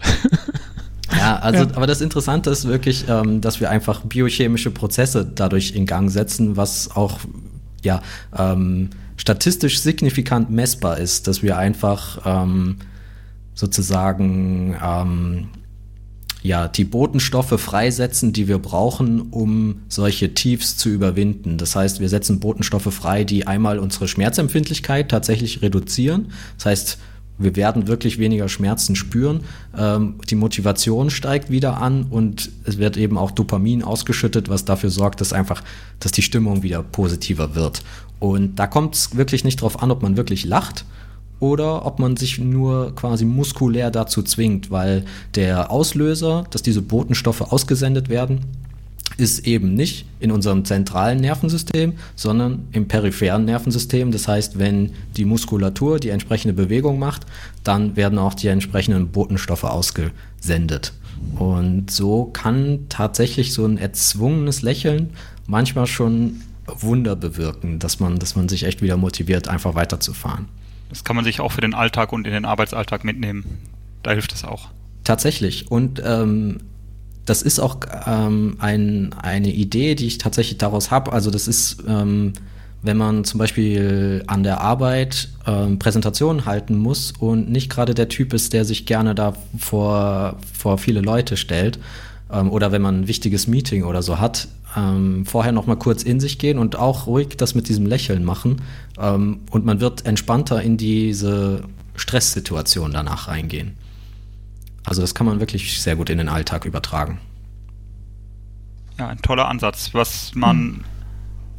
Ja, 1.20 1.38
also, 1.40 1.64
ja. 1.64 1.76
aber 1.76 1.88
das 1.88 2.02
Interessante 2.02 2.50
ist 2.50 2.68
wirklich, 2.68 3.06
ähm, 3.08 3.42
dass 3.42 3.60
wir 3.60 3.70
einfach 3.70 4.02
biochemische 4.02 4.72
Prozesse 4.72 5.26
dadurch 5.26 5.72
in 5.72 5.86
Gang 5.86 6.10
setzen, 6.10 6.58
was 6.58 6.96
auch 6.96 7.20
ja 7.84 8.02
ähm, 8.38 8.90
statistisch 9.18 9.80
signifikant 9.82 10.50
messbar 10.50 10.98
ist, 10.98 11.28
dass 11.28 11.44
wir 11.44 11.58
einfach 11.58 12.20
ähm, 12.26 12.78
sozusagen 13.54 14.78
ähm, 14.82 15.50
ja, 16.42 16.68
die 16.70 16.86
Botenstoffe 16.86 17.60
freisetzen, 17.60 18.32
die 18.32 18.48
wir 18.48 18.60
brauchen, 18.60 19.30
um 19.32 19.82
solche 19.90 20.34
Tiefs 20.34 20.78
zu 20.78 20.90
überwinden. 20.90 21.58
Das 21.58 21.76
heißt, 21.76 22.00
wir 22.00 22.08
setzen 22.08 22.40
Botenstoffe 22.40 22.94
frei, 22.94 23.26
die 23.26 23.46
einmal 23.46 23.78
unsere 23.78 24.08
Schmerzempfindlichkeit 24.08 25.10
tatsächlich 25.10 25.62
reduzieren. 25.62 26.32
Das 26.58 26.66
heißt, 26.68 26.98
wir 27.40 27.56
werden 27.56 27.88
wirklich 27.88 28.20
weniger 28.20 28.50
Schmerzen 28.50 28.96
spüren. 28.96 29.42
Ähm, 29.76 30.16
die 30.30 30.36
Motivation 30.36 31.10
steigt 31.10 31.50
wieder 31.50 31.82
an 31.82 32.04
und 32.10 32.52
es 32.66 32.78
wird 32.78 32.98
eben 32.98 33.18
auch 33.18 33.32
Dopamin 33.32 33.84
ausgeschüttet, 33.84 34.50
was 34.50 34.66
dafür 34.66 34.90
sorgt, 34.90 35.22
dass 35.22 35.34
einfach, 35.34 35.64
dass 36.00 36.12
die 36.12 36.22
Stimmung 36.22 36.62
wieder 36.62 36.84
positiver 36.84 37.56
wird. 37.56 37.82
Und 38.20 38.60
da 38.60 38.68
kommt 38.68 38.96
es 38.96 39.16
wirklich 39.16 39.44
nicht 39.46 39.62
darauf 39.62 39.82
an, 39.82 39.90
ob 39.90 40.04
man 40.04 40.18
wirklich 40.18 40.46
lacht 40.46 40.86
oder 41.40 41.86
ob 41.86 42.00
man 42.00 42.18
sich 42.18 42.38
nur 42.38 42.94
quasi 42.96 43.24
muskulär 43.24 43.92
dazu 43.92 44.22
zwingt, 44.22 44.72
weil 44.72 45.06
der 45.36 45.72
Auslöser, 45.72 46.44
dass 46.52 46.62
diese 46.62 46.82
Botenstoffe 46.82 47.42
ausgesendet 47.42 48.10
werden, 48.10 48.42
ist 49.20 49.48
eben 49.48 49.74
nicht 49.74 50.06
in 50.20 50.32
unserem 50.32 50.66
zentralen 50.66 51.20
Nervensystem, 51.20 51.94
sondern 52.16 52.68
im 52.72 52.88
peripheren 52.88 53.46
Nervensystem. 53.46 54.12
Das 54.12 54.28
heißt, 54.28 54.60
wenn 54.60 54.94
die 55.18 55.26
Muskulatur 55.26 56.00
die 56.00 56.10
entsprechende 56.10 56.54
Bewegung 56.54 57.00
macht, 57.00 57.26
dann 57.64 57.96
werden 57.96 58.18
auch 58.20 58.34
die 58.34 58.48
entsprechenden 58.48 59.10
Botenstoffe 59.10 59.64
ausgesendet. 59.64 60.94
Und 61.36 61.92
so 61.92 62.26
kann 62.26 62.86
tatsächlich 62.90 63.54
so 63.54 63.66
ein 63.66 63.78
erzwungenes 63.78 64.62
Lächeln 64.62 65.10
manchmal 65.48 65.88
schon 65.88 66.42
Wunder 66.66 67.16
bewirken, 67.16 67.80
dass 67.80 68.00
man, 68.00 68.20
dass 68.20 68.36
man 68.36 68.48
sich 68.48 68.64
echt 68.64 68.82
wieder 68.82 68.98
motiviert, 68.98 69.48
einfach 69.48 69.76
weiterzufahren. 69.76 70.48
Das 70.90 71.04
kann 71.04 71.16
man 71.16 71.26
sich 71.26 71.40
auch 71.40 71.52
für 71.52 71.62
den 71.62 71.74
Alltag 71.74 72.12
und 72.14 72.26
in 72.26 72.34
den 72.34 72.46
Arbeitsalltag 72.46 73.04
mitnehmen. 73.04 73.60
Da 74.04 74.12
hilft 74.12 74.34
es 74.34 74.44
auch. 74.44 74.70
Tatsächlich. 75.04 75.72
Und 75.72 76.02
ähm, 76.04 76.60
das 77.30 77.44
ist 77.44 77.60
auch 77.60 77.78
ähm, 78.08 78.56
ein, 78.60 79.14
eine 79.22 79.52
Idee, 79.52 79.94
die 79.94 80.08
ich 80.08 80.18
tatsächlich 80.18 80.58
daraus 80.58 80.90
habe. 80.90 81.14
Also 81.14 81.30
das 81.30 81.48
ist, 81.48 81.84
ähm, 81.88 82.34
wenn 82.82 82.98
man 82.98 83.24
zum 83.24 83.38
Beispiel 83.38 84.24
an 84.26 84.42
der 84.44 84.62
Arbeit 84.62 85.30
ähm, 85.46 85.78
Präsentationen 85.78 86.46
halten 86.46 86.76
muss 86.76 87.14
und 87.20 87.52
nicht 87.52 87.70
gerade 87.70 87.94
der 87.94 88.10
Typ 88.10 88.34
ist, 88.34 88.54
der 88.54 88.66
sich 88.66 88.86
gerne 88.88 89.14
da 89.14 89.34
vor, 89.58 90.38
vor 90.54 90.80
viele 90.80 91.02
Leute 91.02 91.38
stellt, 91.38 91.80
ähm, 92.32 92.52
oder 92.52 92.72
wenn 92.72 92.82
man 92.82 93.02
ein 93.02 93.08
wichtiges 93.08 93.48
Meeting 93.48 93.84
oder 93.84 94.02
so 94.02 94.20
hat, 94.20 94.48
ähm, 94.76 95.26
vorher 95.26 95.52
noch 95.52 95.68
mal 95.68 95.76
kurz 95.76 96.04
in 96.04 96.20
sich 96.20 96.40
gehen 96.40 96.58
und 96.58 96.78
auch 96.78 97.06
ruhig 97.06 97.38
das 97.38 97.54
mit 97.54 97.70
diesem 97.70 97.86
Lächeln 97.86 98.24
machen 98.24 98.62
ähm, 99.00 99.42
und 99.52 99.66
man 99.66 99.82
wird 99.82 100.06
entspannter 100.06 100.62
in 100.62 100.78
diese 100.78 101.62
Stresssituation 101.96 102.92
danach 102.92 103.28
reingehen. 103.28 103.74
Also 104.86 105.02
das 105.02 105.16
kann 105.16 105.26
man 105.26 105.40
wirklich 105.40 105.82
sehr 105.82 105.96
gut 105.96 106.10
in 106.10 106.18
den 106.18 106.30
Alltag 106.30 106.66
übertragen. 106.66 107.20
Ja, 108.98 109.08
ein 109.08 109.22
toller 109.22 109.48
Ansatz. 109.48 109.94
Was 109.94 110.36
man 110.36 110.58
hm. 110.58 110.84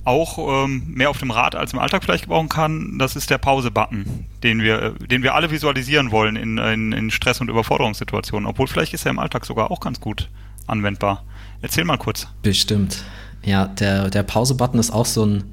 auch 0.05 0.65
ähm, 0.65 0.85
mehr 0.89 1.11
auf 1.11 1.19
dem 1.19 1.31
Rad 1.31 1.55
als 1.55 1.73
im 1.73 1.79
Alltag 1.79 2.05
vielleicht 2.05 2.25
gebrauchen 2.25 2.49
kann, 2.49 2.99
das 2.99 3.17
ist 3.17 3.31
der 3.31 3.39
Pause-Button, 3.39 4.27
den 4.43 4.61
wir, 4.63 4.91
den 4.93 5.23
wir 5.23 5.35
alle 5.35 5.51
visualisieren 5.51 6.11
wollen 6.11 6.37
in, 6.37 6.59
in, 6.59 6.93
in 6.93 7.11
Stress- 7.11 7.41
und 7.41 7.49
Überforderungssituationen. 7.49 8.47
Obwohl 8.47 8.67
vielleicht 8.67 8.93
ist 8.95 9.07
er 9.07 9.11
im 9.11 9.19
Alltag 9.19 9.47
sogar 9.47 9.71
auch 9.71 9.81
ganz 9.81 10.01
gut 10.01 10.29
anwendbar. 10.67 11.25
Erzähl 11.63 11.85
mal 11.85 11.99
kurz. 11.99 12.29
Bestimmt. 12.43 13.03
Ja, 13.43 13.67
der, 13.67 14.11
der 14.11 14.23
Pause-Button 14.23 14.79
ist 14.79 14.91
auch 14.91 15.07
so 15.07 15.25
ein 15.25 15.45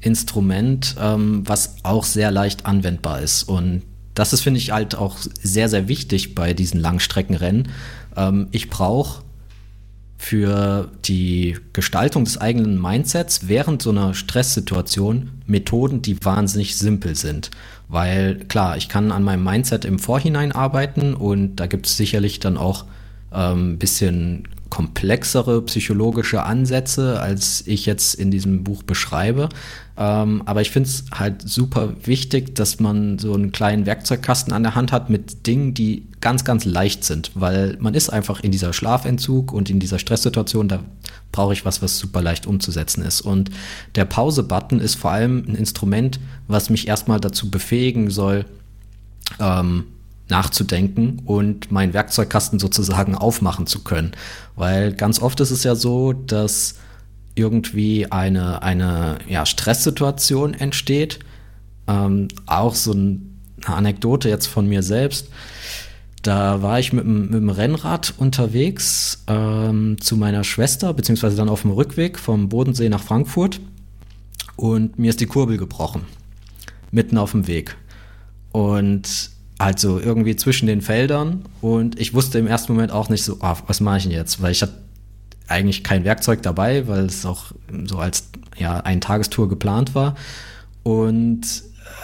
Instrument, 0.00 0.96
ähm, 1.00 1.42
was 1.46 1.76
auch 1.84 2.04
sehr 2.04 2.30
leicht 2.30 2.66
anwendbar 2.66 3.20
ist. 3.20 3.44
Und 3.44 3.82
das 4.14 4.32
ist, 4.32 4.42
finde 4.42 4.58
ich, 4.58 4.72
halt 4.72 4.94
auch 4.94 5.16
sehr, 5.42 5.68
sehr 5.68 5.88
wichtig 5.88 6.34
bei 6.34 6.52
diesen 6.54 6.80
Langstreckenrennen. 6.80 7.68
Ähm, 8.16 8.48
ich 8.50 8.70
brauche 8.70 9.22
für 10.22 10.88
die 11.04 11.56
Gestaltung 11.72 12.24
des 12.24 12.38
eigenen 12.38 12.80
Mindsets 12.80 13.48
während 13.48 13.82
so 13.82 13.90
einer 13.90 14.14
Stresssituation 14.14 15.30
Methoden, 15.46 16.00
die 16.00 16.24
wahnsinnig 16.24 16.76
simpel 16.76 17.16
sind. 17.16 17.50
Weil 17.88 18.36
klar, 18.46 18.76
ich 18.76 18.88
kann 18.88 19.10
an 19.10 19.24
meinem 19.24 19.42
Mindset 19.42 19.84
im 19.84 19.98
Vorhinein 19.98 20.52
arbeiten 20.52 21.14
und 21.14 21.56
da 21.56 21.66
gibt 21.66 21.86
es 21.86 21.96
sicherlich 21.96 22.38
dann 22.38 22.56
auch 22.56 22.84
ein 23.32 23.52
ähm, 23.52 23.78
bisschen 23.78 24.48
komplexere 24.72 25.60
psychologische 25.66 26.44
Ansätze, 26.44 27.20
als 27.20 27.62
ich 27.66 27.84
jetzt 27.84 28.14
in 28.14 28.30
diesem 28.30 28.64
Buch 28.64 28.82
beschreibe. 28.82 29.50
Ähm, 29.98 30.40
aber 30.46 30.62
ich 30.62 30.70
finde 30.70 30.88
es 30.88 31.04
halt 31.12 31.42
super 31.42 31.92
wichtig, 32.04 32.54
dass 32.54 32.80
man 32.80 33.18
so 33.18 33.34
einen 33.34 33.52
kleinen 33.52 33.84
Werkzeugkasten 33.84 34.54
an 34.54 34.62
der 34.62 34.74
Hand 34.74 34.90
hat 34.90 35.10
mit 35.10 35.46
Dingen, 35.46 35.74
die 35.74 36.06
ganz, 36.22 36.46
ganz 36.46 36.64
leicht 36.64 37.04
sind, 37.04 37.32
weil 37.34 37.76
man 37.80 37.92
ist 37.92 38.08
einfach 38.08 38.40
in 38.40 38.50
dieser 38.50 38.72
Schlafentzug 38.72 39.52
und 39.52 39.68
in 39.68 39.78
dieser 39.78 39.98
Stresssituation, 39.98 40.68
da 40.68 40.80
brauche 41.32 41.52
ich 41.52 41.66
was, 41.66 41.82
was 41.82 41.98
super 41.98 42.22
leicht 42.22 42.46
umzusetzen 42.46 43.04
ist. 43.04 43.20
Und 43.20 43.50
der 43.94 44.06
Pause-Button 44.06 44.80
ist 44.80 44.94
vor 44.94 45.10
allem 45.10 45.44
ein 45.48 45.54
Instrument, 45.54 46.18
was 46.48 46.70
mich 46.70 46.88
erstmal 46.88 47.20
dazu 47.20 47.50
befähigen 47.50 48.08
soll, 48.08 48.46
ähm, 49.38 49.84
nachzudenken 50.28 51.20
und 51.24 51.70
meinen 51.70 51.94
Werkzeugkasten 51.94 52.58
sozusagen 52.58 53.14
aufmachen 53.14 53.66
zu 53.66 53.84
können. 53.84 54.12
Weil 54.56 54.92
ganz 54.92 55.20
oft 55.20 55.40
ist 55.40 55.50
es 55.50 55.64
ja 55.64 55.74
so, 55.74 56.12
dass 56.12 56.76
irgendwie 57.34 58.10
eine, 58.10 58.62
eine 58.62 59.18
ja, 59.28 59.46
Stresssituation 59.46 60.54
entsteht. 60.54 61.20
Ähm, 61.86 62.28
auch 62.46 62.74
so 62.74 62.92
ein, 62.92 63.40
eine 63.64 63.76
Anekdote 63.76 64.28
jetzt 64.28 64.46
von 64.46 64.68
mir 64.68 64.82
selbst. 64.82 65.28
Da 66.22 66.62
war 66.62 66.78
ich 66.78 66.92
mit, 66.92 67.04
mit 67.04 67.34
dem 67.34 67.50
Rennrad 67.50 68.14
unterwegs 68.16 69.24
ähm, 69.26 70.00
zu 70.00 70.16
meiner 70.16 70.44
Schwester, 70.44 70.94
beziehungsweise 70.94 71.36
dann 71.36 71.48
auf 71.48 71.62
dem 71.62 71.72
Rückweg 71.72 72.18
vom 72.18 72.48
Bodensee 72.48 72.88
nach 72.88 73.02
Frankfurt. 73.02 73.60
Und 74.56 74.98
mir 74.98 75.10
ist 75.10 75.20
die 75.20 75.26
Kurbel 75.26 75.56
gebrochen. 75.56 76.02
Mitten 76.92 77.18
auf 77.18 77.32
dem 77.32 77.48
Weg. 77.48 77.76
Und 78.52 79.30
also 79.62 80.00
irgendwie 80.00 80.34
zwischen 80.34 80.66
den 80.66 80.80
Feldern 80.80 81.44
und 81.60 82.00
ich 82.00 82.14
wusste 82.14 82.36
im 82.40 82.48
ersten 82.48 82.72
Moment 82.72 82.90
auch 82.90 83.08
nicht 83.08 83.22
so, 83.22 83.36
oh, 83.40 83.54
was 83.68 83.80
mache 83.80 83.98
ich 83.98 84.02
denn 84.02 84.12
jetzt? 84.12 84.42
Weil 84.42 84.50
ich 84.50 84.60
hatte 84.60 84.74
eigentlich 85.46 85.84
kein 85.84 86.02
Werkzeug 86.02 86.42
dabei, 86.42 86.88
weil 86.88 87.04
es 87.04 87.24
auch 87.24 87.52
so 87.84 87.98
als 87.98 88.28
ja, 88.58 88.78
ein 88.78 89.00
Tagestour 89.00 89.48
geplant 89.48 89.94
war. 89.94 90.16
Und 90.82 91.42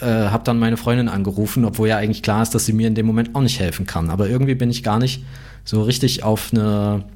äh, 0.01 0.07
habe 0.07 0.45
dann 0.45 0.61
meine 0.61 0.77
Freundin 0.77 1.09
angerufen, 1.09 1.65
obwohl 1.65 1.89
ja 1.89 1.97
eigentlich 1.97 2.23
klar 2.23 2.43
ist, 2.43 2.55
dass 2.55 2.65
sie 2.65 2.73
mir 2.73 2.87
in 2.87 2.95
dem 2.95 3.07
Moment 3.07 3.35
auch 3.35 3.41
nicht 3.41 3.59
helfen 3.59 3.87
kann. 3.87 4.11
Aber 4.11 4.29
irgendwie 4.29 4.55
bin 4.55 4.71
ich 4.71 4.85
gar 4.85 5.01
nicht 5.01 5.25
so 5.65 5.83
richtig 5.83 6.23
auf 6.23 6.53
eine 6.53 7.07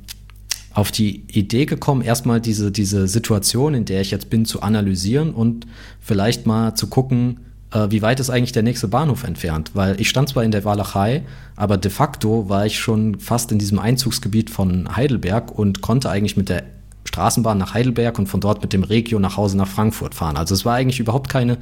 auf 0.74 0.90
die 0.90 1.24
Idee 1.31 1.66
gekommen, 1.66 2.01
erstmal 2.01 2.40
diese, 2.40 2.73
diese 2.73 3.06
Situation, 3.06 3.74
in 3.74 3.85
der 3.85 4.01
ich 4.01 4.10
jetzt 4.10 4.31
bin, 4.31 4.47
zu 4.47 4.62
analysieren 4.62 5.35
und 5.35 5.66
vielleicht 6.01 6.47
mal 6.47 6.74
zu 6.74 6.86
gucken, 6.86 7.40
äh, 7.73 7.90
wie 7.90 8.03
weit 8.03 8.20
ist 8.20 8.31
eigentlich 8.31 8.53
der 8.53 8.62
nächste 8.62 8.89
Bahnhof 8.89 9.24
entfernt? 9.24 9.73
Weil 9.74 10.01
ich 10.01 10.09
stand 10.09 10.28
zwar 10.28 10.44
in 10.44 10.51
der 10.51 10.65
Walachei, 10.65 11.23
aber 11.57 11.77
de 11.77 11.90
facto 11.90 12.49
war 12.49 12.66
ich 12.66 12.78
schon 12.78 13.19
fast 13.19 13.53
in 13.53 13.59
diesem 13.59 13.78
Einzugsgebiet 13.78 14.51
von 14.51 14.97
Heidelberg 14.97 15.57
und 15.57 15.81
konnte 15.81 16.11
eigentlich 16.11 16.36
mit 16.36 16.49
der 16.49 16.65
Straßenbahn 17.05 17.59
nach 17.59 17.74
Heidelberg 17.74 18.19
und 18.19 18.28
von 18.28 18.40
dort 18.40 18.62
mit 18.62 18.73
dem 18.73 18.85
Regio 18.85 19.19
nach 19.19 19.36
Hause 19.36 19.57
nach 19.57 19.69
Frankfurt 19.69 20.15
fahren. 20.15 20.36
Also 20.36 20.55
es 20.55 20.65
war 20.65 20.74
eigentlich 20.74 21.01
überhaupt 21.01 21.28
keine 21.28 21.59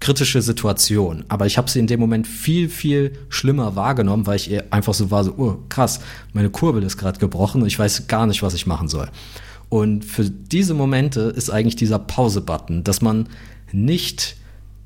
kritische 0.00 0.42
Situation. 0.42 1.24
Aber 1.28 1.46
ich 1.46 1.56
habe 1.56 1.70
sie 1.70 1.78
in 1.78 1.86
dem 1.86 2.00
Moment 2.00 2.26
viel, 2.26 2.68
viel 2.68 3.12
schlimmer 3.28 3.76
wahrgenommen, 3.76 4.26
weil 4.26 4.36
ich 4.36 4.72
einfach 4.72 4.94
so 4.94 5.10
war, 5.10 5.24
so, 5.24 5.34
oh, 5.38 5.58
krass, 5.68 6.00
meine 6.32 6.50
Kurbel 6.50 6.82
ist 6.82 6.98
gerade 6.98 7.18
gebrochen 7.18 7.62
und 7.62 7.68
ich 7.68 7.78
weiß 7.78 8.06
gar 8.06 8.26
nicht, 8.26 8.42
was 8.42 8.54
ich 8.54 8.66
machen 8.66 8.88
soll. 8.88 9.08
Und 9.68 10.04
für 10.04 10.24
diese 10.24 10.74
Momente 10.74 11.20
ist 11.22 11.50
eigentlich 11.50 11.76
dieser 11.76 11.98
Pause-Button, 11.98 12.84
dass 12.84 13.00
man 13.00 13.28
nicht 13.72 14.36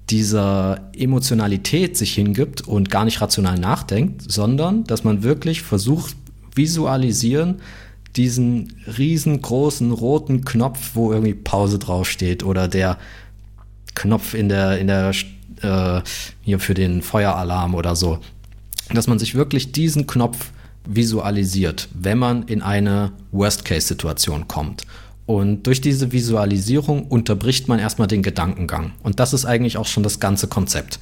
dieser 0.09 0.91
Emotionalität 0.97 1.97
sich 1.97 2.15
hingibt 2.15 2.63
und 2.63 2.91
gar 2.91 3.05
nicht 3.05 3.21
rational 3.21 3.59
nachdenkt, 3.59 4.31
sondern 4.31 4.85
dass 4.85 5.05
man 5.05 5.23
wirklich 5.23 5.63
versucht, 5.63 6.17
visualisieren, 6.55 7.61
diesen 8.17 8.75
riesengroßen 8.99 9.93
roten 9.93 10.45
Knopf, 10.45 10.91
wo 10.95 11.13
irgendwie 11.13 11.35
Pause 11.35 11.79
draufsteht 11.79 12.43
oder 12.43 12.67
der 12.67 12.99
Knopf 13.95 14.35
in 14.35 14.49
der, 14.49 14.79
in 14.79 14.89
der, 14.89 15.13
äh, 15.63 16.03
hier 16.43 16.59
für 16.59 16.75
den 16.75 17.03
Feueralarm 17.03 17.75
oder 17.75 17.95
so. 17.95 18.19
Dass 18.93 19.07
man 19.07 19.19
sich 19.19 19.37
wirklich 19.37 19.71
diesen 19.71 20.07
Knopf 20.09 20.51
visualisiert, 20.87 21.89
wenn 21.95 22.19
man 22.19 22.43
in 22.45 22.63
eine 22.63 23.13
Worst-Case-Situation 23.31 24.49
kommt. 24.49 24.83
Und 25.31 25.69
durch 25.69 25.81
diese 25.81 26.11
Visualisierung 26.11 27.05
unterbricht 27.05 27.69
man 27.69 27.79
erstmal 27.79 28.09
den 28.09 28.21
Gedankengang. 28.21 28.95
Und 29.05 29.21
das 29.21 29.33
ist 29.33 29.45
eigentlich 29.45 29.77
auch 29.77 29.87
schon 29.87 30.03
das 30.03 30.19
ganze 30.19 30.49
Konzept. 30.49 30.99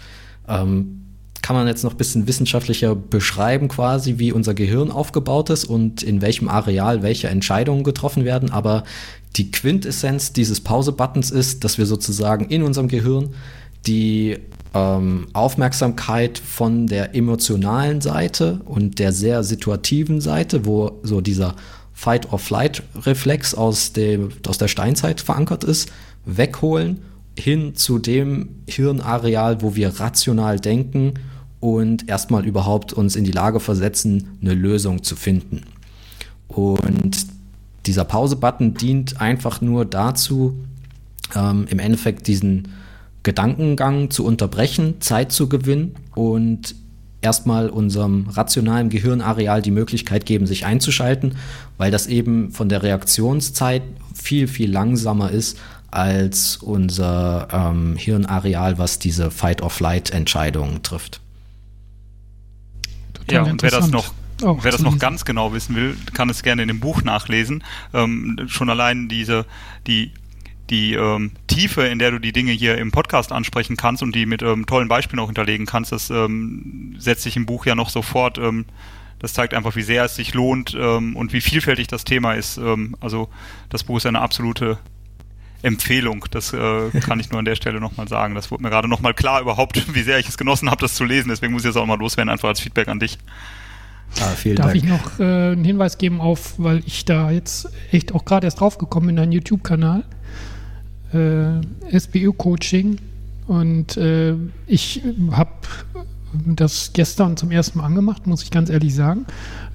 Ähm, 0.46 1.00
kann 1.40 1.56
man 1.56 1.66
jetzt 1.66 1.82
noch 1.82 1.92
ein 1.92 1.96
bisschen 1.96 2.26
wissenschaftlicher 2.26 2.94
beschreiben, 2.94 3.68
quasi, 3.68 4.18
wie 4.18 4.32
unser 4.32 4.52
Gehirn 4.52 4.90
aufgebaut 4.90 5.48
ist 5.48 5.64
und 5.64 6.02
in 6.02 6.20
welchem 6.20 6.50
Areal 6.50 7.02
welche 7.02 7.28
Entscheidungen 7.28 7.84
getroffen 7.84 8.26
werden. 8.26 8.50
Aber 8.50 8.84
die 9.36 9.50
Quintessenz 9.50 10.34
dieses 10.34 10.60
Pause-Buttons 10.60 11.30
ist, 11.30 11.64
dass 11.64 11.78
wir 11.78 11.86
sozusagen 11.86 12.50
in 12.50 12.62
unserem 12.62 12.88
Gehirn 12.88 13.30
die 13.86 14.36
ähm, 14.74 15.28
Aufmerksamkeit 15.32 16.36
von 16.36 16.86
der 16.86 17.14
emotionalen 17.14 18.02
Seite 18.02 18.60
und 18.66 18.98
der 18.98 19.12
sehr 19.12 19.42
situativen 19.42 20.20
Seite, 20.20 20.66
wo 20.66 21.00
so 21.02 21.22
dieser 21.22 21.56
Fight-or-Flight-Reflex 21.98 23.54
aus, 23.54 23.92
aus 24.46 24.58
der 24.58 24.68
Steinzeit 24.68 25.20
verankert 25.20 25.64
ist, 25.64 25.90
wegholen 26.24 27.02
hin 27.36 27.74
zu 27.74 27.98
dem 27.98 28.50
Hirnareal, 28.68 29.62
wo 29.62 29.74
wir 29.74 29.98
rational 29.98 30.60
denken 30.60 31.14
und 31.58 32.08
erstmal 32.08 32.46
überhaupt 32.46 32.92
uns 32.92 33.16
in 33.16 33.24
die 33.24 33.32
Lage 33.32 33.58
versetzen, 33.58 34.38
eine 34.40 34.54
Lösung 34.54 35.02
zu 35.02 35.16
finden. 35.16 35.62
Und 36.46 37.26
dieser 37.84 38.04
Pause-Button 38.04 38.74
dient 38.74 39.20
einfach 39.20 39.60
nur 39.60 39.84
dazu, 39.84 40.56
ähm, 41.34 41.66
im 41.68 41.80
Endeffekt 41.80 42.28
diesen 42.28 42.68
Gedankengang 43.24 44.10
zu 44.10 44.24
unterbrechen, 44.24 45.00
Zeit 45.00 45.32
zu 45.32 45.48
gewinnen 45.48 45.96
und 46.14 46.76
erstmal 47.20 47.68
unserem 47.68 48.28
rationalen 48.28 48.90
Gehirnareal 48.90 49.62
die 49.62 49.70
Möglichkeit 49.70 50.26
geben, 50.26 50.46
sich 50.46 50.64
einzuschalten, 50.66 51.36
weil 51.76 51.90
das 51.90 52.06
eben 52.06 52.52
von 52.52 52.68
der 52.68 52.82
Reaktionszeit 52.82 53.82
viel, 54.14 54.48
viel 54.48 54.70
langsamer 54.70 55.30
ist 55.30 55.58
als 55.90 56.58
unser 56.58 57.48
ähm, 57.50 57.96
Hirnareal, 57.96 58.78
was 58.78 58.98
diese 58.98 59.30
Fight-or-Flight-Entscheidungen 59.30 60.82
trifft. 60.82 61.20
Total 63.14 63.46
ja, 63.46 63.50
und 63.50 63.62
wer 63.62 63.70
das 63.70 63.90
noch 63.90 64.12
Oh, 64.40 64.56
Wer 64.62 64.70
das 64.70 64.82
noch 64.82 64.98
ganz 65.00 65.24
genau 65.24 65.52
wissen 65.52 65.74
will, 65.74 65.96
kann 66.12 66.30
es 66.30 66.44
gerne 66.44 66.62
in 66.62 66.68
dem 66.68 66.78
Buch 66.78 67.02
nachlesen. 67.02 67.64
Ähm, 67.92 68.38
schon 68.46 68.70
allein 68.70 69.08
diese, 69.08 69.46
die, 69.88 70.12
die 70.70 70.94
ähm, 70.94 71.32
Tiefe, 71.46 71.82
in 71.82 71.98
der 71.98 72.10
du 72.10 72.18
die 72.18 72.32
Dinge 72.32 72.52
hier 72.52 72.78
im 72.78 72.92
Podcast 72.92 73.32
ansprechen 73.32 73.76
kannst 73.76 74.02
und 74.02 74.14
die 74.14 74.26
mit 74.26 74.42
ähm, 74.42 74.66
tollen 74.66 74.88
Beispielen 74.88 75.20
auch 75.20 75.26
hinterlegen 75.26 75.66
kannst, 75.66 75.92
das 75.92 76.10
ähm, 76.10 76.94
setzt 76.98 77.22
sich 77.22 77.36
im 77.36 77.46
Buch 77.46 77.66
ja 77.66 77.74
noch 77.74 77.90
sofort. 77.90 78.38
Ähm, 78.38 78.66
das 79.18 79.32
zeigt 79.32 79.54
einfach, 79.54 79.74
wie 79.74 79.82
sehr 79.82 80.04
es 80.04 80.14
sich 80.14 80.34
lohnt 80.34 80.76
ähm, 80.78 81.16
und 81.16 81.32
wie 81.32 81.40
vielfältig 81.40 81.88
das 81.88 82.04
Thema 82.04 82.34
ist. 82.34 82.56
Ähm, 82.58 82.94
also 83.00 83.28
das 83.68 83.84
Buch 83.84 83.96
ist 83.96 84.06
eine 84.06 84.20
absolute 84.20 84.78
Empfehlung. 85.62 86.24
Das 86.30 86.52
äh, 86.52 86.90
kann 87.00 87.18
ich 87.18 87.30
nur 87.30 87.38
an 87.38 87.44
der 87.44 87.56
Stelle 87.56 87.80
nochmal 87.80 88.08
sagen. 88.08 88.34
Das 88.34 88.50
wurde 88.50 88.62
mir 88.62 88.70
gerade 88.70 88.88
nochmal 88.88 89.14
klar 89.14 89.40
überhaupt, 89.40 89.82
wie 89.94 90.02
sehr 90.02 90.18
ich 90.18 90.28
es 90.28 90.38
genossen 90.38 90.70
habe, 90.70 90.80
das 90.80 90.94
zu 90.94 91.04
lesen. 91.04 91.28
Deswegen 91.30 91.52
muss 91.52 91.62
ich 91.62 91.66
jetzt 91.66 91.76
auch 91.76 91.86
mal 91.86 91.98
loswerden, 91.98 92.30
einfach 92.30 92.48
als 92.48 92.60
Feedback 92.60 92.88
an 92.88 93.00
dich. 93.00 93.18
Ah, 94.16 94.32
Darf 94.32 94.42
Dank. 94.42 94.74
ich 94.74 94.84
noch 94.84 95.20
äh, 95.20 95.22
einen 95.22 95.64
Hinweis 95.64 95.98
geben 95.98 96.20
auf, 96.20 96.54
weil 96.58 96.82
ich 96.86 97.04
da 97.04 97.30
jetzt 97.30 97.68
echt 97.92 98.14
auch 98.14 98.24
gerade 98.24 98.46
erst 98.46 98.60
drauf 98.60 98.78
gekommen 98.78 99.08
bin, 99.08 99.16
deinen 99.16 99.32
YouTube-Kanal, 99.32 100.04
äh, 101.12 101.98
SBU-Coaching. 101.98 102.98
Und 103.46 103.96
äh, 103.96 104.34
ich 104.66 105.02
habe 105.30 105.50
das 106.44 106.92
gestern 106.92 107.36
zum 107.36 107.50
ersten 107.50 107.78
Mal 107.78 107.86
angemacht, 107.86 108.26
muss 108.26 108.42
ich 108.42 108.50
ganz 108.50 108.68
ehrlich 108.70 108.94
sagen. 108.94 109.26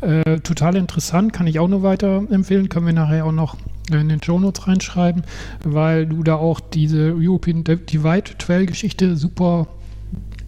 Äh, 0.01 0.39
total 0.41 0.75
interessant, 0.75 1.33
kann 1.33 1.47
ich 1.47 1.59
auch 1.59 1.67
nur 1.67 1.83
weiterempfehlen. 1.83 2.69
Können 2.69 2.85
wir 2.85 2.93
nachher 2.93 3.25
auch 3.25 3.31
noch 3.31 3.57
in 3.91 4.09
den 4.09 4.21
Show 4.21 4.39
Notes 4.39 4.67
reinschreiben, 4.67 5.23
weil 5.63 6.05
du 6.05 6.23
da 6.23 6.35
auch 6.35 6.59
diese 6.59 7.13
European 7.17 7.63
Divide 7.63 8.37
Trail 8.37 8.65
Geschichte 8.65 9.17
super 9.17 9.67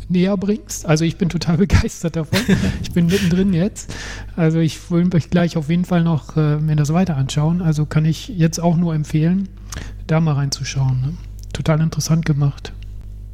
näher 0.07 0.37
bringst. 0.37 0.85
Also 0.85 1.03
ich 1.03 1.17
bin 1.17 1.29
total 1.29 1.57
begeistert 1.65 2.15
davon. 2.15 2.39
ich 2.81 2.91
bin 2.91 3.07
mittendrin 3.07 3.53
jetzt. 3.53 3.93
Also 4.35 4.59
ich 4.59 4.91
will 4.91 5.09
euch 5.13 5.29
gleich 5.29 5.57
auf 5.57 5.69
jeden 5.69 5.85
Fall 5.85 6.03
noch 6.03 6.37
äh, 6.37 6.57
mir 6.57 6.75
das 6.75 6.93
weiter 6.93 7.17
anschauen. 7.17 7.61
Also 7.61 7.85
kann 7.85 8.05
ich 8.05 8.27
jetzt 8.29 8.59
auch 8.59 8.77
nur 8.77 8.93
empfehlen, 8.93 9.49
da 10.07 10.19
mal 10.19 10.33
reinzuschauen. 10.33 11.01
Ne? 11.01 11.13
Total 11.53 11.79
interessant 11.81 12.25
gemacht. 12.25 12.73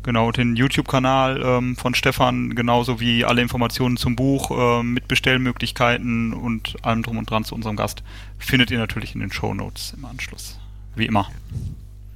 Genau, 0.04 0.32
den 0.32 0.56
YouTube-Kanal 0.56 1.42
ähm, 1.44 1.76
von 1.76 1.94
Stefan, 1.94 2.56
genauso 2.56 3.00
wie 3.00 3.24
alle 3.24 3.42
Informationen 3.42 3.98
zum 3.98 4.16
Buch 4.16 4.50
äh, 4.50 4.84
mit 4.84 5.08
Bestellmöglichkeiten 5.08 6.34
und 6.34 6.76
allem 6.84 7.04
drum 7.04 7.20
und 7.20 7.30
dran 7.30 7.44
zu 7.44 7.54
unserem 7.54 7.76
Gast, 7.76 8.02
findet 8.40 8.72
ihr 8.72 8.80
natürlich 8.80 9.14
in 9.14 9.22
den 9.22 9.32
Show 9.32 9.54
Notes 9.54 9.94
im 9.96 10.06
Anschluss. 10.06 10.58
Wie 10.96 11.06
immer. 11.06 11.30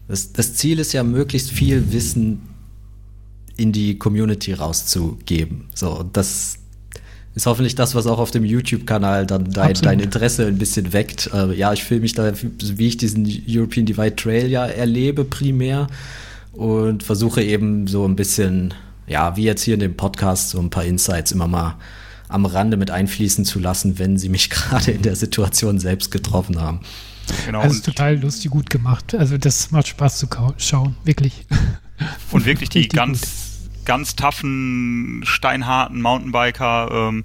Das, 0.08 0.34
das 0.34 0.56
Ziel 0.56 0.80
ist 0.80 0.94
ja, 0.94 1.04
möglichst 1.04 1.52
viel 1.52 1.92
Wissen 1.92 2.42
in 3.56 3.72
die 3.72 3.98
Community 3.98 4.54
rauszugeben. 4.54 5.70
So, 5.76 6.04
das 6.12 6.58
ist 7.36 7.46
hoffentlich 7.46 7.76
das, 7.76 7.96
was 7.96 8.08
auch 8.08 8.18
auf 8.18 8.32
dem 8.32 8.46
YouTube-Kanal 8.46 9.26
dann 9.26 9.52
dein, 9.52 9.74
dein, 9.74 10.00
Interesse 10.00 10.48
ein 10.48 10.58
bisschen 10.58 10.94
weckt. 10.94 11.30
Äh, 11.34 11.54
ja, 11.54 11.74
ich 11.74 11.84
fühle 11.84 12.00
mich 12.00 12.14
da, 12.14 12.32
wie 12.34 12.88
ich 12.88 12.98
diesen 12.98 13.30
European 13.48 13.86
Divide 13.86 14.16
Trail 14.16 14.48
ja 14.48 14.66
erlebe, 14.66 15.26
primär 15.26 15.88
und 16.54 17.04
versuche 17.04 17.44
eben 17.44 17.88
so 17.88 18.08
ein 18.08 18.16
bisschen, 18.16 18.74
ja, 19.06 19.36
wie 19.36 19.44
jetzt 19.44 19.64
hier 19.64 19.74
in 19.74 19.82
dem 19.82 19.98
Podcast, 19.98 20.52
so 20.52 20.60
ein 20.60 20.70
paar 20.70 20.86
Insights 20.86 21.34
immer 21.34 21.48
mal 21.48 21.76
am 22.30 22.46
Rande 22.46 22.78
mit 22.78 22.90
einfließen 22.90 23.44
zu 23.44 23.60
lassen, 23.60 24.00
wenn 24.00 24.18
sie 24.18 24.30
mich 24.30 24.50
gerade 24.50 24.92
in 24.92 25.02
der 25.02 25.18
Situation 25.18 25.80
selbst 25.80 26.12
getroffen 26.12 26.62
haben. 26.62 26.80
Genau. 27.46 27.60
Also 27.60 27.82
total 27.82 28.18
lustig, 28.18 28.52
gut 28.52 28.70
gemacht. 28.70 29.14
Also 29.14 29.38
das 29.38 29.72
macht 29.72 29.88
Spaß 29.88 30.20
zu 30.20 30.28
schauen, 30.58 30.96
wirklich. 31.04 31.46
Und 32.32 32.46
wirklich 32.46 32.70
die 32.70 32.88
ganz, 32.88 33.22
gut. 33.22 33.30
Ganz 33.86 34.16
taffen, 34.16 35.22
steinharten 35.26 36.02
Mountainbiker, 36.02 36.90
ähm, 36.92 37.24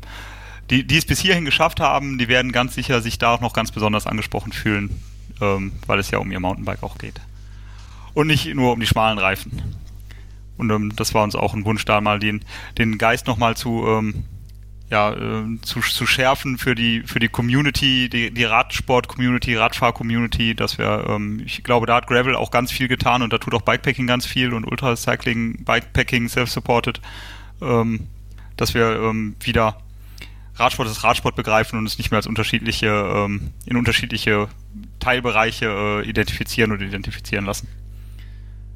die, 0.70 0.86
die 0.86 0.96
es 0.96 1.04
bis 1.04 1.20
hierhin 1.20 1.44
geschafft 1.44 1.80
haben, 1.80 2.18
die 2.18 2.28
werden 2.28 2.52
ganz 2.52 2.74
sicher 2.74 3.00
sich 3.00 3.18
da 3.18 3.34
auch 3.34 3.40
noch 3.40 3.52
ganz 3.52 3.72
besonders 3.72 4.06
angesprochen 4.06 4.52
fühlen, 4.52 5.00
ähm, 5.40 5.72
weil 5.86 5.98
es 5.98 6.10
ja 6.10 6.18
um 6.18 6.30
ihr 6.30 6.40
Mountainbike 6.40 6.82
auch 6.82 6.98
geht. 6.98 7.20
Und 8.14 8.26
nicht 8.26 8.52
nur 8.54 8.72
um 8.72 8.80
die 8.80 8.86
schmalen 8.86 9.18
Reifen. 9.18 9.76
Und 10.56 10.70
ähm, 10.70 10.94
das 10.94 11.14
war 11.14 11.24
uns 11.24 11.34
auch 11.34 11.54
ein 11.54 11.64
Wunsch, 11.64 11.84
da 11.84 12.00
mal 12.00 12.18
den, 12.18 12.44
den 12.78 12.98
Geist 12.98 13.26
nochmal 13.26 13.56
zu, 13.56 13.84
ähm, 13.86 14.24
ja, 14.90 15.12
äh, 15.12 15.60
zu, 15.62 15.80
zu 15.80 16.06
schärfen 16.06 16.58
für 16.58 16.74
die, 16.74 17.02
für 17.02 17.20
die 17.20 17.28
Community, 17.28 18.08
die, 18.08 18.32
die 18.32 18.44
Radsport-Community, 18.44 19.54
Radfahr-Community, 19.54 20.54
dass 20.54 20.78
wir, 20.78 21.06
ähm, 21.08 21.42
ich 21.44 21.62
glaube, 21.62 21.86
da 21.86 21.96
hat 21.96 22.08
Gravel 22.08 22.34
auch 22.34 22.50
ganz 22.50 22.72
viel 22.72 22.88
getan 22.88 23.22
und 23.22 23.32
da 23.32 23.38
tut 23.38 23.54
auch 23.54 23.62
Bikepacking 23.62 24.06
ganz 24.08 24.26
viel 24.26 24.52
und 24.52 24.64
Ultracycling, 24.64 25.64
Bikepacking, 25.64 26.28
self-supported, 26.28 27.00
ähm, 27.62 28.08
dass 28.56 28.74
wir 28.74 29.00
ähm, 29.00 29.36
wieder 29.40 29.76
Radsport 30.56 30.88
ist 30.88 31.04
Radsport 31.04 31.36
begreifen 31.36 31.78
und 31.78 31.86
es 31.86 31.96
nicht 31.96 32.10
mehr 32.10 32.18
als 32.18 32.26
unterschiedliche, 32.26 32.88
ähm, 32.88 33.52
in 33.64 33.76
unterschiedliche 33.76 34.48
Teilbereiche 34.98 35.66
äh, 36.04 36.08
identifizieren 36.08 36.72
oder 36.72 36.82
identifizieren 36.82 37.46
lassen. 37.46 37.68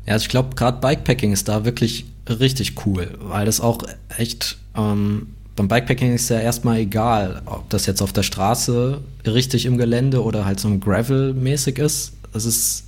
Ja, 0.07 0.15
also 0.15 0.25
ich 0.25 0.29
glaube, 0.29 0.55
gerade 0.55 0.81
Bikepacking 0.81 1.33
ist 1.33 1.49
da 1.49 1.65
wirklich 1.65 2.07
richtig 2.29 2.87
cool, 2.87 3.19
weil 3.21 3.47
das 3.47 3.61
auch 3.61 3.83
echt, 4.17 4.59
ähm, 4.77 5.35
beim 5.57 5.69
Bikepacking 5.69 6.15
ist 6.15 6.29
ja 6.31 6.41
erstmal 6.41 6.79
egal, 6.79 7.43
ob 7.47 7.71
das 7.71 7.87
jetzt 7.87 8.03
auf 8.03 8.13
der 8.13 8.23
Straße 8.23 9.01
richtig 9.27 9.67
im 9.67 9.79
Gelände 9.79 10.23
oder 10.23 10.45
halt 10.45 10.59
so 10.59 10.69
ein 10.69 10.81
Gravel-mäßig 10.81 11.79
ist. 11.79 12.13
Es 12.33 12.45
ist 12.45 12.85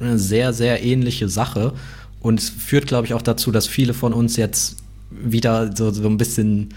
eine 0.00 0.18
sehr, 0.18 0.52
sehr 0.52 0.82
ähnliche 0.82 1.28
Sache 1.28 1.72
und 2.20 2.40
es 2.40 2.50
führt, 2.50 2.86
glaube 2.86 3.06
ich, 3.06 3.14
auch 3.14 3.22
dazu, 3.22 3.52
dass 3.52 3.66
viele 3.66 3.94
von 3.94 4.12
uns 4.12 4.36
jetzt 4.36 4.76
wieder 5.10 5.76
so, 5.76 5.90
so 5.90 6.08
ein 6.08 6.16
bisschen, 6.16 6.70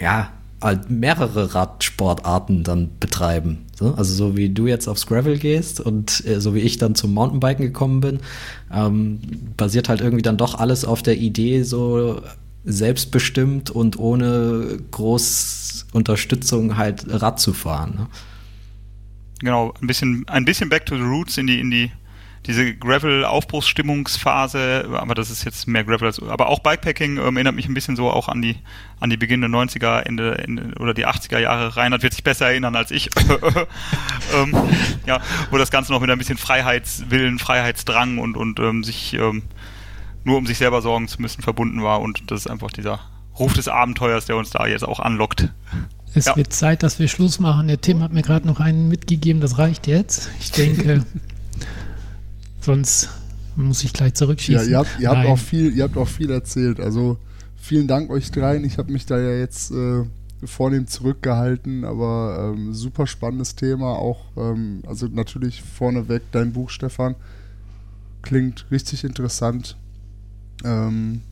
ja, 0.00 0.30
halt 0.62 0.88
mehrere 0.88 1.54
Radsportarten 1.54 2.64
dann 2.64 2.88
betreiben. 2.98 3.66
So, 3.76 3.92
also 3.94 4.14
so 4.14 4.36
wie 4.36 4.48
du 4.48 4.66
jetzt 4.66 4.88
aufs 4.88 5.06
Gravel 5.06 5.38
gehst 5.38 5.80
und 5.80 6.24
äh, 6.26 6.40
so 6.40 6.54
wie 6.54 6.60
ich 6.60 6.78
dann 6.78 6.94
zum 6.94 7.12
Mountainbiken 7.12 7.66
gekommen 7.66 8.00
bin, 8.00 8.20
ähm, 8.72 9.20
basiert 9.56 9.90
halt 9.90 10.00
irgendwie 10.00 10.22
dann 10.22 10.38
doch 10.38 10.54
alles 10.54 10.86
auf 10.86 11.02
der 11.02 11.18
Idee, 11.18 11.64
so 11.64 12.22
selbstbestimmt 12.64 13.70
und 13.70 13.98
ohne 13.98 14.78
groß 14.90 15.86
Unterstützung 15.92 16.76
halt 16.76 17.04
Rad 17.08 17.40
zu 17.40 17.52
fahren. 17.52 17.94
Ne? 17.96 18.06
Genau, 19.40 19.74
ein 19.80 19.86
bisschen, 19.86 20.26
ein 20.28 20.44
bisschen 20.44 20.68
back 20.68 20.86
to 20.86 20.96
the 20.96 21.02
roots 21.02 21.36
in 21.36 21.46
die, 21.46 21.60
in 21.60 21.70
die 21.70 21.90
diese 22.46 22.74
Gravel-Aufbruchsstimmungsphase, 22.74 24.90
aber 24.92 25.14
das 25.14 25.30
ist 25.30 25.44
jetzt 25.44 25.66
mehr 25.66 25.82
Gravel 25.84 26.08
als, 26.08 26.22
aber 26.22 26.48
auch 26.48 26.58
Bikepacking 26.58 27.16
ähm, 27.16 27.36
erinnert 27.36 27.54
mich 27.54 27.66
ein 27.68 27.74
bisschen 27.74 27.96
so 27.96 28.10
auch 28.10 28.28
an 28.28 28.42
die, 28.42 28.56
an 29.00 29.08
die 29.08 29.16
Beginn 29.16 29.40
der 29.40 29.48
90er, 29.48 30.00
Ende, 30.00 30.36
Ende 30.38 30.74
oder 30.78 30.92
die 30.92 31.06
80er 31.06 31.38
Jahre. 31.38 31.74
Reinhard 31.76 32.02
wird 32.02 32.12
sich 32.12 32.22
besser 32.22 32.48
erinnern 32.48 32.76
als 32.76 32.90
ich. 32.90 33.08
ähm, 34.34 34.54
ja, 35.06 35.22
wo 35.50 35.56
das 35.56 35.70
Ganze 35.70 35.92
noch 35.92 36.02
mit 36.02 36.10
ein 36.10 36.18
bisschen 36.18 36.36
Freiheitswillen, 36.36 37.38
Freiheitsdrang 37.38 38.18
und, 38.18 38.36
und 38.36 38.60
ähm, 38.60 38.84
sich, 38.84 39.14
ähm, 39.14 39.44
nur 40.24 40.38
um 40.38 40.46
sich 40.46 40.58
selber 40.58 40.82
sorgen 40.82 41.08
zu 41.08 41.20
müssen, 41.20 41.42
verbunden 41.42 41.82
war 41.82 42.00
und 42.00 42.30
das 42.30 42.40
ist 42.40 42.50
einfach 42.50 42.70
dieser 42.70 43.00
Ruf 43.38 43.52
des 43.54 43.68
Abenteuers, 43.68 44.26
der 44.26 44.36
uns 44.36 44.50
da 44.50 44.66
jetzt 44.66 44.84
auch 44.84 45.00
anlockt. 45.00 45.48
Es 46.14 46.26
ja. 46.26 46.36
wird 46.36 46.52
Zeit, 46.52 46.82
dass 46.82 46.98
wir 46.98 47.08
Schluss 47.08 47.40
machen. 47.40 47.66
Der 47.66 47.80
Tim 47.80 48.00
hat 48.00 48.12
mir 48.12 48.22
gerade 48.22 48.46
noch 48.46 48.60
einen 48.60 48.88
mitgegeben, 48.88 49.40
das 49.40 49.58
reicht 49.58 49.88
jetzt. 49.88 50.30
Ich 50.40 50.52
denke, 50.52 51.04
Sonst 52.64 53.10
muss 53.56 53.84
ich 53.84 53.92
gleich 53.92 54.14
zurückschießen. 54.14 54.70
Ja, 54.70 54.70
ihr 54.70 54.78
habt, 54.78 55.00
ihr 55.00 55.10
habt, 55.10 55.26
auch, 55.26 55.38
viel, 55.38 55.76
ihr 55.76 55.84
habt 55.84 55.98
auch 55.98 56.08
viel 56.08 56.30
erzählt. 56.30 56.80
Also 56.80 57.18
vielen 57.56 57.86
Dank 57.86 58.10
euch 58.10 58.30
dreien. 58.30 58.64
Ich 58.64 58.78
habe 58.78 58.90
mich 58.90 59.04
da 59.04 59.18
ja 59.18 59.38
jetzt 59.38 59.70
äh, 59.70 60.04
vornehm 60.42 60.86
zurückgehalten, 60.86 61.84
aber 61.84 62.54
ähm, 62.54 62.72
super 62.72 63.06
spannendes 63.06 63.54
Thema. 63.54 63.98
Auch, 63.98 64.24
ähm, 64.38 64.82
also 64.86 65.08
natürlich 65.08 65.62
vorneweg 65.62 66.22
dein 66.32 66.54
Buch, 66.54 66.70
Stefan. 66.70 67.16
Klingt 68.22 68.64
richtig 68.70 69.04
interessant. 69.04 69.76
Ähm, 70.62 71.22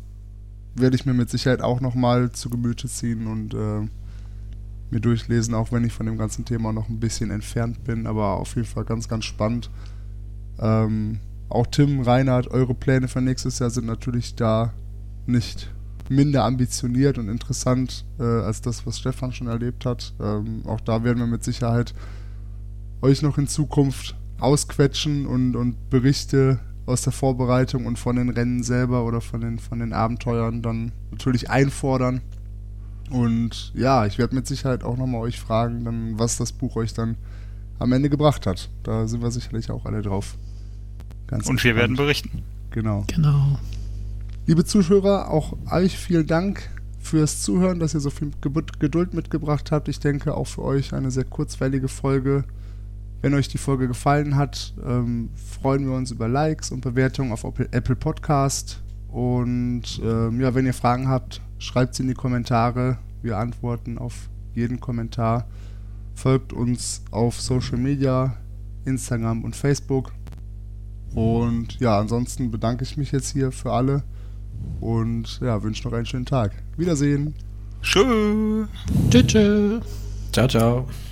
werde 0.74 0.96
ich 0.96 1.06
mir 1.06 1.14
mit 1.14 1.30
Sicherheit 1.30 1.60
auch 1.60 1.80
nochmal 1.80 2.32
zu 2.32 2.48
Gemüte 2.50 2.88
ziehen 2.88 3.26
und 3.26 3.54
äh, 3.54 3.88
mir 4.90 5.00
durchlesen, 5.00 5.54
auch 5.54 5.72
wenn 5.72 5.84
ich 5.84 5.92
von 5.92 6.06
dem 6.06 6.18
ganzen 6.18 6.44
Thema 6.44 6.72
noch 6.72 6.88
ein 6.88 7.00
bisschen 7.00 7.30
entfernt 7.30 7.84
bin, 7.84 8.06
aber 8.06 8.34
auf 8.34 8.54
jeden 8.56 8.66
Fall 8.66 8.84
ganz, 8.84 9.08
ganz 9.08 9.24
spannend. 9.24 9.70
Ähm, 10.58 11.18
auch 11.48 11.66
Tim, 11.66 12.00
Reinhard, 12.00 12.48
eure 12.48 12.74
Pläne 12.74 13.08
für 13.08 13.20
nächstes 13.20 13.58
Jahr 13.58 13.70
sind 13.70 13.86
natürlich 13.86 14.34
da 14.34 14.72
nicht 15.26 15.70
minder 16.08 16.44
ambitioniert 16.44 17.18
und 17.18 17.28
interessant 17.28 18.04
äh, 18.18 18.22
als 18.22 18.60
das, 18.60 18.86
was 18.86 18.98
Stefan 18.98 19.32
schon 19.32 19.46
erlebt 19.46 19.86
hat. 19.86 20.14
Ähm, 20.20 20.62
auch 20.66 20.80
da 20.80 21.04
werden 21.04 21.18
wir 21.18 21.26
mit 21.26 21.44
Sicherheit 21.44 21.94
euch 23.00 23.22
noch 23.22 23.38
in 23.38 23.48
Zukunft 23.48 24.16
ausquetschen 24.38 25.26
und, 25.26 25.56
und 25.56 25.90
Berichte 25.90 26.60
aus 26.86 27.02
der 27.02 27.12
Vorbereitung 27.12 27.86
und 27.86 27.98
von 27.98 28.16
den 28.16 28.28
Rennen 28.28 28.62
selber 28.62 29.04
oder 29.04 29.20
von 29.20 29.40
den, 29.40 29.58
von 29.58 29.78
den 29.78 29.92
Abenteuern 29.92 30.62
dann 30.62 30.92
natürlich 31.10 31.50
einfordern. 31.50 32.20
Und 33.10 33.72
ja, 33.74 34.06
ich 34.06 34.18
werde 34.18 34.34
mit 34.34 34.46
Sicherheit 34.46 34.84
auch 34.84 34.96
nochmal 34.96 35.20
euch 35.20 35.38
fragen, 35.38 35.84
dann, 35.84 36.18
was 36.18 36.38
das 36.38 36.52
Buch 36.52 36.76
euch 36.76 36.94
dann 36.94 37.16
am 37.78 37.92
Ende 37.92 38.08
gebracht 38.08 38.46
hat. 38.46 38.70
Da 38.82 39.06
sind 39.06 39.22
wir 39.22 39.30
sicherlich 39.30 39.70
auch 39.70 39.84
alle 39.84 40.02
drauf. 40.02 40.36
Ganz 41.26 41.48
Und 41.48 41.62
wir 41.62 41.76
werden 41.76 41.96
berichten. 41.96 42.42
Genau. 42.70 43.04
Genau. 43.08 43.58
Liebe 44.46 44.64
Zuschauer, 44.64 45.30
auch 45.30 45.56
euch 45.70 45.96
vielen 45.96 46.26
Dank 46.26 46.68
fürs 46.98 47.42
Zuhören, 47.42 47.80
dass 47.80 47.94
ihr 47.94 48.00
so 48.00 48.10
viel 48.10 48.30
Geduld 48.40 49.14
mitgebracht 49.14 49.70
habt. 49.72 49.88
Ich 49.88 50.00
denke 50.00 50.34
auch 50.34 50.46
für 50.46 50.62
euch 50.62 50.94
eine 50.94 51.10
sehr 51.10 51.24
kurzweilige 51.24 51.88
Folge. 51.88 52.44
Wenn 53.22 53.34
euch 53.34 53.46
die 53.48 53.58
Folge 53.58 53.86
gefallen 53.86 54.34
hat, 54.34 54.74
ähm, 54.84 55.30
freuen 55.34 55.86
wir 55.86 55.96
uns 55.96 56.10
über 56.10 56.28
Likes 56.28 56.72
und 56.72 56.80
Bewertungen 56.80 57.30
auf 57.32 57.44
Apple 57.44 57.96
Podcast. 57.96 58.82
Und 59.08 60.00
ähm, 60.02 60.40
ja, 60.40 60.54
wenn 60.54 60.66
ihr 60.66 60.74
Fragen 60.74 61.08
habt, 61.08 61.40
schreibt 61.58 61.94
sie 61.94 62.02
in 62.02 62.08
die 62.08 62.14
Kommentare. 62.14 62.98
Wir 63.22 63.38
antworten 63.38 63.96
auf 63.96 64.28
jeden 64.54 64.80
Kommentar. 64.80 65.46
Folgt 66.14 66.52
uns 66.52 67.02
auf 67.12 67.40
Social 67.40 67.78
Media, 67.78 68.36
Instagram 68.84 69.44
und 69.44 69.54
Facebook. 69.54 70.12
Und 71.14 71.78
ja, 71.78 72.00
ansonsten 72.00 72.50
bedanke 72.50 72.82
ich 72.82 72.96
mich 72.96 73.12
jetzt 73.12 73.32
hier 73.32 73.52
für 73.52 73.72
alle 73.72 74.02
und 74.80 75.40
ja, 75.40 75.62
wünsche 75.62 75.86
noch 75.86 75.94
einen 75.94 76.06
schönen 76.06 76.26
Tag. 76.26 76.52
Wiedersehen. 76.76 77.34
Tschö. 77.82 78.66
Tschö. 79.10 79.80
Ciao, 80.32 80.48
ciao. 80.48 81.11